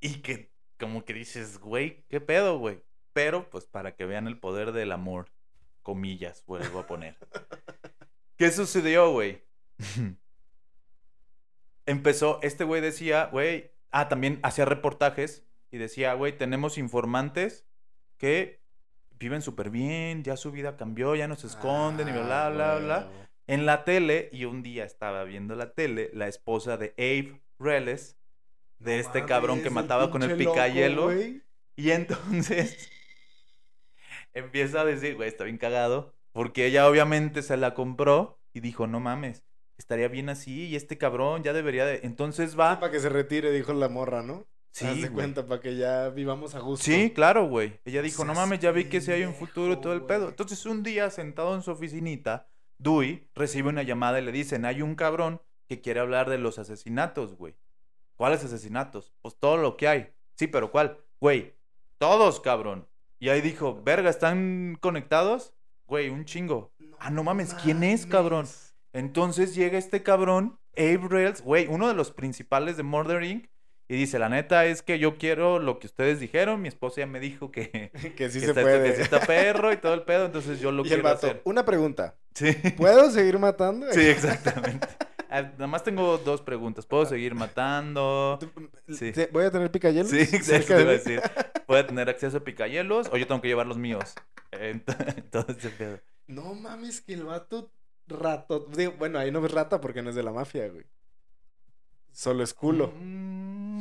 y 0.00 0.16
que 0.22 0.50
como 0.78 1.04
que 1.04 1.12
dices, 1.12 1.58
güey, 1.58 2.04
¿qué 2.08 2.20
pedo, 2.20 2.58
güey? 2.58 2.82
Pero, 3.12 3.50
pues, 3.50 3.66
para 3.66 3.94
que 3.94 4.06
vean 4.06 4.26
el 4.26 4.38
poder 4.38 4.72
del 4.72 4.90
amor, 4.90 5.30
comillas, 5.82 6.44
vuelvo 6.46 6.80
a 6.80 6.86
poner. 6.86 7.18
¿Qué 8.36 8.50
sucedió, 8.50 9.12
güey? 9.12 9.44
Empezó, 11.86 12.40
este 12.42 12.64
güey 12.64 12.80
decía, 12.80 13.26
güey, 13.26 13.70
ah, 13.90 14.08
también 14.08 14.40
hacía 14.42 14.64
reportajes 14.64 15.46
y 15.70 15.78
decía, 15.78 16.14
güey, 16.14 16.36
tenemos 16.36 16.78
informantes 16.78 17.66
que 18.16 18.61
viven 19.22 19.40
súper 19.40 19.70
bien, 19.70 20.22
ya 20.24 20.36
su 20.36 20.50
vida 20.50 20.76
cambió, 20.76 21.14
ya 21.14 21.28
no 21.28 21.36
se 21.36 21.46
esconden 21.46 22.08
y 22.08 22.12
bla, 22.12 22.50
bla, 22.50 22.78
bla. 22.78 22.96
Ah, 22.96 23.08
huevo. 23.08 23.22
En 23.46 23.66
la 23.66 23.84
tele, 23.84 24.28
y 24.32 24.44
un 24.44 24.62
día 24.62 24.84
estaba 24.84 25.24
viendo 25.24 25.54
la 25.54 25.72
tele, 25.72 26.10
la 26.12 26.28
esposa 26.28 26.76
de 26.76 26.94
Abe 26.98 27.40
Reles, 27.58 28.16
de 28.78 28.94
No 28.94 29.00
este 29.00 29.24
cabrón 29.24 29.62
que 29.62 29.70
mataba 29.70 30.10
con 30.10 30.22
el 30.22 30.30
loco, 30.30 30.52
picayelo. 30.52 31.12
Y 31.76 31.90
entonces 31.90 32.90
empieza 34.34 34.80
a 34.80 34.84
decir, 34.84 35.14
güey, 35.16 35.28
está 35.28 35.44
bien 35.44 35.58
cagado. 35.58 36.14
Porque 36.32 36.66
ella 36.66 36.88
obviamente 36.88 37.42
se 37.42 37.56
la 37.56 37.74
compró 37.74 38.40
y 38.54 38.60
dijo, 38.60 38.86
no 38.86 39.00
mames, 39.00 39.44
estaría 39.76 40.08
bien 40.08 40.30
así 40.30 40.66
y 40.66 40.76
este 40.76 40.96
cabrón 40.96 41.42
ya 41.42 41.52
debería 41.52 41.84
de... 41.84 42.00
Entonces 42.04 42.58
va... 42.58 42.80
Para 42.80 42.90
que 42.90 43.00
se 43.00 43.10
retire, 43.10 43.52
dijo 43.52 43.74
la 43.74 43.88
morra, 43.88 44.22
¿no? 44.22 44.46
Sí, 44.72 44.86
Haz 44.86 44.94
de 44.96 45.00
güey. 45.02 45.12
cuenta, 45.12 45.46
para 45.46 45.60
que 45.60 45.76
ya 45.76 46.08
vivamos 46.08 46.54
a 46.54 46.60
gusto. 46.60 46.84
Sí, 46.84 47.10
claro, 47.14 47.46
güey. 47.46 47.78
Ella 47.84 48.00
dijo, 48.00 48.24
no 48.24 48.32
mames, 48.34 48.58
ya 48.58 48.72
vi 48.72 48.86
que 48.86 49.02
si 49.02 49.12
hay 49.12 49.24
un 49.24 49.34
futuro 49.34 49.74
y 49.74 49.80
todo 49.80 49.92
el 49.92 50.02
pedo. 50.02 50.28
Entonces 50.30 50.64
un 50.64 50.82
día 50.82 51.10
sentado 51.10 51.54
en 51.54 51.62
su 51.62 51.70
oficinita, 51.70 52.48
Dewey 52.78 53.28
recibe 53.34 53.68
una 53.68 53.82
llamada 53.82 54.18
y 54.18 54.24
le 54.24 54.32
dicen, 54.32 54.64
hay 54.64 54.80
un 54.80 54.94
cabrón 54.94 55.42
que 55.68 55.82
quiere 55.82 56.00
hablar 56.00 56.30
de 56.30 56.38
los 56.38 56.58
asesinatos, 56.58 57.36
güey. 57.36 57.54
¿Cuáles 58.16 58.44
asesinatos? 58.44 59.12
Pues 59.20 59.36
todo 59.38 59.58
lo 59.58 59.76
que 59.76 59.88
hay. 59.88 60.12
Sí, 60.36 60.46
pero 60.46 60.70
¿cuál? 60.72 60.98
Güey, 61.20 61.54
todos, 61.98 62.40
cabrón. 62.40 62.88
Y 63.18 63.28
ahí 63.28 63.42
dijo, 63.42 63.80
verga, 63.84 64.08
¿están 64.08 64.78
conectados? 64.80 65.54
Güey, 65.86 66.08
un 66.08 66.24
chingo. 66.24 66.72
Ah, 66.98 67.10
no 67.10 67.22
mames, 67.22 67.52
¿quién 67.54 67.84
es, 67.84 68.06
cabrón? 68.06 68.46
Entonces 68.94 69.54
llega 69.54 69.76
este 69.78 70.02
cabrón, 70.02 70.58
Abe 70.76 71.06
Rails, 71.08 71.42
güey, 71.42 71.66
uno 71.68 71.88
de 71.88 71.94
los 71.94 72.10
principales 72.10 72.76
de 72.78 72.82
Murder 72.82 73.22
Inc. 73.22 73.51
Y 73.88 73.96
dice, 73.96 74.18
la 74.18 74.28
neta 74.28 74.64
es 74.64 74.80
que 74.82 74.98
yo 74.98 75.18
quiero 75.18 75.58
lo 75.58 75.78
que 75.78 75.86
ustedes 75.86 76.18
dijeron. 76.20 76.62
Mi 76.62 76.68
esposa 76.68 77.00
ya 77.02 77.06
me 77.06 77.20
dijo 77.20 77.50
que, 77.50 77.90
Que 78.16 78.30
sí 78.30 78.38
que 78.40 78.46
se 78.46 78.50
está, 78.50 78.62
puede. 78.62 78.90
que 78.90 78.96
sí 78.96 79.02
está 79.02 79.20
perro 79.20 79.72
y 79.72 79.76
todo 79.76 79.94
el 79.94 80.02
pedo, 80.02 80.26
entonces 80.26 80.60
yo 80.60 80.72
lo 80.72 80.82
y 80.82 80.86
el 80.86 80.88
quiero 80.88 81.02
vato, 81.02 81.26
hacer. 81.26 81.42
una 81.44 81.64
pregunta. 81.64 82.14
Sí, 82.34 82.52
¿Puedo 82.76 83.10
seguir 83.10 83.38
matando? 83.38 83.86
sí, 83.92 84.00
exactamente. 84.00 84.86
Ah, 85.28 85.42
Nada 85.42 85.66
más 85.66 85.82
tengo 85.82 86.18
dos 86.18 86.40
preguntas. 86.42 86.84
¿Puedo 86.86 87.04
seguir 87.06 87.34
matando? 87.34 88.38
Sí. 88.88 89.12
¿Te- 89.12 89.26
¿Voy 89.26 89.44
a 89.44 89.50
tener 89.50 89.70
picayelos? 89.70 90.10
Sí, 90.10 90.20
exacto, 90.20 90.74
de 90.76 90.82
a 90.82 90.84
decir. 90.86 91.20
¿Puedo 91.66 91.84
tener 91.86 92.08
acceso 92.10 92.36
a 92.38 92.40
picayelos 92.44 93.08
o 93.12 93.16
yo 93.16 93.26
tengo 93.26 93.40
que 93.42 93.48
llevar 93.48 93.66
los 93.66 93.78
míos? 93.78 94.14
Ent- 94.52 94.84
Todo 95.30 95.46
ese 95.48 95.70
pedo. 95.70 96.00
No 96.26 96.54
mames, 96.54 97.00
que 97.00 97.14
el 97.14 97.24
vato 97.24 97.70
rato. 98.06 98.68
bueno, 98.98 99.18
ahí 99.18 99.30
no 99.30 99.44
es 99.44 99.52
rata 99.52 99.80
porque 99.80 100.02
no 100.02 100.10
es 100.10 100.16
de 100.16 100.22
la 100.22 100.32
mafia, 100.32 100.68
güey. 100.68 100.84
Solo 102.12 102.42
es 102.44 102.52
culo. 102.52 102.92
Mm, 103.00 103.31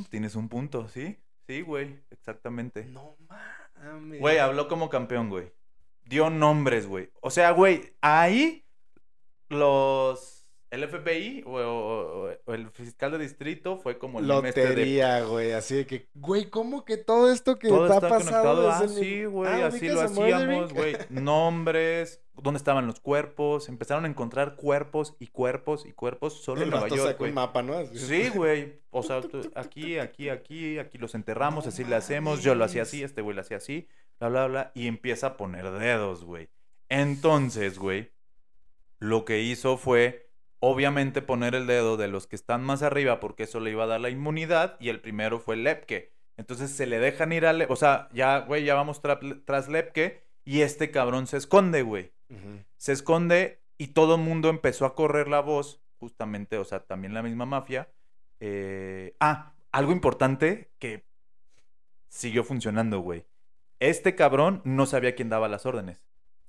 tienes 0.10 0.36
un 0.36 0.50
punto, 0.50 0.88
¿sí? 0.90 1.18
Sí, 1.48 1.62
güey, 1.62 2.00
exactamente. 2.12 2.86
No 2.86 3.16
mames. 3.28 4.20
Güey, 4.20 4.38
habló 4.38 4.68
como 4.68 4.90
campeón, 4.90 5.30
güey. 5.30 5.52
Dio 6.06 6.30
nombres, 6.30 6.88
güey. 6.88 7.10
O 7.22 7.30
sea, 7.30 7.52
güey, 7.52 7.94
ahí 8.02 8.66
los... 9.50 10.38
El 10.70 10.88
FBI 10.88 11.44
o, 11.46 11.52
o- 11.52 12.30
o 12.46 12.54
el 12.54 12.70
fiscal 12.70 13.12
de 13.12 13.18
distrito 13.18 13.76
fue 13.78 13.98
como 13.98 14.20
el 14.20 14.26
meme 14.26 14.50
este 14.50 14.62
de... 14.62 14.70
Lotería, 14.70 15.22
güey. 15.26 15.52
Así 15.52 15.76
de 15.76 15.86
que, 15.86 16.08
güey, 16.14 16.50
¿cómo 16.50 16.86
que 16.86 16.96
todo 16.96 17.30
esto 17.30 17.60
que 17.60 17.68
Todo 17.68 17.84
está, 17.88 17.96
está 17.96 18.10
pasando 18.10 18.72
Ah, 18.72 18.80
el 18.84 18.90
sí, 18.90 19.26
güey, 19.26 19.52
Ah, 19.52 19.66
así 19.68 19.90
¿ubicas 19.90 19.96
lo 19.96 20.02
hacíamos, 20.24 20.74
güey. 20.74 20.96
Nombres, 21.10 22.22
dónde 22.42 22.58
estaban 22.58 22.88
los 22.88 23.00
cuerpos. 23.00 23.70
Empezaron 23.70 24.06
a 24.06 24.08
encontrar 24.08 24.56
cuerpos 24.56 25.16
y 25.20 25.28
cuerpos 25.28 25.86
y 25.86 25.92
cuerpos 25.94 26.42
solo 26.44 26.62
El 26.62 26.66
en 26.68 26.72
Nueva 26.72 26.88
York, 26.90 27.18
güey. 27.18 27.30
un 27.32 27.36
mapa, 27.36 27.62
¿no? 27.62 27.86
Sí, 27.94 28.30
güey. 28.30 28.80
O 28.90 29.04
sea, 29.04 29.22
aquí, 29.56 29.98
aquí, 30.00 30.30
aquí, 30.30 30.78
aquí 30.80 30.98
los 30.98 31.16
enterramos, 31.16 31.68
así 31.68 31.84
le 31.84 31.96
hacemos. 31.96 32.42
Yo 32.44 32.56
lo 32.56 32.66
hacía 32.66 32.84
así, 32.84 33.04
este 33.04 33.22
güey 33.22 33.36
lo 33.36 33.42
hacía 33.42 33.58
así, 33.58 33.88
bla, 34.20 34.30
bla, 34.30 34.48
bla. 34.48 34.72
Y 34.76 34.88
empieza 34.88 35.28
a 35.28 35.38
poner 35.38 35.70
dedos, 35.72 36.24
güey. 36.24 36.50
Entonces, 36.90 37.80
güey, 37.80 38.12
lo 39.00 39.26
que 39.26 39.42
hizo 39.42 39.78
fue, 39.78 40.30
obviamente, 40.60 41.22
poner 41.22 41.56
el 41.56 41.68
dedo 41.68 41.98
de 41.98 42.08
los 42.08 42.28
que 42.28 42.36
están 42.36 42.64
más 42.64 42.82
arriba, 42.84 43.20
porque 43.20 43.44
eso 43.44 43.60
le 43.60 43.72
iba 43.72 43.86
a 43.86 43.88
dar 43.88 44.02
la 44.02 44.10
inmunidad. 44.10 44.78
Y 44.80 44.90
el 44.90 45.00
primero 45.00 45.40
fue 45.40 45.56
Lepke. 45.56 46.12
Entonces 46.38 46.72
se 46.72 46.86
le 46.88 47.00
dejan 47.00 47.32
ir 47.34 47.46
a 47.46 47.54
Lepke. 47.54 47.74
O 47.74 47.76
sea, 47.76 48.10
ya, 48.14 48.40
güey, 48.40 48.64
ya 48.66 48.76
vamos 48.76 49.02
tra- 49.02 49.42
tras 49.46 49.68
Lepke. 49.70 50.24
Y 50.44 50.62
este 50.62 50.90
cabrón 50.92 51.28
se 51.28 51.38
esconde, 51.38 51.84
güey 51.84 52.12
Se 52.78 52.92
esconde 52.92 53.62
y 53.78 53.88
todo 53.88 54.16
el 54.16 54.22
mundo 54.22 54.50
empezó 54.50 54.86
a 54.86 54.96
correr 54.96 55.28
la 55.28 55.42
voz, 55.42 55.82
justamente, 56.00 56.58
o 56.58 56.64
sea, 56.64 56.82
también 56.82 57.14
la 57.14 57.24
misma 57.24 57.46
mafia. 57.46 57.90
Eh, 58.40 59.16
Ah, 59.20 59.54
algo 59.72 59.92
importante 59.92 60.72
que 60.80 61.04
siguió 62.10 62.44
funcionando, 62.44 63.00
güey. 63.00 63.26
Este 63.80 64.16
cabrón 64.16 64.62
no 64.64 64.86
sabía 64.86 65.16
quién 65.16 65.30
daba 65.30 65.48
las 65.48 65.66
órdenes. 65.66 66.04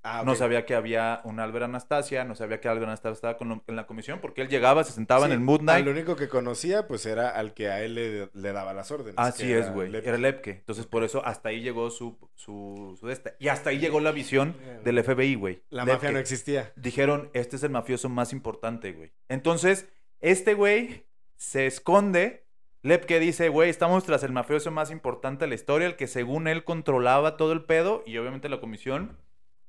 Ah, 0.04 0.22
No 0.26 0.34
sabía 0.34 0.66
que 0.66 0.74
había 0.74 1.20
un 1.24 1.38
Albert 1.38 1.66
Anastasia, 1.66 2.24
no 2.24 2.34
sabía 2.34 2.60
que 2.60 2.68
Albert 2.68 2.86
Anastasia 2.88 3.12
estaba 3.14 3.36
con 3.36 3.48
lo- 3.48 3.64
en 3.68 3.76
la 3.76 3.86
comisión, 3.86 4.18
porque 4.20 4.42
él 4.42 4.48
llegaba, 4.48 4.82
se 4.82 4.92
sentaba 4.92 5.26
en 5.26 5.32
el 5.32 5.38
Mood 5.40 5.60
Al 5.60 5.66
Night. 5.66 5.86
único 5.86 6.16
que 6.16 6.28
conocía, 6.28 6.88
pues 6.88 7.06
era 7.06 7.30
al 7.30 7.54
que 7.54 7.68
a 7.68 7.82
él 7.82 7.94
le, 7.94 8.28
le 8.34 8.52
daba 8.52 8.72
las 8.72 8.90
órdenes. 8.90 9.14
Así 9.16 9.52
es, 9.52 9.72
güey. 9.72 9.88
Lepke. 9.90 10.08
Era 10.08 10.18
Lepke. 10.18 10.50
Entonces, 10.50 10.86
por 10.86 11.04
eso 11.04 11.24
hasta 11.24 11.50
ahí 11.50 11.60
llegó 11.60 11.90
su, 11.90 12.18
su, 12.34 12.96
su 12.98 13.06
de 13.06 13.12
esta. 13.12 13.34
Y 13.38 13.46
hasta 13.48 13.70
ahí 13.70 13.78
llegó 13.78 14.00
la 14.00 14.10
visión 14.10 14.56
del 14.84 14.98
FBI, 15.04 15.36
güey. 15.36 15.62
La 15.70 15.84
Lepke. 15.84 15.94
mafia 15.94 16.12
no 16.12 16.18
existía. 16.18 16.72
dijeron, 16.74 17.30
este 17.32 17.54
es 17.56 17.62
el 17.62 17.70
mafioso 17.70 18.08
más 18.08 18.32
importante, 18.32 18.92
güey. 18.92 19.12
Entonces, 19.28 19.88
este 20.20 20.54
güey 20.54 21.04
se 21.36 21.66
esconde. 21.66 22.44
Lepke 22.82 23.20
dice, 23.20 23.48
güey, 23.48 23.70
estamos 23.70 24.02
tras 24.02 24.24
el 24.24 24.32
mafioso 24.32 24.72
más 24.72 24.90
importante 24.90 25.44
de 25.44 25.48
la 25.50 25.54
historia, 25.54 25.86
el 25.86 25.94
que 25.94 26.08
según 26.08 26.48
él 26.48 26.64
controlaba 26.64 27.36
todo 27.36 27.52
el 27.52 27.62
pedo. 27.64 28.02
Y 28.06 28.18
obviamente 28.18 28.48
la 28.48 28.58
comisión, 28.58 29.16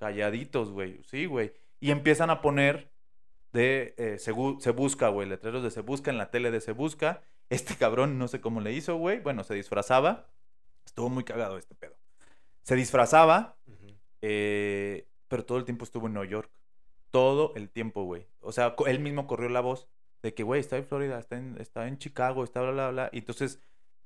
calladitos, 0.04 0.70
güey. 0.72 1.02
Sí, 1.06 1.26
güey. 1.26 1.54
Y 1.80 1.92
empiezan 1.92 2.30
a 2.30 2.42
poner 2.42 2.92
de 3.54 3.94
eh, 3.98 4.18
se, 4.20 4.34
bu- 4.34 4.60
se 4.60 4.72
busca, 4.72 5.08
güey, 5.10 5.28
letreros 5.30 5.64
de 5.64 5.72
se 5.72 5.82
busca 5.82 6.12
en 6.12 6.18
la 6.18 6.30
tele 6.32 6.52
de 6.52 6.60
se 6.62 6.74
busca. 6.74 7.22
Este 7.50 7.76
cabrón, 7.76 8.18
no 8.18 8.28
sé 8.28 8.42
cómo 8.42 8.62
le 8.62 8.74
hizo, 8.74 8.96
güey. 8.98 9.20
Bueno, 9.20 9.44
se 9.44 9.54
disfrazaba. 9.54 10.28
Estuvo 10.86 11.10
muy 11.10 11.24
cagado 11.24 11.58
este 11.58 11.76
pedo. 11.76 11.96
Se 12.64 12.76
disfrazaba 12.76 13.56
eh, 14.22 15.08
pero 15.28 15.46
todo 15.46 15.58
el 15.58 15.66
tiempo 15.66 15.84
estuvo 15.84 16.08
en 16.08 16.14
Nueva 16.14 16.30
York. 16.30 16.52
Todo 17.12 17.54
el 17.56 17.70
tiempo, 17.70 18.04
güey. 18.04 18.28
O 18.40 18.52
sea, 18.52 18.76
él 18.88 19.00
mismo 19.00 19.28
corrió 19.28 19.50
la 19.50 19.62
voz 19.62 19.88
de 20.22 20.34
que, 20.34 20.44
güey, 20.44 20.60
está 20.62 20.78
en 20.78 20.86
Florida, 20.86 21.20
está 21.20 21.38
en, 21.38 21.58
está 21.60 21.88
en 21.88 21.98
Chicago, 21.98 22.44
está 22.44 22.62
bla, 22.62 22.72
bla, 22.72 22.90
bla. 22.92 23.10
Y 23.12 23.20
entonces 23.20 23.60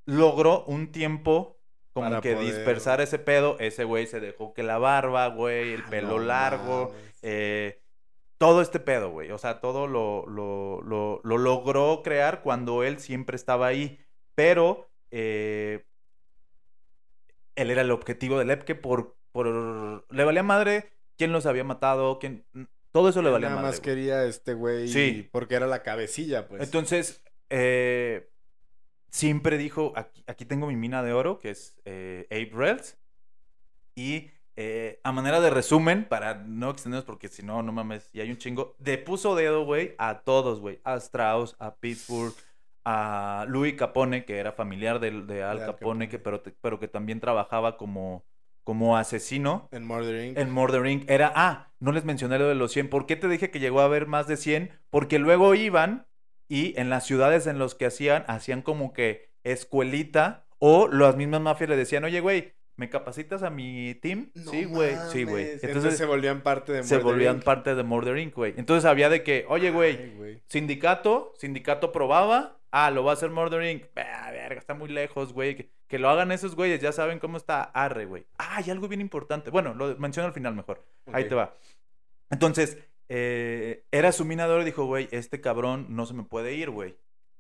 logró 0.06 0.64
un 0.66 0.92
tiempo 0.92 1.57
como 2.02 2.10
Para 2.10 2.22
que 2.22 2.34
poder- 2.36 2.46
dispersar 2.56 3.02
ese 3.02 3.18
pedo. 3.20 3.58
Ese 3.60 3.84
güey 3.84 4.06
se 4.08 4.20
dejó 4.20 4.54
que 4.54 4.64
la 4.64 4.78
barba, 4.78 5.28
güey, 5.28 5.74
el 5.74 5.82
Ah, 5.82 5.90
pelo 5.90 6.20
no 6.20 6.20
largo, 6.20 6.94
eh, 7.22 7.82
todo 8.38 8.62
este 8.62 8.80
pedo, 8.80 9.10
güey. 9.12 9.32
O 9.32 9.38
sea, 9.38 9.60
todo 9.62 9.88
lo, 9.88 10.26
lo, 10.28 10.82
lo, 10.84 11.22
lo 11.24 11.38
logró 11.38 12.02
crear 12.04 12.42
cuando 12.44 12.84
él 12.84 13.00
siempre 13.00 13.36
estaba 13.36 13.68
ahí. 13.68 14.00
Pero 14.36 14.88
eh, 15.10 15.86
él 17.56 17.72
era 17.72 17.82
el 17.82 17.92
objetivo 17.92 18.38
del 18.38 18.52
Epke 18.52 18.76
por, 18.76 19.16
por... 19.32 20.06
Le 20.14 20.24
valía 20.24 20.44
madre 20.44 20.90
quién 21.18 21.32
los 21.32 21.46
había 21.46 21.64
matado, 21.64 22.20
quién... 22.20 22.46
Todo 22.92 23.10
eso 23.10 23.22
le 23.22 23.30
valía 23.30 23.50
Nada 23.50 23.62
madre. 23.62 23.72
más 23.76 23.82
güey. 23.82 23.96
quería 23.96 24.24
este 24.26 24.54
güey 24.54 24.88
Sí. 24.88 25.28
porque 25.32 25.56
era 25.56 25.68
la 25.68 25.84
cabecilla, 25.84 26.48
pues. 26.48 26.62
Entonces, 26.64 27.24
eh, 27.50 28.30
siempre 29.10 29.58
dijo, 29.58 29.94
aquí, 29.96 30.24
aquí 30.28 30.46
tengo 30.46 30.68
mi 30.68 30.76
mina 30.76 31.04
de 31.04 31.14
oro, 31.14 31.40
que 31.40 31.50
es 31.52 31.80
eh, 31.86 32.28
Abe. 32.32 32.78
Y 33.96 34.30
eh, 34.56 35.00
a 35.04 35.12
manera 35.12 35.40
de 35.40 35.50
resumen, 35.50 36.06
para 36.06 36.36
no 36.36 36.70
extendernos, 36.72 37.06
porque 37.06 37.28
si 37.28 37.44
no, 37.44 37.62
no 37.64 37.72
mames, 37.72 38.10
y 38.14 38.22
hay 38.22 38.30
un 38.32 38.38
chingo, 38.38 38.76
de 38.80 38.98
puso 38.98 39.36
dedo, 39.36 39.66
güey, 39.66 39.96
a 39.98 40.20
todos, 40.22 40.60
güey. 40.60 40.80
A 40.84 40.96
Strauss, 40.98 41.56
a 41.60 41.76
Pittsburgh, 41.76 42.34
a 42.86 43.46
Louis 43.48 43.76
Capone, 43.76 44.26
que 44.26 44.38
era 44.38 44.52
familiar 44.52 45.00
del- 45.00 45.28
de, 45.28 45.44
Al 45.44 45.60
Al 45.60 45.66
Capone, 45.68 46.10
que, 46.10 46.20
pero, 46.20 46.42
pero 46.62 46.80
que 46.80 46.88
también 46.88 47.20
trabajaba 47.20 47.78
como, 47.78 48.26
como 48.64 48.98
asesino. 48.98 49.68
en 49.72 49.86
Murder 49.86 50.26
Inc. 50.26 50.38
En 50.38 50.52
Murder 50.52 50.86
Inc. 50.88 51.10
era, 51.10 51.32
ah, 51.36 51.72
no 51.80 51.92
les 51.92 52.06
mencioné 52.06 52.40
lo 52.40 52.48
de 52.48 52.56
los 52.56 52.72
100. 52.72 52.90
¿Por 52.90 53.06
qué 53.06 53.16
te 53.16 53.28
dije 53.28 53.52
que 53.52 53.60
llegó 53.60 53.82
a 53.82 53.86
haber 53.86 54.08
más 54.08 54.28
de 54.28 54.38
100? 54.38 54.72
Porque 54.90 55.20
luego 55.20 55.54
iban 55.54 56.07
y 56.48 56.80
en 56.80 56.90
las 56.90 57.06
ciudades 57.06 57.48
en 57.48 57.60
los 57.60 57.76
que 57.76 57.86
hacían, 57.86 58.24
hacían 58.28 58.62
como 58.62 58.94
que 58.94 59.30
escuelita 59.44 60.46
o 60.60 60.88
las 60.88 61.16
mismas 61.16 61.42
mafias 61.42 61.70
le 61.70 61.78
decían, 61.78 62.04
oye, 62.04 62.20
güey, 62.20 62.54
¿me 62.76 62.90
capacitas 62.90 63.44
a 63.44 63.50
mi 63.50 63.96
team? 63.96 64.32
No 64.34 64.52
sí, 64.52 64.66
güey, 64.66 64.96
sí, 65.12 65.24
güey. 65.24 65.60
Entonces, 65.62 65.98
se 65.98 66.06
volvían 66.06 66.42
parte 66.42 66.72
de 66.72 66.84
se 66.84 66.96
Murder 66.96 67.12
volvían 67.12 67.36
Inc. 67.38 67.44
parte 67.44 67.76
de 67.76 67.84
Murder 67.84 68.18
Inc., 68.18 68.34
güey. 68.34 68.54
Entonces 68.58 68.86
había 68.86 69.10
de 69.10 69.24
que, 69.24 69.46
oye, 69.50 69.72
güey, 69.72 70.42
sindicato, 70.48 71.34
sindicato 71.38 71.92
probaba, 71.92 72.60
ah, 72.72 72.92
lo 72.92 73.04
va 73.04 73.12
a 73.12 73.14
hacer 73.14 73.30
Murder 73.30 73.64
Inc. 73.64 73.86
Ah, 73.96 74.32
verga, 74.32 74.60
está 74.60 74.74
muy 74.74 74.90
lejos, 74.90 75.34
güey. 75.34 75.56
Que, 75.56 75.72
que 75.88 76.00
lo 76.00 76.10
hagan 76.10 76.32
esos 76.32 76.56
güeyes, 76.56 76.80
ya 76.82 76.92
saben 76.92 77.20
cómo 77.20 77.38
está 77.38 77.64
arre, 77.64 78.06
güey. 78.06 78.26
Ah, 78.38 78.62
y 78.66 78.70
algo 78.70 78.88
bien 78.88 79.02
importante. 79.02 79.50
Bueno, 79.50 79.74
lo 79.74 79.96
menciono 79.98 80.28
al 80.28 80.34
final 80.34 80.54
mejor. 80.54 80.84
Ahí 81.12 81.28
te 81.28 81.36
va. 81.36 81.56
Entonces, 82.30 82.78
eh, 83.10 83.86
era 83.92 84.12
su 84.12 84.26
minador 84.26 84.62
y 84.62 84.66
dijo, 84.66 84.86
güey, 84.86 85.08
este 85.12 85.42
cabrón 85.42 85.88
no 85.90 86.06
se 86.06 86.14
me 86.14 86.24
puede 86.24 86.54
ir, 86.54 86.70
güey. 86.70 86.98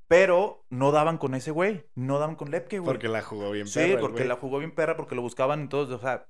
Pero 0.07 0.65
no 0.69 0.91
daban 0.91 1.17
con 1.17 1.35
ese 1.35 1.51
güey, 1.51 1.85
no 1.93 2.17
daban 2.19 2.35
con 2.35 2.49
Lepke, 2.49 2.79
güey. 2.79 2.93
Porque 2.93 3.09
la 3.09 3.21
jugó 3.21 3.51
bien 3.51 3.67
Sí, 3.67 3.79
perra 3.79 3.93
el 3.93 3.99
porque 3.99 4.23
la 4.25 4.35
jugó 4.37 4.59
bien 4.59 4.71
perra, 4.73 4.95
porque 4.95 5.15
lo 5.15 5.21
buscaban 5.21 5.59
en 5.61 5.69
todos, 5.69 5.89
o 5.91 5.99
sea, 5.99 6.27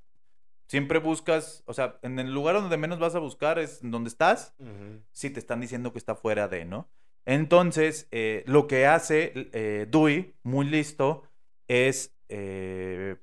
siempre 0.67 0.97
buscas, 0.99 1.63
o 1.67 1.73
sea, 1.73 1.99
en 2.01 2.17
el 2.17 2.33
lugar 2.33 2.55
donde 2.55 2.77
menos 2.77 2.97
vas 2.97 3.13
a 3.13 3.19
buscar 3.19 3.59
es 3.59 3.79
donde 3.83 4.09
estás, 4.09 4.55
si 5.11 5.29
te 5.29 5.39
están 5.39 5.61
diciendo 5.61 5.91
que 5.91 5.99
está 5.99 6.15
fuera 6.15 6.47
de, 6.47 6.65
¿no? 6.65 6.89
Entonces, 7.25 8.07
eh, 8.11 8.43
lo 8.47 8.67
que 8.67 8.85
hace 8.87 9.31
eh, 9.53 9.85
Dewey, 9.89 10.33
muy 10.43 10.65
listo, 10.67 11.23
es. 11.67 12.15
eh, 12.29 13.17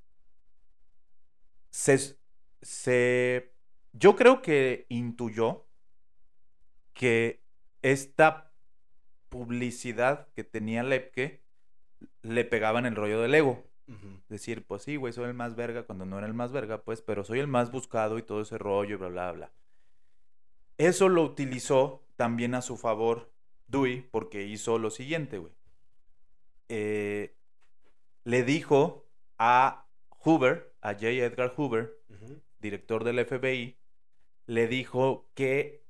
se, 1.71 2.17
se- 2.63 3.53
Yo 3.93 4.17
creo 4.17 4.43
que 4.43 4.87
intuyó 4.89 5.67
que 6.95 7.43
esta 7.83 8.53
publicidad 9.29 10.29
que 10.35 10.45
tenía 10.45 10.83
Lepke 10.83 11.43
le 12.23 12.45
pegaba 12.45 12.79
en 12.79 12.87
el 12.87 12.97
rollo 12.97 13.21
del 13.21 13.35
ego. 13.35 13.65
Decir, 14.31 14.65
pues 14.67 14.83
sí, 14.83 14.97
güey, 14.97 15.13
soy 15.13 15.27
el 15.27 15.35
más 15.35 15.57
verga 15.57 15.83
cuando 15.83 16.07
no 16.07 16.17
era 16.17 16.27
el 16.27 16.33
más 16.33 16.53
verga, 16.53 16.83
pues, 16.83 17.03
pero 17.03 17.23
soy 17.23 17.41
el 17.41 17.49
más 17.49 17.71
buscado 17.71 18.17
y 18.17 18.23
todo 18.23 18.41
ese 18.41 18.57
rollo 18.57 18.95
y 18.95 18.99
bla, 18.99 19.09
bla, 19.09 19.33
bla. 19.33 19.53
Eso 20.79 21.11
lo 21.11 21.23
utilizó 21.23 22.03
también 22.17 22.55
a 22.55 22.63
su 22.63 22.79
favor 22.79 23.31
Dewey 23.67 24.01
porque 24.11 24.47
hizo 24.47 24.79
lo 24.79 24.91
siguiente, 24.91 25.39
güey. 25.39 25.53
Eh, 26.71 27.37
le 28.25 28.43
dijo 28.43 29.07
a 29.39 29.87
Hoover, 30.09 30.75
a 30.81 30.95
J. 30.95 31.09
Edgar 31.09 31.53
Hoover, 31.55 32.01
director 32.61 33.05
del 33.05 33.25
FBI, 33.25 33.77
le 34.47 34.67
dijo 34.67 35.29
que 35.35 35.84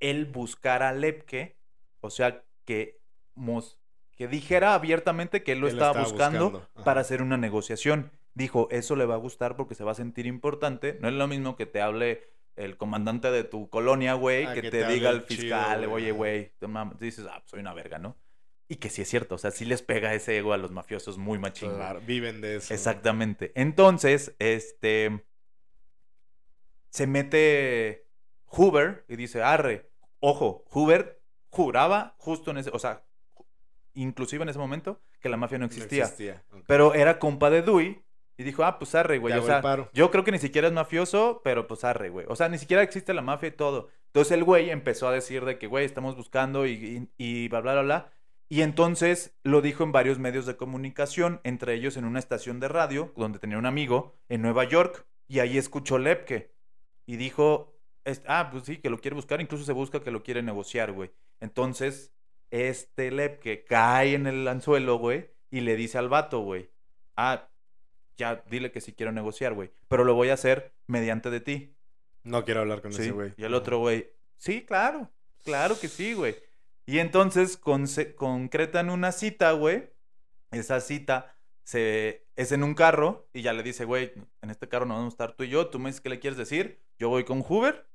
él 0.00 0.26
buscara 0.26 0.90
a 0.90 0.92
Lepke, 0.92 1.56
o 2.00 2.10
sea, 2.10 2.44
que, 2.64 2.98
mos- 3.34 3.78
que 4.16 4.28
dijera 4.28 4.74
abiertamente 4.74 5.42
que 5.42 5.52
él 5.52 5.60
lo 5.60 5.68
Él 5.68 5.74
estaba, 5.74 6.02
estaba 6.02 6.08
buscando, 6.08 6.68
para 6.84 7.00
hacer 7.00 7.22
una 7.22 7.36
negociación. 7.36 8.10
Dijo, 8.34 8.68
eso 8.70 8.96
le 8.96 9.06
va 9.06 9.14
a 9.14 9.18
gustar 9.18 9.56
porque 9.56 9.74
se 9.74 9.84
va 9.84 9.92
a 9.92 9.94
sentir 9.94 10.26
importante. 10.26 10.98
No 11.00 11.08
es 11.08 11.14
lo 11.14 11.26
mismo 11.26 11.56
que 11.56 11.66
te 11.66 11.80
hable 11.80 12.22
el 12.56 12.76
comandante 12.76 13.30
de 13.30 13.44
tu 13.44 13.68
colonia, 13.70 14.14
güey, 14.14 14.44
Ah, 14.46 14.54
que, 14.54 14.62
que 14.62 14.70
te 14.70 14.82
te 14.84 14.92
diga 14.92 15.10
el 15.10 15.26
chido, 15.26 15.40
fiscal, 15.42 15.88
güey, 15.88 16.04
oye, 16.04 16.12
güey, 16.12 16.52
tú 16.58 16.68
mames", 16.68 16.98
dices, 16.98 17.26
ah, 17.30 17.38
pues 17.40 17.50
soy 17.50 17.60
una 17.60 17.74
verga, 17.74 17.98
¿no? 17.98 18.16
Y 18.68 18.76
que 18.76 18.88
sí 18.90 19.02
es 19.02 19.08
cierto, 19.08 19.36
o 19.36 19.38
sea, 19.38 19.50
sí 19.50 19.64
les 19.64 19.82
pega 19.82 20.12
ese 20.14 20.36
ego 20.38 20.52
a 20.52 20.56
los 20.56 20.72
mafiosos 20.72 21.18
muy 21.18 21.38
machín. 21.38 21.70
Claro, 21.74 22.00
viven 22.00 22.40
de 22.40 22.56
eso. 22.56 22.72
Exactamente. 22.74 23.52
Entonces, 23.54 24.34
este. 24.38 25.22
Se 26.90 27.06
mete 27.06 28.05
Hoover 28.56 29.04
y 29.08 29.16
dice, 29.16 29.42
arre. 29.42 29.90
Ojo, 30.20 30.64
Hoover 30.70 31.20
juraba 31.50 32.14
justo 32.18 32.50
en 32.50 32.58
ese. 32.58 32.70
O 32.72 32.78
sea, 32.78 33.04
inclusive 33.94 34.42
en 34.42 34.48
ese 34.48 34.58
momento, 34.58 35.00
que 35.20 35.28
la 35.28 35.36
mafia 35.36 35.58
no 35.58 35.66
No 35.66 35.72
existía. 35.72 36.42
Pero 36.66 36.94
era 36.94 37.18
compa 37.18 37.50
de 37.50 37.62
Dewey. 37.62 38.02
Y 38.38 38.42
dijo, 38.42 38.64
ah, 38.64 38.78
pues 38.78 38.94
arre, 38.94 39.18
güey. 39.18 39.32
Te 39.32 39.40
O 39.40 39.42
sea, 39.42 39.62
yo 39.94 40.10
creo 40.10 40.22
que 40.22 40.30
ni 40.30 40.38
siquiera 40.38 40.68
es 40.68 40.74
mafioso, 40.74 41.40
pero 41.42 41.66
pues 41.66 41.84
arre, 41.84 42.10
güey. 42.10 42.26
O 42.28 42.36
sea, 42.36 42.50
ni 42.50 42.58
siquiera 42.58 42.82
existe 42.82 43.14
la 43.14 43.22
mafia 43.22 43.48
y 43.48 43.52
todo. 43.52 43.88
Entonces 44.08 44.32
el 44.32 44.44
güey 44.44 44.68
empezó 44.68 45.08
a 45.08 45.12
decir 45.12 45.46
de 45.46 45.58
que, 45.58 45.66
güey, 45.66 45.86
estamos 45.86 46.16
buscando 46.16 46.66
y, 46.66 47.08
y, 47.16 47.44
y 47.44 47.48
bla, 47.48 47.60
bla, 47.60 47.72
bla, 47.72 47.82
bla. 47.82 48.12
Y 48.48 48.60
entonces 48.60 49.36
lo 49.42 49.62
dijo 49.62 49.84
en 49.84 49.92
varios 49.92 50.18
medios 50.18 50.44
de 50.44 50.56
comunicación, 50.56 51.40
entre 51.44 51.74
ellos 51.74 51.96
en 51.96 52.04
una 52.04 52.18
estación 52.18 52.60
de 52.60 52.68
radio, 52.68 53.12
donde 53.16 53.38
tenía 53.38 53.58
un 53.58 53.66
amigo 53.66 54.14
en 54.28 54.42
Nueva 54.42 54.64
York. 54.64 55.06
Y 55.28 55.38
ahí 55.38 55.56
escuchó 55.56 55.98
Lepke. 55.98 56.52
Y 57.06 57.16
dijo, 57.16 57.75
es- 58.06 58.22
ah, 58.26 58.48
pues 58.50 58.64
sí, 58.64 58.78
que 58.78 58.88
lo 58.90 58.98
quiere 58.98 59.14
buscar. 59.14 59.40
Incluso 59.40 59.64
se 59.64 59.72
busca 59.72 60.00
que 60.02 60.10
lo 60.10 60.22
quiere 60.22 60.42
negociar, 60.42 60.92
güey. 60.92 61.10
Entonces, 61.40 62.12
este 62.50 63.10
Lepke 63.10 63.64
cae 63.64 64.14
en 64.14 64.26
el 64.26 64.46
anzuelo, 64.48 64.96
güey, 64.98 65.30
y 65.50 65.60
le 65.60 65.76
dice 65.76 65.98
al 65.98 66.08
vato, 66.08 66.40
güey, 66.40 66.70
ah, 67.16 67.48
ya 68.16 68.42
dile 68.48 68.72
que 68.72 68.80
sí 68.80 68.92
quiero 68.94 69.12
negociar, 69.12 69.52
güey, 69.52 69.70
pero 69.88 70.04
lo 70.04 70.14
voy 70.14 70.30
a 70.30 70.34
hacer 70.34 70.72
mediante 70.86 71.28
de 71.30 71.40
ti. 71.40 71.74
No 72.22 72.44
quiero 72.44 72.60
hablar 72.60 72.80
con 72.82 72.92
Sí. 72.92 73.02
ese 73.02 73.10
güey. 73.10 73.32
Y 73.36 73.44
el 73.44 73.52
otro, 73.54 73.78
güey, 73.78 74.10
sí, 74.36 74.64
claro, 74.64 75.10
claro 75.44 75.78
que 75.78 75.88
sí, 75.88 76.14
güey. 76.14 76.34
Y 76.86 76.98
entonces 77.00 77.56
concretan 78.16 78.90
una 78.90 79.12
cita, 79.12 79.52
güey. 79.52 79.90
Esa 80.52 80.80
cita 80.80 81.36
se, 81.64 82.26
es 82.36 82.52
en 82.52 82.62
un 82.62 82.74
carro 82.74 83.28
y 83.32 83.42
ya 83.42 83.52
le 83.52 83.62
dice, 83.62 83.84
güey, 83.84 84.12
en 84.42 84.50
este 84.50 84.68
carro 84.68 84.86
no 84.86 84.94
vamos 84.94 85.12
a 85.12 85.14
estar 85.14 85.32
tú 85.34 85.44
y 85.44 85.48
yo. 85.48 85.68
Tú 85.68 85.78
me 85.78 85.88
dices 85.88 86.00
qué 86.00 86.08
le 86.08 86.20
quieres 86.20 86.38
decir. 86.38 86.80
Yo 86.98 87.08
voy 87.08 87.24
con 87.24 87.42
Hoover 87.42 87.86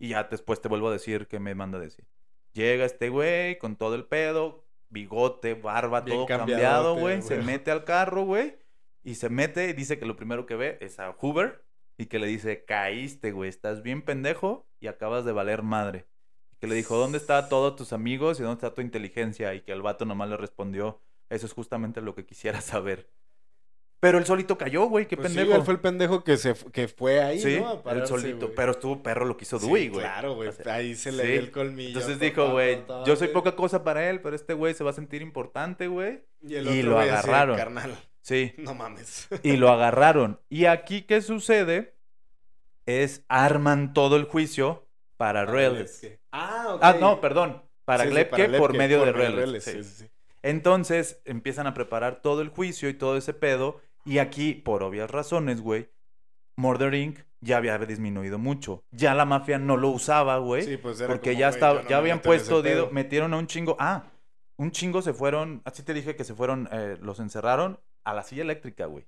y 0.00 0.08
ya 0.08 0.24
después 0.24 0.60
te 0.60 0.68
vuelvo 0.68 0.88
a 0.88 0.92
decir 0.92 1.28
qué 1.28 1.38
me 1.38 1.54
manda 1.54 1.78
a 1.78 1.80
decir. 1.80 2.06
Llega 2.54 2.86
este 2.86 3.10
güey 3.10 3.58
con 3.58 3.76
todo 3.76 3.94
el 3.94 4.06
pedo, 4.06 4.64
bigote, 4.88 5.54
barba, 5.54 6.00
Bien 6.00 6.16
todo 6.16 6.26
cambiado, 6.26 6.96
güey. 6.96 7.22
Se 7.22 7.36
mete 7.36 7.70
al 7.70 7.84
carro, 7.84 8.24
güey. 8.24 8.56
Y 9.04 9.16
se 9.16 9.28
mete 9.28 9.68
y 9.68 9.72
dice 9.74 9.98
que 9.98 10.06
lo 10.06 10.16
primero 10.16 10.46
que 10.46 10.56
ve 10.56 10.78
es 10.80 10.98
a 10.98 11.12
Hoover 11.12 11.62
y 11.98 12.06
que 12.06 12.18
le 12.18 12.26
dice, 12.26 12.64
caíste, 12.64 13.30
güey, 13.30 13.50
estás 13.50 13.82
bien 13.82 14.02
pendejo 14.02 14.66
y 14.80 14.86
acabas 14.86 15.26
de 15.26 15.32
valer 15.32 15.62
madre. 15.62 16.06
Y 16.50 16.56
que 16.56 16.66
le 16.66 16.74
dijo, 16.74 16.96
¿dónde 16.96 17.18
están 17.18 17.50
todos 17.50 17.76
tus 17.76 17.92
amigos 17.92 18.40
y 18.40 18.42
dónde 18.42 18.54
está 18.54 18.74
tu 18.74 18.80
inteligencia? 18.80 19.54
Y 19.54 19.60
que 19.60 19.72
el 19.72 19.82
vato 19.82 20.06
nomás 20.06 20.30
le 20.30 20.38
respondió, 20.38 21.02
eso 21.28 21.44
es 21.44 21.52
justamente 21.52 22.00
lo 22.00 22.14
que 22.14 22.24
quisiera 22.24 22.60
saber. 22.62 23.10
Pero 24.00 24.16
él 24.16 24.24
solito 24.24 24.56
cayó, 24.56 24.86
güey, 24.86 25.06
qué 25.06 25.14
Pues 25.16 25.30
sí, 25.30 25.36
pendejo. 25.36 25.58
él 25.58 25.64
fue 25.64 25.74
el 25.74 25.80
pendejo 25.80 26.24
que, 26.24 26.38
se, 26.38 26.54
que 26.72 26.88
fue 26.88 27.22
ahí, 27.22 27.38
Sí, 27.38 27.60
¿no? 27.60 27.82
Él 27.90 28.06
solito. 28.06 28.50
Pero 28.56 28.72
estuvo 28.72 29.02
perro 29.02 29.26
lo 29.26 29.36
que 29.36 29.44
hizo 29.44 29.58
Sí, 29.58 29.66
Dewey, 29.66 29.88
güey. 29.88 30.00
Claro, 30.00 30.34
güey. 30.36 30.48
O 30.48 30.52
sea, 30.52 30.74
Ahí 30.74 30.94
se 30.94 31.12
le 31.12 31.22
sí. 31.22 31.28
dio 31.32 31.40
el 31.40 31.50
colmillo. 31.50 31.88
Entonces 31.88 32.18
dijo, 32.18 32.50
güey, 32.50 32.82
yo 33.04 33.14
soy 33.14 33.28
poca 33.28 33.54
cosa 33.54 33.84
para 33.84 34.08
él, 34.08 34.20
pero 34.22 34.34
este 34.34 34.54
güey 34.54 34.72
se 34.72 34.82
va 34.84 34.90
a 34.90 34.94
sentir 34.94 35.20
importante, 35.20 35.86
güey. 35.86 36.24
Y, 36.42 36.54
el 36.54 36.68
y 36.68 36.82
lo 36.82 36.98
así 36.98 37.08
de, 37.08 37.12
agarraron. 37.12 37.56
Carnal, 37.58 37.94
Sí. 38.22 38.54
no 38.58 38.74
mames. 38.74 39.28
y 39.42 39.56
lo 39.58 39.68
agarraron. 39.70 40.40
Y 40.48 40.64
aquí, 40.64 41.02
¿qué 41.02 41.20
sucede? 41.20 41.94
Es 42.86 43.22
arman 43.28 43.92
todo 43.92 44.16
el 44.16 44.24
juicio 44.24 44.88
para 45.18 45.44
Reles. 45.44 46.06
Ah, 46.32 46.68
ok. 46.74 46.80
Ah, 46.82 46.96
no, 46.98 47.20
perdón. 47.20 47.62
Para 47.84 48.04
Sí, 48.04 48.08
sí, 48.08 48.14
Glepke 48.14 48.44
por 48.58 48.70
Lepke, 48.72 48.78
medio 48.78 49.04
de 49.04 49.12
por 49.12 49.20
medio 49.20 49.36
Reles. 49.36 49.64
Sí, 49.64 49.72
sí. 49.72 49.84
sí, 49.84 49.94
sí. 50.04 50.10
Entonces 50.42 51.20
empiezan 51.26 51.66
a 51.66 51.74
preparar 51.74 52.22
todo 52.22 52.40
el 52.40 52.48
juicio 52.48 52.88
y 52.88 52.94
todo 52.94 53.18
ese 53.18 53.34
pedo. 53.34 53.80
Y 54.04 54.18
aquí, 54.18 54.54
por 54.54 54.82
obvias 54.82 55.10
razones, 55.10 55.60
güey, 55.60 55.88
Murder 56.56 56.94
Inc. 56.94 57.18
ya 57.40 57.56
había 57.58 57.78
disminuido 57.78 58.38
mucho. 58.38 58.82
Ya 58.90 59.14
la 59.14 59.24
mafia 59.24 59.58
no 59.58 59.76
lo 59.76 59.88
usaba, 59.90 60.38
güey. 60.38 60.62
Sí, 60.64 60.76
pues 60.76 60.98
era 61.00 61.08
porque 61.08 61.30
como, 61.30 61.40
ya 61.40 61.46
güey, 61.48 61.54
estaba, 61.56 61.74
no 61.82 61.88
ya 61.88 61.96
me 61.96 62.00
habían 62.00 62.20
puesto, 62.22 62.62
dedo- 62.62 62.90
metieron 62.90 63.32
a 63.34 63.38
un 63.38 63.46
chingo. 63.46 63.76
Ah, 63.78 64.04
un 64.56 64.70
chingo 64.72 65.00
se 65.02 65.14
fueron. 65.14 65.62
Así 65.64 65.82
te 65.82 65.94
dije 65.94 66.16
que 66.16 66.24
se 66.24 66.34
fueron, 66.34 66.68
eh, 66.72 66.96
los 67.00 67.18
encerraron 67.20 67.78
a 68.04 68.14
la 68.14 68.22
silla 68.22 68.42
eléctrica, 68.42 68.86
güey. 68.86 69.06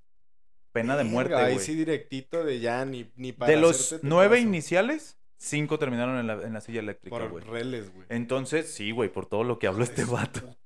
Pena 0.73 0.97
de 0.97 1.05
muerte, 1.05 1.35
Ahí 1.35 1.55
güey. 1.55 1.65
sí 1.67 1.75
directito 1.75 2.45
de 2.45 2.61
ya 2.61 2.85
ni, 2.87 3.11
ni 3.17 3.33
para 3.33 3.51
de 3.53 3.59
los 3.61 3.99
nueve 4.03 4.37
caso. 4.37 4.49
iniciales, 4.49 5.19
cinco 5.43 5.79
terminaron 5.79 6.19
en 6.19 6.27
la, 6.27 6.35
en 6.35 6.53
la 6.53 6.61
silla 6.61 6.81
eléctrica, 6.81 7.17
Por 7.29 7.47
reles, 7.47 7.93
güey. 7.93 8.07
Entonces, 8.09 8.73
sí, 8.73 8.93
güey, 8.93 9.09
por 9.13 9.27
todo 9.27 9.43
lo 9.45 9.59
que 9.59 9.67
habló 9.67 9.83
este 9.85 10.05
vato. 10.05 10.57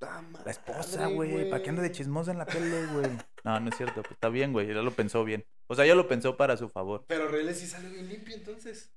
La 0.45 0.51
esposa, 0.51 1.07
güey. 1.07 1.49
¿Para 1.49 1.63
qué 1.63 1.71
anda 1.71 1.83
de 1.83 1.91
chismosa 1.91 2.31
en 2.33 2.39
la 2.39 2.47
tele, 2.47 2.87
güey? 2.87 3.11
No, 3.43 3.59
no 3.59 3.71
es 3.71 3.77
cierto. 3.77 4.03
pues, 4.03 4.13
está 4.13 4.29
bien, 4.29 4.53
güey. 4.53 4.69
Ya 4.69 4.75
lo 4.75 4.91
pensó 4.93 5.25
bien. 5.25 5.45
O 5.67 5.75
sea, 5.75 5.87
ya 5.87 5.95
lo 5.95 6.07
pensó 6.07 6.37
para 6.37 6.57
su 6.57 6.69
favor. 6.69 7.05
Pero 7.09 7.29
reles 7.29 7.59
sí 7.59 7.67
salió 7.67 7.91
bien 7.91 8.09
limpio 8.09 8.35
entonces. 8.37 8.93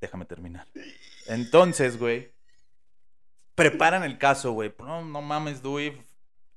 Déjame 0.00 0.24
terminar. 0.24 0.66
Entonces, 1.26 1.98
güey. 1.98 2.32
Preparan 3.54 4.02
el 4.04 4.18
caso, 4.18 4.52
güey. 4.52 4.72
No, 4.78 5.04
no 5.04 5.20
mames, 5.20 5.62
Dewey. 5.62 6.00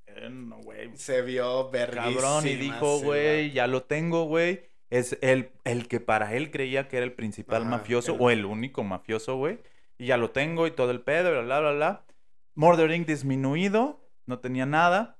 eh, 0.07 0.29
no, 0.29 0.57
güey. 0.59 0.95
Se 0.95 1.21
vio 1.21 1.69
verguísima. 1.69 2.21
Cabrón. 2.21 2.47
Y 2.47 2.55
dijo, 2.55 2.99
güey, 3.01 3.51
ya 3.51 3.67
lo 3.67 3.83
tengo, 3.83 4.25
güey. 4.25 4.74
Es 4.97 5.17
el, 5.21 5.51
el 5.63 5.87
que 5.87 5.99
para 5.99 6.33
él 6.35 6.51
creía 6.51 6.87
que 6.87 6.97
era 6.97 7.05
el 7.05 7.13
principal 7.13 7.63
Ajá, 7.63 7.71
mafioso 7.71 8.13
el- 8.15 8.21
o 8.21 8.29
el 8.29 8.45
único 8.45 8.83
mafioso, 8.83 9.35
güey. 9.37 9.59
Y 9.97 10.07
ya 10.07 10.17
lo 10.17 10.31
tengo 10.31 10.67
y 10.67 10.71
todo 10.71 10.91
el 10.91 11.01
pedo, 11.01 11.31
bla, 11.31 11.41
bla, 11.41 11.59
bla, 11.59 11.71
bla. 11.73 12.05
Murder 12.53 12.91
Inc. 12.91 13.07
disminuido. 13.07 14.01
No 14.25 14.39
tenía 14.39 14.65
nada. 14.65 15.17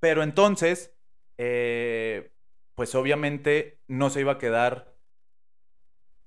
Pero 0.00 0.22
entonces, 0.22 0.92
eh, 1.38 2.32
pues 2.74 2.94
obviamente 2.94 3.78
no 3.88 4.10
se 4.10 4.20
iba 4.20 4.32
a 4.32 4.38
quedar 4.38 4.92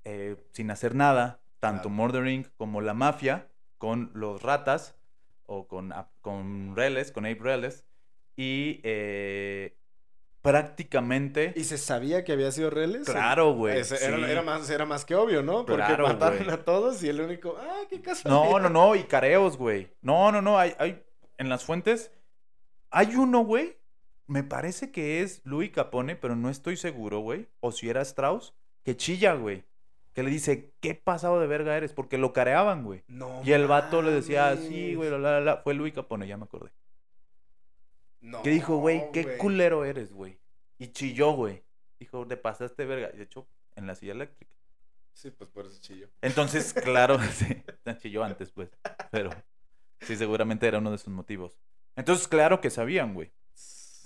eh, 0.03 0.35
sin 0.51 0.69
hacer 0.71 0.93
nada, 0.95 1.41
tanto 1.59 1.89
Claro. 1.89 1.95
Murder 1.95 2.27
Inc. 2.27 2.47
como 2.57 2.81
la 2.81 2.93
mafia, 2.93 3.47
con 3.77 4.11
los 4.13 4.41
ratas, 4.43 4.95
o 5.47 5.67
con, 5.67 5.91
a- 5.93 6.09
con 6.21 6.75
Reles, 6.75 7.11
con 7.11 7.25
Abe 7.25 7.39
Reles, 7.39 7.85
y 8.35 8.81
eh, 8.83 9.75
prácticamente... 10.45 11.53
¿Y 11.55 11.63
se 11.63 11.77
sabía 11.77 12.23
que 12.23 12.31
había 12.31 12.51
sido 12.51 12.69
reles? 12.69 13.05
Claro, 13.05 13.53
güey. 13.53 13.81
Era, 14.01 14.41
más, 14.41 14.69
era 14.69 14.85
más 14.85 15.03
que 15.03 15.15
obvio, 15.15 15.41
¿no? 15.43 15.65
Porque 15.65 15.83
Claro, 15.83 16.07
mataron 16.07 16.49
a 16.49 16.57
todos 16.57 17.03
y 17.03 17.09
el 17.09 17.19
único. 17.19 17.57
¡Ah, 17.59 17.81
qué 17.89 18.01
casualidad! 18.01 18.51
No, 18.51 18.59
no, 18.59 18.69
no, 18.69 18.95
y 18.95 19.03
careos, 19.03 19.57
güey. 19.57 19.89
No, 20.01 20.31
no, 20.31 20.41
no, 20.41 20.57
hay, 20.57 20.73
hay, 20.79 21.03
en 21.37 21.49
las 21.49 21.65
fuentes, 21.65 22.11
hay 22.91 23.15
uno, 23.15 23.39
güey, 23.41 23.77
me 24.27 24.43
parece 24.43 24.91
que 24.91 25.21
es 25.21 25.41
Louis 25.43 25.71
Capone, 25.71 26.15
pero 26.15 26.35
no 26.35 26.49
estoy 26.49 26.77
seguro, 26.77 27.19
güey, 27.19 27.47
o 27.59 27.71
si 27.71 27.89
era 27.89 28.01
Strauss, 28.01 28.53
que 28.83 28.95
chilla, 28.95 29.33
güey. 29.33 29.63
que 30.13 30.23
le 30.23 30.29
dice, 30.29 30.73
¿qué 30.79 30.95
pasado 30.95 31.39
de 31.41 31.47
verga 31.47 31.75
eres? 31.75 31.91
Porque 31.91 32.17
lo 32.17 32.31
careaban, 32.33 32.83
güey. 32.85 33.03
No 33.07 33.41
Y 33.43 33.51
el 33.51 33.67
vato 33.67 34.01
le 34.01 34.11
decía, 34.11 34.55
sí, 34.55 34.95
güey, 34.95 35.09
la, 35.09 35.17
la, 35.17 35.41
la. 35.41 35.57
Fue 35.57 35.73
Luis 35.73 35.93
Capone, 35.93 36.27
ya 36.27 36.37
me 36.37 36.45
acordé. 36.45 36.71
No, 38.25 38.41
Que 38.41 38.49
dijo, 38.49 38.77
güey, 38.77 39.11
qué 39.11 39.37
culero 39.37 39.85
eres, 39.85 40.11
güey. 40.11 40.39
Y 40.79 40.87
chilló, 40.87 41.33
güey. 41.33 41.63
Dijo, 41.99 42.25
te 42.25 42.37
pasaste 42.37 42.83
verga. 42.85 43.09
De 43.09 43.21
hecho, 43.21 43.47
en 43.75 43.85
la 43.85 43.93
silla 43.93 44.13
eléctrica. 44.13 44.55
Sí, 45.13 45.29
pues 45.29 45.47
por 45.51 45.67
eso 45.67 45.79
chillo. 45.79 46.09
Entonces, 46.21 46.73
claro, 46.73 47.19
sí, 47.33 47.63
chilló 47.99 48.23
antes, 48.23 48.51
pues. 48.51 48.71
Pero 49.11 49.29
sí, 50.01 50.15
seguramente 50.15 50.67
era 50.67 50.79
uno 50.79 50.91
de 50.91 50.97
sus 50.97 51.13
motivos. 51.13 51.59
Entonces, 51.95 52.27
claro 52.27 52.61
que 52.61 52.71
sabían, 52.71 53.13
güey. 53.13 53.31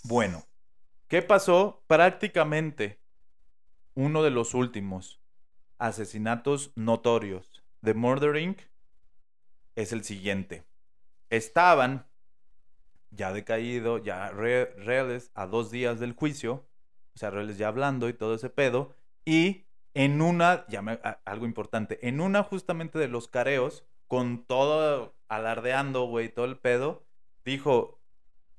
Bueno, 0.03 0.43
¿qué 1.07 1.21
pasó? 1.21 1.81
Prácticamente 1.87 2.99
uno 3.93 4.21
de 4.21 4.31
los 4.31 4.53
últimos 4.53 5.21
asesinatos 5.77 6.73
notorios 6.75 7.63
de 7.79 7.93
Murder 7.93 8.35
Inc. 8.35 8.59
es 9.75 9.93
el 9.93 10.03
siguiente. 10.03 10.65
Estaban 11.29 12.08
ya 13.11 13.31
decaído, 13.33 13.97
ya 13.97 14.29
re- 14.31 14.73
reales 14.77 15.31
a 15.33 15.47
dos 15.47 15.71
días 15.71 15.99
del 15.99 16.13
juicio, 16.13 16.65
o 17.15 17.17
sea, 17.17 17.29
reales 17.29 17.57
ya 17.57 17.67
hablando 17.67 18.07
y 18.09 18.13
todo 18.13 18.35
ese 18.35 18.49
pedo, 18.49 18.95
y 19.25 19.65
en 19.93 20.21
una, 20.21 20.65
ya 20.67 20.81
me- 20.81 20.99
a- 21.03 21.19
algo 21.25 21.45
importante, 21.45 22.07
en 22.07 22.21
una 22.21 22.43
justamente 22.43 22.99
de 22.99 23.07
los 23.07 23.27
careos, 23.27 23.85
con 24.07 24.45
todo 24.45 25.15
alardeando, 25.27 26.05
güey, 26.05 26.29
todo 26.29 26.45
el 26.45 26.57
pedo, 26.57 27.05
dijo, 27.45 27.99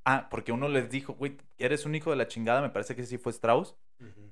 ah, 0.05 0.29
porque 0.31 0.53
uno 0.53 0.69
les 0.69 0.91
dijo, 0.91 1.15
güey, 1.15 1.37
eres 1.59 1.87
un 1.87 1.95
hijo 1.95 2.11
de 2.11 2.17
la 2.17 2.29
chingada, 2.29 2.61
me 2.61 2.71
parece 2.71 2.95
que 2.97 3.05
sí 3.07 3.19
fue 3.19 3.33
Strauss, 3.33 3.77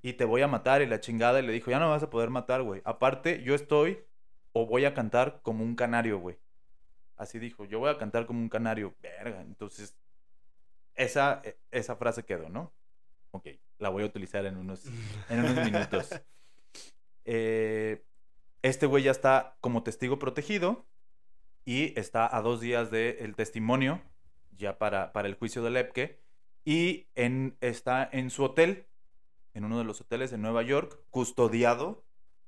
y 0.02 0.14
te 0.14 0.24
voy 0.24 0.42
a 0.42 0.48
matar, 0.48 0.80
y 0.82 0.86
la 0.86 1.00
chingada, 1.00 1.40
y 1.40 1.46
le 1.46 1.52
dijo, 1.52 1.70
ya 1.70 1.78
no 1.78 1.86
me 1.86 1.90
vas 1.90 2.02
a 2.02 2.10
poder 2.10 2.30
matar, 2.30 2.62
güey. 2.62 2.80
Aparte, 2.84 3.42
yo 3.42 3.54
estoy, 3.54 3.98
o 4.52 4.66
voy 4.66 4.84
a 4.84 4.94
cantar 4.94 5.40
como 5.42 5.62
un 5.64 5.74
canario, 5.76 6.18
güey. 6.20 6.38
Así 7.16 7.38
dijo, 7.38 7.64
yo 7.64 7.80
voy 7.80 7.90
a 7.90 7.98
cantar 7.98 8.26
como 8.26 8.40
un 8.40 8.48
canario. 8.48 8.94
Verga, 9.02 9.40
entonces, 9.42 9.96
esa, 10.98 11.40
e- 11.44 11.58
esa 11.70 11.96
frase 11.96 12.24
quedó, 12.24 12.48
¿no? 12.48 12.72
Ok, 13.30 13.48
la 13.78 13.88
voy 13.88 14.02
a 14.02 14.06
utilizar 14.06 14.44
en 14.46 14.56
unos, 14.56 14.84
en 15.28 15.40
unos 15.40 15.64
minutos. 15.64 16.10
Eh, 17.30 18.06
este 18.62 18.86
güey 18.86 19.04
ya 19.04 19.10
está 19.10 19.58
como 19.60 19.82
testigo 19.82 20.18
protegido 20.18 20.86
y 21.66 21.92
está 22.00 22.34
a 22.34 22.40
dos 22.40 22.62
días 22.62 22.90
del 22.90 23.36
testimonio 23.36 24.00
ya 24.56 24.78
para, 24.78 25.12
para 25.12 25.28
el 25.28 25.34
juicio 25.34 25.62
de 25.62 25.68
Lepke 25.68 26.18
y 26.64 27.06
en, 27.16 27.58
está 27.60 28.08
en 28.10 28.30
su 28.30 28.44
hotel, 28.44 28.86
en 29.52 29.64
uno 29.66 29.76
de 29.76 29.84
los 29.84 30.00
hoteles 30.00 30.32
en 30.32 30.40
Nueva 30.40 30.62
York, 30.62 30.98
custodiado 31.10 32.02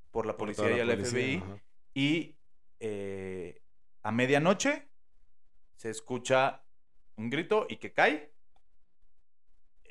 por 0.09 0.25
la 0.25 0.31
Por 0.33 0.47
policía 0.47 0.71
y 0.71 0.77
la 0.83 0.93
el 0.93 0.99
policía, 0.99 1.19
FBI 1.19 1.35
ajá. 1.37 1.57
y 1.93 2.35
eh, 2.79 3.61
a 4.01 4.11
medianoche 4.11 4.87
se 5.75 5.91
escucha 5.91 6.63
un 7.17 7.29
grito 7.29 7.67
y 7.69 7.75
que 7.75 7.93
cae. 7.93 8.31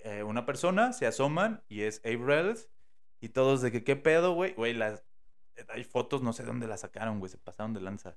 Eh, 0.05 0.23
una 0.23 0.47
persona, 0.47 0.93
se 0.93 1.07
asoman 1.07 1.63
y 1.69 1.83
es 1.83 2.01
Abe. 2.05 2.55
Y 3.21 3.29
todos 3.31 3.63
de 3.63 3.71
que, 3.71 3.85
¿qué 3.85 3.97
pedo, 3.97 4.33
güey? 4.33 4.55
Güey, 4.55 4.75
las... 4.75 5.05
hay 5.69 5.85
fotos, 5.85 6.23
no 6.23 6.33
sé 6.33 6.45
dónde 6.45 6.67
las 6.67 6.81
sacaron, 6.81 7.19
güey. 7.19 7.31
Se 7.31 7.39
pasaron 7.39 7.75
de 7.75 7.81
lanza. 7.81 8.17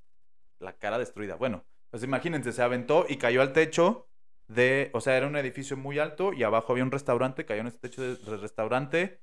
La 0.60 0.74
cara 0.78 0.98
destruida. 0.98 1.36
Bueno, 1.36 1.66
pues 1.90 2.04
imagínense, 2.04 2.54
se 2.54 2.62
aventó 2.62 3.06
y 3.08 3.18
cayó 3.18 3.42
al 3.42 3.54
techo 3.54 4.08
de... 4.48 4.90
O 4.94 5.02
sea, 5.02 5.18
era 5.18 5.28
un 5.28 5.36
edificio 5.36 5.76
muy 5.76 6.00
alto 6.00 6.32
y 6.34 6.44
abajo 6.44 6.72
había 6.72 6.84
un 6.84 6.92
restaurante. 6.92 7.46
Cayó 7.46 7.62
en 7.62 7.68
ese 7.68 7.80
techo 7.80 8.02
del 8.02 8.40
restaurante. 8.40 9.22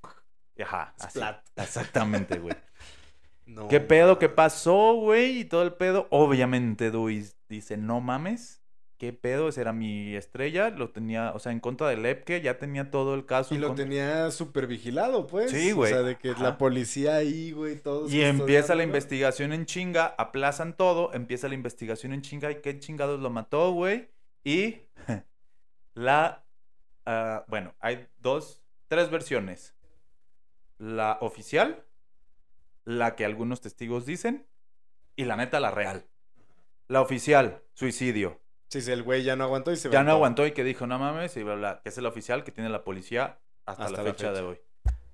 Y 0.56 0.62
ajá, 0.62 0.94
así. 0.98 1.20
Exactamente, 1.56 2.38
güey. 2.38 2.54
No 3.46 3.66
¿Qué 3.66 3.80
pedo? 3.80 4.20
¿Qué 4.20 4.28
pasó, 4.28 4.94
güey? 4.94 5.40
Y 5.40 5.44
todo 5.44 5.62
el 5.64 5.72
pedo. 5.72 6.06
Obviamente, 6.10 6.92
Duis 6.92 7.36
dice, 7.48 7.76
no 7.76 8.00
mames. 8.00 8.59
¿Qué 9.01 9.14
pedo? 9.14 9.48
Esa 9.48 9.62
era 9.62 9.72
mi 9.72 10.14
estrella. 10.14 10.68
Lo 10.68 10.90
tenía, 10.90 11.32
o 11.35 11.39
sea, 11.39 11.52
en 11.52 11.60
contra 11.60 11.89
de 11.89 11.97
Lepke. 11.97 12.43
Ya 12.43 12.59
tenía 12.59 12.90
todo 12.90 13.14
el 13.14 13.24
caso. 13.24 13.55
Y 13.55 13.59
lo 13.59 13.68
contra- 13.68 13.86
tenía 13.86 14.31
súper 14.31 14.66
vigilado, 14.66 15.27
pues. 15.27 15.51
Sí, 15.51 15.72
güey. 15.72 15.90
O 15.90 15.97
sea, 15.97 16.02
de 16.05 16.18
que 16.18 16.32
Ajá. 16.32 16.43
la 16.43 16.59
policía 16.59 17.16
ahí, 17.16 17.52
güey, 17.52 17.77
todos. 17.81 18.12
Y 18.12 18.20
empieza 18.20 18.74
la 18.74 18.82
investigación 18.85 19.55
en 19.55 19.64
chinga. 19.64 20.05
Aplazan 20.18 20.77
todo. 20.77 21.14
Empieza 21.14 21.48
la 21.48 21.55
investigación 21.55 22.12
en 22.12 22.20
chinga. 22.20 22.51
¿Y 22.51 22.56
qué 22.56 22.78
chingados 22.78 23.18
lo 23.20 23.31
mató, 23.31 23.72
güey? 23.72 24.10
Y 24.44 24.82
la... 25.94 26.44
ah, 27.06 27.47
bueno, 27.48 27.74
hay 27.81 28.06
dos, 28.18 28.62
tres 28.89 29.10
versiones. 29.10 29.74
La 30.77 31.16
oficial, 31.22 31.86
la 32.85 33.16
que 33.16 33.24
algunos 33.24 33.62
testigos 33.62 34.05
dicen, 34.05 34.47
y 35.16 35.24
la 35.24 35.36
neta, 35.36 35.59
la 35.59 35.70
real. 35.70 36.05
La 36.86 37.01
oficial, 37.01 37.62
suicidio. 37.72 38.39
Sí, 38.70 38.80
sí, 38.80 38.92
el 38.92 39.02
güey 39.02 39.22
ya 39.24 39.34
no 39.36 39.44
aguantó 39.44 39.72
y 39.72 39.76
se 39.76 39.88
Ya 39.90 39.94
no 40.05 40.12
aventó. 40.12 40.12
aguantó 40.16 40.47
y 40.47 40.52
que 40.52 40.64
dijo, 40.64 40.86
no 40.86 40.98
mames, 40.98 41.36
y 41.36 41.42
bla, 41.42 41.55
bla, 41.56 41.80
que 41.82 41.88
es 41.90 41.98
el 41.98 42.06
oficial 42.06 42.44
que 42.44 42.52
tiene 42.52 42.70
la 42.70 42.84
policía 42.84 43.38
hasta, 43.66 43.84
Hasta 43.84 43.97
la 43.98 44.02
la 44.05 44.10
fecha 44.12 44.28
de 44.32 44.36
fecha. 44.36 44.47
hoy. 44.48 44.60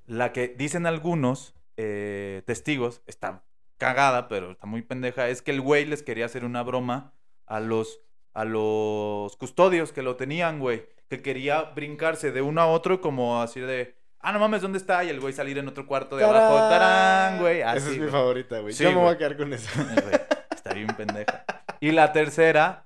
La 0.06 0.32
que 0.32 0.48
dicen 0.48 0.86
algunos 0.86 1.54
eh, 1.76 2.42
testigos, 2.46 3.02
está 3.06 3.44
cagada, 3.78 4.28
pero 4.28 4.52
está 4.52 4.66
muy 4.66 4.82
pendeja, 4.82 5.28
es 5.28 5.42
que 5.42 5.50
el 5.50 5.60
güey 5.60 5.84
les 5.86 6.02
quería 6.02 6.26
hacer 6.26 6.44
una 6.44 6.62
broma 6.62 7.12
a 7.46 7.60
los, 7.60 8.00
a 8.34 8.44
los 8.44 9.36
custodios 9.36 9.92
que 9.92 10.02
lo 10.02 10.16
tenían, 10.16 10.58
güey. 10.60 10.86
Que 11.08 11.22
quería 11.22 11.62
brincarse 11.62 12.32
de 12.32 12.42
uno 12.42 12.60
a 12.60 12.66
otro 12.66 13.00
como 13.00 13.40
así 13.40 13.60
de, 13.60 13.96
ah, 14.20 14.32
no 14.32 14.38
mames, 14.40 14.60
¿dónde 14.62 14.78
está? 14.78 15.04
Y 15.04 15.08
el 15.08 15.20
güey 15.20 15.32
salir 15.32 15.56
en 15.58 15.68
otro 15.68 15.86
cuarto 15.86 16.16
de 16.16 16.24
abajo, 16.24 16.56
tarán, 16.68 17.38
güey. 17.38 17.60
Esa 17.60 17.70
así, 17.72 17.78
es 17.86 17.92
mi 17.92 17.98
güey. 17.98 18.10
favorita, 18.10 18.58
güey. 18.60 18.72
Sí, 18.74 18.82
Yo 18.84 18.90
me 18.90 18.96
voy 18.96 19.04
güey. 19.04 19.14
a 19.14 19.18
quedar 19.18 19.36
con 19.36 19.52
esa. 19.52 19.82
Güey, 19.82 20.14
Está 20.54 20.74
bien 20.74 20.88
pendeja. 20.88 21.44
Y 21.80 21.92
la 21.92 22.12
tercera, 22.12 22.85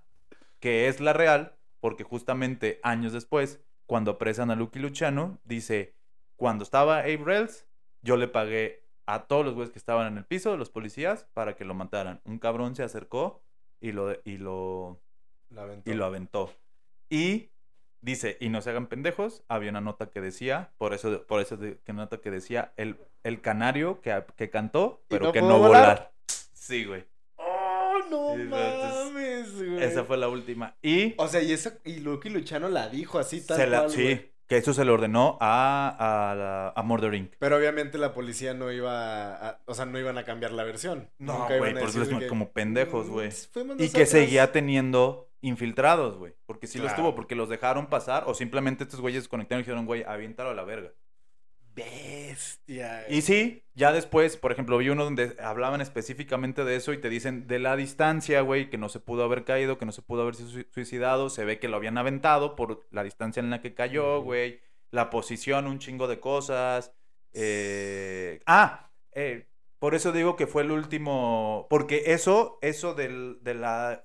que 0.61 0.89
es 0.89 1.01
la 1.01 1.13
real, 1.13 1.55
porque 1.81 2.05
justamente 2.05 2.79
años 2.83 3.13
después, 3.13 3.61
cuando 3.87 4.13
apresan 4.13 4.51
a 4.51 4.55
Lucky 4.55 4.79
Luciano, 4.79 5.39
dice, 5.45 5.95
cuando 6.37 6.63
estaba 6.63 7.01
Abe 7.01 7.17
Reles, 7.25 7.67
yo 8.03 8.17
le 8.17 8.29
pagué 8.29 8.85
a 9.07 9.25
todos 9.25 9.45
los 9.45 9.55
güeyes 9.55 9.73
que 9.73 9.79
estaban 9.79 10.07
en 10.07 10.19
el 10.19 10.25
piso, 10.25 10.57
los 10.57 10.71
policías, 10.71 11.27
para 11.35 11.57
que 11.57 11.65
lo 11.65 11.75
mataran. 11.75 12.21
Un 12.25 12.39
cabrón 12.39 12.77
se 12.77 12.83
acercó 12.83 13.43
y 13.81 13.93
lo, 13.93 14.13
y 14.25 14.39
lo, 14.39 15.01
aventó. 15.57 15.91
y 15.91 15.95
lo 15.95 16.05
aventó. 16.05 16.55
Y 17.09 17.51
dice, 18.03 18.37
y 18.41 18.49
no 18.51 18.63
se 18.63 18.71
hagan 18.71 18.87
pendejos, 18.87 19.43
había 19.49 19.71
una 19.71 19.81
nota 19.81 20.11
que 20.11 20.21
decía, 20.21 20.71
por 20.79 20.95
eso, 20.95 21.27
por 21.27 21.41
eso 21.41 21.57
de, 21.57 21.79
que 21.79 21.93
nota 21.93 22.19
que 22.19 22.31
decía, 22.31 22.73
el, 22.77 22.97
el 23.25 23.41
canario 23.41 24.01
que, 24.01 24.25
que 24.37 24.51
cantó, 24.51 25.03
¿Y 25.09 25.15
pero 25.15 25.27
no 25.27 25.33
que 25.33 25.43
no 25.43 25.59
volar? 25.59 25.69
volar. 25.69 26.13
Sí, 26.53 26.85
güey. 26.85 27.05
¡Oh, 27.37 27.99
no 28.11 28.35
entonces, 28.35 29.13
mames, 29.41 29.55
güey! 29.71 29.83
Esa 29.83 30.05
fue 30.05 30.17
la 30.17 30.29
última. 30.29 30.77
Y 30.83 31.15
O 31.19 31.29
sea, 31.29 31.43
y 31.43 31.53
esa, 31.53 31.75
y 31.85 32.01
Lucky 32.01 32.29
Luchano 32.31 32.69
la 32.69 32.89
dijo 32.89 33.19
así 33.19 33.41
tal 33.47 33.57
se 33.57 33.67
la, 33.67 33.79
cual, 33.81 33.91
sí, 33.91 34.03
güey. 34.03 34.31
que 34.47 34.57
eso 34.57 34.73
se 34.75 34.85
le 34.85 34.91
ordenó 34.91 35.39
a, 35.41 36.73
a, 36.75 36.79
a 36.81 36.83
Murder 36.83 37.15
Inc. 37.15 37.33
Pero 37.39 37.57
obviamente 37.57 37.99
la 37.99 38.13
policía 38.13 38.55
no 38.55 38.71
iba 38.73 39.35
a, 39.49 39.61
o 39.67 39.75
sea, 39.75 39.87
no 39.87 39.99
iban 39.99 40.19
a 40.19 40.25
cambiar 40.25 40.53
la 40.53 40.65
versión. 40.65 41.09
No, 41.19 41.39
Nunca 41.41 41.57
güey, 41.59 41.75
porque 41.75 42.19
que, 42.19 42.27
como 42.27 42.51
pendejos, 42.53 43.09
"Mm, 43.09 43.13
güey. 43.13 43.31
fuimos 43.31 43.75
Y 43.77 43.79
que 43.79 43.85
nosotros". 43.85 44.09
seguía 44.09 44.53
teniendo 44.53 45.29
infiltrados, 45.43 46.19
güey. 46.19 46.35
Porque 46.47 46.67
sí 46.67 46.79
los 46.79 46.95
tuvo, 46.95 47.15
porque 47.15 47.35
los 47.35 47.49
dejaron 47.49 47.87
pasar 47.87 48.25
o 48.27 48.35
simplemente 48.35 48.85
estos 48.85 49.01
güeyes 49.01 49.27
conectaron 49.29 49.61
y 49.61 49.63
dijeron, 49.63 49.87
güey, 49.87 50.03
aviéntalo 50.03 50.51
a 50.51 50.55
la 50.55 50.65
verga. 50.65 50.93
Bestia. 51.85 53.05
Y 53.09 53.23
sí, 53.23 53.63
ya 53.75 53.93
después, 53.93 54.37
por 54.37 54.53
ejemplo, 54.53 54.79
vi 54.79 54.89
uno 54.91 55.05
donde 55.05 55.37
hablaban 55.43 55.81
específicamente 55.81 56.65
de 56.65 56.77
eso 56.77 56.93
y 56.93 56.99
te 57.01 57.09
dicen 57.09 57.47
de 57.47 57.59
la 57.59 57.77
distancia, 57.77 58.41
güey, 58.43 58.71
que 58.71 58.79
no 58.79 58.89
se 58.89 59.01
pudo 59.01 59.25
haber 59.25 59.45
caído, 59.45 59.79
que 59.79 59.87
no 59.87 59.93
se 59.93 60.03
pudo 60.03 60.23
haber 60.23 60.35
sui- 60.35 60.67
suicidado, 60.71 61.31
se 61.31 61.45
ve 61.45 61.59
que 61.59 61.69
lo 61.69 61.77
habían 61.77 61.99
aventado 61.99 62.57
por 62.57 62.87
la 62.91 63.03
distancia 63.05 63.41
en 63.41 63.51
la 63.51 63.61
que 63.61 63.75
cayó, 63.75 64.23
güey, 64.23 64.61
la 64.91 65.11
posición, 65.11 65.67
un 65.67 65.79
chingo 65.79 66.07
de 66.09 66.21
cosas. 66.21 66.93
eh, 67.33 68.41
Ah, 68.47 68.91
eh, 69.13 69.47
por 69.79 69.95
eso 69.95 70.13
digo 70.13 70.37
que 70.37 70.47
fue 70.47 70.63
el 70.63 70.71
último, 70.73 71.67
porque 71.71 72.03
eso, 72.07 72.59
eso 72.63 72.95
del, 72.95 73.39
de 73.43 73.55
la, 73.55 74.03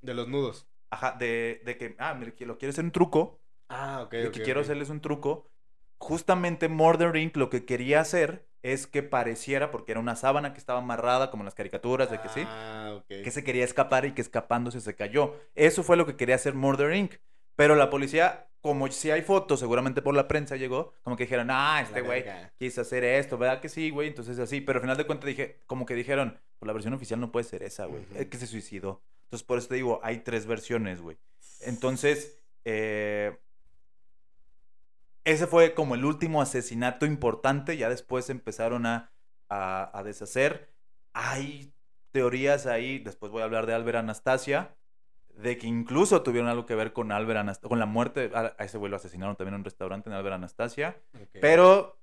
De 0.00 0.14
los 0.14 0.28
nudos. 0.28 0.66
ajá, 0.90 1.12
de, 1.18 1.60
de 1.64 1.76
que, 1.76 1.96
ah, 1.98 2.14
mire, 2.14 2.34
lo 2.46 2.56
quiero 2.58 2.70
hacer 2.70 2.84
un 2.84 2.92
truco, 2.92 3.40
Ah, 3.68 4.02
ok, 4.04 4.12
de 4.12 4.30
que 4.30 4.42
quiero 4.42 4.60
hacerles 4.60 4.90
un 4.90 5.00
truco. 5.00 5.50
Justamente 5.98 6.68
Murder 6.68 7.16
Inc. 7.16 7.36
lo 7.36 7.50
que 7.50 7.64
quería 7.64 8.00
hacer 8.00 8.46
es 8.62 8.86
que 8.86 9.02
pareciera, 9.02 9.70
porque 9.70 9.92
era 9.92 10.00
una 10.00 10.16
sábana 10.16 10.52
que 10.52 10.58
estaba 10.58 10.80
amarrada, 10.80 11.30
como 11.30 11.42
en 11.42 11.46
las 11.46 11.54
caricaturas, 11.54 12.10
de 12.10 12.20
que 12.20 12.28
sí, 12.28 12.42
Ah, 12.46 13.00
que 13.08 13.30
se 13.30 13.44
quería 13.44 13.64
escapar 13.64 14.04
y 14.06 14.12
que 14.12 14.20
escapándose 14.22 14.80
se 14.80 14.94
cayó. 14.96 15.34
Eso 15.54 15.82
fue 15.84 15.96
lo 15.96 16.04
que 16.04 16.16
quería 16.16 16.34
hacer 16.34 16.54
Murder 16.54 16.94
Inc. 16.94 17.14
Pero 17.54 17.76
la 17.76 17.88
policía, 17.90 18.48
como 18.60 18.90
si 18.90 19.10
hay 19.10 19.22
fotos, 19.22 19.60
seguramente 19.60 20.02
por 20.02 20.14
la 20.14 20.26
prensa 20.28 20.56
llegó, 20.56 20.92
como 21.02 21.16
que 21.16 21.24
dijeron, 21.24 21.48
ah, 21.50 21.80
este 21.80 22.00
güey 22.02 22.24
quiso 22.58 22.80
hacer 22.82 23.04
esto, 23.04 23.38
¿verdad 23.38 23.60
que 23.60 23.68
sí, 23.68 23.90
güey? 23.90 24.08
Entonces 24.08 24.38
así, 24.38 24.60
pero 24.60 24.78
al 24.78 24.82
final 24.82 24.96
de 24.96 25.06
cuentas 25.06 25.26
dije, 25.28 25.60
como 25.66 25.86
que 25.86 25.94
dijeron, 25.94 26.38
pues 26.58 26.66
la 26.66 26.72
versión 26.72 26.92
oficial 26.92 27.20
no 27.20 27.30
puede 27.32 27.44
ser 27.44 27.62
esa, 27.62 27.86
güey, 27.86 28.02
es 28.14 28.26
que 28.26 28.36
se 28.36 28.46
suicidó. 28.46 29.00
Entonces 29.24 29.46
por 29.46 29.58
eso 29.58 29.68
te 29.68 29.76
digo, 29.76 30.00
hay 30.02 30.18
tres 30.18 30.46
versiones, 30.46 31.00
güey. 31.00 31.16
Entonces, 31.62 32.38
eh, 32.64 33.38
ese 35.26 35.46
fue 35.46 35.74
como 35.74 35.94
el 35.94 36.04
último 36.06 36.40
asesinato 36.40 37.04
importante. 37.04 37.76
Ya 37.76 37.90
después 37.90 38.30
empezaron 38.30 38.86
a 38.86 39.12
a, 39.48 39.90
a 39.96 40.02
deshacer. 40.02 40.68
Hay 41.12 41.72
teorías 42.12 42.66
ahí, 42.66 42.98
después 42.98 43.30
voy 43.30 43.42
a 43.42 43.44
hablar 43.44 43.66
de 43.66 43.74
Albert 43.74 43.98
Anastasia, 43.98 44.74
de 45.36 45.58
que 45.58 45.66
incluso 45.66 46.22
tuvieron 46.22 46.48
algo 46.48 46.66
que 46.66 46.74
ver 46.74 46.92
con 46.92 47.12
Albert 47.12 47.40
Anastasia, 47.40 47.68
con 47.68 47.78
la 47.78 47.86
muerte, 47.86 48.30
a, 48.34 48.56
ese 48.58 48.78
güey 48.78 48.90
lo 48.90 48.96
asesinaron 48.96 49.36
también 49.36 49.54
en 49.54 49.60
un 49.60 49.64
restaurante 49.64 50.08
en 50.10 50.16
Albert 50.16 50.34
Anastasia, 50.36 50.96
pero 51.40 51.96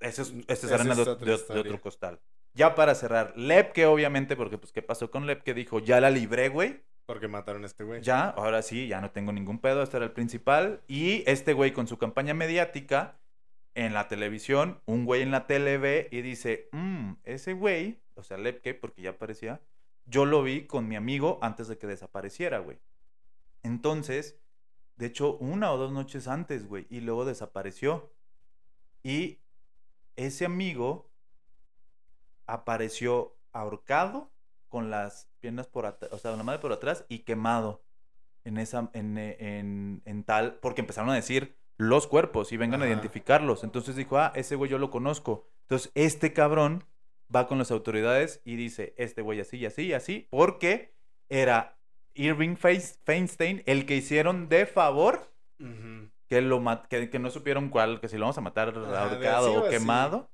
eso 0.00 0.22
es, 0.22 0.32
esa 0.48 0.66
es 0.66 0.72
arena 0.72 0.94
de, 0.94 1.04
de- 1.54 1.60
otro 1.60 1.80
costal. 1.80 2.20
Ya 2.54 2.74
para 2.74 2.94
cerrar, 2.94 3.34
Lepke 3.36 3.86
obviamente, 3.86 4.34
porque 4.34 4.58
pues 4.58 4.72
qué 4.72 4.82
pasó 4.82 5.10
con 5.10 5.26
Lepke, 5.26 5.54
dijo, 5.54 5.78
ya 5.78 6.00
la 6.00 6.10
libré, 6.10 6.48
güey, 6.48 6.82
Porque 7.08 7.26
mataron 7.26 7.62
a 7.62 7.66
este 7.66 7.84
güey. 7.84 8.02
ya, 8.02 8.28
ahora 8.28 8.60
sí, 8.60 8.86
ya 8.86 9.00
no 9.00 9.10
tengo 9.12 9.32
ningún 9.32 9.60
pedo, 9.60 9.82
este 9.82 9.96
era 9.96 10.04
el 10.04 10.12
principal. 10.12 10.82
Y 10.88 11.22
este 11.26 11.54
güey 11.54 11.72
con 11.72 11.86
su 11.86 11.96
campaña 11.96 12.34
mediática 12.34 13.16
en 13.74 13.94
la 13.94 14.08
televisión, 14.08 14.82
un 14.84 15.06
güey 15.06 15.22
en 15.22 15.30
la 15.30 15.46
tele 15.46 15.78
ve 15.78 16.08
y 16.10 16.20
dice, 16.20 16.68
"Mm, 16.72 17.12
ese 17.24 17.54
güey, 17.54 18.02
o 18.14 18.22
sea, 18.22 18.36
Lepke, 18.36 18.74
porque 18.74 19.00
ya 19.00 19.10
aparecía, 19.10 19.62
yo 20.04 20.26
lo 20.26 20.42
vi 20.42 20.66
con 20.66 20.86
mi 20.86 20.96
amigo 20.96 21.38
antes 21.40 21.66
de 21.68 21.78
que 21.78 21.86
desapareciera, 21.86 22.58
güey. 22.58 22.78
Entonces, 23.62 24.38
de 24.96 25.06
hecho, 25.06 25.38
una 25.38 25.72
o 25.72 25.78
dos 25.78 25.90
noches 25.92 26.28
antes, 26.28 26.68
güey, 26.68 26.86
y 26.90 27.00
luego 27.00 27.24
desapareció. 27.24 28.12
Y 29.02 29.38
ese 30.16 30.44
amigo 30.44 31.10
apareció 32.46 33.34
ahorcado 33.52 34.30
con 34.68 34.90
las 34.90 35.28
piernas 35.40 35.66
por 35.66 35.86
atrás, 35.86 36.12
o 36.12 36.18
sea, 36.18 36.36
la 36.36 36.42
madre 36.42 36.60
por 36.60 36.72
atrás 36.72 37.04
y 37.08 37.20
quemado 37.20 37.82
en 38.44 38.58
esa, 38.58 38.90
en, 38.92 39.18
en, 39.18 40.02
en 40.04 40.24
tal, 40.24 40.54
porque 40.60 40.80
empezaron 40.80 41.10
a 41.10 41.14
decir 41.14 41.56
los 41.76 42.06
cuerpos 42.06 42.52
y 42.52 42.56
vengan 42.56 42.82
a 42.82 42.86
identificarlos. 42.88 43.62
Entonces 43.64 43.96
dijo, 43.96 44.18
ah, 44.18 44.32
ese 44.34 44.56
güey 44.56 44.70
yo 44.70 44.78
lo 44.78 44.90
conozco. 44.90 45.46
Entonces 45.62 45.92
este 45.94 46.32
cabrón 46.32 46.84
va 47.34 47.46
con 47.46 47.58
las 47.58 47.70
autoridades 47.70 48.40
y 48.44 48.56
dice, 48.56 48.94
este 48.96 49.22
güey 49.22 49.40
así 49.40 49.58
y 49.58 49.66
así 49.66 49.82
y 49.86 49.92
así, 49.92 50.26
porque 50.30 50.94
era 51.28 51.76
Irving 52.14 52.56
Fein- 52.56 52.98
Feinstein 53.04 53.62
el 53.66 53.86
que 53.86 53.96
hicieron 53.96 54.48
de 54.48 54.66
favor 54.66 55.30
que, 56.28 56.40
lo 56.40 56.62
que, 56.88 57.10
que 57.10 57.18
no 57.18 57.30
supieron 57.30 57.68
cuál, 57.68 58.00
que 58.00 58.08
si 58.08 58.16
lo 58.16 58.22
vamos 58.24 58.38
a 58.38 58.40
matar 58.40 58.72
ahorcado 58.96 59.52
o 59.52 59.68
quemado. 59.70 60.30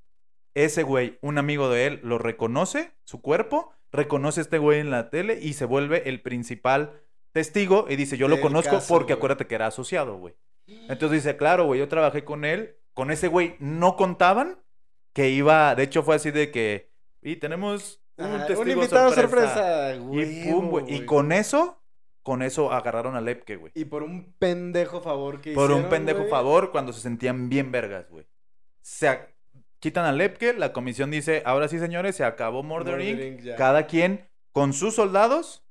Ese 0.54 0.82
güey, 0.82 1.18
un 1.20 1.38
amigo 1.38 1.68
de 1.68 1.86
él, 1.86 2.00
lo 2.02 2.18
reconoce, 2.18 2.92
su 3.04 3.20
cuerpo, 3.20 3.72
reconoce 3.92 4.40
a 4.40 4.42
este 4.42 4.58
güey 4.58 4.80
en 4.80 4.90
la 4.90 5.10
tele 5.10 5.38
y 5.40 5.54
se 5.54 5.64
vuelve 5.64 6.08
el 6.08 6.20
principal 6.22 7.00
testigo 7.32 7.86
y 7.88 7.96
dice, 7.96 8.16
yo 8.16 8.28
lo 8.28 8.40
conozco 8.40 8.76
caso, 8.76 8.88
porque 8.88 9.14
güey. 9.14 9.18
acuérdate 9.18 9.46
que 9.46 9.54
era 9.56 9.66
asociado, 9.66 10.16
güey. 10.18 10.34
Entonces 10.66 11.22
dice, 11.24 11.36
claro, 11.36 11.66
güey, 11.66 11.80
yo 11.80 11.88
trabajé 11.88 12.24
con 12.24 12.44
él, 12.44 12.76
con 12.94 13.10
ese 13.10 13.28
güey 13.28 13.56
no 13.58 13.96
contaban 13.96 14.58
que 15.12 15.30
iba, 15.30 15.74
de 15.74 15.82
hecho 15.84 16.02
fue 16.02 16.16
así 16.16 16.30
de 16.30 16.50
que, 16.50 16.90
y 17.22 17.36
tenemos 17.36 18.00
un 18.16 18.24
Ajá, 18.26 18.46
testigo 18.46 18.62
un 18.62 18.70
invitado 18.70 19.12
sorpresa. 19.12 19.92
sorpresa. 19.92 19.96
Y 20.12 20.44
pum, 20.52 20.68
güey. 20.70 20.84
Y 20.88 21.00
güey. 21.00 21.06
con 21.06 21.32
eso, 21.32 21.82
con 22.22 22.42
eso 22.42 22.72
agarraron 22.72 23.16
a 23.16 23.20
Lepke, 23.20 23.56
güey. 23.56 23.72
Y 23.74 23.86
por 23.86 24.02
un 24.02 24.32
pendejo 24.38 25.00
favor 25.00 25.40
que 25.40 25.52
Por 25.52 25.72
un 25.72 25.84
hicieron, 25.84 25.90
pendejo 25.90 26.18
güey. 26.20 26.30
favor 26.30 26.70
cuando 26.72 26.92
se 26.92 27.00
sentían 27.00 27.48
bien 27.48 27.72
vergas, 27.72 28.08
güey. 28.10 28.26
Se 28.82 29.08
quitan 29.84 30.06
a 30.06 30.12
Lepke, 30.12 30.54
la 30.54 30.72
comisión 30.72 31.10
dice, 31.10 31.42
ahora 31.44 31.68
sí, 31.68 31.78
señores, 31.78 32.16
se 32.16 32.24
acabó 32.24 32.62
Murder, 32.62 33.02
Inc. 33.02 33.54
Cada 33.58 33.86
quien 33.86 34.26
con 34.50 34.72
sus 34.72 34.94
soldados, 34.94 35.62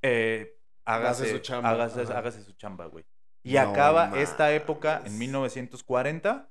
eh, 0.00 0.56
hágase, 0.86 1.24
Hace 1.24 1.32
su 1.32 1.38
chamba, 1.40 1.68
hágase, 1.72 2.00
hágase 2.10 2.42
su 2.42 2.52
chamba, 2.52 2.86
güey. 2.86 3.04
Y 3.42 3.52
No 3.54 3.60
acaba 3.60 4.18
esta 4.18 4.50
época 4.54 5.02
en 5.04 5.18
1940, 5.18 6.48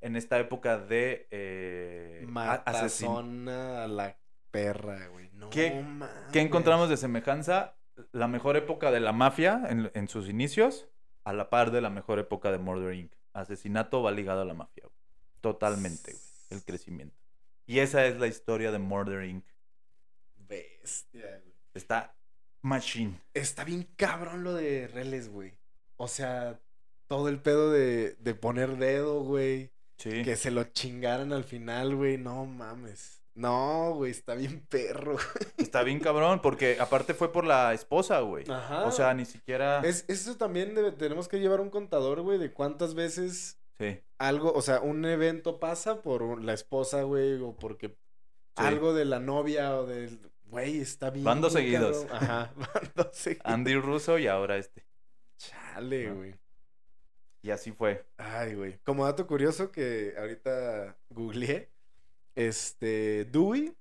en 0.00 0.16
esta 0.16 0.38
época 0.38 0.78
de 0.78 1.28
eh, 1.30 2.26
a- 2.34 2.64
asesin- 2.64 3.08
Matazona 3.08 3.84
a 3.84 3.88
la 3.88 4.16
perra, 4.50 5.06
güey. 5.08 5.28
No 5.34 5.50
¿Qué- 5.50 5.70
mames. 5.72 6.08
¿Qué 6.32 6.40
encontramos 6.40 6.88
de 6.88 6.96
semejanza? 6.96 7.74
La 8.12 8.26
mejor 8.26 8.56
época 8.56 8.90
de 8.90 9.00
la 9.00 9.12
mafia 9.12 9.60
en, 9.68 9.90
en 9.92 10.08
sus 10.08 10.30
inicios, 10.30 10.88
a 11.24 11.34
la 11.34 11.50
par 11.50 11.72
de 11.72 11.82
la 11.82 11.90
mejor 11.90 12.18
época 12.18 12.50
de 12.50 12.56
Murder 12.58 12.94
Inc. 12.94 13.12
Asesinato 13.34 14.02
va 14.02 14.12
ligado 14.12 14.40
a 14.40 14.44
la 14.46 14.54
mafia, 14.54 14.84
güey. 14.84 14.94
Totalmente, 15.42 16.12
güey. 16.12 16.27
El 16.50 16.64
crecimiento. 16.64 17.16
Y 17.66 17.80
esa 17.80 18.06
es 18.06 18.18
la 18.18 18.26
historia 18.26 18.70
de 18.72 18.78
Murder 18.78 19.24
Inc. 19.24 19.44
Bestia, 20.36 21.40
güey. 21.42 21.54
Está 21.74 22.14
machine. 22.62 23.20
Está 23.34 23.64
bien 23.64 23.88
cabrón 23.96 24.44
lo 24.44 24.54
de 24.54 24.88
Reles, 24.88 25.28
güey. 25.28 25.52
O 25.96 26.08
sea, 26.08 26.58
todo 27.06 27.28
el 27.28 27.40
pedo 27.40 27.70
de, 27.70 28.16
de 28.20 28.34
poner 28.34 28.76
dedo, 28.78 29.22
güey. 29.22 29.70
Sí. 29.98 30.22
Que 30.22 30.36
se 30.36 30.50
lo 30.50 30.64
chingaran 30.64 31.32
al 31.32 31.44
final, 31.44 31.94
güey. 31.96 32.16
No 32.18 32.46
mames. 32.46 33.20
No, 33.34 33.94
güey, 33.94 34.10
está 34.10 34.34
bien 34.34 34.60
perro. 34.68 35.16
Está 35.58 35.82
bien 35.84 36.00
cabrón, 36.00 36.40
porque 36.42 36.78
aparte 36.80 37.14
fue 37.14 37.32
por 37.32 37.44
la 37.44 37.72
esposa, 37.72 38.18
güey. 38.20 38.50
Ajá. 38.50 38.84
O 38.84 38.90
sea, 38.90 39.14
ni 39.14 39.26
siquiera... 39.26 39.80
Es, 39.84 40.04
eso 40.08 40.36
también 40.36 40.74
debe- 40.74 40.90
tenemos 40.90 41.28
que 41.28 41.38
llevar 41.38 41.60
un 41.60 41.70
contador, 41.70 42.22
güey, 42.22 42.38
de 42.38 42.52
cuántas 42.52 42.94
veces 42.94 43.56
Sí. 43.78 44.00
algo, 44.18 44.52
o 44.52 44.62
sea, 44.62 44.80
un 44.80 45.04
evento 45.04 45.60
pasa 45.60 46.02
por 46.02 46.42
la 46.42 46.52
esposa, 46.52 47.02
güey, 47.02 47.40
o 47.40 47.56
porque 47.56 47.88
Sí. 48.56 48.64
algo 48.64 48.92
de 48.92 49.04
la 49.04 49.20
novia 49.20 49.76
o 49.76 49.86
del, 49.86 50.18
güey, 50.46 50.80
está 50.80 51.10
bien. 51.10 51.24
Van 51.24 51.40
dos 51.40 51.52
seguidos. 51.52 52.06
Ajá, 52.10 52.52
van 52.56 52.92
dos 52.96 53.08
seguidos. 53.16 53.46
Andy 53.46 53.76
Russo 53.76 54.18
y 54.18 54.26
ahora 54.26 54.56
este. 54.56 54.84
Chale, 55.36 56.10
güey. 56.10 56.34
Y 57.42 57.50
así 57.50 57.70
fue. 57.70 58.04
Ay, 58.16 58.54
güey. 58.56 58.78
Como 58.82 59.04
dato 59.04 59.28
curioso 59.28 59.70
que 59.70 60.14
ahorita 60.18 60.96
googleé, 61.10 61.70
este, 62.34 63.26
Dewey 63.26 63.76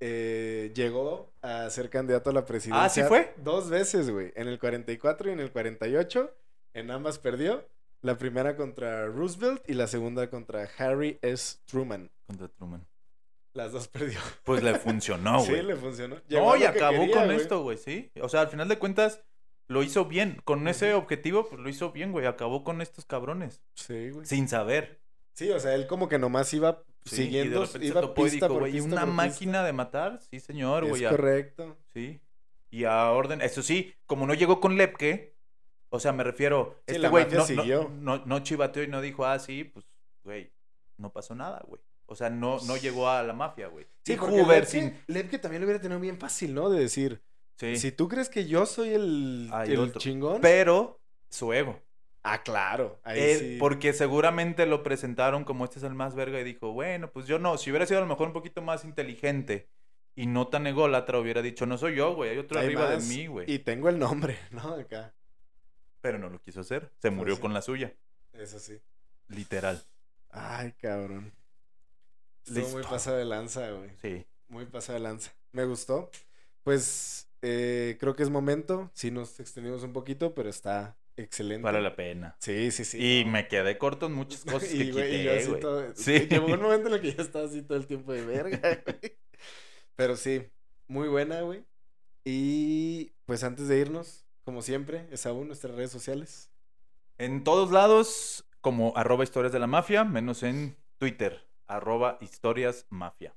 eh, 0.00 0.72
llegó 0.74 1.32
a 1.42 1.70
ser 1.70 1.88
candidato 1.90 2.30
a 2.30 2.32
la 2.32 2.44
presidencia. 2.44 2.84
Ah, 2.84 2.88
¿sí 2.88 3.02
fue? 3.04 3.32
Dos 3.36 3.70
veces, 3.70 4.10
güey. 4.10 4.32
En 4.34 4.48
el 4.48 4.58
44 4.58 5.30
y 5.30 5.32
en 5.34 5.40
el 5.40 5.52
48. 5.52 6.34
En 6.74 6.90
ambas 6.90 7.18
perdió. 7.20 7.64
La 8.02 8.16
primera 8.16 8.56
contra 8.56 9.06
Roosevelt 9.06 9.62
y 9.68 9.74
la 9.74 9.86
segunda 9.86 10.30
contra 10.30 10.68
Harry 10.78 11.18
S. 11.22 11.58
Truman. 11.66 12.10
Contra 12.26 12.48
Truman. 12.48 12.86
Las 13.52 13.72
dos 13.72 13.88
perdió. 13.88 14.18
Pues 14.44 14.62
le 14.62 14.74
funcionó, 14.78 15.40
sí, 15.44 15.50
güey. 15.50 15.62
le 15.64 15.76
funcionó. 15.76 16.16
Llegó 16.28 16.50
No, 16.50 16.56
y 16.56 16.60
que 16.60 16.68
acabó 16.68 17.00
quería, 17.00 17.14
con 17.16 17.24
güey. 17.26 17.36
esto, 17.36 17.62
güey, 17.62 17.76
sí. 17.76 18.10
O 18.22 18.28
sea, 18.28 18.42
al 18.42 18.48
final 18.48 18.68
de 18.68 18.78
cuentas, 18.78 19.22
lo 19.66 19.82
hizo 19.82 20.06
bien. 20.06 20.40
Con 20.44 20.66
ese 20.68 20.94
objetivo, 20.94 21.46
pues 21.48 21.60
lo 21.60 21.68
hizo 21.68 21.92
bien, 21.92 22.12
güey. 22.12 22.26
Acabó 22.26 22.64
con 22.64 22.80
estos 22.80 23.04
cabrones. 23.04 23.60
Sí, 23.74 24.10
güey. 24.10 24.24
Sin 24.24 24.48
saber. 24.48 25.00
Sí, 25.32 25.50
o 25.50 25.60
sea, 25.60 25.74
él 25.74 25.86
como 25.86 26.08
que 26.08 26.18
nomás 26.18 26.52
iba 26.54 26.82
Sí, 27.04 27.16
siguiendo, 27.16 27.64
y 27.74 27.78
de 27.78 27.86
iba 27.86 28.14
pista 28.14 28.48
por 28.48 28.60
güey, 28.60 28.72
pista 28.72 28.86
una 28.88 29.00
por 29.02 29.10
pista. 29.10 29.22
máquina 29.28 29.64
de 29.64 29.72
matar. 29.72 30.20
Sí, 30.30 30.38
señor, 30.40 30.84
Es 30.84 30.90
güey. 30.90 31.04
a- 31.06 31.10
correcto. 31.10 31.76
Sí. 31.94 32.20
Y 32.70 32.84
a 32.84 33.10
orden. 33.10 33.40
Eso 33.42 33.62
sí, 33.62 33.94
como 34.06 34.26
no 34.26 34.34
llegó 34.34 34.60
con 34.60 34.76
Lepke, 34.76 35.29
o 35.90 36.00
sea, 36.00 36.12
me 36.12 36.24
refiero. 36.24 36.76
Sí, 36.88 36.94
este 36.96 37.08
güey 37.08 37.26
no, 37.30 37.44
siguió. 37.44 37.90
no, 38.00 38.18
no, 38.18 38.26
no 38.26 38.38
chivateó 38.40 38.82
y 38.82 38.88
no 38.88 39.00
dijo, 39.00 39.24
ah, 39.26 39.38
sí, 39.38 39.64
pues, 39.64 39.84
güey, 40.24 40.50
no 40.96 41.12
pasó 41.12 41.34
nada, 41.34 41.62
güey. 41.66 41.80
O 42.06 42.16
sea, 42.16 42.28
no, 42.30 42.58
no 42.66 42.76
llegó 42.76 43.08
a 43.08 43.22
la 43.22 43.32
mafia, 43.32 43.68
güey. 43.68 43.86
Sí, 44.04 44.16
Hoover 44.16 44.66
sin. 44.66 44.96
Lepke 45.06 45.38
también 45.38 45.60
lo 45.62 45.66
hubiera 45.66 45.80
tenido 45.80 46.00
bien 46.00 46.18
fácil, 46.18 46.54
¿no? 46.54 46.68
De 46.70 46.80
decir, 46.80 47.20
Sí. 47.56 47.76
si 47.76 47.92
tú 47.92 48.08
crees 48.08 48.28
que 48.30 48.46
yo 48.46 48.64
soy 48.66 48.88
el, 48.94 49.48
Hay 49.52 49.72
el 49.72 49.92
chingón. 49.92 50.40
Pero 50.40 50.98
su 51.28 51.52
ego. 51.52 51.78
Ah, 52.22 52.42
claro. 52.42 52.98
Ahí 53.04 53.20
Él- 53.20 53.38
sí. 53.38 53.56
Porque 53.60 53.92
seguramente 53.92 54.66
lo 54.66 54.82
presentaron 54.82 55.44
como 55.44 55.64
este 55.64 55.78
es 55.78 55.84
el 55.84 55.94
más 55.94 56.14
verga 56.14 56.40
y 56.40 56.44
dijo, 56.44 56.72
bueno, 56.72 57.10
pues 57.12 57.26
yo 57.26 57.38
no, 57.38 57.56
si 57.58 57.70
hubiera 57.70 57.86
sido 57.86 57.98
a 57.98 58.02
lo 58.02 58.08
mejor 58.08 58.26
un 58.28 58.32
poquito 58.32 58.60
más 58.60 58.84
inteligente 58.84 59.68
y 60.16 60.26
no 60.26 60.48
tan 60.48 60.66
ególatra, 60.66 61.18
hubiera 61.18 61.40
dicho, 61.42 61.64
no 61.66 61.78
soy 61.78 61.94
yo, 61.96 62.14
güey, 62.14 62.30
hay 62.30 62.38
otro 62.38 62.58
Hay 62.58 62.66
arriba 62.66 62.88
más, 62.90 63.08
de 63.08 63.14
mí, 63.14 63.26
güey. 63.26 63.50
Y 63.50 63.60
tengo 63.60 63.88
el 63.88 63.98
nombre, 63.98 64.36
¿no? 64.50 64.74
Acá. 64.74 65.14
Pero 66.00 66.18
no 66.18 66.28
lo 66.30 66.40
quiso 66.40 66.60
hacer, 66.60 66.90
se 66.98 67.10
murió 67.10 67.36
sí. 67.36 67.40
con 67.40 67.52
la 67.52 67.62
suya, 67.62 67.94
Eso 68.32 68.58
sí. 68.58 68.80
literal. 69.28 69.82
Ay, 70.30 70.72
cabrón. 70.80 71.32
Estuvo 72.46 72.68
muy 72.70 72.82
pasado 72.82 73.16
de 73.18 73.24
lanza, 73.24 73.70
güey. 73.70 73.90
Sí. 74.00 74.26
Muy 74.48 74.66
pasado 74.66 74.98
de 74.98 75.02
lanza. 75.02 75.32
Me 75.52 75.64
gustó. 75.64 76.10
Pues 76.62 77.28
eh, 77.42 77.96
creo 78.00 78.14
que 78.14 78.22
es 78.22 78.30
momento. 78.30 78.90
Sí 78.94 79.10
nos 79.10 79.38
extendimos 79.40 79.82
un 79.82 79.92
poquito, 79.92 80.34
pero 80.34 80.48
está 80.48 80.96
excelente. 81.16 81.62
Vale 81.62 81.80
la 81.82 81.94
pena. 81.96 82.36
Sí, 82.38 82.70
sí, 82.70 82.84
sí. 82.84 82.98
Y 83.20 83.24
no. 83.24 83.32
me 83.32 83.48
quedé 83.48 83.76
corto 83.78 84.06
en 84.06 84.12
muchas 84.12 84.44
cosas 84.44 84.68
que 84.68 84.76
y, 84.76 84.90
güey, 84.92 85.20
y 85.20 85.24
yo 85.24 85.30
quité, 85.32 85.38
así 85.38 85.48
güey. 85.48 85.60
todo. 85.60 85.92
Sí. 85.94 86.18
Llegó 86.30 86.46
un 86.46 86.62
momento 86.62 86.88
en 86.88 86.94
el 86.94 87.00
que 87.00 87.12
yo 87.14 87.22
estaba 87.22 87.44
así 87.46 87.62
todo 87.62 87.76
el 87.78 87.86
tiempo 87.86 88.12
de 88.12 88.24
verga, 88.24 88.58
güey. 88.86 89.18
Pero 89.96 90.16
sí, 90.16 90.46
muy 90.88 91.08
buena, 91.08 91.42
güey. 91.42 91.64
Y 92.24 93.12
pues 93.26 93.44
antes 93.44 93.68
de 93.68 93.78
irnos, 93.78 94.24
como 94.50 94.62
siempre, 94.62 95.06
es 95.12 95.26
aún 95.26 95.46
nuestras 95.46 95.76
redes 95.76 95.92
sociales. 95.92 96.50
En 97.18 97.44
todos 97.44 97.70
lados, 97.70 98.44
como 98.60 98.92
arroba 98.96 99.22
historias 99.22 99.52
de 99.52 99.60
la 99.60 99.68
mafia, 99.68 100.02
menos 100.02 100.42
en 100.42 100.76
Twitter, 100.98 101.46
arroba 101.68 102.18
historias 102.20 102.84
mafia. 102.88 103.32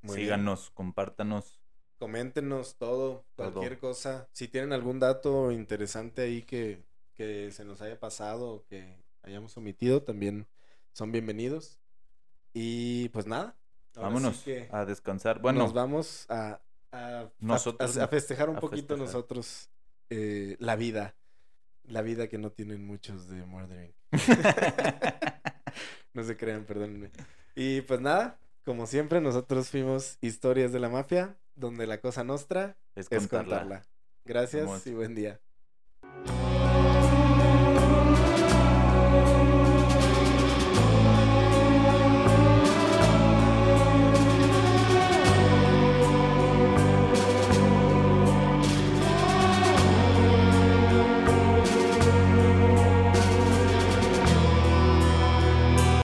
Muy 0.00 0.16
bien. 0.16 0.26
Síganos, 0.28 0.70
compártanos. 0.70 1.60
Coméntenos 1.98 2.76
todo, 2.76 3.26
Todo. 3.36 3.52
cualquier 3.52 3.78
cosa. 3.78 4.26
Si 4.32 4.48
tienen 4.48 4.72
algún 4.72 5.00
dato 5.00 5.52
interesante 5.52 6.22
ahí 6.22 6.40
que, 6.42 6.82
que 7.12 7.50
se 7.52 7.66
nos 7.66 7.82
haya 7.82 8.00
pasado 8.00 8.48
o 8.54 8.64
que 8.64 8.96
hayamos 9.22 9.54
omitido, 9.58 10.02
también 10.02 10.46
son 10.94 11.12
bienvenidos. 11.12 11.78
Y 12.54 13.10
pues 13.10 13.26
nada, 13.26 13.54
Vámonos 13.96 14.42
a 14.70 14.86
descansar. 14.86 15.40
Bueno, 15.40 15.58
nos 15.58 15.74
vamos 15.74 16.24
a, 16.30 16.58
Nosotros 17.38 17.98
a- 17.98 18.04
a 18.04 18.08
festejar 18.08 18.48
un 18.48 18.56
poquito 18.56 18.94
festejar. 18.94 18.98
nosotros 18.98 19.68
eh, 20.10 20.56
la 20.58 20.76
vida. 20.76 21.14
La 21.84 22.02
vida 22.02 22.28
que 22.28 22.38
no 22.38 22.50
tienen 22.50 22.86
muchos 22.86 23.28
de 23.28 23.44
Murdering. 23.44 23.94
No 26.14 26.22
se 26.22 26.36
crean, 26.36 26.64
perdónenme. 26.64 27.10
Y 27.56 27.80
pues 27.82 28.00
nada, 28.00 28.38
como 28.64 28.86
siempre, 28.86 29.20
nosotros 29.20 29.68
fuimos 29.68 30.16
Historias 30.20 30.72
de 30.72 30.78
la 30.78 30.88
Mafia, 30.88 31.36
donde 31.56 31.88
la 31.88 32.00
cosa 32.00 32.22
nostra 32.22 32.76
es 32.94 33.08
es 33.10 33.18
contarla. 33.22 33.58
contarla. 33.58 33.86
Gracias 34.24 34.64
Vamos. 34.64 34.86
y 34.86 34.94
buen 34.94 35.16
día. 35.16 35.40